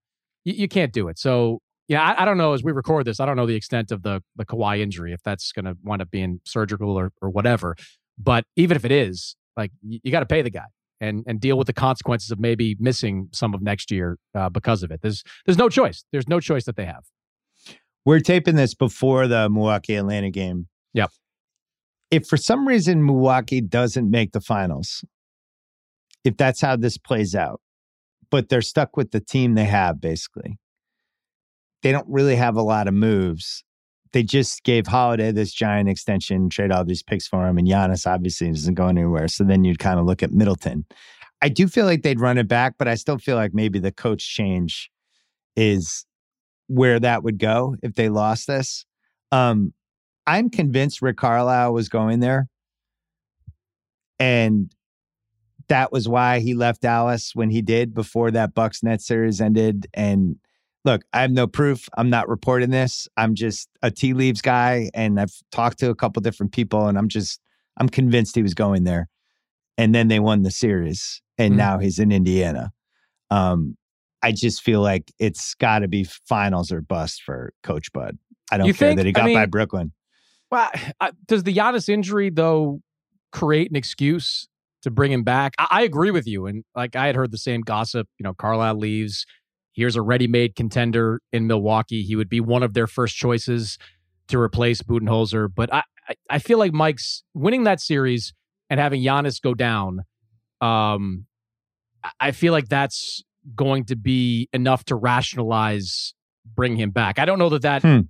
You, 0.44 0.54
you 0.54 0.68
can't 0.68 0.92
do 0.92 1.08
it. 1.08 1.18
So 1.20 1.60
yeah, 1.88 2.02
I, 2.02 2.24
I 2.24 2.26
don't 2.26 2.38
know. 2.38 2.54
As 2.54 2.64
we 2.64 2.72
record 2.72 3.06
this, 3.06 3.20
I 3.20 3.26
don't 3.26 3.38
know 3.38 3.46
the 3.46 3.56
extent 3.56 3.92
of 3.92 4.02
the 4.04 4.22
the 4.36 4.46
Kawhi 4.46 4.80
injury 4.80 5.14
if 5.14 5.22
that's 5.24 5.52
going 5.52 5.66
to 5.66 5.78
wind 5.84 6.02
up 6.02 6.10
being 6.12 6.42
surgical 6.46 6.98
or 6.98 7.12
or 7.22 7.30
whatever. 7.30 7.76
But 8.18 8.46
even 8.56 8.76
if 8.76 8.84
it 8.84 8.92
is, 8.92 9.36
like 9.56 9.72
you, 9.82 10.00
you 10.04 10.12
got 10.12 10.22
to 10.22 10.26
pay 10.26 10.42
the 10.42 10.50
guy. 10.50 10.66
And, 11.02 11.26
and 11.28 11.42
deal 11.42 11.58
with 11.58 11.68
the 11.68 11.74
consequences 11.74 12.32
of 12.32 12.40
maybe 12.40 12.78
missing 12.80 13.28
some 13.34 13.54
of 13.54 13.62
next 13.62 13.92
year 13.92 14.18
uh, 14.34 14.48
because 14.48 14.84
of 14.84 14.92
it. 14.92 15.02
There's 15.02 15.22
there's 15.46 15.58
no 15.58 15.68
choice. 15.68 16.06
There's 16.14 16.30
no 16.30 16.40
choice 16.40 16.64
that 16.64 16.78
they 16.78 16.86
have. 16.86 17.04
We're 18.06 18.20
taping 18.20 18.56
this 18.56 18.74
before 18.74 19.28
the 19.28 19.50
Milwaukee 19.50 19.96
Atlanta 19.96 20.30
game. 20.30 20.68
Yep. 20.94 21.12
If 22.12 22.28
for 22.28 22.38
some 22.38 22.68
reason 22.68 23.06
Milwaukee 23.06 23.62
doesn't 23.62 24.10
make 24.10 24.34
the 24.34 24.42
finals, 24.42 25.04
if 26.24 26.38
that's 26.38 26.62
how 26.62 26.76
this 26.76 26.98
plays 26.98 27.34
out, 27.34 27.62
but 28.30 28.50
they're 28.50 28.62
stuck 28.62 28.98
with 28.98 29.12
the 29.12 29.20
team 29.20 29.56
they 29.56 29.66
have, 29.66 30.02
basically, 30.02 30.58
they 31.82 31.92
don't 31.92 32.08
really 32.08 32.36
have 32.36 32.56
a 32.56 32.62
lot 32.62 32.88
of 32.88 32.94
moves. 32.94 33.64
They 34.12 34.24
just 34.24 34.64
gave 34.64 34.86
Holiday 34.86 35.32
this 35.32 35.54
giant 35.54 35.90
extension, 35.90 36.50
trade 36.50 36.72
all 36.72 36.86
these 36.86 37.04
picks 37.04 37.28
for 37.28 37.48
him, 37.48 37.58
and 37.58 37.68
Giannis 37.68 38.06
obviously 38.06 38.50
isn't 38.50 38.76
going 38.76 38.98
anywhere. 38.98 39.28
So 39.28 39.44
then 39.44 39.64
you'd 39.64 39.80
kind 39.80 40.00
of 40.00 40.06
look 40.06 40.22
at 40.22 40.32
Middleton. 40.32 40.86
I 41.42 41.50
do 41.50 41.68
feel 41.68 41.86
like 41.86 42.04
they'd 42.04 42.20
run 42.20 42.38
it 42.38 42.48
back, 42.48 42.76
but 42.78 42.88
I 42.88 42.96
still 42.96 43.18
feel 43.18 43.36
like 43.36 43.54
maybe 43.54 43.80
the 43.80 43.92
coach 43.92 44.26
change 44.28 44.92
is 45.56 46.06
where 46.68 47.00
that 47.00 47.24
would 47.24 47.40
go 47.40 47.76
if 47.84 47.96
they 47.96 48.10
lost 48.10 48.48
this. 48.48 48.86
Um, 49.32 49.74
I'm 50.26 50.50
convinced 50.50 51.02
Rick 51.02 51.18
Carlisle 51.18 51.74
was 51.74 51.90
going 51.90 52.20
there. 52.20 52.48
And 54.20 54.74
that 55.68 55.92
was 55.92 56.08
why 56.08 56.40
he 56.40 56.54
left 56.54 56.82
Dallas 56.82 57.32
when 57.34 57.50
he 57.50 57.62
did 57.62 57.94
before 57.94 58.32
that 58.32 58.54
Bucks 58.54 58.84
net 58.84 59.02
series 59.02 59.42
ended. 59.42 59.88
And 59.94 60.38
look, 60.86 61.04
I 61.14 61.22
have 61.22 61.32
no 61.32 61.48
proof. 61.48 61.90
I'm 61.98 62.10
not 62.10 62.30
reporting 62.30 62.70
this. 62.70 63.08
I'm 63.18 63.36
just 63.36 63.70
a 63.82 63.90
tea 63.90 64.14
leaves 64.14 64.42
guy. 64.42 64.90
And 64.94 65.20
I've 65.20 65.34
talked 65.52 65.80
to 65.80 65.90
a 65.90 65.96
couple 65.96 66.22
different 66.22 66.52
people 66.52 66.88
and 66.88 66.98
I'm 66.98 67.08
just, 67.08 67.40
I'm 67.78 67.90
convinced 67.90 68.36
he 68.36 68.44
was 68.44 68.54
going 68.54 68.84
there. 68.84 69.10
And 69.78 69.96
then 69.96 70.08
they 70.08 70.20
won 70.20 70.44
the 70.44 70.52
series 70.52 71.22
and 71.38 71.54
Hmm. 71.54 71.58
now 71.58 71.80
he's 71.80 72.00
in 72.00 72.12
Indiana. 72.12 72.72
Um, 73.30 73.78
I 74.24 74.32
just 74.32 74.62
feel 74.64 74.82
like 74.82 75.12
it's 75.20 75.54
got 75.56 75.80
to 75.80 75.88
be 75.88 76.06
finals 76.28 76.72
or 76.72 76.82
bust 76.82 77.22
for 77.24 77.54
Coach 77.62 77.92
Bud. 77.94 78.18
I 78.52 78.58
don't 78.58 78.68
You 78.68 78.74
care 78.74 78.90
think- 78.90 78.98
that 79.00 79.06
he 79.06 79.10
I 79.12 79.28
got 79.28 79.34
by 79.34 79.46
Brooklyn. 79.46 79.92
Well, 80.52 80.70
I, 81.02 81.12
does 81.28 81.44
the 81.44 81.54
Giannis 81.56 81.90
injury 81.90 82.30
though 82.30 82.82
create 83.32 83.70
an 83.70 83.76
excuse 83.76 84.48
to 84.84 84.92
bring 84.92 85.12
him 85.12 85.24
back? 85.24 85.54
I, 85.58 85.68
I 85.72 85.82
agree 85.82 86.12
with 86.12 86.28
you, 86.28 86.46
and 86.46 86.64
like 86.76 86.96
I 86.96 87.08
had 87.08 87.16
heard 87.16 87.32
the 87.32 87.38
same 87.38 87.62
gossip. 87.62 88.08
You 88.20 88.24
know, 88.24 88.34
Carlisle 88.34 88.76
leaves. 88.76 89.26
here's 89.74 89.96
a 89.96 90.02
ready-made 90.04 90.56
contender 90.56 91.20
in 91.32 91.48
Milwaukee. 91.48 92.04
He 92.04 92.16
would 92.16 92.30
be 92.30 92.40
one 92.40 92.62
of 92.64 92.74
their 92.76 92.86
first 92.88 93.16
choices 93.16 93.78
to 94.28 94.40
replace 94.40 94.82
Budenholzer. 94.84 95.48
But 95.54 95.74
I, 95.74 95.84
I, 96.08 96.14
I 96.30 96.40
feel 96.40 96.60
like 96.60 96.72
Mike's 96.74 97.24
winning 97.34 97.64
that 97.64 97.82
series 97.82 98.34
and 98.70 98.80
having 98.80 99.02
Giannis 99.02 99.42
go 99.42 99.56
down. 99.56 100.02
Um, 100.62 101.26
I 102.20 102.32
feel 102.32 102.54
like 102.54 102.70
that's 102.70 103.24
going 103.56 103.86
to 103.86 103.96
be 103.96 104.50
enough 104.54 104.84
to 104.86 104.96
rationalize 104.96 106.14
bring 106.56 106.76
him 106.76 106.92
back. 106.92 107.20
I 107.20 107.26
don't 107.26 107.40
know 107.40 107.50
that 107.50 107.62
that. 107.64 107.82
Hmm. 107.82 108.02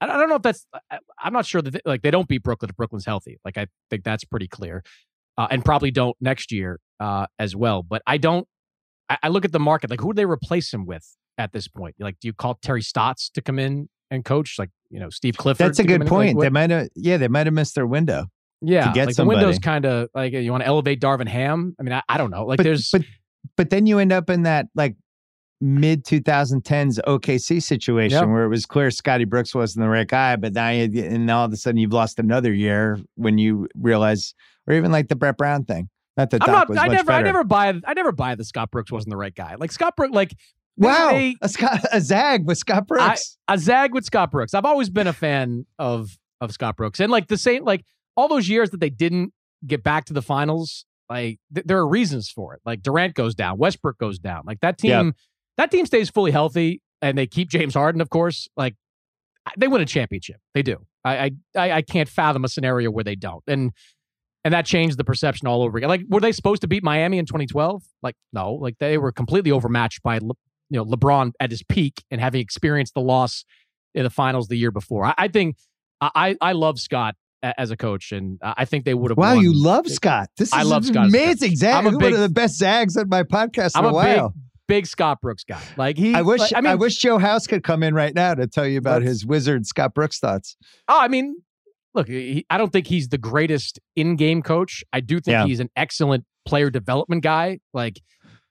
I 0.00 0.06
don't 0.06 0.28
know 0.28 0.36
if 0.36 0.42
that's. 0.42 0.66
I'm 1.18 1.32
not 1.32 1.46
sure 1.46 1.62
that 1.62 1.70
they, 1.70 1.80
like 1.86 2.02
they 2.02 2.10
don't 2.10 2.28
beat 2.28 2.42
Brooklyn 2.42 2.68
if 2.68 2.76
Brooklyn's 2.76 3.06
healthy. 3.06 3.38
Like 3.44 3.56
I 3.56 3.66
think 3.88 4.04
that's 4.04 4.24
pretty 4.24 4.46
clear, 4.46 4.82
uh, 5.38 5.48
and 5.50 5.64
probably 5.64 5.90
don't 5.90 6.14
next 6.20 6.52
year 6.52 6.80
uh, 7.00 7.26
as 7.38 7.56
well. 7.56 7.82
But 7.82 8.02
I 8.06 8.18
don't. 8.18 8.46
I, 9.08 9.18
I 9.22 9.28
look 9.28 9.46
at 9.46 9.52
the 9.52 9.60
market. 9.60 9.88
Like 9.88 10.00
who 10.00 10.12
do 10.12 10.16
they 10.16 10.26
replace 10.26 10.72
him 10.72 10.84
with 10.84 11.16
at 11.38 11.52
this 11.52 11.66
point? 11.66 11.94
Like, 11.98 12.16
do 12.20 12.28
you 12.28 12.34
call 12.34 12.58
Terry 12.60 12.82
Stotts 12.82 13.30
to 13.30 13.40
come 13.40 13.58
in 13.58 13.88
and 14.10 14.22
coach? 14.22 14.56
Like 14.58 14.70
you 14.90 15.00
know 15.00 15.08
Steve 15.08 15.38
Clifford. 15.38 15.66
That's 15.66 15.78
a 15.78 15.84
good 15.84 16.06
point. 16.06 16.38
They 16.40 16.50
might 16.50 16.68
have. 16.68 16.88
Yeah, 16.94 17.16
they 17.16 17.28
might 17.28 17.46
have 17.46 17.54
missed 17.54 17.74
their 17.74 17.86
window. 17.86 18.26
Yeah, 18.60 18.88
to 18.88 18.92
get 18.92 19.06
like 19.06 19.14
somebody. 19.14 19.40
the 19.40 19.46
window's 19.46 19.58
kind 19.60 19.86
of 19.86 20.10
like 20.14 20.34
you 20.34 20.50
want 20.50 20.62
to 20.62 20.66
elevate 20.66 21.00
Darvin 21.00 21.28
Ham. 21.28 21.74
I 21.80 21.82
mean, 21.82 21.94
I, 21.94 22.02
I 22.06 22.18
don't 22.18 22.30
know. 22.30 22.44
Like 22.44 22.58
but, 22.58 22.64
there's, 22.64 22.90
but 22.90 23.02
but 23.56 23.70
then 23.70 23.86
you 23.86 23.98
end 23.98 24.12
up 24.12 24.30
in 24.30 24.42
that 24.42 24.66
like 24.74 24.96
mid 25.60 26.04
2010s 26.04 26.98
OKC 27.06 27.62
situation 27.62 28.18
Yep. 28.20 28.28
where 28.28 28.44
it 28.44 28.48
was 28.48 28.66
clear 28.66 28.90
Scotty 28.90 29.24
Brooks 29.24 29.54
wasn't 29.54 29.84
the 29.84 29.88
right 29.88 30.06
guy, 30.06 30.36
but 30.36 30.52
now 30.52 30.68
you, 30.70 31.02
and 31.04 31.30
all 31.30 31.44
of 31.46 31.52
a 31.52 31.56
sudden 31.56 31.78
you've 31.78 31.92
lost 31.92 32.18
another 32.18 32.52
year 32.52 32.98
when 33.14 33.38
you 33.38 33.68
realize, 33.74 34.34
or 34.66 34.74
even 34.74 34.92
like 34.92 35.08
the 35.08 35.16
Brett 35.16 35.36
Brown 35.36 35.64
thing. 35.64 35.88
Not 36.16 36.30
that 36.30 36.40
Doc 36.40 36.68
was 36.70 36.78
I 36.78 36.86
much 36.86 36.96
never. 36.96 37.12
I 37.12 37.20
never 37.22 37.44
buy. 37.44 37.74
I 37.84 37.92
never 37.94 38.10
buy 38.12 38.34
that 38.34 38.44
Scott 38.44 38.70
Brooks 38.70 38.90
wasn't 38.90 39.10
the 39.10 39.18
right 39.18 39.34
guy. 39.34 39.56
Like 39.56 39.70
Scott 39.70 39.96
Brooks. 39.96 40.14
Like 40.14 40.34
Wow, 40.78 41.10
they- 41.12 41.36
a, 41.42 41.48
Scott, 41.48 41.80
a 41.92 42.00
zag 42.00 42.46
with 42.46 42.56
Scott 42.58 42.86
Brooks. 42.86 43.36
a 43.48 43.58
zag 43.58 43.92
with 43.94 44.04
Scott 44.06 44.30
Brooks. 44.30 44.54
I've 44.54 44.64
always 44.64 44.88
been 44.90 45.06
a 45.06 45.12
fan 45.12 45.66
of 45.78 46.18
of 46.40 46.52
Scott 46.52 46.76
Brooks, 46.76 47.00
and 47.00 47.10
like 47.12 47.28
the 47.28 47.36
same, 47.38 47.64
like 47.64 47.84
all 48.16 48.28
those 48.28 48.48
years 48.48 48.70
that 48.70 48.80
they 48.80 48.88
didn't 48.90 49.32
get 49.66 49.82
back 49.82 50.04
to 50.06 50.12
the 50.14 50.22
finals, 50.22 50.85
like 51.08 51.38
th- 51.54 51.66
there 51.66 51.78
are 51.78 51.88
reasons 51.88 52.28
for 52.30 52.54
it. 52.54 52.60
Like 52.64 52.82
Durant 52.82 53.14
goes 53.14 53.34
down, 53.34 53.58
Westbrook 53.58 53.98
goes 53.98 54.18
down. 54.18 54.42
Like 54.46 54.60
that 54.60 54.78
team, 54.78 54.90
Yeah. 54.90 55.10
that 55.56 55.70
team 55.70 55.86
stays 55.86 56.10
fully 56.10 56.30
healthy, 56.30 56.80
and 57.02 57.16
they 57.16 57.26
keep 57.26 57.48
James 57.48 57.74
Harden, 57.74 58.00
of 58.00 58.10
course. 58.10 58.48
Like 58.56 58.74
they 59.56 59.68
win 59.68 59.80
a 59.80 59.86
championship. 59.86 60.36
They 60.54 60.62
do. 60.62 60.86
I 61.04 61.32
I 61.56 61.70
I, 61.70 61.82
can't 61.82 62.08
fathom 62.08 62.44
a 62.44 62.48
scenario 62.48 62.90
where 62.90 63.04
they 63.04 63.14
don't. 63.14 63.44
And 63.46 63.70
and 64.44 64.52
that 64.54 64.66
changed 64.66 64.96
the 64.96 65.04
perception 65.04 65.48
all 65.48 65.62
over 65.62 65.76
again. 65.78 65.88
Like, 65.88 66.02
were 66.08 66.20
they 66.20 66.30
supposed 66.32 66.62
to 66.62 66.68
beat 66.68 66.82
Miami 66.84 67.18
in 67.18 67.26
2012? 67.26 67.82
Like, 68.02 68.14
no. 68.32 68.54
Like, 68.54 68.76
they 68.78 68.96
were 68.96 69.10
completely 69.10 69.50
overmatched 69.50 70.04
by, 70.04 70.18
Le- 70.18 70.34
you 70.70 70.78
know, 70.78 70.84
LeBron 70.84 71.32
at 71.40 71.50
his 71.50 71.64
peak 71.64 72.04
and 72.12 72.20
having 72.20 72.40
experienced 72.40 72.94
the 72.94 73.00
loss 73.00 73.44
in 73.92 74.04
the 74.04 74.10
finals 74.10 74.46
the 74.46 74.56
year 74.56 74.70
before. 74.70 75.04
I, 75.04 75.14
I 75.18 75.28
think 75.28 75.56
I 76.00 76.36
I 76.40 76.52
love 76.52 76.78
Scott 76.78 77.14
as 77.42 77.70
a 77.70 77.76
coach, 77.76 78.12
and 78.12 78.38
I 78.42 78.64
think 78.64 78.84
they 78.84 78.94
would 78.94 79.10
have. 79.10 79.18
wow, 79.18 79.34
won. 79.34 79.42
you 79.44 79.52
love 79.54 79.88
Scott. 79.88 80.28
This 80.36 80.48
is 80.48 80.54
I 80.54 80.62
love 80.62 80.84
Scott 80.84 81.08
amazing. 81.08 81.56
Zag, 81.56 81.74
I'm 81.74 81.94
a 81.94 81.96
one 81.96 82.12
of 82.12 82.20
the 82.20 82.28
best 82.28 82.56
zags 82.58 82.96
on 82.96 83.08
my 83.08 83.22
podcast 83.22 83.76
in 83.78 83.80
I'm 83.80 83.84
a, 83.86 83.88
a 83.88 83.92
while. 83.92 84.28
big 84.30 84.42
big 84.68 84.86
Scott 84.86 85.20
Brooks 85.20 85.44
guy. 85.44 85.62
Like 85.76 85.96
he, 85.96 86.14
I 86.14 86.22
wish 86.22 86.40
like, 86.40 86.54
I, 86.54 86.72
I 86.72 86.74
wish 86.74 86.96
Joe 86.96 87.18
House 87.18 87.46
could 87.46 87.62
come 87.62 87.82
in 87.82 87.94
right 87.94 88.14
now 88.14 88.34
to 88.34 88.46
tell 88.46 88.66
you 88.66 88.78
about 88.78 89.02
his 89.02 89.24
wizard 89.24 89.66
Scott 89.66 89.94
Brooks 89.94 90.18
thoughts. 90.18 90.56
Oh, 90.88 90.98
I 91.00 91.06
mean, 91.08 91.36
look, 91.94 92.08
he, 92.08 92.44
I 92.50 92.58
don't 92.58 92.72
think 92.72 92.86
he's 92.88 93.08
the 93.08 93.18
greatest 93.18 93.78
in-game 93.94 94.42
coach. 94.42 94.82
I 94.92 95.00
do 95.00 95.20
think 95.20 95.32
Yeah. 95.34 95.46
he's 95.46 95.60
an 95.60 95.70
excellent 95.76 96.24
player 96.46 96.70
development 96.70 97.22
guy. 97.22 97.60
Like, 97.72 98.00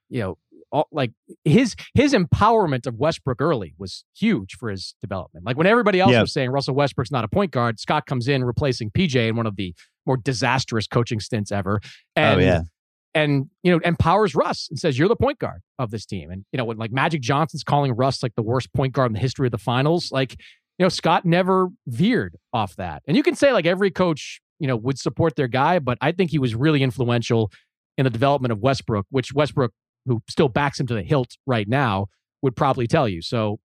you 0.08 0.20
know, 0.20 0.38
all, 0.72 0.88
like 0.90 1.12
his 1.44 1.74
his 1.94 2.12
empowerment 2.12 2.86
of 2.86 2.96
Westbrook 2.96 3.40
early 3.40 3.74
was 3.78 4.04
huge 4.16 4.54
for 4.54 4.70
his 4.70 4.94
development. 5.00 5.46
Like 5.46 5.56
when 5.56 5.66
everybody 5.66 6.00
else 6.00 6.12
Yeah. 6.12 6.20
was 6.22 6.32
saying 6.32 6.50
Russell 6.50 6.74
Westbrook's 6.74 7.10
not 7.10 7.24
a 7.24 7.28
point 7.28 7.50
guard, 7.52 7.78
Scott 7.78 8.06
comes 8.06 8.28
in 8.28 8.44
replacing 8.44 8.90
PJ 8.90 9.28
in 9.28 9.36
one 9.36 9.46
of 9.46 9.56
the 9.56 9.74
more 10.06 10.16
disastrous 10.16 10.86
coaching 10.86 11.20
stints 11.20 11.50
ever. 11.52 11.80
Oh, 11.82 11.88
and, 12.16 12.40
oh 12.40 12.44
yeah, 12.44 12.60
and 13.14 13.46
you 13.62 13.72
know 13.72 13.80
empowers 13.84 14.34
Russ 14.34 14.68
and 14.70 14.78
says 14.78 14.98
you're 14.98 15.08
the 15.08 15.16
point 15.16 15.38
guard 15.38 15.62
of 15.78 15.90
this 15.90 16.04
team. 16.06 16.30
And 16.30 16.44
you 16.52 16.56
know 16.58 16.64
when 16.64 16.76
like 16.78 16.92
Magic 16.92 17.20
Johnson's 17.22 17.64
calling 17.64 17.92
Russ 17.94 18.22
like 18.22 18.34
the 18.36 18.42
worst 18.42 18.72
point 18.72 18.92
guard 18.92 19.10
in 19.10 19.14
the 19.14 19.20
history 19.20 19.46
of 19.46 19.52
the 19.52 19.58
finals, 19.58 20.10
like 20.12 20.32
you 20.78 20.84
know 20.84 20.88
Scott 20.88 21.24
never 21.24 21.68
veered 21.86 22.36
off 22.52 22.76
that. 22.76 23.02
And 23.08 23.16
you 23.16 23.22
can 23.22 23.34
say 23.34 23.52
like 23.52 23.66
every 23.66 23.90
coach 23.90 24.40
you 24.58 24.66
know 24.66 24.76
would 24.76 24.98
support 24.98 25.36
their 25.36 25.48
guy, 25.48 25.78
but 25.78 25.98
I 26.00 26.12
think 26.12 26.30
he 26.30 26.38
was 26.38 26.54
really 26.54 26.82
influential 26.82 27.50
in 27.98 28.04
the 28.04 28.10
development 28.10 28.52
of 28.52 28.58
Westbrook, 28.58 29.06
which 29.08 29.32
Westbrook, 29.32 29.72
who 30.06 30.22
still 30.28 30.48
backs 30.48 30.78
him 30.80 30.86
to 30.86 30.94
the 30.94 31.02
hilt 31.02 31.36
right 31.46 31.68
now, 31.68 32.06
would 32.42 32.56
probably 32.56 32.86
tell 32.86 33.08
you. 33.08 33.20
So 33.22 33.58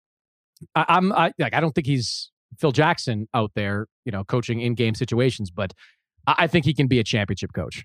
I, 0.74 0.84
I'm 0.88 1.12
I 1.12 1.32
like 1.38 1.54
I 1.54 1.60
don't 1.60 1.74
think 1.74 1.86
he's 1.86 2.30
Phil 2.58 2.72
Jackson 2.72 3.28
out 3.34 3.50
there, 3.54 3.86
you 4.04 4.12
know, 4.12 4.24
coaching 4.24 4.60
in 4.60 4.74
game 4.74 4.94
situations, 4.94 5.50
but 5.50 5.72
I, 6.26 6.34
I 6.38 6.46
think 6.46 6.64
he 6.64 6.72
can 6.74 6.86
be 6.86 6.98
a 6.98 7.04
championship 7.04 7.52
coach. 7.54 7.84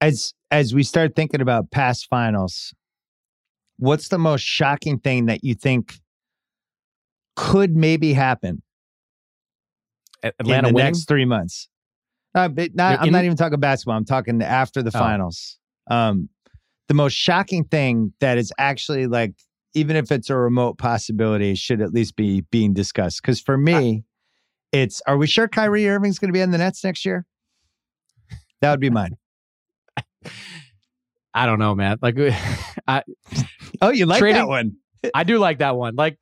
as 0.00 0.32
as 0.50 0.74
we 0.74 0.82
start 0.82 1.14
thinking 1.16 1.40
about 1.40 1.70
past 1.70 2.06
finals, 2.08 2.72
what's 3.78 4.08
the 4.08 4.18
most 4.18 4.42
shocking 4.42 4.98
thing 4.98 5.26
that 5.26 5.42
you 5.42 5.54
think 5.54 5.94
could 7.34 7.76
maybe 7.76 8.12
happen 8.12 8.62
Atlanta 10.22 10.68
in 10.68 10.72
the 10.72 10.76
winning? 10.76 10.92
next 10.92 11.08
three 11.08 11.24
months? 11.24 11.68
Uh, 12.34 12.48
but 12.48 12.74
not, 12.74 13.00
I'm 13.00 13.10
not 13.12 13.24
even 13.24 13.36
talking 13.36 13.58
basketball. 13.60 13.96
I'm 13.96 14.04
talking 14.04 14.42
after 14.42 14.82
the 14.82 14.90
Oh. 14.94 14.98
finals. 14.98 15.58
Um, 15.90 16.28
the 16.88 16.94
most 16.94 17.14
shocking 17.14 17.64
thing 17.64 18.12
that 18.20 18.38
is 18.38 18.52
actually 18.58 19.06
like, 19.06 19.34
even 19.74 19.96
if 19.96 20.10
it's 20.10 20.30
a 20.30 20.36
remote 20.36 20.78
possibility, 20.78 21.54
should 21.54 21.80
at 21.80 21.92
least 21.92 22.16
be 22.16 22.42
being 22.50 22.72
discussed. 22.72 23.20
Because 23.22 23.40
for 23.40 23.56
me, 23.58 24.04
ah. 24.04 24.08
it's 24.72 25.02
are 25.06 25.16
we 25.16 25.26
sure 25.26 25.48
Kyrie 25.48 25.88
Irving's 25.88 26.18
going 26.18 26.28
to 26.28 26.32
be 26.32 26.40
in 26.40 26.50
the 26.50 26.58
Nets 26.58 26.82
next 26.84 27.04
year? 27.04 27.26
That 28.60 28.70
would 28.70 28.80
be 28.80 28.90
mine. 28.90 29.16
I 31.34 31.44
don't 31.44 31.58
know, 31.58 31.74
man. 31.74 31.98
Like, 32.00 32.16
I 32.88 33.02
Oh, 33.80 33.90
you 33.90 34.06
like 34.06 34.22
that 34.22 34.48
one? 34.48 34.76
I 35.14 35.24
do 35.24 35.38
like 35.38 35.58
that 35.58 35.76
one. 35.76 35.94
Like, 35.96 36.18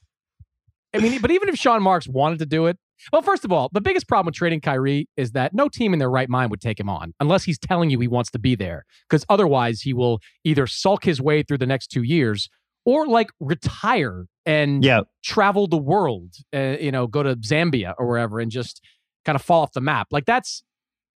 I 0.95 0.99
mean, 0.99 1.21
but 1.21 1.31
even 1.31 1.49
if 1.49 1.57
Sean 1.57 1.83
Marks 1.83 2.09
wanted 2.09 2.41
to 2.41 2.47
do 2.47 2.67
it, 2.67 2.79
well, 3.13 3.23
first 3.23 3.45
of 3.45 3.53
all, 3.53 3.69
the 3.73 3.81
biggest 3.81 4.09
problem 4.09 4.27
with 4.27 4.35
trading 4.35 4.61
Kyrie 4.61 5.09
is 5.17 5.33
that 5.33 5.55
no 5.55 5.69
team 5.69 5.93
in 5.93 5.99
their 5.99 6.11
right 6.11 6.29
mind 6.29 6.51
would 6.51 6.61
take 6.61 6.79
him 6.81 6.89
on 6.89 7.13
unless 7.21 7.45
he's 7.45 7.59
telling 7.59 7.91
you 7.91 7.99
he 8.01 8.09
wants 8.09 8.31
to 8.33 8.39
be 8.39 8.55
there. 8.55 8.85
Because 9.09 9.25
otherwise, 9.29 9.81
he 9.83 9.93
will 9.93 10.21
either 10.45 10.67
sulk 10.67 11.05
his 11.05 11.21
way 11.21 11.43
through 11.43 11.59
the 11.59 11.67
next 11.67 11.89
two 11.89 12.03
years 12.03 12.49
or 12.85 13.07
like 13.07 13.29
retire 13.41 14.27
and 14.47 14.85
Yeah. 14.85 15.03
travel 15.23 15.67
the 15.67 15.77
world, 15.79 16.35
uh, 16.55 16.77
you 16.81 16.93
know, 16.93 17.07
go 17.07 17.23
to 17.23 17.37
Zambia 17.37 17.95
or 17.99 18.07
wherever 18.07 18.41
and 18.41 18.51
just 18.51 18.81
kind 19.25 19.37
of 19.37 19.43
fall 19.43 19.63
off 19.63 19.73
the 19.73 19.81
map. 19.81 20.09
Like 20.11 20.27
that's 20.27 20.63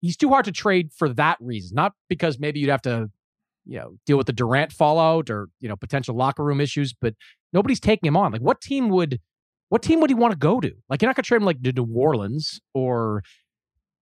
he's 0.02 0.16
too 0.18 0.30
hard 0.30 0.46
to 0.46 0.52
trade 0.52 0.92
for 0.96 1.10
that 1.10 1.38
reason, 1.40 1.76
not 1.76 1.94
because 2.10 2.38
maybe 2.40 2.60
you'd 2.60 2.70
have 2.70 2.84
to, 2.84 3.10
you 3.66 3.80
know, 3.80 3.98
deal 4.06 4.18
with 4.18 4.28
the 4.28 4.34
Durant 4.34 4.72
fallout 4.72 5.30
or 5.32 5.50
you 5.60 5.68
know 5.68 5.76
potential 5.76 6.16
locker 6.16 6.44
room 6.44 6.62
issues, 6.62 6.94
but 6.94 7.16
nobody's 7.52 7.80
taking 7.80 8.08
him 8.08 8.16
on. 8.16 8.32
Like 8.32 8.42
what 8.42 8.62
team 8.62 8.90
would, 8.90 9.20
what 9.70 9.82
team 9.82 10.00
would 10.02 10.10
he 10.10 10.14
want 10.14 10.32
to 10.32 10.38
go 10.38 10.60
to? 10.60 10.72
Like 10.90 11.02
you're 11.02 11.10
not 11.10 11.16
gonna 11.16 11.24
trade 11.24 11.38
him 11.38 11.46
like 11.46 11.62
to 11.64 11.72
New 11.72 11.88
Orleans 11.94 12.60
or. 12.74 13.24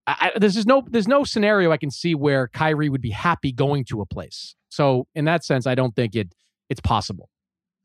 I, 0.05 0.31
I, 0.35 0.39
there's 0.39 0.55
just 0.55 0.67
no 0.67 0.83
there's 0.89 1.07
no 1.07 1.23
scenario 1.23 1.71
I 1.71 1.77
can 1.77 1.89
see 1.89 2.13
where 2.13 2.49
Kyrie 2.49 2.89
would 2.89 3.01
be 3.01 3.11
happy 3.11 3.53
going 3.53 3.85
to 3.85 4.01
a 4.01 4.05
place. 4.05 4.53
So 4.67 5.07
in 5.15 5.23
that 5.25 5.45
sense, 5.45 5.65
I 5.65 5.75
don't 5.75 5.95
think 5.95 6.13
it 6.13 6.33
it's 6.69 6.81
possible. 6.81 7.29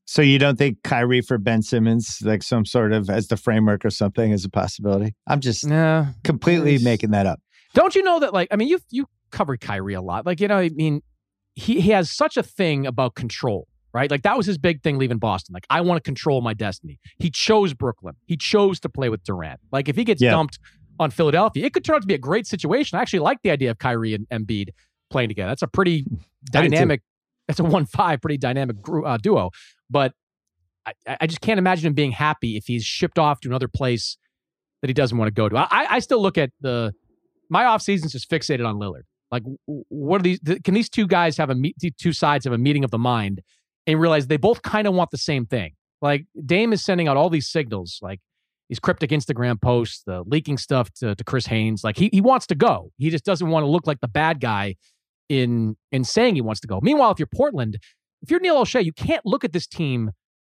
So 0.05 0.23
you 0.23 0.39
don't 0.39 0.57
think 0.57 0.83
Kyrie 0.83 1.21
for 1.21 1.37
Ben 1.37 1.63
Simmons, 1.63 2.19
like 2.23 2.43
some 2.43 2.65
sort 2.65 2.93
of 2.93 3.11
as 3.11 3.29
the 3.29 3.37
framework 3.37 3.85
or 3.85 3.91
something, 3.91 4.33
is 4.33 4.45
a 4.45 4.49
possibility? 4.49 5.15
I'm 5.27 5.39
just 5.41 5.65
Yeah, 5.65 6.07
completely 6.25 6.79
making 6.79 7.11
that 7.11 7.27
up. 7.27 7.41
Don't 7.75 7.95
you 7.95 8.03
know 8.03 8.19
that 8.19 8.33
like 8.33 8.49
I 8.51 8.57
mean 8.57 8.69
you 8.69 8.81
you 8.91 9.07
covered 9.31 9.61
Kyrie 9.61 9.95
a 9.95 10.01
lot. 10.01 10.27
Like 10.27 10.41
you 10.41 10.49
know 10.49 10.57
I 10.59 10.71
mean 10.71 11.03
he 11.55 11.81
he 11.81 11.91
has 11.91 12.11
such 12.11 12.37
a 12.37 12.43
thing 12.43 12.87
about 12.87 13.15
control, 13.15 13.69
right? 13.93 14.11
Like 14.11 14.23
that 14.23 14.37
was 14.37 14.47
his 14.47 14.59
big 14.59 14.83
thing 14.83 14.99
leaving 14.99 15.19
Boston. 15.19 15.53
Like 15.55 15.67
I 15.71 15.81
want 15.81 15.97
to 15.99 16.03
control 16.03 16.41
my 16.41 16.55
destiny. 16.55 16.99
He 17.19 17.31
chose 17.31 17.75
Brooklyn. 17.75 18.15
He 18.27 18.37
chose 18.37 18.81
to 18.81 18.89
play 18.89 19.09
with 19.09 19.23
Durant. 19.25 19.61
Like 19.73 19.89
if 19.89 19.97
he 19.97 20.05
gets 20.05 20.21
Yeah. 20.23 20.31
dumped 20.33 20.59
on 21.01 21.11
Philadelphia, 21.11 21.65
it 21.65 21.73
could 21.73 21.85
turn 21.85 21.97
out 21.97 22.03
to 22.03 22.07
be 22.07 22.15
a 22.15 22.19
great 22.19 22.47
situation. 22.47 22.99
I 22.99 23.03
actually 23.03 23.21
like 23.21 23.39
the 23.43 23.51
idea 23.51 23.71
of 23.71 23.79
Kyrie 23.79 24.15
and 24.15 24.29
Embiid 24.31 24.71
playing 25.11 25.29
together. 25.29 25.51
That's 25.51 25.63
a 25.63 25.69
pretty 25.69 26.05
I 26.55 26.63
do 26.63 26.69
too. 26.69 26.69
dynamic. 26.71 27.03
That's 27.47 27.61
a 27.61 27.65
one 27.65 27.87
five 27.99 28.21
pretty 28.21 28.39
dynamic 28.39 28.81
gru- 28.83 29.05
uh, 29.05 29.17
duo. 29.17 29.51
But 29.91 30.13
I, 30.87 30.93
I 31.21 31.27
just 31.27 31.41
can't 31.41 31.59
imagine 31.59 31.87
him 31.87 31.95
being 31.95 32.13
happy 32.13 32.57
if 32.57 32.67
he's 32.67 32.85
shipped 32.85 33.19
off 33.19 33.41
to 33.41 33.49
another 33.49 33.69
place 33.69 34.17
that 34.83 34.89
he 34.89 34.95
doesn't 34.95 35.17
want 35.19 35.29
to 35.29 35.33
go 35.33 35.49
to. 35.49 35.57
I, 35.57 35.95
I 35.97 35.99
still 36.01 36.21
look 36.23 36.39
at 36.39 36.51
the 36.61 36.93
my 37.51 37.65
off 37.65 37.81
season's 37.83 38.13
just 38.13 38.31
fixated 38.31 38.67
on 38.67 38.77
Lillard. 38.77 39.03
Like, 39.31 39.43
what 39.67 40.21
are 40.21 40.23
these? 40.23 40.41
Can 40.65 40.73
these 40.75 40.89
two 40.89 41.07
guys 41.07 41.37
have 41.37 41.51
a 41.51 41.55
meet? 41.55 41.77
Two 41.99 42.13
sides 42.13 42.45
have 42.45 42.53
a 42.55 42.59
meeting 42.59 42.85
of 42.85 42.91
the 42.91 42.99
mind 42.99 43.43
and 43.89 43.99
realize 43.99 44.27
they 44.27 44.37
both 44.37 44.63
kind 44.63 44.87
of 44.87 44.95
want 44.95 45.11
the 45.11 45.19
same 45.19 45.47
thing. 45.47 45.73
Like 46.01 46.27
Dame 46.45 46.73
is 46.73 46.85
sending 46.85 47.09
out 47.09 47.17
all 47.17 47.31
these 47.31 47.49
signals, 47.49 47.99
like 48.03 48.21
these 48.69 48.79
cryptic 48.79 49.11
Instagram 49.11 49.61
posts, 49.61 50.03
the 50.07 50.23
leaking 50.27 50.59
stuff 50.59 50.93
to, 51.01 51.17
to 51.17 51.25
Chris 51.25 51.47
Haynes. 51.47 51.83
Like 51.83 51.97
he 51.97 52.11
he 52.13 52.21
wants 52.21 52.47
to 52.49 52.55
go. 52.55 52.93
He 52.99 53.11
just 53.11 53.25
doesn't 53.25 53.49
want 53.49 53.65
to 53.65 53.69
look 53.69 53.87
like 53.87 54.01
the 54.01 54.09
bad 54.09 54.41
guy 54.41 54.77
in 55.29 55.77
in 55.91 56.05
saying 56.05 56.37
he 56.37 56.41
wants 56.43 56.61
to 56.61 56.69
go. 56.69 56.79
Meanwhile, 56.81 57.11
if 57.11 57.19
you're 57.19 57.27
Portland, 57.35 57.79
if 58.23 58.31
you're 58.31 58.39
Neil 58.39 58.63
Olshey, 58.63 58.85
you 58.85 58.93
can't 58.93 59.25
look 59.25 59.43
at 59.43 59.53
this 59.53 59.67
team 59.67 60.13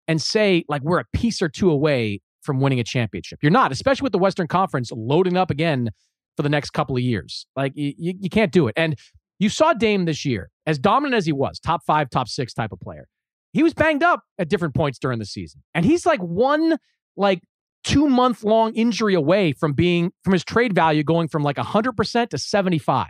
and 0.08 0.22
say 0.22 0.64
like 0.70 0.84
we're 0.84 1.00
a 1.00 1.06
piece 1.12 1.42
or 1.42 1.50
two 1.50 1.72
away 1.72 2.22
from 2.44 2.60
winning 2.60 2.80
a 2.80 2.84
championship. 2.84 3.40
You're 3.42 3.52
not, 3.52 3.72
especially 3.72 4.06
with 4.06 4.12
the 4.12 4.20
Western 4.20 4.48
Conference 4.48 4.92
loading 4.92 5.38
up 5.38 5.50
again 5.50 5.90
for 6.38 6.44
the 6.44 6.50
next 6.50 6.72
couple 6.72 6.96
of 6.96 7.02
years. 7.02 7.48
Like 7.56 7.72
you, 7.76 7.94
you 7.98 8.30
can't 8.30 8.52
do 8.52 8.68
it. 8.68 8.74
And 8.78 8.98
you 9.40 9.50
saw 9.50 9.74
Dame 9.74 10.06
this 10.06 10.26
year, 10.26 10.52
as 10.66 10.78
dominant 10.78 11.18
as 11.18 11.26
he 11.26 11.32
was, 11.32 11.60
top 11.60 11.84
five, 11.86 12.10
top 12.10 12.28
six 12.28 12.54
type 12.54 12.72
of 12.72 12.80
player. 12.80 13.08
He 13.54 13.64
was 13.64 13.74
banged 13.74 14.04
up 14.04 14.22
at 14.38 14.50
different 14.50 14.76
points 14.76 15.00
during 15.00 15.20
the 15.20 15.26
season, 15.26 15.62
and 15.74 15.86
he's 15.86 16.06
like 16.06 16.20
one 16.20 16.78
like 17.16 17.42
two 17.84 18.10
month 18.10 18.44
long 18.44 18.74
injury 18.74 19.14
away 19.14 19.54
from 19.54 19.74
being 19.74 20.12
from 20.24 20.34
his 20.34 20.44
trade 20.44 20.74
value 20.74 21.04
going 21.04 21.28
from 21.28 21.44
like 21.44 21.58
100% 21.58 22.30
to 22.30 22.38
75. 22.38 23.08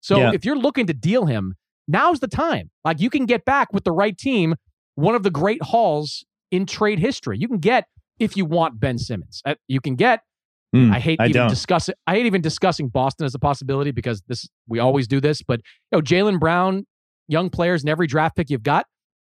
So 0.00 0.18
yeah. 0.18 0.32
if 0.34 0.44
you're 0.44 0.58
looking 0.58 0.86
to 0.86 0.92
deal 0.92 1.26
him, 1.26 1.54
now's 1.88 2.20
the 2.20 2.28
time. 2.28 2.70
Like 2.84 3.00
you 3.00 3.10
can 3.10 3.26
get 3.26 3.44
back 3.44 3.72
with 3.72 3.84
the 3.84 3.92
right 3.92 4.16
team 4.16 4.56
one 4.96 5.14
of 5.14 5.22
the 5.22 5.30
great 5.30 5.62
hauls 5.62 6.24
in 6.50 6.66
trade 6.66 6.98
history. 6.98 7.38
You 7.38 7.48
can 7.48 7.58
get 7.58 7.84
if 8.18 8.36
you 8.36 8.44
want 8.44 8.80
Ben 8.80 8.98
Simmons. 8.98 9.42
Uh, 9.44 9.54
you 9.68 9.80
can 9.80 9.94
get 9.94 10.20
mm, 10.74 10.92
I 10.92 10.98
hate 10.98 11.20
I 11.20 11.26
even 11.26 11.48
discussing. 11.48 11.94
I 12.06 12.14
hate 12.14 12.26
even 12.26 12.42
discussing 12.42 12.88
Boston 12.88 13.26
as 13.26 13.34
a 13.34 13.38
possibility 13.38 13.90
because 13.90 14.22
this 14.26 14.48
we 14.66 14.78
always 14.78 15.06
do 15.06 15.20
this, 15.20 15.42
but 15.42 15.60
you 15.92 15.98
know, 15.98 16.02
Jaylen 16.02 16.40
Brown, 16.40 16.86
young 17.28 17.50
players 17.50 17.82
in 17.82 17.88
every 17.88 18.06
draft 18.06 18.36
pick 18.36 18.50
you've 18.50 18.62
got, 18.62 18.86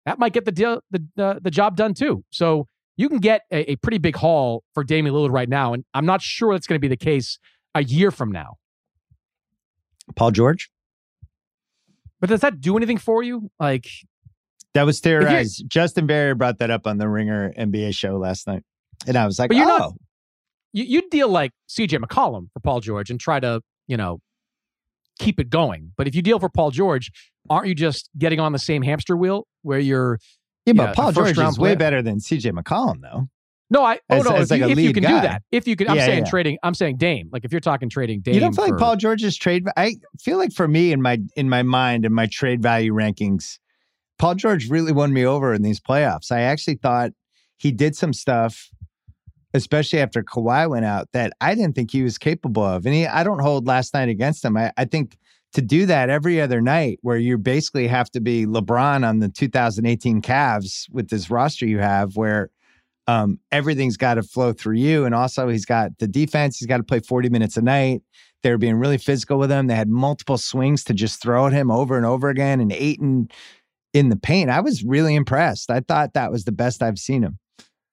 that 0.09 0.17
might 0.17 0.33
get 0.33 0.43
the 0.43 0.51
deal 0.51 0.81
the 0.89 1.05
uh, 1.19 1.35
the 1.39 1.51
job 1.51 1.77
done 1.77 1.93
too. 1.93 2.23
So 2.31 2.67
you 2.97 3.09
can 3.09 3.19
get 3.19 3.41
a, 3.51 3.73
a 3.73 3.75
pretty 3.75 3.99
big 3.99 4.15
haul 4.15 4.63
for 4.73 4.83
Damian 4.83 5.13
Lillard 5.13 5.31
right 5.31 5.47
now, 5.47 5.73
and 5.73 5.85
I'm 5.93 6.07
not 6.07 6.19
sure 6.19 6.55
that's 6.55 6.65
going 6.65 6.77
to 6.77 6.81
be 6.81 6.87
the 6.87 6.97
case 6.97 7.37
a 7.75 7.83
year 7.83 8.09
from 8.09 8.31
now. 8.31 8.55
Paul 10.15 10.31
George, 10.31 10.71
but 12.19 12.27
does 12.27 12.41
that 12.41 12.59
do 12.59 12.75
anything 12.75 12.97
for 12.97 13.21
you? 13.21 13.51
Like 13.59 13.87
that 14.73 14.83
was 14.83 14.99
theorized. 14.99 15.65
Justin 15.67 16.07
Verrier 16.07 16.33
brought 16.33 16.57
that 16.57 16.71
up 16.71 16.87
on 16.87 16.97
the 16.97 17.07
Ringer 17.07 17.53
NBA 17.53 17.93
show 17.93 18.17
last 18.17 18.47
night, 18.47 18.63
and 19.05 19.15
I 19.15 19.27
was 19.27 19.37
like, 19.37 19.49
but 19.49 19.57
you're 19.57 19.71
oh. 19.71 19.77
Not, 19.77 19.93
you, 20.73 20.85
you'd 20.85 21.11
deal 21.11 21.29
like 21.29 21.51
CJ 21.69 21.99
McCollum 21.99 22.49
for 22.51 22.61
Paul 22.61 22.79
George 22.79 23.11
and 23.11 23.19
try 23.19 23.39
to 23.39 23.61
you 23.85 23.97
know 23.97 24.21
keep 25.19 25.39
it 25.39 25.49
going. 25.49 25.91
But 25.97 26.07
if 26.07 26.15
you 26.15 26.21
deal 26.21 26.39
for 26.39 26.49
Paul 26.49 26.71
George, 26.71 27.11
aren't 27.49 27.67
you 27.67 27.75
just 27.75 28.09
getting 28.17 28.39
on 28.39 28.51
the 28.51 28.59
same 28.59 28.81
hamster 28.81 29.15
wheel 29.15 29.45
where 29.61 29.79
you're 29.79 30.19
yeah, 30.65 30.73
but 30.73 30.95
Paul 30.95 31.11
George 31.11 31.37
is 31.37 31.59
way 31.59 31.75
better 31.75 32.01
than 32.01 32.17
CJ 32.19 32.51
McCollum, 32.51 33.01
though. 33.01 33.29
No, 33.71 33.83
I 33.83 33.99
oh 34.09 34.17
as, 34.17 34.23
no, 34.25 34.31
as 34.35 34.51
if, 34.51 34.59
like 34.59 34.67
you, 34.67 34.69
if 34.69 34.79
you 34.79 34.93
can 34.93 35.03
guy. 35.03 35.09
do 35.09 35.21
that, 35.27 35.43
if 35.51 35.67
you 35.67 35.75
can, 35.75 35.87
I'm 35.87 35.97
yeah, 35.97 36.05
saying 36.05 36.23
yeah. 36.25 36.29
trading. 36.29 36.57
I'm 36.63 36.73
saying 36.73 36.97
Dame. 36.97 37.29
Like 37.31 37.45
if 37.45 37.51
you're 37.51 37.61
talking 37.61 37.87
trading 37.87 38.21
Dame, 38.21 38.33
you 38.33 38.39
don't 38.39 38.55
feel 38.55 38.65
for, 38.65 38.71
like 38.71 38.79
Paul 38.79 38.95
George's 38.95 39.37
trade. 39.37 39.67
I 39.77 39.97
feel 40.19 40.39
like 40.39 40.51
for 40.51 40.67
me 40.67 40.91
in 40.91 41.03
my 41.03 41.19
in 41.35 41.49
my 41.49 41.61
mind 41.61 42.03
in 42.03 42.13
my 42.13 42.25
trade 42.25 42.63
value 42.63 42.93
rankings, 42.93 43.59
Paul 44.17 44.35
George 44.35 44.69
really 44.69 44.91
won 44.91 45.13
me 45.13 45.23
over 45.23 45.53
in 45.53 45.61
these 45.61 45.79
playoffs. 45.79 46.31
I 46.31 46.41
actually 46.41 46.75
thought 46.77 47.11
he 47.57 47.71
did 47.71 47.95
some 47.95 48.11
stuff, 48.11 48.69
especially 49.53 49.99
after 49.99 50.23
Kawhi 50.23 50.69
went 50.69 50.85
out, 50.85 51.09
that 51.13 51.33
I 51.41 51.55
didn't 51.55 51.75
think 51.75 51.91
he 51.91 52.03
was 52.03 52.17
capable 52.17 52.63
of. 52.63 52.85
And 52.85 52.93
he, 52.93 53.07
I 53.07 53.23
don't 53.23 53.39
hold 53.39 53.67
last 53.67 53.93
night 53.93 54.09
against 54.09 54.45
him. 54.45 54.57
I, 54.57 54.71
I 54.77 54.85
think 54.85 55.17
to 55.53 55.61
do 55.61 55.85
that 55.87 56.09
every 56.09 56.39
other 56.39 56.61
night 56.61 56.99
where 57.01 57.17
you 57.17 57.37
basically 57.37 57.87
have 57.87 58.09
to 58.11 58.21
be 58.21 58.45
LeBron 58.45 59.07
on 59.07 59.19
the 59.19 59.29
2018 59.29 60.21
Cavs 60.21 60.89
with 60.91 61.09
this 61.09 61.31
roster 61.31 61.65
you 61.65 61.79
have 61.79 62.15
where 62.15 62.51
um, 63.07 63.39
everything's 63.51 63.97
got 63.97 64.15
to 64.15 64.23
flow 64.23 64.53
through 64.53 64.75
you. 64.75 65.05
And 65.05 65.15
also, 65.15 65.47
he's 65.47 65.65
got 65.65 65.97
the 65.97 66.07
defense, 66.07 66.59
he's 66.59 66.67
got 66.67 66.77
to 66.77 66.83
play 66.83 66.99
40 66.99 67.29
minutes 67.29 67.57
a 67.57 67.61
night. 67.61 68.03
They 68.43 68.51
were 68.51 68.59
being 68.59 68.75
really 68.75 68.99
physical 68.99 69.39
with 69.39 69.51
him. 69.51 69.67
They 69.67 69.75
had 69.75 69.89
multiple 69.89 70.37
swings 70.37 70.83
to 70.85 70.93
just 70.93 71.21
throw 71.21 71.47
at 71.47 71.53
him 71.53 71.71
over 71.71 71.97
and 71.97 72.05
over 72.05 72.29
again 72.29 72.61
and 72.61 72.71
Ayton 72.71 73.29
in 73.93 74.09
the 74.09 74.15
paint. 74.15 74.49
I 74.51 74.59
was 74.59 74.83
really 74.83 75.15
impressed. 75.15 75.71
I 75.71 75.79
thought 75.79 76.13
that 76.13 76.31
was 76.31 76.45
the 76.45 76.51
best 76.51 76.83
I've 76.83 76.99
seen 76.99 77.23
him. 77.23 77.39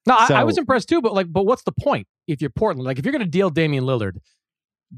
No, 0.07 0.17
so, 0.27 0.35
I, 0.35 0.41
I 0.41 0.43
was 0.43 0.57
impressed 0.57 0.89
too, 0.89 1.01
but 1.01 1.13
like, 1.13 1.31
but 1.31 1.45
what's 1.45 1.63
the 1.63 1.71
point 1.71 2.07
if 2.27 2.41
you're 2.41 2.49
Portland? 2.49 2.85
Like, 2.85 2.97
if 2.97 3.05
you're 3.05 3.11
going 3.11 3.23
to 3.23 3.29
deal 3.29 3.49
Damian 3.49 3.83
Lillard, 3.83 4.17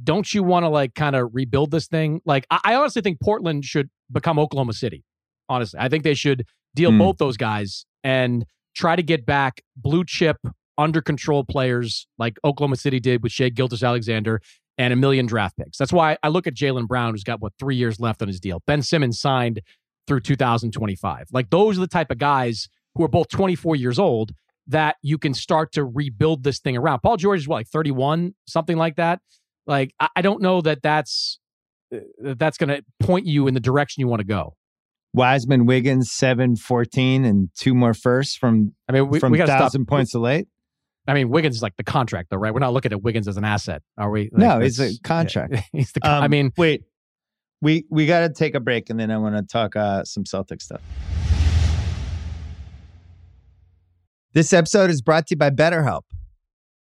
don't 0.04 0.34
you 0.34 0.44
want 0.44 0.64
to 0.64 0.70
like 0.70 0.94
kind 0.96 1.16
of 1.16 1.30
rebuild 1.34 1.72
this 1.72 1.88
thing? 1.88 2.22
Like, 2.26 2.46
I, 2.52 2.60
I, 2.64 2.76
honestly 2.76 3.02
think 3.02 3.20
Portland 3.20 3.66
should 3.66 3.90
become 4.12 4.38
Oklahoma 4.38 4.74
City. 4.74 5.04
Honestly, 5.50 5.80
I 5.80 5.90
think 5.90 6.04
they 6.04 6.14
should 6.14 6.46
deal 6.76 6.92
mm. 6.92 7.00
both 7.00 7.18
those 7.18 7.38
guys 7.38 7.86
and 8.04 8.46
try 8.76 8.96
to 8.96 9.02
get 9.02 9.26
back 9.26 9.62
blue 9.76 10.04
chip, 10.06 10.38
under 10.80 11.02
control 11.02 11.44
players 11.44 12.08
like 12.18 12.40
Oklahoma 12.46 12.78
City 12.78 13.02
did 13.02 13.22
with 13.22 13.34
Shai 13.34 13.50
Gilgeous-Alexander 13.50 14.42
and 14.78 14.94
a 14.94 14.96
million 14.96 15.26
draft 15.26 15.58
picks. 15.58 15.78
That's 15.78 15.92
why 15.92 16.18
I 16.24 16.30
look 16.30 16.48
at 16.48 16.54
Jaylen 16.54 16.88
Brown, 16.88 17.14
who's 17.14 17.26
got 17.26 17.42
what 17.42 17.52
three 17.60 17.76
years 17.76 18.00
left 18.00 18.22
on 18.22 18.30
his 18.30 18.40
deal. 18.40 18.64
Ben 18.66 18.82
Simmons 18.82 19.20
signed 19.20 19.60
through 20.08 20.22
2025. 20.22 21.28
Like 21.34 21.50
those 21.50 21.78
are 21.78 21.82
the 21.82 21.88
type 21.88 22.10
of 22.10 22.18
guys 22.18 22.70
who 22.96 23.04
are 23.04 23.10
both 23.10 23.28
24 23.28 23.76
years 23.76 24.00
old 24.00 24.32
that 24.70 24.96
you 25.02 25.18
can 25.18 25.34
start 25.34 25.74
to 25.74 25.84
rebuild 25.84 26.44
this 26.44 26.60
thing 26.60 26.78
around. 26.78 27.00
Paul 27.00 27.18
George 27.18 27.42
is 27.42 27.48
what, 27.48 27.58
like 27.58 27.68
31, 27.68 28.34
something 28.48 28.78
like 28.78 28.96
that. 28.96 29.20
Like, 29.68 29.94
I, 30.00 30.10
I 30.16 30.22
don't 30.22 30.42
know 30.42 30.62
that 30.62 30.82
that's 30.82 31.40
uh, 31.94 32.00
that's 32.20 32.58
going 32.58 32.70
to 32.70 32.84
point 33.00 33.26
you 33.26 33.48
in 33.48 33.54
the 33.54 33.60
direction 33.60 34.02
you 34.02 34.08
want 34.08 34.22
to 34.22 34.28
go. 34.28 34.56
Wiseman, 35.14 35.66
Wiggins, 35.66 36.12
seven, 36.12 36.56
14, 36.56 37.26
and 37.26 37.50
two 37.56 37.74
more 37.74 37.96
firsts 37.96 38.36
from 38.36 38.74
I 38.88 38.94
mean, 38.94 39.10
we, 39.10 39.20
from 39.20 39.32
we 39.32 39.40
thousand 39.40 39.86
stop. 39.86 39.88
points 39.88 40.12
to 40.12 40.20
late. 40.20 40.48
I 41.08 41.16
mean, 41.16 41.30
Wiggins 41.30 41.56
is 41.56 41.64
like 41.64 41.76
the 41.78 41.84
contract, 41.84 42.30
though, 42.30 42.38
right? 42.38 42.54
We're 42.54 42.60
not 42.60 42.74
looking 42.74 42.92
at 42.92 43.02
Wiggins 43.02 43.28
as 43.28 43.38
an 43.38 43.44
asset, 43.44 43.82
are 43.98 44.12
we? 44.12 44.30
Like, 44.32 44.34
no, 44.34 44.60
he's 44.60 44.80
a 44.80 44.92
contract. 45.04 45.54
Yeah, 45.54 45.62
he's 45.72 45.92
the. 45.92 46.08
Um, 46.08 46.24
I 46.24 46.28
mean, 46.28 46.52
wait, 46.56 46.84
we 47.62 47.86
we 47.90 48.06
got 48.06 48.20
to 48.20 48.30
take 48.30 48.54
a 48.54 48.60
break, 48.60 48.92
and 48.92 49.00
then 49.00 49.10
I 49.10 49.18
want 49.18 49.36
to 49.36 49.42
talk 49.42 49.76
uh, 49.76 50.04
some 50.04 50.26
Celtic 50.26 50.62
stuff. 50.62 50.82
This 54.32 54.54
episode 54.54 54.92
is 54.92 55.02
brought 55.02 55.26
to 55.28 55.32
you 55.34 55.38
by 55.38 55.50
BetterHelp. 55.50 56.04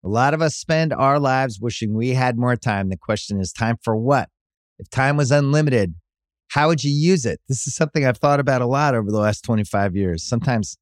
A 0.04 0.08
lot 0.08 0.32
of 0.32 0.40
us 0.40 0.54
spend 0.54 0.92
our 0.92 1.18
lives 1.18 1.58
wishing 1.60 1.92
we 1.92 2.10
had 2.10 2.38
more 2.38 2.54
time. 2.54 2.88
The 2.88 2.96
question 2.96 3.40
is 3.40 3.52
time 3.52 3.78
for 3.82 3.96
what? 3.96 4.28
If 4.78 4.88
time 4.90 5.16
was 5.16 5.32
unlimited, 5.32 5.96
how 6.50 6.68
would 6.68 6.84
you 6.84 6.92
use 6.92 7.26
it? 7.26 7.40
This 7.48 7.66
is 7.66 7.74
something 7.74 8.06
I've 8.06 8.18
thought 8.18 8.38
about 8.38 8.62
a 8.62 8.66
lot 8.66 8.94
over 8.94 9.10
the 9.10 9.18
last 9.18 9.42
25 9.42 9.96
years. 9.96 10.22
Sometimes 10.22 10.76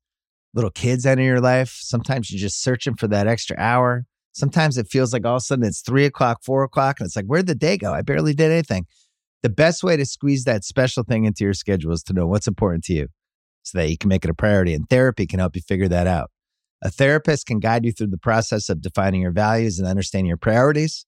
little 0.53 0.71
kids 0.71 1.07
enter 1.07 1.23
your 1.23 1.41
life. 1.41 1.79
Sometimes 1.81 2.31
you're 2.31 2.39
just 2.39 2.63
searching 2.63 2.95
for 2.95 3.09
that 3.09 3.27
extra 3.27 3.57
hour. 3.59 4.05
Sometimes 4.33 4.77
it 4.77 4.87
feels 4.87 5.15
like 5.15 5.25
all 5.25 5.37
of 5.37 5.41
a 5.41 5.41
sudden 5.41 5.65
it's 5.65 5.81
three 5.81 6.05
o'clock, 6.05 6.45
four 6.45 6.63
o'clock, 6.63 7.01
and 7.01 7.07
it's 7.07 7.17
like, 7.17 7.25
where'd 7.25 7.47
the 7.47 7.55
day 7.55 7.79
go? 7.79 7.95
I 7.95 8.03
barely 8.03 8.35
did 8.35 8.53
anything. 8.53 8.85
The 9.43 9.49
best 9.49 9.83
way 9.83 9.97
to 9.97 10.05
squeeze 10.05 10.45
that 10.45 10.65
special 10.65 11.05
thing 11.05 11.25
into 11.25 11.43
your 11.43 11.55
schedule 11.55 11.93
is 11.93 12.03
to 12.03 12.13
know 12.13 12.27
what's 12.27 12.47
important 12.47 12.85
to 12.85 12.93
you 12.93 13.09
so 13.63 13.79
that 13.79 13.89
you 13.89 13.97
can 13.97 14.09
make 14.09 14.25
it 14.25 14.31
a 14.31 14.35
priority. 14.35 14.75
And 14.75 14.87
therapy 14.91 15.27
can 15.27 15.39
help 15.39 15.57
you 15.57 15.63
figure 15.63 15.89
that 15.89 16.07
out. 16.07 16.31
A 16.83 16.91
therapist 16.91 17.47
can 17.47 17.59
guide 17.59 17.85
you 17.85 17.93
through 17.93 18.09
the 18.09 18.19
process 18.19 18.69
of 18.69 18.81
defining 18.81 19.21
your 19.21 19.33
values 19.33 19.79
and 19.79 19.87
understanding 19.87 20.29
your 20.29 20.37
priorities 20.37 21.05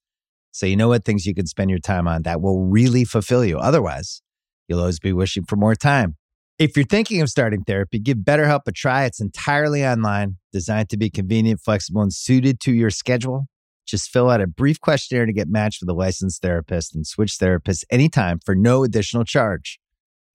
so 0.53 0.67
you 0.67 0.77
know 0.77 0.89
what 0.89 1.05
things 1.05 1.25
you 1.25 1.35
can 1.35 1.47
spend 1.47 1.71
your 1.71 1.79
time 1.79 2.07
on 2.07 2.23
that 2.23 2.43
will 2.43 2.63
really 2.63 3.05
fulfill 3.05 3.45
you. 3.45 3.59
Otherwise, 3.59 4.21
you'll 4.69 4.81
always 4.81 5.01
be 5.01 5.13
wishing 5.13 5.45
for 5.45 5.57
more 5.57 5.75
time. 5.75 6.17
If 6.59 6.77
you're 6.77 6.85
thinking 6.85 7.23
of 7.23 7.31
starting 7.31 7.65
therapy, 7.65 7.99
give 7.99 8.19
BetterHelp 8.19 8.61
a 8.67 8.73
try. 8.73 9.05
It's 9.07 9.21
entirely 9.21 9.85
online, 9.85 10.37
designed 10.53 10.91
to 10.91 10.99
be 10.99 11.09
convenient, 11.09 11.61
flexible, 11.61 12.03
and 12.03 12.13
suited 12.13 12.61
to 12.61 12.73
your 12.73 12.91
schedule. 12.91 13.47
Just 13.87 14.11
fill 14.11 14.31
out 14.31 14.43
a 14.43 14.47
brief 14.47 14.79
questionnaire 14.79 15.27
to 15.27 15.33
get 15.33 15.49
matched 15.49 15.81
with 15.81 15.89
a 15.89 15.95
licensed 15.95 16.43
therapist 16.43 16.95
and 16.95 17.07
switch 17.07 17.33
therapists 17.39 17.85
anytime 17.91 18.39
for 18.45 18.55
no 18.55 18.85
additional 18.85 19.25
charge. 19.25 19.81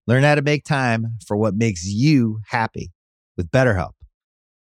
Learn 0.07 0.23
how 0.23 0.35
to 0.35 0.41
make 0.41 0.65
time 0.65 1.18
for 1.26 1.38
what 1.38 1.53
makes 1.53 1.85
you 1.85 2.39
happy 2.47 2.91
with 3.38 3.51
BetterHelp. 3.51 3.97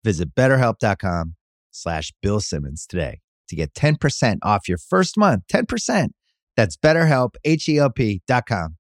Visit 0.04 0.36
betterhelp.com 0.36 1.36
slash 1.72 2.12
Bill 2.22 2.40
Simmons 2.40 2.86
today 2.86 3.22
to 3.48 3.56
get 3.56 3.74
10% 3.74 4.38
off 4.44 4.68
your 4.68 4.78
first 4.78 5.18
month. 5.18 5.44
10%. 5.52 6.10
That's 6.56 6.78
betterhelp, 6.78 7.36
H-E-L-P 7.44 8.22
dot 8.28 8.46
com 8.48 8.78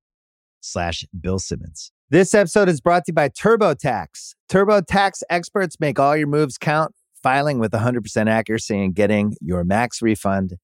slash 0.61 1.05
Bill 1.19 1.39
Simmons. 1.39 1.91
This 2.09 2.33
episode 2.33 2.69
is 2.69 2.81
brought 2.81 3.05
to 3.05 3.11
you 3.11 3.13
by 3.13 3.29
TurboTax. 3.29 4.35
TurboTax 4.51 5.21
experts 5.29 5.79
make 5.79 5.97
all 5.97 6.15
your 6.15 6.27
moves 6.27 6.57
count, 6.57 6.93
filing 7.23 7.57
with 7.57 7.71
100% 7.71 8.29
accuracy 8.29 8.83
and 8.83 8.93
getting 8.93 9.35
your 9.41 9.63
max 9.63 10.01
refund 10.01 10.57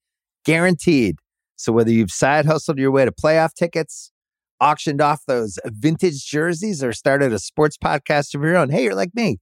guaranteed. 0.46 1.16
So 1.56 1.72
whether 1.72 1.92
you've 1.92 2.12
side 2.12 2.46
hustled 2.46 2.78
your 2.78 2.92
way 2.92 3.06
to 3.06 3.12
playoff 3.12 3.54
tickets, 3.54 4.12
auctioned 4.62 5.02
off 5.02 5.22
those 5.26 5.58
vintage 5.66 6.26
jerseys, 6.26 6.84
or 6.84 6.94
started 6.94 7.34
a 7.34 7.40
sports 7.40 7.78
podcast 7.78 8.36
of 8.36 8.44
your 8.44 8.56
own, 8.56 8.70
hey, 8.70 8.84
you're 8.84 8.96
like 8.96 9.16
me 9.16 9.40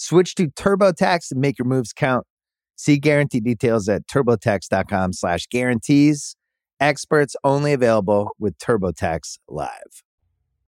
Switch 0.00 0.34
to 0.34 0.48
TurboTax 0.48 1.30
and 1.30 1.42
make 1.42 1.58
your 1.58 1.66
moves 1.66 1.92
count. 1.92 2.26
See 2.74 2.96
guarantee 2.96 3.40
details 3.40 3.86
at 3.86 4.06
turbotax.com 4.06 5.12
slash 5.12 5.46
guarantees. 5.48 6.36
Experts 6.80 7.36
only 7.44 7.74
available 7.74 8.30
with 8.38 8.56
TurboTax 8.56 9.40
Live. 9.46 10.02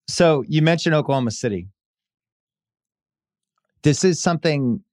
So 0.10 0.44
you 0.50 0.62
mentioned 0.62 0.96
Oklahoma 0.96 1.32
City. 1.32 1.70
This 3.84 4.04
is 4.04 4.22
something 4.22 4.84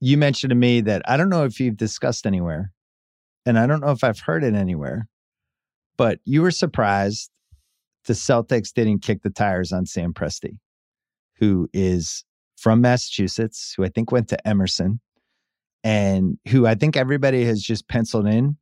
you 0.00 0.18
mentioned 0.18 0.50
to 0.50 0.54
me 0.54 0.82
that 0.82 1.00
I 1.06 1.16
don't 1.16 1.30
know 1.30 1.44
if 1.44 1.58
you've 1.58 1.78
discussed 1.78 2.26
anywhere, 2.26 2.72
and 3.46 3.58
I 3.58 3.66
don't 3.66 3.80
know 3.80 3.92
if 3.92 4.04
I've 4.04 4.20
heard 4.20 4.44
it 4.44 4.54
anywhere, 4.54 5.08
but 5.96 6.18
you 6.26 6.42
were 6.42 6.50
surprised 6.50 7.30
the 8.04 8.12
Celtics 8.12 8.74
didn't 8.74 8.98
kick 8.98 9.22
the 9.22 9.30
tires 9.30 9.72
on 9.72 9.86
Sam 9.86 10.12
Presti, 10.12 10.58
who 11.38 11.70
is 11.72 12.22
from 12.62 12.80
Massachusetts, 12.80 13.74
who 13.76 13.84
I 13.84 13.88
think 13.88 14.12
went 14.12 14.28
to 14.28 14.48
Emerson, 14.48 15.00
and 15.82 16.38
who 16.46 16.64
I 16.64 16.76
think 16.76 16.96
everybody 16.96 17.44
has 17.44 17.60
just 17.60 17.88
penciled 17.88 18.28
in 18.28 18.56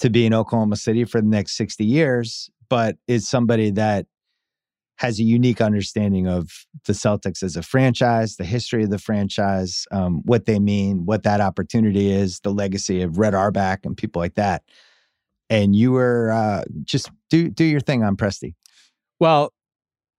to 0.00 0.10
be 0.10 0.26
in 0.26 0.34
Oklahoma 0.34 0.76
City 0.76 1.04
for 1.04 1.22
the 1.22 1.26
next 1.26 1.56
60 1.56 1.82
years, 1.82 2.50
but 2.68 2.96
is 3.08 3.26
somebody 3.26 3.70
that 3.70 4.04
has 4.98 5.18
a 5.18 5.22
unique 5.22 5.62
understanding 5.62 6.28
of 6.28 6.66
the 6.84 6.92
Celtics 6.92 7.42
as 7.42 7.56
a 7.56 7.62
franchise, 7.62 8.36
the 8.36 8.44
history 8.44 8.84
of 8.84 8.90
the 8.90 8.98
franchise, 8.98 9.86
um, 9.90 10.20
what 10.26 10.44
they 10.44 10.58
mean, 10.58 11.06
what 11.06 11.22
that 11.22 11.40
opportunity 11.40 12.12
is, 12.12 12.40
the 12.40 12.52
legacy 12.52 13.00
of 13.00 13.16
Red 13.16 13.34
Auerbach 13.34 13.86
and 13.86 13.96
people 13.96 14.20
like 14.20 14.34
that. 14.34 14.62
And 15.48 15.74
you 15.74 15.92
were 15.92 16.30
uh, 16.30 16.64
just 16.84 17.10
do 17.30 17.48
do 17.48 17.64
your 17.64 17.80
thing 17.80 18.04
on 18.04 18.18
Presti. 18.18 18.54
Well, 19.18 19.54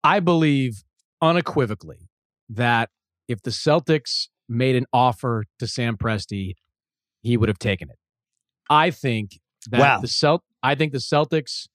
I 0.04 0.20
believe 0.20 0.84
unequivocally 1.22 2.10
that 2.50 2.90
if 3.28 3.42
the 3.42 3.52
Celtics 3.52 4.28
made 4.50 4.76
an 4.76 4.86
offer 4.92 5.46
to 5.60 5.68
Sam 5.68 5.98
Presti, 5.98 6.56
he 7.22 7.38
would 7.38 7.50
have 7.50 7.60
taken 7.60 7.90
it. 7.90 7.98
I 8.70 8.92
think 8.92 9.40
that 9.70 9.80
Wow. 9.80 10.00
the 10.02 10.08
Celt 10.08 10.42
I 10.64 10.76
think 10.76 10.92
the 10.92 11.00
Celtics 11.00 11.68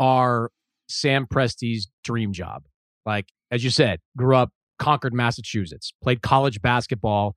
are 0.00 0.50
Sam 0.88 1.26
Presti's 1.26 1.88
dream 2.04 2.32
job. 2.32 2.64
Like 3.06 3.26
as 3.50 3.64
you 3.64 3.70
said, 3.70 4.00
grew 4.16 4.36
up 4.36 4.50
Concord, 4.78 5.12
Massachusetts, 5.14 5.92
played 6.02 6.22
college 6.22 6.60
basketball 6.60 7.36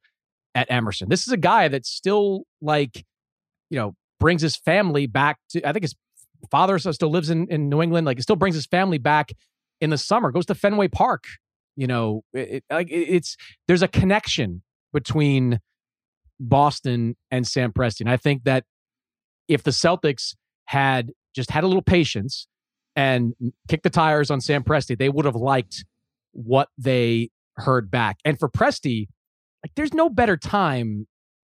at 0.56 0.70
Emerson. 0.72 1.10
This 1.10 1.28
is 1.28 1.34
a 1.34 1.38
guy 1.38 1.68
that 1.68 1.86
still 1.86 2.44
like, 2.62 3.06
you 3.70 3.78
know, 3.78 3.94
brings 4.20 4.42
his 4.42 4.56
family 4.56 5.06
back 5.08 5.38
to 5.50 5.68
I 5.68 5.72
think 5.74 5.84
his 5.84 5.96
father 6.52 6.78
still 6.80 7.10
lives 7.10 7.30
in, 7.30 7.48
in 7.50 7.70
New 7.70 7.82
England. 7.82 8.06
Like 8.06 8.20
it 8.20 8.24
still 8.24 8.36
brings 8.36 8.56
his 8.56 8.66
family 8.66 8.98
back 8.98 9.32
in 9.82 9.90
the 9.90 9.98
summer, 9.98 10.32
goes 10.32 10.46
to 10.48 10.56
Fenway 10.56 10.88
Park. 10.88 11.24
You 11.76 11.88
know, 11.88 12.24
like 12.34 12.90
it- 12.90 13.10
it's 13.10 13.36
there's 13.68 13.82
a 13.82 13.88
connection 13.88 14.64
between 14.94 15.60
Boston 16.40 17.16
and 17.32 17.48
Sam 17.48 17.72
Presti. 17.72 18.02
And 18.02 18.10
I 18.10 18.18
think 18.18 18.44
that 18.44 18.66
if 19.48 19.64
the 19.64 19.72
Celtics 19.72 20.36
had 20.66 21.12
just 21.36 21.52
had 21.52 21.64
a 21.64 21.68
little 21.68 21.82
patience 21.82 22.48
and 22.96 23.34
kicked 23.68 23.84
the 23.84 23.90
tires 23.90 24.32
on 24.32 24.42
Sam 24.42 24.64
Presti, 24.64 24.98
they 24.98 25.10
would 25.10 25.26
have 25.26 25.36
liked 25.36 25.86
what 26.32 26.70
they 26.78 27.30
heard 27.58 27.92
back. 27.92 28.18
And 28.26 28.40
for 28.40 28.50
Presti, 28.50 29.08
like 29.64 29.72
there's 29.76 29.94
no 29.94 30.10
better 30.10 30.38
time 30.38 31.08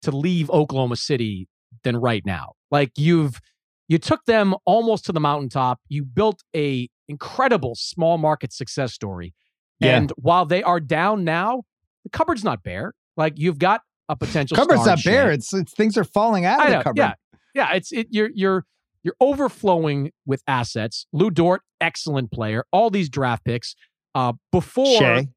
to 0.03 0.11
leave 0.11 0.49
Oklahoma 0.49 0.95
City 0.95 1.48
than 1.84 1.98
right 1.98 2.26
now. 2.26 2.53
Like 2.69 2.91
you've 2.98 3.39
you 3.88 3.98
took 3.98 4.23
them 4.26 4.56
almost 4.65 5.06
to 5.06 5.11
the 5.11 5.19
mountaintop. 5.19 5.80
You 5.89 6.06
built 6.06 6.41
a 6.56 6.88
incredible 7.10 7.76
small 7.76 8.18
market 8.18 8.53
success 8.53 8.93
story. 8.93 9.34
Yeah. 9.81 9.97
And 9.97 10.11
while 10.15 10.45
they 10.45 10.63
are 10.63 10.79
down 10.79 11.23
now, 11.23 11.63
the 12.03 12.09
cupboard's 12.09 12.43
not 12.43 12.63
bare. 12.63 12.93
Like 13.17 13.33
you've 13.37 13.59
got 13.59 13.81
a 14.09 14.15
potential 14.15 14.55
Cupboard's 14.55 14.85
not 14.85 15.03
bare. 15.03 15.31
It's, 15.31 15.53
it's 15.53 15.73
things 15.73 15.97
are 15.97 16.03
falling 16.03 16.45
out 16.45 16.59
of 16.59 16.67
I 16.67 16.77
the 16.77 16.83
cupboard. 16.83 16.97
Yeah, 16.97 17.13
yeah. 17.53 17.73
It's 17.73 17.91
it. 17.91 18.07
You're 18.09 18.29
you're 18.33 18.65
you're 19.03 19.15
overflowing 19.19 20.11
with 20.25 20.43
assets. 20.47 21.07
Lu 21.13 21.31
Dort, 21.31 21.61
excellent 21.79 22.31
player. 22.31 22.65
All 22.71 22.89
these 22.89 23.09
draft 23.09 23.45
picks. 23.45 23.75
Uh, 24.13 24.33
before 24.51 24.99
Shai. 24.99 25.27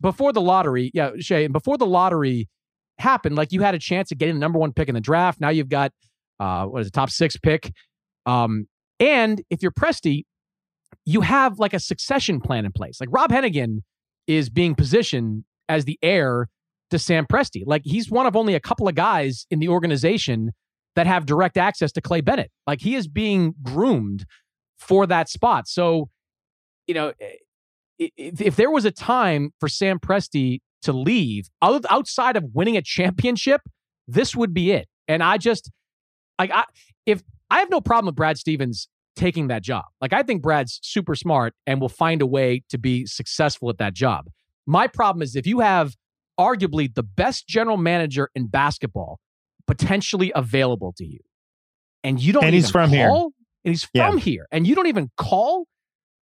before 0.00 0.32
the 0.32 0.40
lottery, 0.40 0.90
yeah, 0.94 1.10
Shai, 1.18 1.40
and 1.40 1.52
before 1.52 1.76
the 1.76 1.86
lottery 1.86 2.48
happened, 2.98 3.36
like 3.36 3.52
you 3.52 3.60
had 3.60 3.74
a 3.74 3.78
chance 3.78 4.10
of 4.10 4.18
getting 4.18 4.36
the 4.36 4.40
number 4.40 4.58
one 4.58 4.72
pick 4.72 4.88
in 4.88 4.94
the 4.94 5.00
draft. 5.00 5.40
Now 5.40 5.50
you've 5.50 5.68
got 5.68 5.92
uh, 6.40 6.64
what 6.64 6.80
is 6.80 6.88
it, 6.88 6.92
top 6.92 7.10
six 7.10 7.36
pick. 7.36 7.72
Um, 8.24 8.66
and 8.98 9.42
if 9.50 9.62
you're 9.62 9.72
Presti, 9.72 10.24
you 11.04 11.20
have 11.20 11.58
like 11.58 11.74
a 11.74 11.80
succession 11.80 12.40
plan 12.40 12.64
in 12.64 12.72
place. 12.72 13.00
Like 13.00 13.10
Rob 13.12 13.30
Hennigan 13.30 13.82
is 14.26 14.48
being 14.48 14.74
positioned 14.74 15.44
as 15.68 15.84
the 15.84 15.98
heir 16.02 16.48
to 16.90 16.98
Sam 16.98 17.26
Presti. 17.26 17.62
Like 17.66 17.82
he's 17.84 18.10
one 18.10 18.26
of 18.26 18.36
only 18.36 18.54
a 18.54 18.60
couple 18.60 18.88
of 18.88 18.94
guys 18.94 19.46
in 19.50 19.58
the 19.58 19.68
organization 19.68 20.52
that 20.94 21.06
have 21.06 21.26
direct 21.26 21.56
access 21.56 21.90
to 21.92 22.00
Clay 22.00 22.20
Bennett. 22.20 22.50
Like 22.66 22.80
he 22.80 22.94
is 22.94 23.08
being 23.08 23.54
groomed 23.62 24.26
for 24.78 25.06
that 25.06 25.28
spot. 25.28 25.68
So, 25.68 26.10
you 26.86 26.94
know, 26.94 27.12
eh, 27.20 27.36
if, 27.98 28.40
if 28.40 28.56
there 28.56 28.70
was 28.70 28.84
a 28.84 28.90
time 28.90 29.52
for 29.58 29.68
Sam 29.68 29.98
Presti 29.98 30.60
to 30.82 30.92
leave 30.92 31.48
outside 31.62 32.36
of 32.36 32.44
winning 32.52 32.76
a 32.76 32.82
championship, 32.82 33.62
this 34.08 34.34
would 34.34 34.52
be 34.52 34.72
it. 34.72 34.86
And 35.08 35.22
I 35.22 35.38
just 35.38 35.70
like 36.38 36.50
I 36.50 36.64
if 37.06 37.22
I 37.50 37.60
have 37.60 37.70
no 37.70 37.80
problem 37.80 38.06
with 38.06 38.16
Brad 38.16 38.38
Stevens 38.38 38.88
taking 39.16 39.48
that 39.48 39.62
job. 39.62 39.84
Like 40.00 40.12
I 40.12 40.22
think 40.22 40.42
Brad's 40.42 40.78
super 40.82 41.14
smart 41.14 41.54
and 41.66 41.80
will 41.80 41.88
find 41.88 42.22
a 42.22 42.26
way 42.26 42.62
to 42.70 42.78
be 42.78 43.06
successful 43.06 43.68
at 43.70 43.78
that 43.78 43.94
job. 43.94 44.26
My 44.66 44.86
problem 44.86 45.22
is 45.22 45.36
if 45.36 45.46
you 45.46 45.60
have 45.60 45.96
arguably 46.38 46.92
the 46.94 47.02
best 47.02 47.46
general 47.46 47.76
manager 47.76 48.30
in 48.34 48.46
basketball 48.46 49.20
potentially 49.66 50.32
available 50.34 50.92
to 50.96 51.04
you, 51.04 51.20
and 52.04 52.20
you 52.20 52.32
don't 52.32 52.44
And 52.44 52.54
he's 52.54 52.64
even 52.64 52.72
from 52.72 52.90
here. 52.90 53.08
and 53.10 53.30
he's 53.64 53.88
Yeah. 53.94 54.08
from 54.10 54.18
here, 54.18 54.46
and 54.50 54.66
you 54.66 54.74
don't 54.74 54.86
even 54.88 55.10
call. 55.16 55.66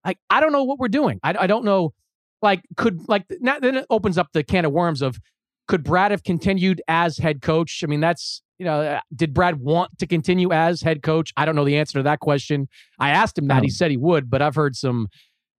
Like 0.05 0.17
I 0.29 0.39
don't 0.39 0.51
know 0.51 0.63
what 0.63 0.79
we're 0.79 0.87
doing. 0.89 1.19
I, 1.23 1.35
I 1.39 1.47
don't 1.47 1.65
know. 1.65 1.93
Like 2.41 2.61
could 2.75 3.07
like 3.07 3.25
now, 3.39 3.59
then 3.59 3.77
it 3.77 3.85
opens 3.89 4.17
up 4.17 4.29
the 4.33 4.43
can 4.43 4.65
of 4.65 4.71
worms 4.71 5.01
of 5.01 5.19
could 5.67 5.83
Brad 5.83 6.11
have 6.11 6.23
continued 6.23 6.81
as 6.87 7.17
head 7.19 7.41
coach? 7.41 7.81
I 7.83 7.87
mean, 7.87 7.99
that's 8.01 8.41
you 8.61 8.65
know, 8.65 8.79
uh, 8.79 8.99
did 9.15 9.33
Brad 9.33 9.59
want 9.59 9.97
to 9.97 10.05
continue 10.05 10.51
as 10.51 10.83
head 10.83 11.01
coach? 11.01 11.33
I 11.35 11.45
don't 11.45 11.55
know 11.55 11.65
the 11.65 11.77
answer 11.77 11.97
to 11.97 12.03
that 12.03 12.19
question. 12.19 12.67
I 12.99 13.09
asked 13.09 13.35
him 13.39 13.47
that. 13.47 13.63
He 13.63 13.69
Um, 13.69 13.71
said 13.71 13.89
he 13.89 13.97
would, 13.97 14.29
but 14.29 14.43
I've 14.43 14.53
heard 14.53 14.75
some 14.75 15.07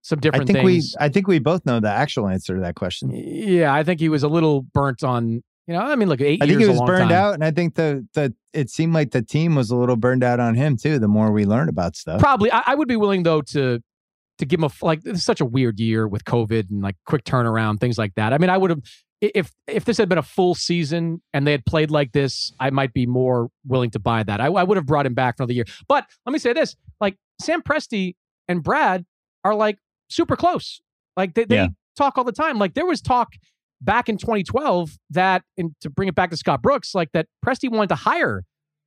some 0.03 0.21
different 0.21 0.49
I 0.49 0.53
think 0.53 0.65
we. 0.65 0.81
I 1.01 1.09
think 1.09 1.27
we 1.27 1.39
both 1.39 1.65
know 1.65 1.81
the 1.81 1.89
actual 1.89 2.29
answer 2.29 2.55
to 2.55 2.61
that 2.61 2.75
question. 2.75 3.11
yeah, 3.13 3.73
I 3.73 3.83
think 3.83 3.99
he 3.99 4.07
was 4.07 4.23
a 4.23 4.29
little 4.29 4.61
burnt 4.73 5.03
on. 5.03 5.43
You 5.67 5.73
know, 5.73 5.81
I 5.81 5.95
mean, 5.95 6.07
look, 6.07 6.21
eight 6.21 6.41
I 6.41 6.47
think 6.47 6.61
he 6.61 6.65
was 6.65 6.79
burned 6.81 7.09
time. 7.09 7.11
out, 7.11 7.33
and 7.33 7.43
I 7.43 7.51
think 7.51 7.75
the 7.75 8.07
the 8.13 8.33
it 8.53 8.69
seemed 8.69 8.93
like 8.93 9.11
the 9.11 9.21
team 9.21 9.53
was 9.53 9.69
a 9.69 9.75
little 9.75 9.97
burned 9.97 10.23
out 10.23 10.39
on 10.39 10.55
him 10.55 10.77
too. 10.77 10.97
The 10.97 11.09
more 11.09 11.29
we 11.33 11.43
learn 11.45 11.67
about 11.67 11.97
stuff, 11.97 12.21
Probably, 12.21 12.53
I, 12.53 12.61
I 12.67 12.75
would 12.75 12.87
be 12.87 12.95
willing 12.95 13.23
though 13.23 13.41
to 13.41 13.81
to 14.43 14.47
give 14.47 14.59
him 14.59 14.65
a 14.65 14.85
like. 14.85 15.01
It's 15.05 15.23
such 15.23 15.41
a 15.41 15.45
weird 15.45 15.79
year 15.79 16.07
with 16.07 16.23
COVID 16.25 16.69
and 16.69 16.81
like 16.81 16.95
quick 17.05 17.23
turnaround 17.23 17.79
things 17.79 17.97
like 17.97 18.13
that. 18.15 18.33
I 18.33 18.37
mean, 18.37 18.49
I 18.49 18.57
would 18.57 18.69
have 18.69 18.81
if 19.21 19.51
if 19.67 19.85
this 19.85 19.97
had 19.97 20.09
been 20.09 20.17
a 20.17 20.21
full 20.23 20.53
season 20.55 21.21
and 21.33 21.47
they 21.47 21.51
had 21.51 21.65
played 21.65 21.89
like 21.91 22.11
this, 22.11 22.51
I 22.59 22.69
might 22.69 22.93
be 22.93 23.05
more 23.05 23.49
willing 23.65 23.89
to 23.91 23.99
buy 23.99 24.23
that. 24.23 24.41
I, 24.41 24.47
I 24.47 24.63
would 24.63 24.77
have 24.77 24.85
brought 24.85 25.05
him 25.05 25.13
back 25.13 25.37
for 25.37 25.43
another 25.43 25.53
year. 25.53 25.65
But 25.87 26.05
let 26.25 26.33
me 26.33 26.39
say 26.39 26.53
this: 26.53 26.75
like 26.99 27.15
Sam 27.41 27.61
Presti 27.61 28.15
and 28.47 28.61
Brad 28.61 29.05
are 29.45 29.55
like 29.55 29.77
super 30.09 30.35
close. 30.35 30.81
Like 31.15 31.33
they, 31.35 31.45
they 31.45 31.55
Yeah. 31.55 31.67
talk 31.97 32.17
all 32.17 32.23
the 32.23 32.31
time. 32.31 32.57
Like 32.59 32.73
there 32.73 32.85
was 32.85 33.01
talk 33.01 33.29
back 33.81 34.07
in 34.09 34.17
2012 34.17 34.91
that, 35.11 35.43
and 35.57 35.73
to 35.81 35.89
bring 35.89 36.07
it 36.07 36.15
back 36.15 36.29
to 36.31 36.37
Scott 36.37 36.61
Brooks, 36.61 36.93
like 36.95 37.11
that 37.13 37.27
Presti 37.45 37.69
wanted 37.71 37.89
to 37.89 37.95
hire 37.95 38.43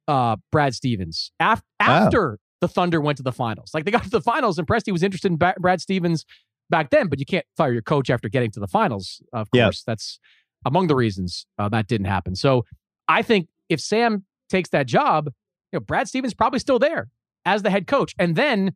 uh, 0.08 0.36
Brad 0.52 0.74
Stevens 0.74 1.30
af- 1.40 1.62
after 1.80 2.38
the 2.66 2.72
Thunder 2.72 3.00
went 3.00 3.16
to 3.18 3.22
the 3.22 3.32
finals. 3.32 3.70
Like 3.74 3.84
they 3.84 3.90
got 3.90 4.04
to 4.04 4.10
the 4.10 4.20
finals, 4.20 4.58
and 4.58 4.66
Presti 4.66 4.92
was 4.92 5.02
interested 5.02 5.30
in 5.32 5.38
ba- 5.38 5.54
Brad 5.58 5.80
Stevens 5.80 6.24
back 6.70 6.90
then. 6.90 7.08
But 7.08 7.18
you 7.20 7.26
can't 7.26 7.46
fire 7.56 7.72
your 7.72 7.82
coach 7.82 8.10
after 8.10 8.28
getting 8.28 8.50
to 8.52 8.60
the 8.60 8.66
finals. 8.68 9.20
Of 9.32 9.48
Yeah. 9.52 9.64
course, 9.64 9.82
that's 9.86 10.18
among 10.64 10.88
the 10.88 10.96
reasons 10.96 11.46
uh, 11.58 11.68
that 11.68 11.86
didn't 11.86 12.06
happen. 12.06 12.34
So 12.34 12.64
I 13.08 13.22
think 13.22 13.48
if 13.68 13.80
Sam 13.80 14.24
takes 14.48 14.68
that 14.70 14.86
job, 14.86 15.26
you 15.72 15.76
know, 15.78 15.80
Brad 15.80 16.08
Stevens 16.08 16.34
probably 16.34 16.58
still 16.58 16.78
there 16.78 17.08
as 17.44 17.62
the 17.62 17.70
head 17.70 17.86
coach, 17.86 18.14
and 18.18 18.34
then 18.36 18.74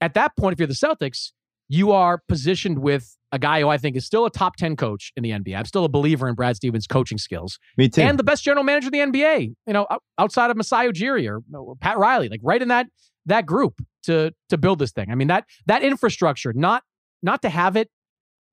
at 0.00 0.14
that 0.14 0.36
point, 0.36 0.52
if 0.54 0.58
you're 0.58 0.66
the 0.66 0.74
Celtics, 0.74 1.30
you 1.68 1.92
are 1.92 2.20
positioned 2.28 2.80
with 2.80 3.16
a 3.30 3.38
guy 3.38 3.60
who 3.60 3.68
I 3.68 3.78
think 3.78 3.96
is 3.96 4.04
still 4.04 4.26
a 4.26 4.30
top 4.30 4.56
10 4.56 4.76
coach 4.76 5.10
in 5.16 5.22
the 5.22 5.30
NBA. 5.30 5.56
I'm 5.56 5.64
still 5.64 5.84
a 5.86 5.88
believer 5.88 6.28
in 6.28 6.34
Brad 6.34 6.56
Stevens' 6.56 6.86
coaching 6.86 7.16
skills 7.16 7.58
me 7.78 7.88
too. 7.88 8.02
and 8.02 8.18
the 8.18 8.24
best 8.24 8.44
general 8.44 8.62
manager 8.64 8.90
in 8.92 9.10
the 9.10 9.18
NBA, 9.18 9.54
you 9.66 9.72
know, 9.72 9.86
outside 10.18 10.50
of 10.50 10.56
Masai 10.56 10.88
Ujiri 10.88 11.26
or 11.30 11.40
Pat 11.76 11.96
Riley, 11.98 12.28
like 12.28 12.40
right 12.42 12.60
in 12.60 12.68
that 12.68 12.88
that 13.26 13.46
group 13.46 13.80
to 14.04 14.32
to 14.48 14.58
build 14.58 14.78
this 14.78 14.92
thing. 14.92 15.10
I 15.10 15.14
mean, 15.14 15.28
that 15.28 15.44
that 15.66 15.82
infrastructure, 15.82 16.52
not 16.52 16.82
not 17.22 17.42
to 17.42 17.48
have 17.48 17.76
it 17.76 17.88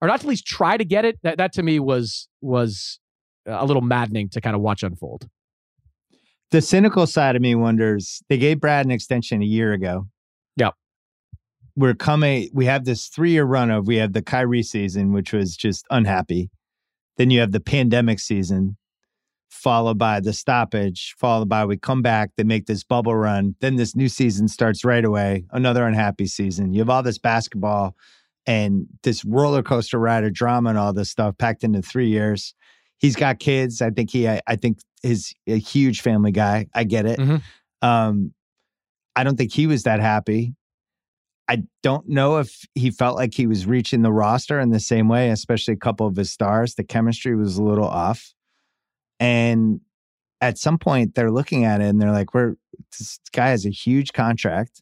or 0.02 0.08
not 0.08 0.22
to 0.22 0.28
at 0.28 0.30
least 0.30 0.46
try 0.46 0.78
to 0.78 0.86
get 0.86 1.06
it, 1.06 1.20
that 1.24 1.38
that 1.38 1.54
to 1.54 1.64
me 1.64 1.80
was 1.80 2.28
was 2.42 3.00
a 3.46 3.66
little 3.66 3.82
maddening 3.82 4.30
to 4.30 4.42
kind 4.42 4.56
of 4.56 4.62
watch 4.62 4.84
unfold. 4.84 5.28
the 6.52 6.62
cynical 6.62 7.06
side 7.08 7.36
of 7.36 7.42
me 7.42 7.56
wonders 7.56 8.22
they 8.30 8.38
gave 8.38 8.60
Brad 8.60 8.86
an 8.86 8.92
extension 8.92 9.42
a 9.42 9.46
year 9.46 9.74
ago. 9.74 10.08
Yep. 10.58 10.74
We're 11.76 11.96
coming, 11.96 12.50
we 12.54 12.66
have 12.66 12.86
this 12.86 13.08
three 13.08 13.32
year 13.32 13.46
run 13.46 13.72
of 13.72 13.88
we 13.88 13.98
have 13.98 14.14
the 14.14 14.22
Kyrie 14.22 14.64
season, 14.64 15.14
which 15.14 15.32
was 15.34 15.56
just 15.56 15.86
unhappy. 15.90 16.50
Then 17.18 17.30
you 17.30 17.40
have 17.40 17.52
the 17.52 17.60
pandemic 17.60 18.20
season, 18.20 18.78
followed 19.50 19.98
by 19.98 20.20
the 20.20 20.32
stoppage, 20.32 21.16
followed 21.18 21.50
by 21.50 21.66
we 21.66 21.76
come 21.76 22.02
back, 22.02 22.32
they 22.38 22.44
make 22.44 22.68
this 22.68 22.84
bubble 22.84 23.16
run. 23.16 23.56
Then 23.60 23.76
this 23.76 23.96
new 23.96 24.08
season 24.08 24.48
starts 24.48 24.86
right 24.86 25.04
away, 25.04 25.46
another 25.52 25.86
unhappy 25.86 26.28
season. 26.28 26.74
You 26.74 26.80
have 26.80 26.90
all 26.90 27.04
this 27.04 27.18
basketball 27.18 27.96
and 28.46 28.88
this 29.04 29.26
roller 29.26 29.64
coaster 29.64 30.00
ride 30.00 30.24
of 30.24 30.34
drama 30.34 30.70
and 30.70 30.78
all 30.78 30.94
this 30.94 31.10
stuff 31.10 31.38
packed 31.38 31.64
into 31.64 31.82
three 31.82 32.10
years. 32.10 32.54
He's 33.00 33.16
got 33.16 33.40
kids. 33.40 33.82
I 33.82 33.90
think 33.90 34.12
he, 34.12 34.28
I, 34.28 34.42
I 34.48 34.56
think 34.56 34.80
is 35.04 35.34
a 35.48 35.58
huge 35.58 36.02
family 36.02 36.32
guy. 36.32 36.68
I 36.74 36.84
get 36.84 37.06
it. 37.06 37.20
Mhm. 37.20 37.42
Um, 37.82 38.34
I 39.16 39.24
don't 39.24 39.38
think 39.38 39.52
he 39.54 39.68
was 39.68 39.84
that 39.84 40.00
happy. 40.00 40.56
I 41.48 41.64
don't 41.82 42.08
know 42.08 42.38
if 42.38 42.64
he 42.76 42.92
felt 42.92 43.16
like 43.16 43.34
he 43.34 43.48
was 43.48 43.66
reaching 43.66 44.04
the 44.04 44.12
roster 44.12 44.60
in 44.60 44.70
the 44.70 44.80
same 44.80 45.10
way, 45.10 45.32
especially 45.32 45.74
a 45.74 45.78
couple 45.78 46.06
of 46.06 46.16
his 46.16 46.32
stars. 46.32 46.76
The 46.76 46.84
chemistry 46.84 47.36
was 47.36 47.58
a 47.58 47.64
little 47.64 47.88
off. 47.88 48.34
And 49.20 49.82
at 50.42 50.58
some 50.58 50.78
point, 50.78 51.16
they're 51.16 51.32
looking 51.32 51.66
at 51.66 51.82
it 51.82 51.86
and 51.86 52.02
they're 52.02 52.12
like, 52.12 52.34
we're, 52.34 52.56
this 52.98 53.20
guy 53.34 53.50
has 53.50 53.66
a 53.66 53.70
huge 53.70 54.14
contract. 54.14 54.82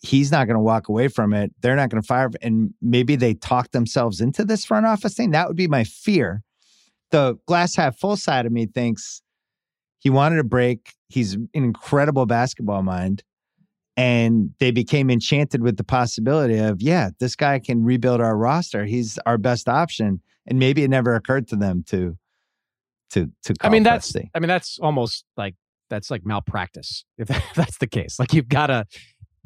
He's 0.00 0.30
not 0.30 0.46
going 0.46 0.56
to 0.56 0.62
walk 0.62 0.88
away 0.88 1.08
from 1.08 1.32
it. 1.32 1.52
They're 1.60 1.76
not 1.76 1.88
going 1.88 2.02
to 2.02 2.06
fire. 2.06 2.30
And 2.42 2.74
maybe 2.82 3.16
they 3.16 3.34
talk 3.34 3.70
themselves 3.70 4.20
into 4.20 4.44
this 4.44 4.64
front 4.64 4.86
office 4.86 5.14
thing. 5.14 5.30
That 5.30 5.48
would 5.48 5.56
be 5.56 5.68
my 5.68 5.84
fear. 5.84 6.42
The 7.10 7.38
glass 7.46 7.74
half 7.76 7.98
full 7.98 8.16
side 8.16 8.44
of 8.46 8.52
me 8.52 8.66
thinks 8.66 9.22
he 9.98 10.10
wanted 10.10 10.38
a 10.38 10.44
break. 10.44 10.92
He's 11.08 11.34
an 11.34 11.48
incredible 11.54 12.26
basketball 12.26 12.82
mind 12.82 13.22
and 13.96 14.50
they 14.58 14.70
became 14.70 15.10
enchanted 15.10 15.62
with 15.62 15.76
the 15.76 15.84
possibility 15.84 16.58
of 16.58 16.82
yeah 16.82 17.10
this 17.20 17.36
guy 17.36 17.58
can 17.58 17.84
rebuild 17.84 18.20
our 18.20 18.36
roster 18.36 18.84
he's 18.84 19.18
our 19.26 19.38
best 19.38 19.68
option 19.68 20.20
and 20.46 20.58
maybe 20.58 20.82
it 20.82 20.90
never 20.90 21.14
occurred 21.14 21.46
to 21.48 21.56
them 21.56 21.82
to 21.86 22.16
to 23.10 23.30
to 23.42 23.54
i 23.60 23.68
mean 23.68 23.82
that's 23.82 24.14
i 24.34 24.38
mean 24.38 24.48
that's 24.48 24.78
almost 24.80 25.24
like 25.36 25.54
that's 25.90 26.10
like 26.10 26.24
malpractice 26.24 27.04
if 27.18 27.28
that's 27.54 27.78
the 27.78 27.86
case 27.86 28.18
like 28.18 28.32
you've 28.32 28.48
got 28.48 28.68
to 28.68 28.84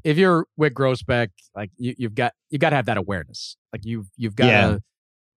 if 0.05 0.17
you're 0.17 0.47
Wyc 0.59 0.71
Grousbeck, 0.71 1.29
like 1.55 1.71
you, 1.77 1.95
you've 1.99 2.15
got 2.15 2.33
you've 2.51 2.61
got 2.61 2.71
to 2.71 2.77
have 2.77 2.87
that 2.87 2.97
awareness. 2.97 3.57
Like 3.73 3.85
you've 3.85 4.07
you've 4.17 4.37
got 4.37 4.47
to. 4.47 4.51
Yeah. 4.51 4.79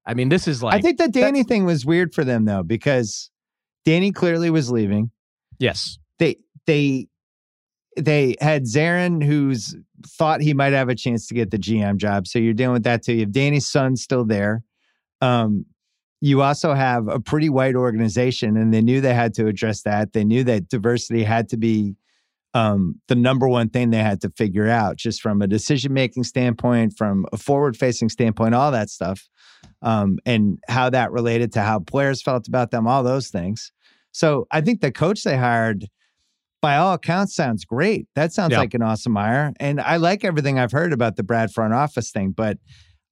I 0.05 0.13
mean, 0.13 0.29
this 0.29 0.47
is 0.47 0.63
like. 0.63 0.73
I 0.73 0.81
think 0.81 0.97
the 0.97 1.07
Danny 1.07 1.43
thing 1.43 1.65
was 1.65 1.85
weird 1.85 2.13
for 2.13 2.23
them 2.23 2.45
though 2.45 2.63
because 2.63 3.29
Danny 3.85 4.11
clearly 4.11 4.49
was 4.49 4.71
leaving. 4.71 5.11
Yes. 5.59 5.97
They 6.19 6.37
they 6.65 7.07
they 7.97 8.35
had 8.39 8.63
Zarren, 8.63 9.23
who's 9.23 9.75
thought 10.07 10.41
he 10.41 10.53
might 10.53 10.73
have 10.73 10.89
a 10.89 10.95
chance 10.95 11.27
to 11.27 11.33
get 11.33 11.51
the 11.51 11.57
GM 11.57 11.97
job. 11.97 12.27
So 12.27 12.39
you're 12.39 12.53
dealing 12.53 12.73
with 12.73 12.83
that 12.83 13.03
too. 13.03 13.13
You 13.13 13.21
have 13.21 13.31
Danny's 13.31 13.67
son 13.67 13.95
still 13.95 14.25
there. 14.25 14.63
Um, 15.19 15.65
you 16.21 16.43
also 16.43 16.73
have 16.73 17.07
a 17.07 17.19
pretty 17.19 17.49
white 17.49 17.75
organization, 17.75 18.55
and 18.55 18.71
they 18.73 18.81
knew 18.81 19.01
they 19.01 19.13
had 19.13 19.33
to 19.33 19.47
address 19.47 19.81
that. 19.81 20.13
They 20.13 20.23
knew 20.23 20.43
that 20.43 20.69
diversity 20.69 21.23
had 21.23 21.49
to 21.49 21.57
be 21.57 21.95
um, 22.53 23.01
the 23.07 23.15
number 23.15 23.47
one 23.47 23.69
thing 23.69 23.89
they 23.89 24.03
had 24.03 24.21
to 24.21 24.29
figure 24.29 24.67
out, 24.67 24.97
just 24.97 25.21
from 25.21 25.41
a 25.41 25.47
decision 25.47 25.93
making 25.93 26.25
standpoint, 26.25 26.93
from 26.97 27.25
a 27.33 27.37
forward 27.37 27.75
facing 27.75 28.09
standpoint, 28.09 28.53
all 28.53 28.71
that 28.71 28.89
stuff, 28.89 29.29
um, 29.81 30.19
and 30.25 30.59
how 30.67 30.89
that 30.89 31.11
related 31.11 31.51
to 31.53 31.61
how 31.61 31.79
players 31.79 32.21
felt 32.21 32.47
about 32.47 32.71
them, 32.71 32.87
all 32.87 33.03
those 33.03 33.29
things. 33.29 33.71
So 34.11 34.45
I 34.51 34.61
think 34.61 34.81
the 34.81 34.91
coach 34.91 35.23
they 35.23 35.37
hired 35.37 35.87
by 36.61 36.75
all 36.75 36.93
accounts 36.93 37.33
sounds 37.33 37.65
great. 37.65 38.07
That 38.15 38.33
sounds 38.33 38.51
like 38.59 38.73
an 38.75 38.83
awesome 38.83 39.15
hire. 39.15 39.53
And 39.59 39.81
I 39.81 39.97
like 39.97 40.23
everything 40.23 40.59
I've 40.59 40.71
heard 40.71 40.93
about 40.93 41.15
the 41.15 41.23
Brad 41.23 41.51
front 41.51 41.73
office 41.73 42.11
thing, 42.11 42.31
but 42.31 42.57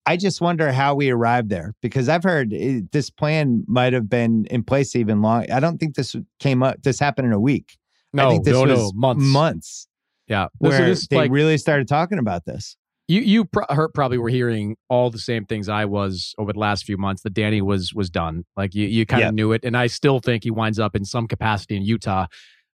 I 0.10 0.18
just 0.18 0.42
wonder 0.42 0.72
how 0.72 0.96
we 0.96 1.12
arrived 1.12 1.50
there 1.50 1.76
because 1.84 2.10
I've 2.10 2.24
heard 2.24 2.52
it, 2.52 2.92
this 2.92 3.12
plan 3.12 3.64
might 3.68 3.94
have 3.94 4.10
been 4.10 4.48
in 4.48 4.64
place 4.64 4.96
even 4.96 5.22
long. 5.22 5.52
I 5.52 5.60
don't 5.60 5.78
think 5.78 5.94
this 5.94 6.16
came 6.40 6.64
up. 6.64 6.82
This 6.82 7.00
happened 7.00 7.28
in 7.28 7.32
a 7.32 7.40
week. 7.40 7.78
No, 8.12 8.26
I 8.26 8.32
think 8.32 8.44
this 8.44 8.54
no, 8.54 8.62
was 8.64 8.70
no, 8.80 8.92
months. 8.96 9.24
Months. 9.24 9.88
Yeah, 10.26 10.48
where 10.58 10.84
this, 10.84 11.08
they 11.08 11.16
like, 11.16 11.30
really 11.30 11.60
started 11.60 11.88
talking 11.88 12.18
about 12.18 12.46
this. 12.46 12.76
You 13.08 13.22
you 13.22 13.46
pro- 13.46 13.90
probably 13.94 14.18
were 14.18 14.30
hearing 14.30 14.78
all 14.90 15.12
the 15.12 15.20
same 15.20 15.46
things 15.46 15.70
I 15.70 15.86
was 15.86 16.34
over 16.40 16.54
the 16.54 16.60
last 16.60 16.86
few 16.86 16.98
months. 16.98 17.22
That 17.22 17.36
Danny 17.36 17.62
was 17.62 17.94
was 17.94 18.10
done. 18.10 18.46
Like 18.58 18.74
you 18.74 18.88
you 18.88 19.06
kind 19.06 19.26
of 19.26 19.36
knew 19.36 19.52
it, 19.52 19.64
and 19.64 19.78
I 19.78 19.86
still 19.86 20.20
think 20.20 20.44
he 20.44 20.50
winds 20.50 20.80
up 20.80 20.96
in 20.96 21.06
some 21.06 21.28
capacity 21.28 21.76
in 21.76 21.84
Utah 21.84 22.26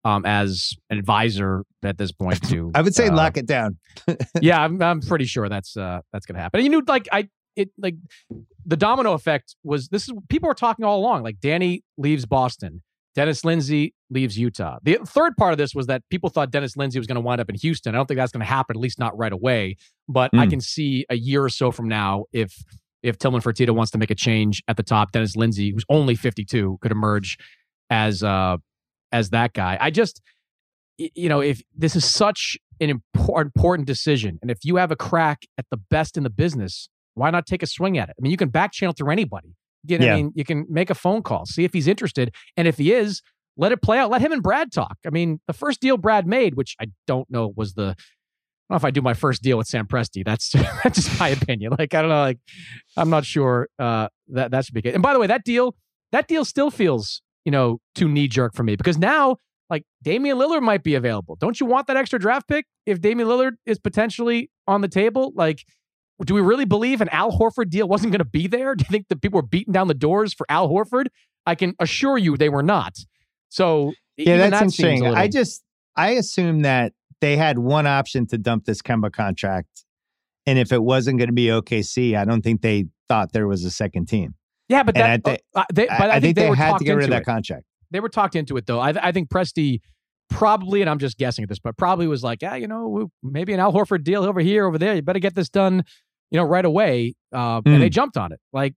um, 0.04 0.26
as 0.26 0.74
an 0.90 0.98
advisor 0.98 1.64
at 1.84 1.98
this 1.98 2.12
point 2.12 2.42
to 2.50 2.72
I 2.76 2.82
would 2.82 2.96
say 2.96 3.08
uh, 3.08 3.16
lock 3.16 3.38
it 3.38 3.46
down. 3.46 3.78
yeah, 4.42 4.62
I'm, 4.62 4.82
I'm 4.82 5.02
pretty 5.02 5.26
sure 5.26 5.50
that's 5.50 5.78
uh, 5.78 6.02
that's 6.12 6.26
gonna 6.26 6.40
happen. 6.40 6.60
And 6.60 6.66
you 6.66 6.70
knew 6.70 6.84
like 6.88 7.08
I 7.12 7.30
it 7.56 7.70
like 7.78 7.96
the 8.66 8.78
domino 8.78 9.14
effect 9.14 9.56
was 9.64 9.90
this 9.90 10.08
is 10.08 10.14
people 10.30 10.48
were 10.48 10.54
talking 10.54 10.86
all 10.86 11.00
along. 11.00 11.24
Like 11.24 11.40
Danny 11.40 11.84
leaves 11.98 12.26
Boston, 12.26 12.82
Dennis 13.16 13.44
Lindsay 13.44 13.94
leaves 14.10 14.38
Utah. 14.38 14.78
The 14.84 15.00
third 15.06 15.36
part 15.38 15.52
of 15.52 15.58
this 15.58 15.76
was 15.76 15.88
that 15.88 16.04
people 16.10 16.30
thought 16.30 16.52
Dennis 16.52 16.78
Lindsay 16.78 17.00
was 17.00 17.08
going 17.08 17.16
to 17.16 17.22
wind 17.22 17.42
up 17.42 17.50
in 17.50 17.56
Houston. 17.56 17.94
I 17.94 17.98
don't 17.98 18.06
think 18.08 18.18
that's 18.18 18.32
going 18.32 18.46
to 18.46 18.46
happen, 18.46 18.78
at 18.78 18.80
least 18.80 19.00
not 19.00 19.18
right 19.18 19.34
away. 19.34 19.76
But 20.08 20.32
mm. 20.32 20.40
I 20.40 20.46
hmm. 20.46 20.52
can 20.52 20.62
see 20.62 21.06
a 21.10 21.16
year 21.16 21.44
or 21.44 21.50
so 21.50 21.72
from 21.72 21.88
now 21.88 22.26
if 22.32 22.54
if 23.04 23.18
Tillman 23.18 23.42
Fertitta 23.42 23.72
wants 23.72 23.92
to 23.92 23.98
make 23.98 24.12
a 24.12 24.16
change 24.16 24.64
at 24.68 24.78
the 24.78 24.84
top, 24.84 25.12
Dennis 25.12 25.36
Lindsay, 25.36 25.72
who's 25.72 25.86
only 25.90 26.14
52, 26.14 26.78
could 26.82 26.92
emerge 26.92 27.38
as 27.90 28.24
uh 28.24 28.58
as 29.12 29.30
that 29.30 29.54
guy. 29.54 29.78
I 29.80 29.90
just, 29.90 30.22
you 30.98 31.30
know, 31.30 31.42
if 31.42 31.62
this 31.76 31.96
is 31.96 32.06
such 32.06 32.58
an 32.80 33.02
important 33.16 33.88
decision, 33.88 34.40
and 34.42 34.52
if 34.52 34.60
you 34.64 34.78
have 34.78 34.92
a 34.92 34.96
crack 34.96 35.44
at 35.58 35.66
the 35.72 35.78
best 35.78 36.18
in 36.18 36.24
the 36.24 36.30
business, 36.30 36.90
why 37.14 37.30
not 37.30 37.46
take 37.46 37.64
a 37.64 37.68
swing 37.68 37.98
at 37.98 38.10
it? 38.10 38.16
I 38.18 38.22
mean, 38.22 38.32
you 38.32 38.38
can 38.38 38.50
back 38.50 38.72
channel 38.72 38.94
through 38.94 39.12
anybody. 39.12 39.56
You 39.86 39.98
know, 39.98 40.06
yeah. 40.06 40.14
I 40.14 40.16
mean, 40.18 40.32
you 40.36 40.46
can 40.46 40.66
make 40.70 40.90
a 40.90 40.96
phone 40.96 41.24
call, 41.24 41.46
see 41.46 41.64
if 41.64 41.74
he's 41.74 41.88
interested, 41.88 42.34
and 42.56 42.68
if 42.68 42.78
he 42.78 42.94
is, 42.94 43.22
let 43.58 43.72
it 43.72 43.82
play 43.82 43.98
out. 43.98 44.10
Let 44.10 44.22
him 44.22 44.32
and 44.32 44.42
Brad 44.42 44.72
talk. 44.72 44.98
I 45.06 45.10
mean, 45.10 45.40
the 45.48 45.54
first 45.54 45.82
deal 45.82 45.98
Brad 45.98 46.28
made, 46.28 46.56
which 46.56 46.76
I 46.80 46.88
don't 47.08 47.30
know 47.30 47.54
was 47.56 47.74
the. 47.74 47.96
I 48.70 48.74
don't 48.74 48.76
know 48.76 48.76
if 48.78 48.86
I 48.86 48.92
do 48.92 49.02
my 49.02 49.14
first 49.14 49.42
deal 49.42 49.58
with 49.58 49.68
Sam 49.68 49.86
Presti. 49.86 50.24
That's 50.24 50.50
that's 50.84 51.04
just 51.04 51.20
my 51.20 51.30
opinion. 51.30 51.74
Like 51.78 51.94
I 51.94 52.02
don't 52.02 52.10
know. 52.10 52.22
Like 52.22 52.40
I'm 52.96 53.10
not 53.10 53.26
sure 53.26 53.68
uh, 53.80 54.08
that 54.30 54.52
that 54.52 54.66
should 54.66 54.76
be 54.76 54.82
good. 54.82 54.94
And 54.94 55.04
by 55.04 55.14
the 55.14 55.20
way, 55.20 55.28
that 55.28 55.44
deal 55.44 55.76
that 56.12 56.28
deal 56.28 56.46
still 56.46 56.72
feels 56.72 57.22
you 57.46 57.52
know, 57.52 57.80
too 57.96 58.08
knee 58.08 58.28
jerk 58.28 58.54
for 58.54 58.64
me 58.64 58.76
because 58.76 58.98
now, 58.98 59.38
like 59.70 59.84
Damian 60.04 60.38
Lillard 60.38 60.62
might 60.62 60.84
be 60.84 60.96
available. 60.96 61.36
Don't 61.38 61.60
you 61.60 61.66
want 61.66 61.88
that 61.88 61.98
extra 61.98 62.20
draft 62.20 62.48
pick 62.48 62.66
if 62.86 63.02
Damian 63.02 63.28
Lillard 63.28 63.54
is 63.66 63.80
potentially 63.80 64.50
on 64.68 64.82
the 64.82 64.88
table? 64.88 65.32
Like, 65.36 65.64
do 66.26 66.34
we 66.34 66.42
really 66.42 66.66
believe 66.66 67.02
an 67.02 67.10
Al 67.10 67.32
Horford 67.32 67.70
deal 67.70 67.88
wasn't 67.88 68.12
going 68.12 68.20
to 68.20 68.26
be 68.26 68.48
there? 68.48 68.76
Do 68.78 68.84
you 68.88 68.92
think 68.92 69.08
that 69.08 69.22
people 69.22 69.38
were 69.38 69.48
beating 69.48 69.72
down 69.72 69.88
the 69.88 69.94
doors 69.94 70.34
for 70.34 70.46
Al 70.50 70.70
Horford? 70.70 71.06
I 71.46 71.56
can 71.56 71.74
assure 71.80 72.18
you 72.18 72.38
they 72.38 72.50
were 72.50 72.64
not. 72.64 72.98
So 73.50 73.94
yeah, 74.18 74.38
that's 74.38 74.52
that 74.52 74.58
interesting. 74.58 75.02
Little... 75.02 75.16
I 75.16 75.28
just 75.28 75.64
I 75.96 76.12
assume 76.12 76.62
that 76.62 76.94
they 77.20 77.38
had 77.38 77.60
one 77.60 77.88
option 77.88 78.28
to 78.28 78.38
dump 78.38 78.66
this 78.66 78.82
Kemba 78.82 79.12
contract, 79.12 79.86
and 80.46 80.60
if 80.60 80.72
it 80.72 80.84
wasn't 80.84 81.18
going 81.18 81.30
to 81.30 81.34
be 81.34 81.48
OKC, 81.48 82.16
I 82.16 82.26
don't 82.26 82.42
think 82.42 82.62
they 82.62 82.86
thought 83.08 83.34
there 83.34 83.48
was 83.48 83.64
a 83.64 83.72
second 83.72 84.08
team. 84.08 84.36
Yeah, 84.72 84.84
but 84.84 84.96
that, 84.96 85.24
th- 85.26 85.42
uh, 85.54 85.66
they, 85.74 85.86
but 85.86 86.10
I, 86.10 86.16
I, 86.16 86.20
think, 86.20 86.24
think 86.24 86.36
they, 86.38 86.50
they 86.50 86.56
had 86.56 86.78
to 86.78 86.84
get 86.86 86.94
rid 86.94 87.04
of 87.04 87.10
that 87.10 87.24
it. 87.24 87.26
contract. 87.26 87.66
They 87.92 88.00
were 88.00 88.10
talked 88.10 88.38
into 88.38 88.56
it 88.56 88.66
though. 88.66 88.80
I, 88.80 88.94
I 89.10 89.12
think 89.12 89.30
Presti 89.30 89.82
probably, 90.30 90.80
and 90.80 90.90
I'm 90.90 90.98
just 90.98 91.18
guessing 91.18 91.44
at 91.44 91.50
this, 91.50 91.60
but 91.60 91.76
probably 91.78 92.08
was 92.08 92.24
like, 92.24 92.42
yeah, 92.42 92.56
you 92.56 92.68
know, 92.68 93.12
maybe 93.22 93.52
an 93.54 93.60
Al 93.60 93.74
Horford 93.74 94.06
deal 94.06 94.24
over 94.24 94.40
here, 94.40 94.66
over 94.66 94.78
there. 94.78 94.96
You 94.96 95.02
better 95.02 95.20
get 95.20 95.36
this 95.36 95.50
done, 95.50 95.84
you 96.30 96.38
know, 96.38 96.46
right 96.46 96.64
away. 96.64 97.16
Uh, 97.34 97.62
mm. 97.62 97.74
And 97.74 97.82
they 97.82 97.88
hmm. 97.88 97.92
jumped 97.92 98.16
on 98.16 98.32
it. 98.32 98.40
Like 98.54 98.76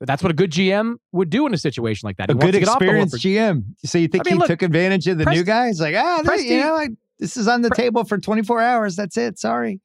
that's 0.00 0.24
what 0.24 0.32
a 0.32 0.34
good 0.34 0.50
GM 0.50 0.96
would 1.12 1.30
do 1.30 1.46
in 1.46 1.54
a 1.54 1.58
situation 1.58 2.08
like 2.08 2.16
that. 2.16 2.28
He 2.28 2.36
a 2.36 2.38
good 2.38 2.56
experienced 2.56 3.14
GM. 3.14 3.62
So 3.84 3.98
you 3.98 4.08
think 4.08 4.26
I 4.26 4.30
mean, 4.30 4.34
he 4.34 4.38
look, 4.40 4.48
took 4.48 4.62
advantage 4.62 5.06
of 5.06 5.18
the 5.18 5.24
Presti, 5.24 5.34
new 5.34 5.44
guys? 5.44 5.80
Like, 5.80 5.94
ah, 5.96 6.22
Presti, 6.24 6.44
you 6.46 6.58
know, 6.58 6.84
this 7.20 7.36
is 7.36 7.46
on 7.46 7.62
the 7.62 7.68
Pre- 7.68 7.84
table 7.84 8.02
for 8.02 8.18
24 8.18 8.60
hours. 8.60 8.96
That's 8.96 9.16
it. 9.16 9.38
Sorry. 9.38 9.80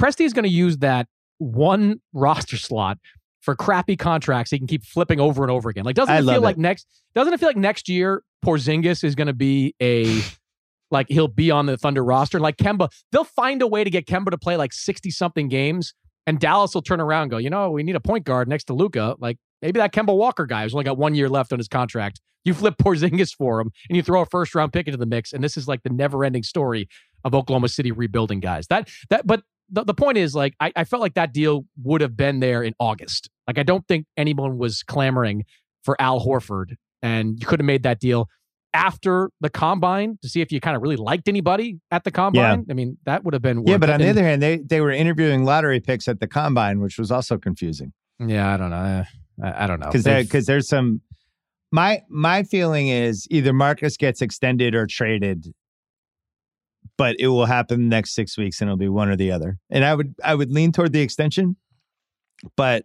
Presti 0.00 0.24
is 0.24 0.32
going 0.32 0.44
to 0.44 0.50
use 0.50 0.78
that 0.78 1.08
one 1.38 2.00
roster 2.12 2.56
slot 2.56 2.98
for 3.40 3.54
crappy 3.54 3.96
contracts 3.96 4.50
he 4.50 4.58
can 4.58 4.66
keep 4.66 4.84
flipping 4.84 5.20
over 5.20 5.42
and 5.42 5.50
over 5.50 5.68
again. 5.68 5.84
Like 5.84 5.96
doesn't 5.96 6.14
it 6.14 6.24
feel 6.32 6.42
like 6.42 6.58
next 6.58 6.86
doesn't 7.14 7.32
it 7.32 7.40
feel 7.40 7.48
like 7.48 7.56
next 7.56 7.88
year 7.88 8.22
Porzingis 8.44 9.04
is 9.04 9.14
going 9.14 9.26
to 9.26 9.32
be 9.32 9.74
a 9.80 10.22
like 10.90 11.06
he'll 11.08 11.28
be 11.28 11.50
on 11.50 11.66
the 11.66 11.76
Thunder 11.76 12.04
roster 12.04 12.40
like 12.40 12.56
Kemba 12.56 12.90
they'll 13.12 13.24
find 13.24 13.62
a 13.62 13.66
way 13.66 13.84
to 13.84 13.90
get 13.90 14.06
Kemba 14.06 14.30
to 14.30 14.38
play 14.38 14.56
like 14.56 14.72
60 14.72 15.10
something 15.10 15.48
games 15.48 15.94
and 16.28 16.38
Dallas 16.38 16.74
will 16.74 16.82
turn 16.82 17.00
around 17.00 17.22
and 17.22 17.30
go, 17.30 17.38
"You 17.38 17.48
know, 17.48 17.70
we 17.70 17.82
need 17.82 17.96
a 17.96 18.00
point 18.00 18.26
guard 18.26 18.48
next 18.48 18.64
to 18.64 18.74
Luka." 18.74 19.16
Like 19.18 19.38
maybe 19.62 19.80
that 19.80 19.94
Kemba 19.94 20.14
Walker 20.14 20.44
guy 20.44 20.62
who's 20.62 20.74
only 20.74 20.84
got 20.84 20.98
1 20.98 21.14
year 21.14 21.28
left 21.28 21.54
on 21.54 21.58
his 21.58 21.68
contract. 21.68 22.20
You 22.44 22.52
flip 22.52 22.74
Porzingis 22.82 23.34
for 23.34 23.60
him 23.60 23.70
and 23.88 23.96
you 23.96 24.02
throw 24.02 24.20
a 24.20 24.26
first 24.26 24.54
round 24.54 24.74
pick 24.74 24.86
into 24.86 24.98
the 24.98 25.06
mix 25.06 25.32
and 25.32 25.42
this 25.42 25.56
is 25.56 25.66
like 25.66 25.82
the 25.84 25.90
never-ending 25.90 26.42
story 26.42 26.86
of 27.24 27.34
Oklahoma 27.34 27.70
City 27.70 27.92
rebuilding 27.92 28.40
guys. 28.40 28.66
That 28.66 28.90
that 29.08 29.26
but 29.26 29.42
the, 29.70 29.84
the 29.84 29.94
point 29.94 30.18
is 30.18 30.34
like 30.34 30.54
I, 30.60 30.72
I 30.76 30.84
felt 30.84 31.00
like 31.00 31.14
that 31.14 31.32
deal 31.32 31.64
would 31.82 32.00
have 32.00 32.16
been 32.16 32.40
there 32.40 32.62
in 32.62 32.74
August. 32.78 33.28
Like 33.46 33.58
I 33.58 33.62
don't 33.62 33.86
think 33.86 34.06
anyone 34.16 34.58
was 34.58 34.82
clamoring 34.82 35.44
for 35.82 36.00
Al 36.00 36.24
Horford, 36.24 36.74
and 37.02 37.38
you 37.38 37.46
could 37.46 37.60
have 37.60 37.66
made 37.66 37.82
that 37.82 38.00
deal 38.00 38.28
after 38.74 39.30
the 39.40 39.50
combine 39.50 40.18
to 40.22 40.28
see 40.28 40.40
if 40.40 40.52
you 40.52 40.60
kind 40.60 40.76
of 40.76 40.82
really 40.82 40.96
liked 40.96 41.28
anybody 41.28 41.78
at 41.90 42.04
the 42.04 42.10
combine. 42.10 42.64
Yeah. 42.66 42.70
I 42.70 42.74
mean, 42.74 42.98
that 43.06 43.24
would 43.24 43.34
have 43.34 43.42
been 43.42 43.66
yeah. 43.66 43.78
But 43.78 43.90
on 43.90 44.00
the 44.00 44.08
other 44.08 44.22
hand, 44.22 44.42
they 44.42 44.58
they 44.58 44.80
were 44.80 44.90
interviewing 44.90 45.44
lottery 45.44 45.80
picks 45.80 46.08
at 46.08 46.20
the 46.20 46.26
combine, 46.26 46.80
which 46.80 46.98
was 46.98 47.10
also 47.10 47.38
confusing. 47.38 47.92
Yeah, 48.18 48.52
I 48.52 48.56
don't 48.56 48.70
know. 48.70 49.04
I, 49.42 49.64
I 49.64 49.66
don't 49.66 49.80
know 49.80 49.86
because 49.86 50.04
because 50.04 50.46
there, 50.46 50.54
there's 50.54 50.68
some. 50.68 51.00
My 51.70 52.02
my 52.08 52.44
feeling 52.44 52.88
is 52.88 53.26
either 53.30 53.52
Marcus 53.52 53.98
gets 53.98 54.22
extended 54.22 54.74
or 54.74 54.86
traded 54.86 55.52
but 56.98 57.16
it 57.18 57.28
will 57.28 57.46
happen 57.46 57.88
next 57.88 58.14
six 58.14 58.36
weeks 58.36 58.60
and 58.60 58.68
it'll 58.68 58.76
be 58.76 58.88
one 58.88 59.08
or 59.08 59.16
the 59.16 59.32
other. 59.32 59.56
And 59.70 59.84
I 59.84 59.94
would 59.94 60.14
I 60.22 60.34
would 60.34 60.50
lean 60.52 60.72
toward 60.72 60.92
the 60.92 61.00
extension, 61.00 61.56
but 62.56 62.84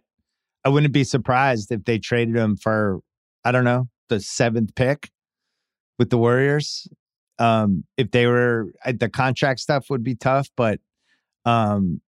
I 0.64 0.70
wouldn't 0.70 0.94
be 0.94 1.04
surprised 1.04 1.70
if 1.70 1.84
they 1.84 1.98
traded 1.98 2.36
him 2.36 2.56
for 2.56 3.00
I 3.44 3.52
don't 3.52 3.64
know 3.64 3.88
the 4.08 4.20
seventh 4.20 4.74
pick 4.74 5.10
with 5.98 6.08
the 6.10 6.16
Warriors. 6.18 6.88
Um, 7.38 7.84
if 7.98 8.12
they 8.12 8.26
were 8.26 8.72
the 8.86 9.08
contract 9.10 9.60
stuff 9.60 9.90
would 9.90 10.02
be 10.04 10.14
tough, 10.14 10.48
but 10.56 10.80
Um, 11.44 12.00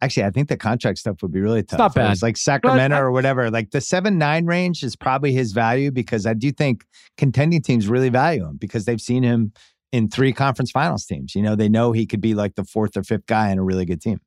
actually, 0.00 0.24
I 0.24 0.30
think 0.30 0.48
the 0.48 0.56
contract 0.56 0.98
stuff 0.98 1.20
would 1.22 1.32
be 1.32 1.40
really 1.40 1.62
tough. 1.62 1.78
not 1.78 1.94
bad. 1.94 2.12
It's 2.12 2.22
like 2.22 2.36
Sacramento 2.36 2.96
I- 2.96 3.00
or 3.00 3.10
whatever. 3.10 3.50
Like 3.50 3.72
the 3.72 3.80
seven 3.80 4.16
nine 4.18 4.46
range 4.46 4.82
is 4.82 4.96
probably 4.96 5.32
his 5.32 5.52
value 5.52 5.90
because 5.90 6.24
I 6.26 6.34
do 6.34 6.52
think 6.52 6.84
contending 7.18 7.60
teams 7.62 7.88
really 7.88 8.08
value 8.10 8.46
him 8.46 8.56
because 8.56 8.84
they've 8.84 9.00
seen 9.00 9.22
him 9.22 9.52
in 9.94 10.08
three 10.08 10.32
conference 10.32 10.72
finals 10.72 11.06
teams. 11.06 11.36
You 11.36 11.42
know, 11.42 11.54
they 11.54 11.68
know 11.68 11.92
he 11.92 12.04
could 12.04 12.20
be 12.20 12.34
like 12.34 12.56
the 12.56 12.64
fourth 12.64 12.96
or 12.96 13.04
fifth 13.04 13.26
guy 13.26 13.50
in 13.52 13.58
a 13.58 13.62
really 13.62 13.84
good 13.84 14.00
team. 14.00 14.20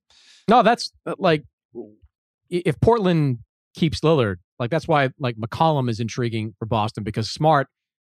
No, 0.49 0.63
that's 0.63 0.93
uh, 1.05 1.15
like 1.19 1.43
if 2.49 2.79
Portland 2.79 3.39
keeps 3.75 3.99
Lillard, 3.99 4.37
like 4.59 4.71
that's 4.71 4.87
why 4.87 5.09
like 5.19 5.35
McCollum 5.35 5.89
is 5.89 5.99
intriguing 5.99 6.55
for 6.57 6.65
Boston 6.65 7.03
because 7.03 7.29
Smart 7.29 7.67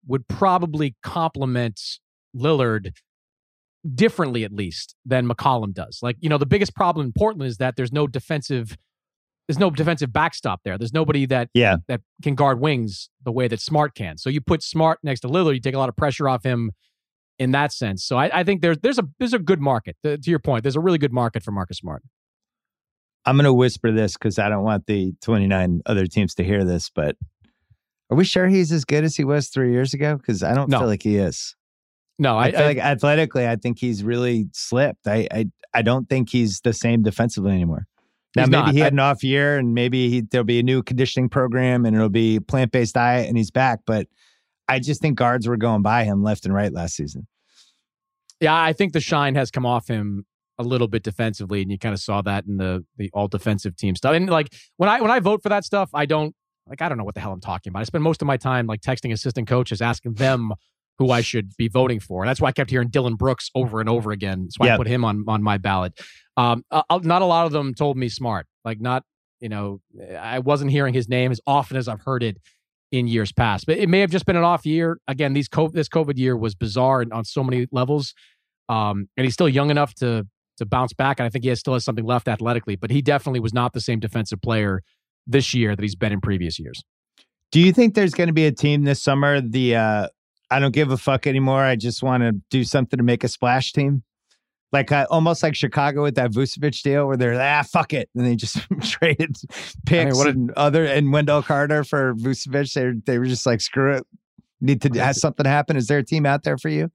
would 0.08 0.28
probably 0.28 0.96
complement 1.04 1.80
Lillard 2.36 2.94
differently 3.94 4.44
at 4.44 4.52
least 4.52 4.96
than 5.06 5.28
McCollum 5.28 5.74
does. 5.76 6.00
Like, 6.02 6.18
you 6.22 6.30
know, 6.30 6.40
the 6.40 6.48
biggest 6.48 6.74
problem 6.74 7.06
in 7.06 7.14
Portland 7.16 7.48
is 7.50 7.58
that 7.58 7.76
there's 7.76 7.94
no 7.94 8.08
defensive 8.08 8.76
there's 9.48 9.60
no 9.60 9.70
defensive 9.70 10.12
backstop 10.14 10.62
there. 10.64 10.78
There's 10.78 10.94
nobody 10.94 11.26
that 11.28 11.50
Yeah. 11.54 11.76
that 11.88 12.02
can 12.24 12.34
guard 12.34 12.60
wings 12.62 13.10
the 13.24 13.32
way 13.32 13.48
that 13.50 13.60
Smart 13.60 13.94
can. 13.94 14.18
So 14.18 14.30
you 14.32 14.42
put 14.42 14.64
Smart 14.64 15.00
next 15.04 15.20
to 15.20 15.28
Lillard, 15.28 15.54
you 15.54 15.60
take 15.60 15.76
a 15.76 15.78
lot 15.78 15.90
of 15.90 15.96
pressure 15.98 16.28
off 16.28 16.44
him 16.44 16.72
in 17.40 17.52
that 17.52 17.72
sense. 17.74 18.04
So 18.04 18.18
I, 18.18 18.40
I 18.40 18.44
think 18.44 18.62
there's 18.62 18.78
there's 18.80 19.00
a 19.00 19.04
there's 19.20 19.34
a 19.34 19.40
good 19.40 19.60
market. 19.62 19.98
To, 20.04 20.18
to 20.18 20.30
your 20.30 20.40
point, 20.40 20.64
there's 20.64 20.76
a 20.76 20.80
really 20.82 20.98
good 20.98 21.14
market 21.14 21.44
for 21.44 21.52
Marcus 21.52 21.78
Smart. 21.78 22.04
I'm 23.26 23.36
going 23.38 23.46
to 23.46 23.54
whisper 23.54 23.92
this 23.92 24.14
because 24.14 24.38
I 24.38 24.50
don't 24.50 24.64
want 24.64 24.86
the 24.86 25.14
29 25.22 25.82
other 25.86 26.06
teams 26.08 26.36
to 26.36 26.44
hear 26.44 26.66
this, 26.66 26.90
but 26.94 27.16
are 28.12 28.18
we 28.18 28.26
sure 28.26 28.48
he's 28.48 28.72
as 28.72 28.84
good 28.84 29.06
as 29.06 29.16
he 29.16 29.24
was 29.24 29.48
three 29.48 29.72
years 29.72 29.94
ago? 29.94 30.18
Because 30.18 30.44
I 30.44 30.54
don't 30.54 30.70
No. 30.70 30.80
feel 30.80 30.88
like 30.88 31.04
he 31.04 31.16
is. 31.16 31.56
No, 32.20 32.38
I, 32.38 32.48
I, 32.48 32.52
feel 32.52 32.60
I- 32.62 32.66
like 32.66 32.78
athletically, 32.80 33.48
I 33.48 33.56
think 33.56 33.80
he's 33.80 34.04
really 34.04 34.48
slipped. 34.54 35.08
I, 35.08 35.28
I 35.32 35.46
I 35.74 35.82
don't 35.82 36.08
think 36.08 36.30
he's 36.30 36.60
the 36.62 36.74
same 36.74 37.02
defensively 37.02 37.52
anymore. 37.52 37.88
Now 38.36 38.44
maybe 38.44 38.52
not. 38.52 38.74
he 38.74 38.80
had 38.80 38.94
an 38.94 39.00
off 39.00 39.24
year, 39.24 39.58
and 39.58 39.74
maybe 39.74 40.10
he, 40.10 40.22
there'll 40.22 40.44
be 40.46 40.60
a 40.60 40.64
new 40.64 40.84
conditioning 40.84 41.30
program, 41.30 41.86
and 41.86 41.96
it'll 41.96 42.10
be 42.10 42.40
plant 42.40 42.72
based 42.72 42.94
diet, 42.96 43.28
and 43.28 43.38
he's 43.38 43.50
back. 43.52 43.80
But 43.88 44.08
I 44.68 44.80
just 44.80 45.02
think 45.02 45.18
guards 45.18 45.48
were 45.48 45.58
going 45.58 45.82
by 45.82 46.04
him 46.04 46.24
left 46.24 46.46
and 46.46 46.54
right 46.54 46.72
last 46.72 46.96
season. 46.96 47.28
yeah, 48.40 48.56
I 48.62 48.74
think 48.74 48.94
the 48.94 49.00
shine 49.00 49.36
has 49.36 49.52
come 49.52 49.66
off 49.66 49.88
him 49.88 50.26
a 50.60 50.64
little 50.64 50.88
bit 50.88 51.04
defensively, 51.04 51.62
and 51.62 51.72
you 51.72 51.78
kind 51.80 51.94
of 51.94 52.00
saw 52.00 52.22
that 52.24 52.46
in 52.46 52.58
the 52.58 52.86
the 52.98 53.10
all 53.14 53.28
defensive 53.28 53.76
team 53.76 53.96
stuff. 53.96 54.14
And 54.14 54.30
like 54.30 54.54
when 54.78 54.90
I 54.90 55.02
when 55.02 55.12
I 55.12 55.20
vote 55.20 55.42
for 55.44 55.50
that 55.50 55.64
stuff, 55.66 55.90
I 55.94 56.06
don't 56.06 56.36
like 56.68 56.82
I 56.82 56.90
don't 56.90 56.98
know 56.98 57.04
what 57.04 57.16
the 57.16 57.22
hell 57.22 57.32
I'm 57.34 57.42
talking 57.42 57.72
about. 57.72 57.80
I 57.80 57.84
spend 57.84 58.04
most 58.04 58.22
of 58.22 58.28
my 58.28 58.38
time 58.38 58.68
like 58.68 58.82
texting 58.82 59.12
assistant 59.12 59.48
coaches, 59.48 59.82
asking 59.82 60.16
them 60.16 60.52
who 61.00 61.10
I 61.10 61.22
should 61.22 61.56
be 61.58 61.68
voting 61.68 62.00
for. 62.00 62.22
And 62.24 62.30
that's 62.30 62.40
why 62.40 62.50
I 62.50 62.52
kept 62.52 62.70
hearing 62.70 62.90
Dillon 62.90 63.16
Brooks 63.16 63.50
over 63.56 63.80
and 63.80 63.90
over 63.90 64.12
again. 64.12 64.48
So 64.52 64.64
I 64.64 64.68
Yep. 64.68 64.78
put 64.78 64.88
him 64.88 65.04
on 65.04 65.24
on 65.28 65.42
my 65.42 65.58
ballot. 65.58 66.00
Um, 66.38 66.64
uh, 66.72 66.84
not 67.04 67.22
a 67.22 67.26
lot 67.26 67.46
of 67.46 67.52
them 67.52 67.74
told 67.74 67.98
me 67.98 68.10
smart. 68.10 68.46
Like 68.64 68.80
not 68.80 69.04
you 69.40 69.50
know 69.50 69.82
I 70.20 70.40
wasn't 70.40 70.72
hearing 70.72 70.94
his 70.94 71.10
name 71.10 71.32
as 71.32 71.42
often 71.48 71.78
as 71.78 71.88
I've 71.88 72.02
heard 72.02 72.24
it 72.24 72.38
in 72.94 73.08
years 73.08 73.32
past. 73.32 73.66
But 73.66 73.80
it 73.80 73.90
may 73.90 74.00
have 74.02 74.12
just 74.12 74.26
been 74.28 74.36
an 74.36 74.44
off 74.44 74.66
year. 74.68 75.00
Again, 75.08 75.34
these 75.34 75.50
COVID, 75.50 75.74
this 75.74 75.90
COVID 75.90 76.18
year 76.18 76.38
was 76.38 76.54
bizarre 76.54 77.04
on 77.12 77.26
so 77.26 77.44
many 77.44 77.68
levels. 77.72 78.14
Um, 78.70 79.10
and 79.18 79.26
he's 79.26 79.34
still 79.34 79.50
young 79.50 79.70
enough 79.70 79.94
to 79.96 80.26
to 80.58 80.68
bounce 80.68 80.94
back, 80.94 81.20
and 81.20 81.26
I 81.26 81.30
think 81.30 81.44
he 81.44 81.50
has, 81.50 81.60
still 81.60 81.74
has 81.74 81.84
something 81.84 82.06
left 82.06 82.28
athletically. 82.28 82.76
But 82.76 82.92
he 82.92 83.02
definitely 83.02 83.40
was 83.40 83.56
not 83.56 83.74
the 83.74 83.82
same 83.82 84.00
defensive 84.00 84.40
player 84.40 84.84
this 85.26 85.56
year 85.56 85.76
that 85.76 85.82
he's 85.82 85.96
been 85.96 86.14
in 86.14 86.22
previous 86.22 86.60
years. 86.60 86.84
Do 87.52 87.60
you 87.60 87.74
think 87.74 87.96
there's 87.96 88.14
going 88.14 88.28
to 88.28 88.34
be 88.34 88.46
a 88.46 88.52
team 88.52 88.84
this 88.84 89.02
summer? 89.02 89.42
The 89.42 89.76
uh, 89.76 90.08
I 90.52 90.60
don't 90.60 90.74
give 90.74 90.92
a 90.92 90.98
fuck 90.98 91.26
anymore. 91.26 91.64
I 91.64 91.76
just 91.76 92.04
want 92.04 92.22
to 92.22 92.34
do 92.52 92.64
something 92.64 92.98
to 92.98 93.04
make 93.04 93.24
a 93.24 93.28
splash 93.28 93.74
team, 93.74 94.04
like 94.74 94.92
uh, 94.92 95.06
almost 95.12 95.44
like 95.44 95.56
Chicago 95.56 96.02
with 96.02 96.16
that 96.16 96.32
Vucevic 96.32 96.82
deal, 96.82 97.08
where 97.08 97.16
they're 97.16 97.36
like, 97.38 97.50
ah 97.50 97.64
fuck 97.64 97.94
it, 97.94 98.10
and 98.16 98.26
they 98.26 98.36
just 98.36 98.58
traded 98.82 99.38
picks 99.86 100.18
what 100.18 100.28
a- 100.28 100.32
and 100.32 100.52
other 100.54 100.84
and 100.86 101.14
Wendell 101.14 101.44
Carter 101.44 101.84
for 101.84 102.16
Vucevic. 102.16 102.74
They 102.74 103.14
they 103.14 103.20
were 103.20 103.26
just 103.26 103.46
like 103.46 103.62
screw 103.62 103.94
it, 103.94 104.04
need 104.60 104.82
to 104.82 104.90
has 105.00 105.22
something 105.22 105.46
happen. 105.46 105.78
Is 105.78 105.88
there 105.88 106.00
a 106.00 106.04
team 106.04 106.26
out 106.26 106.44
there 106.44 106.58
for 106.58 106.70
you? 106.70 106.92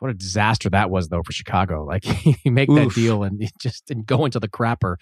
What 0.00 0.10
a 0.10 0.14
disaster 0.14 0.70
that 0.70 0.90
was, 0.90 1.08
though, 1.08 1.22
for 1.22 1.32
Chicago. 1.32 1.84
Like 1.84 2.04
you 2.44 2.52
make 2.52 2.68
that 2.68 2.94
deal 2.94 3.22
and 3.22 3.40
you 3.40 3.48
just 3.60 3.86
didn't 3.86 4.06
go 4.06 4.24
into 4.24 4.38
the 4.38 4.48
crapper, 4.48 4.96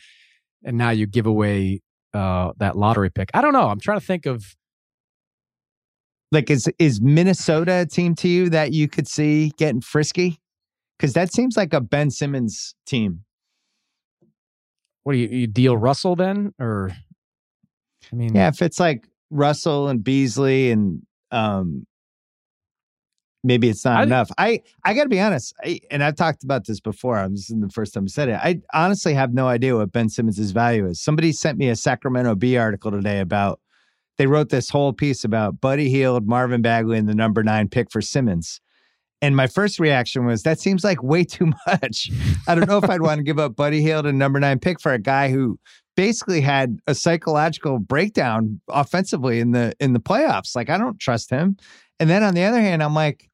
and 0.64 0.78
now 0.78 0.90
you 0.90 1.06
give 1.06 1.26
away 1.26 1.82
uh, 2.14 2.52
that 2.58 2.76
lottery 2.76 3.10
pick. 3.10 3.30
I 3.34 3.42
don't 3.42 3.52
know. 3.52 3.68
I'm 3.68 3.80
trying 3.80 4.00
to 4.00 4.06
think 4.06 4.26
of. 4.26 4.54
Like 6.30 6.50
is 6.50 6.68
is 6.78 7.00
Minnesota 7.00 7.80
a 7.80 7.86
team 7.86 8.14
to 8.16 8.28
you 8.28 8.50
that 8.50 8.72
you 8.72 8.86
could 8.86 9.08
see 9.08 9.50
getting 9.56 9.80
frisky? 9.80 10.38
Because 10.98 11.12
that 11.12 11.32
seems 11.32 11.56
like 11.56 11.72
a 11.72 11.80
Ben 11.80 12.10
Simmons 12.10 12.74
team. 12.86 13.24
What 15.04 15.12
do 15.12 15.18
you, 15.18 15.28
you 15.28 15.46
deal 15.46 15.76
Russell 15.76 16.16
then, 16.16 16.52
or? 16.58 16.90
I 18.12 18.16
mean, 18.16 18.34
Yeah, 18.34 18.48
if 18.48 18.60
it's 18.62 18.80
like 18.80 19.06
Russell 19.30 19.88
and 19.88 20.02
Beasley 20.02 20.70
and 20.70 21.02
um 21.30 21.86
maybe 23.44 23.68
it's 23.68 23.84
not 23.84 24.00
I- 24.00 24.02
enough. 24.02 24.30
I 24.38 24.62
I 24.84 24.94
got 24.94 25.04
to 25.04 25.08
be 25.08 25.20
honest, 25.20 25.54
I, 25.62 25.80
and 25.90 26.02
I've 26.02 26.16
talked 26.16 26.42
about 26.42 26.66
this 26.66 26.80
before. 26.80 27.16
I'm 27.18 27.32
This 27.34 27.50
is 27.50 27.60
the 27.60 27.68
first 27.68 27.94
time 27.94 28.04
I 28.04 28.08
said 28.08 28.28
it. 28.28 28.40
I 28.42 28.60
honestly 28.74 29.14
have 29.14 29.32
no 29.32 29.46
idea 29.46 29.76
what 29.76 29.92
Ben 29.92 30.08
Simmons' 30.08 30.50
value 30.50 30.86
is. 30.86 31.00
Somebody 31.00 31.32
sent 31.32 31.58
me 31.58 31.68
a 31.68 31.76
Sacramento 31.76 32.34
Bee 32.34 32.56
article 32.56 32.90
today 32.90 33.20
about 33.20 33.60
they 34.16 34.26
wrote 34.26 34.48
this 34.48 34.68
whole 34.70 34.92
piece 34.92 35.22
about 35.22 35.60
Buddy 35.60 35.88
Hield, 35.90 36.26
Marvin 36.26 36.60
Bagley, 36.60 36.98
and 36.98 37.08
the 37.08 37.14
number 37.14 37.42
nine 37.44 37.68
pick 37.68 37.90
for 37.92 38.00
Simmons. 38.02 38.60
And 39.20 39.34
my 39.34 39.48
first 39.48 39.80
reaction 39.80 40.26
was 40.26 40.42
that 40.44 40.60
seems 40.60 40.84
like 40.84 41.02
way 41.02 41.24
too 41.24 41.52
much. 41.66 42.10
I 42.46 42.54
don't 42.54 42.68
know 42.68 42.78
if 42.78 42.88
I'd 42.88 43.02
want 43.02 43.18
to 43.18 43.24
give 43.24 43.38
up 43.38 43.56
Buddy 43.56 43.82
Hield 43.82 44.06
and 44.06 44.18
number 44.18 44.38
nine 44.38 44.58
pick 44.58 44.80
for 44.80 44.92
a 44.92 44.98
guy 44.98 45.30
who 45.30 45.58
basically 45.96 46.40
had 46.40 46.78
a 46.86 46.94
psychological 46.94 47.80
breakdown 47.80 48.60
offensively 48.68 49.40
in 49.40 49.50
the 49.50 49.74
in 49.80 49.92
the 49.92 50.00
playoffs. 50.00 50.54
Like 50.54 50.70
I 50.70 50.78
don't 50.78 51.00
trust 51.00 51.30
him. 51.30 51.56
And 51.98 52.08
then 52.08 52.22
on 52.22 52.34
the 52.34 52.44
other 52.44 52.60
hand, 52.60 52.82
I'm 52.82 52.94
like, 52.94 53.28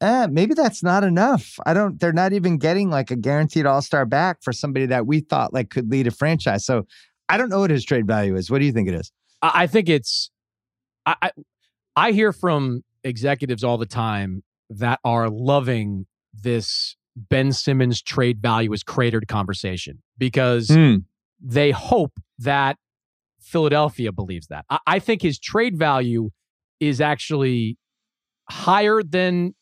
eh, 0.00 0.26
maybe 0.26 0.54
that's 0.54 0.82
not 0.82 1.04
enough. 1.04 1.58
I 1.64 1.72
don't. 1.72 2.00
They're 2.00 2.12
not 2.12 2.32
even 2.32 2.58
getting 2.58 2.90
like 2.90 3.12
a 3.12 3.16
guaranteed 3.16 3.66
All 3.66 3.82
Star 3.82 4.04
back 4.04 4.42
for 4.42 4.52
somebody 4.52 4.86
that 4.86 5.06
we 5.06 5.20
thought 5.20 5.54
like 5.54 5.70
could 5.70 5.90
lead 5.90 6.08
a 6.08 6.10
franchise. 6.10 6.66
So 6.66 6.86
I 7.28 7.36
don't 7.36 7.48
know 7.48 7.60
what 7.60 7.70
his 7.70 7.84
trade 7.84 8.06
value 8.08 8.34
is. 8.34 8.50
What 8.50 8.58
do 8.58 8.64
you 8.64 8.72
think 8.72 8.88
it 8.88 8.94
is? 8.94 9.12
I, 9.40 9.50
I 9.54 9.66
think 9.68 9.88
it's. 9.88 10.30
I, 11.06 11.14
I 11.22 11.30
I 11.94 12.12
hear 12.12 12.32
from 12.32 12.82
executives 13.04 13.62
all 13.62 13.78
the 13.78 13.86
time 13.86 14.42
that 14.70 15.00
are 15.04 15.28
loving 15.28 16.06
this 16.32 16.96
Ben 17.16 17.52
Simmons 17.52 18.02
trade 18.02 18.40
value 18.42 18.72
is 18.72 18.82
cratered 18.82 19.28
conversation 19.28 20.02
because 20.18 20.68
Hmm. 20.68 20.96
they 21.40 21.70
hope 21.70 22.12
that 22.38 22.76
Philadelphia 23.40 24.10
believes 24.10 24.46
that. 24.48 24.64
I, 24.70 24.78
I 24.86 24.98
think 24.98 25.22
his 25.22 25.38
trade 25.38 25.76
value 25.78 26.30
is 26.80 27.00
actually 27.00 27.78
higher 28.50 29.02
than 29.02 29.54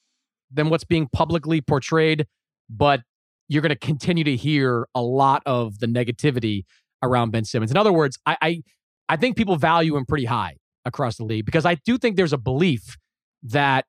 than 0.51 0.69
what's 0.71 0.85
being 0.85 1.09
publicly 1.13 1.61
portrayed, 1.61 2.27
but 2.69 3.01
you're 3.49 3.63
going 3.63 3.71
to 3.71 3.77
continue 3.77 4.25
to 4.25 4.37
hear 4.37 4.87
a 4.95 5.03
lot 5.03 5.43
of 5.47 5.79
the 5.79 5.87
negativity 5.87 6.65
around 7.03 7.31
Ben 7.33 7.45
Simmons. 7.45 7.71
In 7.71 7.77
other 7.77 7.93
words, 7.93 8.19
I, 8.27 8.37
I 8.41 8.63
I 9.09 9.17
think 9.17 9.37
people 9.37 9.57
value 9.57 9.97
him 9.97 10.07
pretty 10.07 10.25
high 10.27 10.57
across 10.85 11.17
the 11.17 11.25
league 11.25 11.45
because 11.45 11.67
I 11.67 11.75
do 11.85 11.99
think 11.99 12.17
there's 12.17 12.33
a 12.33 12.39
belief 12.39 12.97
that 13.43 13.85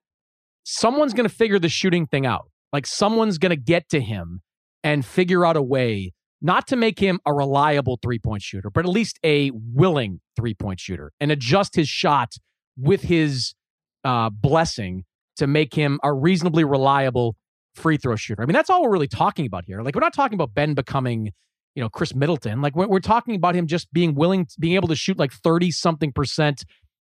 someone's 0.63 1.13
going 1.13 1.27
to 1.27 1.33
figure 1.33 1.59
the 1.59 1.69
shooting 1.69 2.07
thing 2.07 2.25
out. 2.25 2.49
Like 2.71 2.87
someone's 2.87 3.37
going 3.37 3.51
to 3.51 3.55
get 3.55 3.89
to 3.89 4.01
him 4.01 4.41
and 4.83 5.05
figure 5.05 5.45
out 5.45 5.55
a 5.55 5.61
way 5.61 6.11
not 6.41 6.67
to 6.67 6.75
make 6.75 6.99
him 6.99 7.19
a 7.25 7.33
reliable 7.33 7.97
three 8.01 8.19
point 8.19 8.41
shooter, 8.41 8.69
but 8.69 8.85
at 8.85 8.91
least 8.91 9.19
a 9.23 9.51
willing 9.53 10.19
three 10.35 10.53
point 10.53 10.79
shooter 10.79 11.11
and 11.19 11.31
adjust 11.31 11.75
his 11.75 11.87
shot 11.87 12.33
with 12.77 13.03
his 13.03 13.53
uh, 14.03 14.29
blessing 14.29 15.05
to 15.37 15.47
make 15.47 15.73
him 15.73 15.99
a 16.03 16.13
reasonably 16.13 16.63
reliable 16.63 17.35
free 17.75 17.97
throw 17.97 18.15
shooter. 18.15 18.43
I 18.43 18.45
mean, 18.45 18.53
that's 18.53 18.69
all 18.69 18.83
we're 18.83 18.91
really 18.91 19.07
talking 19.07 19.45
about 19.45 19.63
here. 19.65 19.81
Like, 19.81 19.95
we're 19.95 20.01
not 20.01 20.13
talking 20.13 20.35
about 20.35 20.53
Ben 20.53 20.73
becoming, 20.73 21.31
you 21.75 21.81
know, 21.81 21.89
Khris 21.89 22.13
Middleton. 22.13 22.61
Like, 22.61 22.75
we're, 22.75 22.87
we're 22.87 22.99
talking 22.99 23.35
about 23.35 23.55
him 23.55 23.65
just 23.65 23.91
being 23.93 24.13
willing, 24.13 24.47
being 24.59 24.75
able 24.75 24.89
to 24.89 24.95
shoot 24.95 25.17
like 25.17 25.31
30 25.31 25.71
something 25.71 26.11
percent 26.11 26.65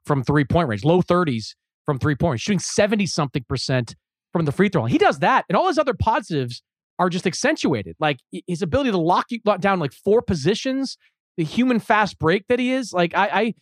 from 0.05 0.23
three 0.23 0.45
point 0.45 0.67
range, 0.67 0.83
low 0.83 1.01
30s 1.01 1.55
from 1.85 1.99
three 1.99 2.15
points, 2.15 2.43
shooting 2.43 2.59
70 2.59 3.05
something 3.07 3.43
percent 3.47 3.95
from 4.33 4.45
the 4.45 4.51
free 4.51 4.69
throw 4.69 4.83
line. 4.83 4.91
He 4.91 4.97
does 4.97 5.19
that, 5.19 5.45
and 5.49 5.55
all 5.55 5.67
his 5.67 5.77
other 5.77 5.93
positives 5.93 6.61
are 6.99 7.09
just 7.09 7.25
accentuated. 7.25 7.95
Like 7.99 8.19
his 8.47 8.61
ability 8.61 8.91
to 8.91 8.97
lock 8.97 9.25
you 9.29 9.39
down 9.59 9.79
like 9.79 9.93
four 9.93 10.21
positions, 10.21 10.97
the 11.37 11.43
human 11.43 11.79
fast 11.79 12.19
break 12.19 12.47
that 12.47 12.59
he 12.59 12.71
is. 12.71 12.93
Like 12.93 13.15
I, 13.15 13.27
I, 13.27 13.53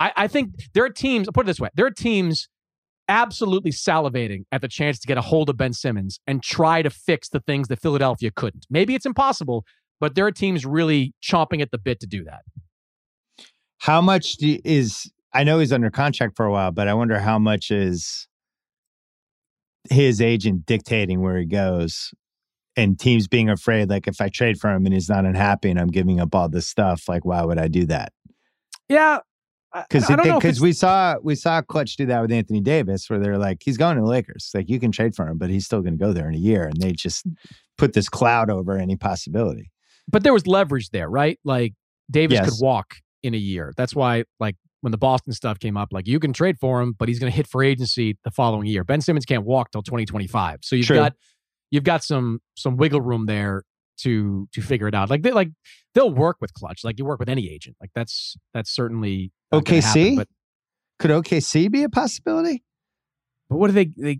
I, 0.00 0.12
I 0.16 0.28
think 0.28 0.54
there 0.74 0.84
are 0.84 0.90
teams. 0.90 1.28
I'll 1.28 1.32
put 1.32 1.44
it 1.44 1.46
this 1.48 1.60
way: 1.60 1.68
there 1.74 1.86
are 1.86 1.90
teams 1.90 2.48
absolutely 3.08 3.70
salivating 3.70 4.44
at 4.52 4.60
the 4.60 4.68
chance 4.68 4.98
to 5.00 5.06
get 5.06 5.16
a 5.16 5.22
hold 5.22 5.48
of 5.48 5.56
Ben 5.56 5.72
Simmons 5.72 6.20
and 6.26 6.42
try 6.42 6.82
to 6.82 6.90
fix 6.90 7.28
the 7.30 7.40
things 7.40 7.68
that 7.68 7.80
Philadelphia 7.80 8.30
couldn't. 8.30 8.66
Maybe 8.70 8.94
it's 8.94 9.06
impossible, 9.06 9.64
but 9.98 10.14
there 10.14 10.26
are 10.26 10.32
teams 10.32 10.66
really 10.66 11.14
chomping 11.22 11.62
at 11.62 11.70
the 11.70 11.78
bit 11.78 12.00
to 12.00 12.06
do 12.06 12.22
that. 12.24 12.42
How 13.78 14.00
much 14.00 14.34
do, 14.34 14.58
is 14.64 15.10
I 15.38 15.44
know 15.44 15.58
he's 15.60 15.72
under 15.72 15.90
contract 15.90 16.36
for 16.36 16.44
a 16.44 16.50
while, 16.52 16.72
but 16.72 16.88
I 16.88 16.94
wonder 16.94 17.18
how 17.18 17.38
much 17.38 17.70
is 17.70 18.26
his 19.90 20.20
agent 20.20 20.66
dictating 20.66 21.20
where 21.22 21.38
he 21.38 21.46
goes. 21.46 22.12
and 22.76 22.98
teams 22.98 23.26
being 23.26 23.50
afraid, 23.50 23.90
like 23.90 24.06
if 24.06 24.20
I 24.20 24.28
trade 24.28 24.60
for 24.60 24.70
him 24.70 24.84
and 24.84 24.94
he's 24.94 25.08
not 25.08 25.24
unhappy 25.24 25.68
and 25.70 25.80
I'm 25.80 25.88
giving 25.88 26.20
up 26.20 26.34
all 26.34 26.48
this 26.48 26.68
stuff, 26.68 27.08
like 27.08 27.24
why 27.24 27.42
would 27.42 27.58
I 27.58 27.66
do 27.66 27.86
that? 27.86 28.12
Yeah, 28.88 29.18
because 29.88 30.06
because 30.06 30.60
we 30.60 30.72
saw 30.72 31.16
we 31.22 31.34
saw 31.34 31.60
Klutch 31.60 31.96
do 31.96 32.06
that 32.06 32.20
with 32.20 32.30
Anthony 32.32 32.60
Davis, 32.60 33.10
where 33.10 33.18
they're 33.18 33.36
like, 33.38 33.62
he's 33.64 33.76
going 33.76 33.96
to 33.96 34.02
the 34.02 34.08
Lakers. 34.08 34.50
Like 34.54 34.68
you 34.68 34.78
can 34.78 34.92
trade 34.92 35.14
for 35.16 35.26
him, 35.26 35.38
but 35.38 35.50
he's 35.50 35.64
still 35.64 35.80
going 35.82 35.94
to 35.98 36.04
go 36.04 36.12
there 36.12 36.28
in 36.28 36.34
a 36.34 36.38
year, 36.38 36.64
and 36.64 36.76
they 36.80 36.92
just 36.92 37.26
put 37.76 37.94
this 37.94 38.08
cloud 38.08 38.48
over 38.50 38.76
any 38.78 38.96
possibility. 38.96 39.70
But 40.08 40.22
there 40.22 40.32
was 40.32 40.46
leverage 40.46 40.90
there, 40.90 41.08
right? 41.10 41.38
Like 41.44 41.74
Davis 42.10 42.36
Yes. 42.36 42.48
could 42.50 42.64
walk 42.64 42.94
in 43.22 43.34
a 43.34 43.38
year. 43.38 43.72
That's 43.76 43.94
why, 43.94 44.24
like 44.38 44.56
when 44.80 44.90
the 44.92 44.98
Boston 44.98 45.32
stuff 45.32 45.58
came 45.58 45.76
up, 45.76 45.88
like 45.92 46.06
you 46.06 46.20
can 46.20 46.32
trade 46.32 46.56
for 46.60 46.80
him, 46.80 46.94
but 46.98 47.08
he's 47.08 47.18
going 47.18 47.30
to 47.30 47.36
hit 47.36 47.46
free 47.46 47.68
agency 47.68 48.16
the 48.24 48.30
following 48.30 48.66
year. 48.66 48.84
Ben 48.84 49.00
Simmons 49.00 49.24
can't 49.24 49.44
walk 49.44 49.70
till 49.72 49.82
2025, 49.82 50.60
so 50.62 50.76
you've 50.76 50.86
True. 50.86 50.96
got 50.96 51.14
you've 51.70 51.84
got 51.84 52.04
some 52.04 52.40
some 52.54 52.76
wiggle 52.76 53.00
room 53.00 53.26
there 53.26 53.64
to 54.02 54.48
to 54.52 54.62
figure 54.62 54.86
it 54.88 54.94
out. 54.94 55.10
Like 55.10 55.22
they 55.22 55.32
like 55.32 55.50
they'll 55.94 56.10
work 56.12 56.36
with 56.40 56.54
Klutch, 56.54 56.84
like 56.84 56.98
you 56.98 57.04
work 57.04 57.18
with 57.18 57.28
any 57.28 57.50
agent. 57.50 57.76
Like 57.80 57.90
that's 57.94 58.36
that's 58.54 58.70
certainly 58.74 59.32
gonna 59.52 59.64
happen, 59.64 59.82
OKC? 59.82 60.16
but 60.16 60.28
Could 60.98 61.10
OKC 61.10 61.70
be 61.70 61.82
a 61.82 61.88
possibility? 61.88 62.62
but 63.50 63.56
what 63.56 63.68
do 63.68 63.72
they 63.72 63.86
they 63.96 64.18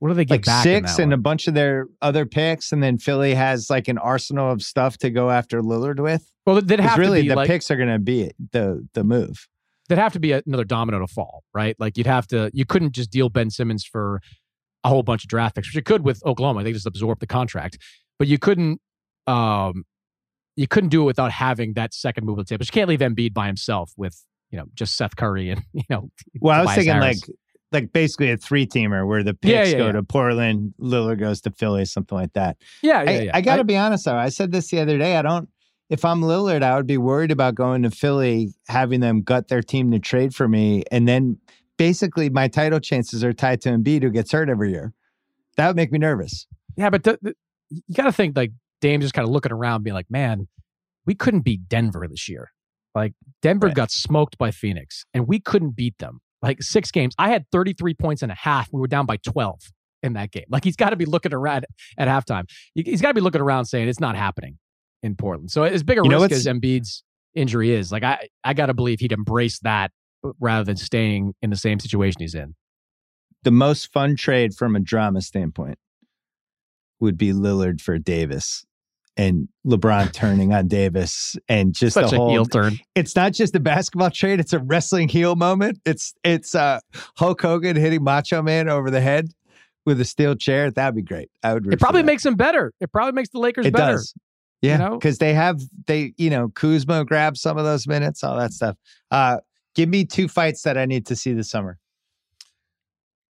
what 0.00 0.08
do 0.08 0.14
they 0.14 0.24
get 0.24 0.34
Like 0.34 0.44
back 0.44 0.62
six 0.64 0.96
that 0.96 1.02
and 1.02 1.12
a 1.12 1.16
bunch 1.16 1.46
of 1.46 1.54
their 1.54 1.86
other 2.02 2.26
picks, 2.26 2.72
and 2.72 2.82
then 2.82 2.98
Philly 2.98 3.34
has 3.34 3.70
like 3.70 3.86
an 3.86 3.98
arsenal 3.98 4.50
of 4.50 4.62
stuff 4.62 4.98
to 4.98 5.10
go 5.10 5.30
after 5.30 5.62
Lillard 5.62 6.00
with. 6.00 6.30
well 6.46 6.60
they'd 6.60 6.80
have 6.80 6.98
really, 6.98 7.18
to 7.20 7.22
be 7.24 7.28
the 7.28 7.36
like 7.36 7.46
picks 7.46 7.70
are 7.70 7.76
going 7.76 7.88
to 7.88 7.98
be 7.98 8.30
the 8.52 8.86
the 8.94 9.04
move. 9.04 9.46
there'd 9.88 9.98
have 9.98 10.12
to 10.14 10.20
be 10.20 10.32
another 10.32 10.64
domino 10.64 10.98
to 10.98 11.06
fall, 11.06 11.44
right? 11.54 11.76
Like 11.78 11.96
you'd 11.98 12.06
have 12.06 12.26
to, 12.28 12.50
you 12.54 12.64
couldn't 12.64 12.92
just 12.92 13.10
deal 13.10 13.28
Ben 13.28 13.50
Simmons 13.50 13.84
for 13.84 14.20
a 14.84 14.88
whole 14.88 15.02
bunch 15.02 15.24
of 15.24 15.28
draft 15.28 15.54
picks, 15.56 15.68
which 15.68 15.74
you 15.74 15.82
could 15.82 16.02
with 16.04 16.24
Oklahoma. 16.24 16.62
They 16.64 16.72
just 16.72 16.86
absorb 16.86 17.20
the 17.20 17.26
contract, 17.26 17.76
but 18.18 18.26
you 18.28 18.38
couldn't, 18.38 18.80
um, 19.26 19.84
you 20.56 20.66
couldn't 20.66 20.90
do 20.90 21.02
it 21.02 21.06
without 21.06 21.32
having 21.32 21.74
that 21.74 21.92
second 21.92 22.24
move 22.24 22.38
on 22.38 22.44
the 22.44 22.48
table. 22.48 22.64
You 22.64 22.72
can't 22.72 22.88
leave 22.88 23.00
Embiid 23.00 23.34
by 23.34 23.46
himself 23.46 23.92
with, 23.96 24.24
you 24.50 24.58
know, 24.58 24.64
just 24.74 24.96
Seth 24.96 25.16
Curry 25.16 25.50
and, 25.50 25.62
you 25.72 25.82
know, 25.90 26.08
Well, 26.40 26.58
I 26.58 26.64
was 26.64 26.74
thinking 26.74 26.92
Harris. 26.94 27.26
like 27.28 27.36
like 27.72 27.92
basically 27.92 28.30
a 28.30 28.36
three 28.36 28.66
teamer 28.66 29.06
where 29.06 29.22
the 29.22 29.34
picks 29.34 29.52
Yeah, 29.52 29.64
yeah, 29.64 29.78
go 29.78 29.86
yeah. 29.86 29.92
to 29.92 30.02
Portland, 30.02 30.74
Lillard 30.80 31.18
goes 31.20 31.40
to 31.42 31.50
Philly, 31.50 31.84
something 31.84 32.16
like 32.16 32.32
that. 32.32 32.56
yeah, 32.82 33.02
yeah, 33.02 33.10
I, 33.10 33.20
yeah. 33.22 33.30
I 33.34 33.40
got 33.40 33.56
to 33.56 33.64
be 33.64 33.76
honest 33.76 34.04
though. 34.04 34.16
I 34.16 34.28
said 34.28 34.52
this 34.52 34.70
the 34.70 34.80
other 34.80 34.98
day. 34.98 35.16
I 35.16 35.22
don't. 35.22 35.48
If 35.88 36.04
I'm 36.04 36.20
Lillard, 36.20 36.62
I 36.62 36.76
would 36.76 36.86
be 36.86 36.98
worried 36.98 37.32
about 37.32 37.56
going 37.56 37.82
to 37.82 37.90
Philly, 37.90 38.54
having 38.68 39.00
them 39.00 39.22
gut 39.22 39.48
their 39.48 39.62
team 39.62 39.90
to 39.90 39.98
trade 39.98 40.34
for 40.34 40.46
me, 40.46 40.84
and 40.92 41.08
then 41.08 41.38
basically 41.76 42.30
my 42.30 42.46
title 42.48 42.78
chances 42.78 43.24
are 43.24 43.32
tied 43.32 43.60
to 43.62 43.70
Embiid, 43.70 44.02
who 44.02 44.10
gets 44.10 44.30
hurt 44.30 44.48
every 44.48 44.70
year. 44.70 44.92
That 45.56 45.66
would 45.66 45.76
make 45.76 45.90
me 45.90 45.98
nervous. 45.98 46.46
Yeah, 46.76 46.90
but 46.90 47.02
the, 47.02 47.18
the, 47.22 47.34
you 47.70 47.94
got 47.94 48.04
to 48.04 48.12
think 48.12 48.36
like 48.36 48.52
Dame's 48.80 49.04
just 49.04 49.14
kind 49.14 49.26
of 49.26 49.32
looking 49.32 49.50
around, 49.52 49.82
being 49.82 49.94
like, 49.94 50.10
man, 50.10 50.46
we 51.06 51.14
couldn't 51.14 51.40
beat 51.40 51.68
Denver 51.68 52.06
this 52.08 52.28
year. 52.28 52.52
Like 52.94 53.14
Denver 53.42 53.66
Right. 53.66 53.74
got 53.76 53.90
smoked 53.90 54.38
by 54.38 54.50
Phoenix, 54.52 55.04
and 55.12 55.26
we 55.26 55.40
couldn't 55.40 55.70
beat 55.76 55.98
them. 55.98 56.20
Like 56.42 56.62
six 56.62 56.90
games, 56.90 57.14
I 57.18 57.28
had 57.30 57.44
33 57.52 57.94
points 57.94 58.22
and 58.22 58.32
a 58.32 58.34
half. 58.34 58.68
We 58.72 58.80
were 58.80 58.86
down 58.86 59.06
by 59.06 59.18
12 59.18 59.60
in 60.02 60.14
that 60.14 60.30
game. 60.30 60.46
Like 60.48 60.64
he's 60.64 60.76
got 60.76 60.90
to 60.90 60.96
be 60.96 61.04
looking 61.04 61.34
around 61.34 61.66
at 61.98 62.08
halftime. 62.08 62.44
He- 62.74 62.82
He's 62.82 63.02
got 63.02 63.08
to 63.08 63.14
be 63.14 63.20
looking 63.20 63.40
around 63.42 63.66
saying 63.66 63.88
it's 63.88 64.00
not 64.00 64.16
happening 64.16 64.58
in 65.02 65.16
Portland. 65.16 65.50
So 65.50 65.62
as 65.64 65.82
big 65.82 65.98
a 65.98 66.02
You 66.04 66.10
risk 66.10 66.22
as 66.32 66.46
Embiid's 66.46 67.04
injury 67.34 67.72
is, 67.72 67.92
like 67.92 68.02
I, 68.02 68.28
I 68.42 68.54
got 68.54 68.66
to 68.66 68.74
believe 68.74 69.00
he'd 69.00 69.12
embrace 69.12 69.58
that 69.60 69.90
rather 70.40 70.64
than 70.64 70.76
staying 70.76 71.34
in 71.42 71.50
the 71.50 71.56
same 71.56 71.78
situation 71.80 72.20
he's 72.20 72.34
in. 72.34 72.54
The 73.42 73.50
most 73.50 73.92
fun 73.92 74.16
trade 74.16 74.54
from 74.54 74.76
a 74.76 74.80
drama 74.80 75.20
standpoint 75.22 75.78
would 77.00 77.16
be 77.16 77.32
Lillard 77.32 77.80
for 77.80 77.98
Davis. 77.98 78.64
And 79.20 79.48
LeBron 79.66 80.12
turning 80.12 80.54
on 80.54 80.66
Davis 80.66 81.36
and 81.48 81.74
just 81.74 81.94
Such 81.94 82.10
the 82.10 82.16
a 82.16 82.18
whole 82.18 82.30
heel 82.30 82.46
turn. 82.46 82.78
it's 82.94 83.14
not 83.14 83.32
just 83.34 83.54
a 83.54 83.60
basketball 83.60 84.10
trade 84.10 84.40
it's 84.40 84.52
a 84.54 84.60
wrestling 84.60 85.08
heel 85.10 85.36
moment 85.36 85.78
it's 85.84 86.14
it's 86.24 86.54
uh 86.54 86.80
hulk 87.16 87.42
hogan 87.42 87.76
hitting 87.76 88.02
macho 88.02 88.40
man 88.40 88.68
over 88.70 88.90
the 88.90 89.00
head 89.02 89.28
with 89.84 90.00
a 90.00 90.04
steel 90.06 90.34
chair 90.34 90.70
that'd 90.70 90.94
be 90.94 91.02
great 91.02 91.30
i 91.42 91.52
would 91.52 91.70
It 91.72 91.78
probably 91.78 92.00
that. 92.02 92.06
makes 92.06 92.24
him 92.24 92.34
better. 92.34 92.72
It 92.80 92.90
probably 92.92 93.12
makes 93.12 93.28
the 93.28 93.38
Lakers 93.40 93.66
it 93.66 93.74
better. 93.74 93.96
does 93.96 94.14
yeah 94.62 94.78
know? 94.78 94.90
because 94.96 95.18
they 95.18 95.34
have 95.34 95.60
they 95.86 96.14
you 96.16 96.30
know 96.30 96.48
kuzma 96.48 97.04
grabs 97.04 97.40
some 97.42 97.58
of 97.58 97.64
those 97.64 97.86
minutes 97.86 98.24
all 98.24 98.38
that 98.38 98.52
stuff 98.52 98.76
uh 99.10 99.36
give 99.74 99.88
me 99.90 100.04
two 100.06 100.28
fights 100.28 100.62
that 100.62 100.78
i 100.78 100.86
need 100.86 101.04
to 101.06 101.14
see 101.14 101.32
this 101.34 101.50
summer 101.50 101.78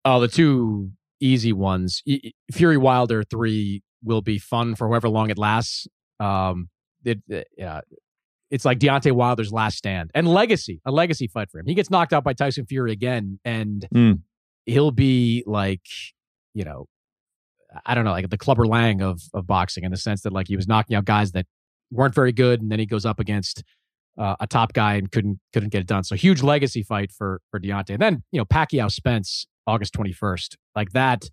Oh, 0.05 0.19
the 0.21 0.29
two 0.29 0.91
easy 1.21 1.53
ones. 1.53 2.03
Y- 2.07 2.21
y- 2.25 2.33
Fury 2.53 2.79
Wilder 2.79 3.23
three 3.23 3.83
will 4.03 4.23
be 4.23 4.39
fun 4.39 4.75
for 4.75 4.89
however 4.89 5.09
long 5.09 5.31
it 5.31 5.39
lasts. 5.39 5.87
Um, 6.19 6.69
it, 7.05 7.21
it- 7.29 7.49
yeah, 7.57 7.81
it's 8.51 8.65
like 8.65 8.79
Deontay 8.79 9.13
Wilder's 9.13 9.53
last 9.53 9.77
stand 9.79 10.11
and 10.15 10.27
legacy, 10.29 10.81
a 10.85 10.91
legacy 10.91 11.29
fight 11.29 11.51
for 11.51 11.59
him. 11.61 11.67
He 11.67 11.75
gets 11.75 11.91
knocked 11.91 12.13
out 12.13 12.25
by 12.25 12.33
Tyson 12.33 12.67
Fury 12.67 12.93
again, 12.93 13.39
and 13.45 13.87
Mm. 13.95 14.21
he'll 14.67 14.91
be 14.91 15.45
like, 15.47 15.85
you 16.55 16.65
know, 16.65 16.87
I 17.87 17.95
don't 17.95 18.05
know, 18.05 18.11
like 18.11 18.29
the 18.29 18.37
Clubber 18.39 18.67
Lang 18.67 19.01
of 19.03 19.21
of 19.35 19.47
boxing 19.47 19.85
in 19.85 19.91
the 19.93 19.97
sense 19.97 20.23
that 20.23 20.33
like 20.33 20.49
he 20.49 20.57
was 20.57 20.67
knocking 20.67 20.97
out 20.97 21.05
guys 21.05 21.33
that 21.33 21.47
weren't 21.93 22.15
very 22.15 22.33
good, 22.33 22.61
and 22.61 22.71
then 22.71 22.81
he 22.81 22.87
goes 22.87 23.07
up 23.07 23.21
against 23.21 23.63
uh, 24.19 24.35
a 24.41 24.47
top 24.49 24.73
guy 24.73 24.95
and 24.97 25.13
couldn't 25.13 25.39
couldn't 25.53 25.69
get 25.71 25.81
it 25.83 25.87
done. 25.87 26.03
So 26.03 26.17
huge 26.17 26.43
legacy 26.43 26.83
fight 26.83 27.13
for 27.13 27.41
for 27.53 27.61
Deontay. 27.61 27.91
And 27.91 28.03
then 28.03 28.25
you 28.33 28.39
know 28.41 28.45
Pacquiao 28.45 28.91
Spence 28.91 29.47
August 29.69 29.93
twenty 29.93 30.13
first, 30.13 30.57
like 30.75 30.91
that, 30.91 31.31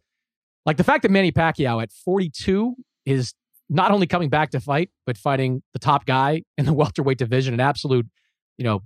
like 0.67 0.77
the 0.77 0.83
fact 0.83 1.01
that 1.01 1.09
Manny 1.11 1.31
Pacquiao 1.31 1.81
at 1.81 1.91
forty 1.91 2.29
two 2.29 2.75
is 3.05 3.33
not 3.69 3.89
only 3.91 4.05
coming 4.05 4.29
back 4.29 4.51
to 4.51 4.59
fight 4.59 4.89
but 5.07 5.17
fighting 5.17 5.63
the 5.73 5.79
top 5.79 6.05
guy 6.05 6.43
in 6.57 6.65
the 6.65 6.73
welterweight 6.81 7.17
division, 7.17 7.53
an 7.55 7.59
absolute 7.59 8.05
you 8.59 8.63
know 8.63 8.81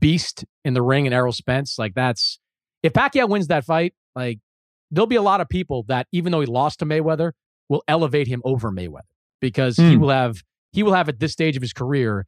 beast 0.00 0.44
in 0.64 0.72
the 0.74 0.82
ring, 0.82 1.06
and 1.06 1.14
Errol 1.14 1.32
Spence. 1.32 1.78
Like 1.78 1.94
that's 1.94 2.38
if 2.82 2.92
Pacquiao 2.94 3.28
wins 3.28 3.48
that 3.48 3.64
fight, 3.64 3.92
like 4.14 4.38
there'll 4.90 5.06
be 5.06 5.16
a 5.16 5.22
lot 5.22 5.40
of 5.42 5.48
people 5.48 5.84
that 5.88 6.06
even 6.12 6.32
though 6.32 6.40
he 6.40 6.46
lost 6.46 6.78
to 6.78 6.86
Mayweather, 6.86 7.32
will 7.68 7.82
elevate 7.86 8.26
him 8.26 8.40
over 8.44 8.70
Mayweather 8.72 9.02
because 9.40 9.76
he 9.76 9.94
Hmm. 9.94 10.00
will 10.00 10.08
have 10.10 10.42
he 10.72 10.82
will 10.82 10.94
have 10.94 11.08
at 11.08 11.18
this 11.20 11.32
stage 11.32 11.56
of 11.56 11.62
his 11.62 11.72
career 11.72 12.26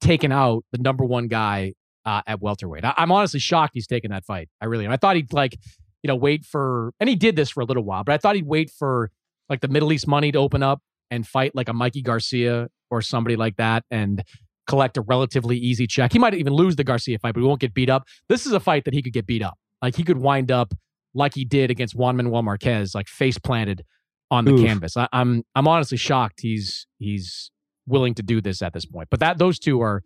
taken 0.00 0.32
out 0.32 0.64
the 0.72 0.78
number 0.78 1.04
one 1.04 1.28
guy 1.28 1.74
uh, 2.04 2.22
at 2.26 2.40
welterweight. 2.40 2.84
I, 2.84 2.94
I'm 2.96 3.12
honestly 3.12 3.38
shocked 3.40 3.72
he's 3.74 3.86
taken 3.86 4.10
that 4.10 4.24
fight. 4.24 4.48
I 4.60 4.64
really 4.66 4.84
am. 4.84 4.90
I 4.92 4.96
thought 4.96 5.14
he'd 5.16 5.32
like 5.32 5.56
you 6.02 6.08
know 6.08 6.16
wait 6.16 6.44
for 6.44 6.92
and 7.00 7.08
he 7.08 7.16
did 7.16 7.36
this 7.36 7.50
for 7.50 7.60
a 7.60 7.64
little 7.64 7.84
while, 7.84 8.04
but 8.04 8.12
I 8.12 8.18
thought 8.18 8.36
he'd 8.36 8.46
wait 8.46 8.70
for 8.70 9.10
like 9.48 9.60
the 9.60 9.68
Middle 9.68 9.92
East 9.92 10.06
money 10.06 10.32
to 10.32 10.38
open 10.38 10.62
up 10.62 10.80
and 11.10 11.26
fight 11.26 11.54
like 11.54 11.68
a 11.68 11.72
Mikey 11.72 12.02
Garcia 12.02 12.68
or 12.90 13.02
somebody 13.02 13.36
like 13.36 13.56
that 13.56 13.84
and 13.90 14.22
collect 14.66 14.96
a 14.96 15.02
relatively 15.02 15.56
easy 15.56 15.86
check. 15.86 16.12
He 16.12 16.18
might 16.18 16.34
even 16.34 16.52
lose 16.52 16.76
the 16.76 16.84
Garcia 16.84 17.18
fight, 17.18 17.34
but 17.34 17.40
he 17.40 17.46
won't 17.46 17.60
get 17.60 17.74
beat 17.74 17.90
up. 17.90 18.06
This 18.28 18.46
is 18.46 18.52
a 18.52 18.60
fight 18.60 18.84
that 18.84 18.94
he 18.94 19.02
could 19.02 19.12
get 19.12 19.26
beat 19.26 19.42
up. 19.42 19.58
Like 19.80 19.96
he 19.96 20.04
could 20.04 20.18
wind 20.18 20.50
up 20.50 20.74
like 21.14 21.34
he 21.34 21.44
did 21.44 21.70
against 21.70 21.94
Juan 21.94 22.16
Manuel 22.16 22.42
Marquez, 22.42 22.94
like 22.94 23.08
face 23.08 23.38
planted 23.38 23.84
on 24.30 24.44
the 24.44 24.52
Oof. 24.52 24.64
canvas. 24.64 24.96
I, 24.96 25.08
I'm 25.12 25.44
I'm 25.54 25.68
honestly 25.68 25.98
shocked 25.98 26.40
he's 26.40 26.86
he's 26.98 27.50
willing 27.86 28.14
to 28.14 28.22
do 28.22 28.40
this 28.40 28.62
at 28.62 28.72
this 28.72 28.86
point. 28.86 29.08
But 29.10 29.20
that 29.20 29.38
those 29.38 29.58
two 29.58 29.80
are 29.82 30.02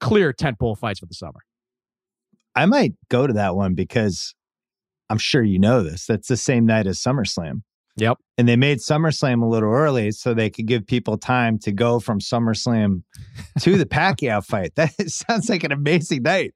clear 0.00 0.32
tentpole 0.32 0.76
fights 0.76 0.98
for 0.98 1.06
the 1.06 1.14
summer. 1.14 1.40
i 2.56 2.66
might 2.66 2.92
go 3.08 3.26
to 3.26 3.32
that 3.32 3.54
one 3.54 3.74
because 3.74 4.34
i'm 5.12 5.18
sure 5.18 5.42
you 5.44 5.58
know 5.60 5.82
this 5.82 6.06
that's 6.06 6.26
the 6.26 6.36
same 6.36 6.66
night 6.66 6.86
as 6.88 6.98
summerslam 6.98 7.62
Yep. 7.98 8.16
and 8.38 8.48
they 8.48 8.56
made 8.56 8.78
SummerSlam 8.78 9.42
a 9.42 9.46
little 9.46 9.70
early 9.70 10.12
so 10.12 10.32
they 10.32 10.48
could 10.48 10.64
give 10.66 10.86
people 10.86 11.18
time 11.18 11.58
to 11.58 11.70
go 11.72 12.00
from 12.00 12.20
SummerSlam 12.20 13.02
to 13.60 13.76
the 13.76 13.84
Pacquiao 13.98 14.42
fight. 14.42 14.74
That 14.76 14.92
sounds 15.10 15.50
like 15.50 15.62
an 15.62 15.72
amazing 15.72 16.22
night. 16.22 16.54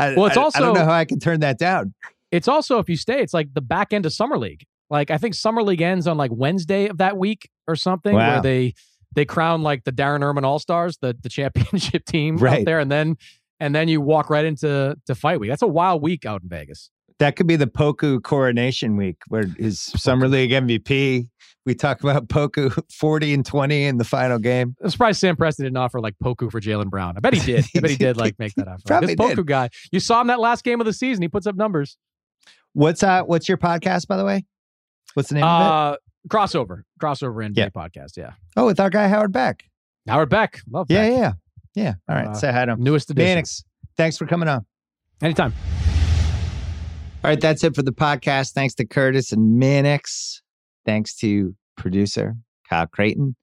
I, 0.00 0.16
Well, 0.16 0.26
it's 0.26 0.36
I- 0.36 0.40
I 0.40 0.44
also- 0.44 0.58
don't 0.58 0.74
know 0.74 0.84
how 0.84 0.90
I 0.90 1.04
can 1.04 1.20
turn 1.20 1.38
that 1.40 1.60
down. 1.60 1.94
It's 2.32 2.48
also 2.48 2.80
if 2.80 2.88
you 2.88 2.96
stay, 2.96 3.20
it's 3.22 3.32
like 3.32 3.54
the 3.54 3.60
back 3.60 3.92
end 3.92 4.04
of 4.04 4.12
summer 4.12 4.36
league. 4.36 4.64
Like 4.90 5.12
I 5.12 5.16
think 5.16 5.34
summer 5.34 5.62
league 5.62 5.80
ends 5.80 6.08
on 6.08 6.16
like 6.16 6.32
Wednesday 6.34 6.88
of 6.88 6.98
that 6.98 7.16
week 7.16 7.48
or 7.68 7.76
something, 7.76 8.12
Wow. 8.12 8.32
where 8.32 8.42
they 8.42 8.74
they 9.14 9.24
crown 9.24 9.62
like 9.62 9.84
the 9.84 9.92
Darren 9.92 10.24
Erman 10.24 10.44
All 10.44 10.58
Stars, 10.58 10.98
the 11.00 11.16
the 11.22 11.28
championship 11.28 12.04
team 12.14 12.34
out 12.34 12.42
Right. 12.42 12.64
there, 12.66 12.80
and 12.80 12.90
then 12.90 13.14
and 13.60 13.72
then 13.76 13.86
you 13.86 14.00
walk 14.00 14.28
right 14.28 14.44
into 14.44 14.96
to 15.06 15.14
fight 15.14 15.38
week. 15.38 15.50
That's 15.50 15.62
a 15.62 15.68
wild 15.68 16.02
week 16.02 16.26
out 16.26 16.42
in 16.42 16.48
Vegas. 16.48 16.90
That 17.20 17.36
could 17.36 17.46
be 17.46 17.56
the 17.56 17.66
Poku 17.66 18.22
coronation 18.22 18.96
week 18.96 19.18
where 19.28 19.44
his 19.58 19.80
summer 19.96 20.28
league 20.28 20.50
MVP. 20.50 21.28
We 21.66 21.74
talk 21.74 22.02
about 22.02 22.28
Poku 22.28 22.76
40 22.92 23.34
and 23.34 23.46
20 23.46 23.84
in 23.84 23.96
the 23.96 24.04
final 24.04 24.38
game. 24.38 24.76
I'm 24.82 24.90
surprised 24.90 25.20
Sam 25.20 25.34
Presti 25.36 25.58
didn't 25.58 25.76
offer 25.78 25.98
like 26.00 26.14
Poku 26.22 26.50
for 26.50 26.60
Jaylen 26.60 26.90
Brown. 26.90 27.16
I 27.16 27.20
bet 27.20 27.32
he 27.32 27.40
did. 27.40 27.64
I 27.74 27.80
bet 27.80 27.90
he 27.90 27.96
did 28.08 28.16
like 28.18 28.38
make 28.38 28.54
that 28.56 28.68
offer. 28.68 28.82
Probably 28.86 29.14
this 29.14 29.26
Poku 29.26 29.36
did. 29.36 29.46
guy, 29.46 29.70
you 29.92 30.00
saw 30.00 30.20
him 30.20 30.26
that 30.26 30.40
last 30.40 30.62
game 30.64 30.80
of 30.80 30.84
the 30.86 30.92
season. 30.92 31.22
He 31.22 31.28
puts 31.28 31.46
up 31.46 31.56
numbers. 31.56 31.96
What's 32.74 33.02
uh 33.02 33.22
what's 33.22 33.48
your 33.48 33.56
podcast 33.58 34.08
by 34.08 34.16
the 34.16 34.24
way? 34.24 34.44
What's 35.14 35.28
the 35.30 35.36
name 35.36 35.44
of 35.44 35.60
it? 35.60 35.64
Uh, 35.64 35.96
crossover, 36.28 36.82
crossover 37.00 37.36
NBA 37.48 37.56
Yeah. 37.56 37.68
podcast. 37.68 38.16
Yeah, 38.16 38.32
Oh, 38.56 38.66
with 38.66 38.80
our 38.80 38.90
guy 38.90 39.06
Howard 39.08 39.32
Beck. 39.32 39.64
Howard 40.08 40.28
Beck, 40.28 40.60
love 40.68 40.88
Yeah, 40.90 41.02
Beck. 41.08 41.12
yeah, 41.12 41.18
yeah. 41.18 41.32
Yeah. 41.76 41.94
All 42.08 42.16
right. 42.16 42.26
Uh, 42.28 42.34
Say 42.34 42.52
hi 42.52 42.64
to 42.66 42.72
him. 42.72 42.82
newest 42.82 43.08
edition. 43.10 43.26
Mannix, 43.30 43.64
thanks 43.96 44.18
for 44.18 44.26
coming 44.26 44.48
on. 44.48 44.66
Anytime. 45.22 45.54
All 47.24 47.30
right, 47.30 47.40
that's 47.40 47.64
it 47.64 47.74
for 47.74 47.80
the 47.82 47.90
podcast. 47.90 48.52
Thanks 48.52 48.74
to 48.74 48.84
Curtis 48.84 49.32
and 49.32 49.58
Mannix. 49.58 50.42
Thanks 50.84 51.16
to 51.20 51.54
producer 51.74 52.36
Kyle 52.68 52.86
Crichton. 52.86 53.34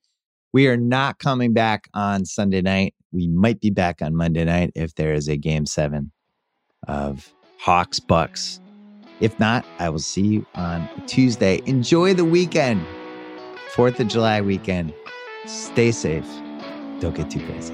We 0.53 0.67
are 0.67 0.77
not 0.77 1.17
coming 1.17 1.51
back 1.51 1.89
on 1.95 2.25
Sunday 2.25 2.61
night. 2.61 2.93
We 3.11 3.27
might 3.27 3.59
be 3.59 3.71
back 3.71 4.03
on 4.03 4.15
Monday 4.15 4.45
night 4.45 4.69
if 4.75 4.93
there 4.93 5.13
is 5.13 5.27
a 5.27 5.35
game 5.35 5.65
seven 5.65 6.11
of 6.87 7.33
Hawks 7.57 7.99
Bucks. 7.99 8.59
If 9.19 9.39
not, 9.39 9.65
I 9.79 9.89
will 9.89 9.97
see 9.97 10.27
you 10.27 10.45
on 10.53 10.87
Tuesday. 11.07 11.59
Enjoy 11.65 12.13
the 12.13 12.23
weekend, 12.23 12.85
4th 13.73 13.99
of 13.99 14.09
July 14.09 14.41
weekend. 14.41 14.93
Stay 15.47 15.91
safe. 15.91 16.27
Don't 16.99 17.15
get 17.15 17.31
too 17.31 17.43
crazy. 17.47 17.73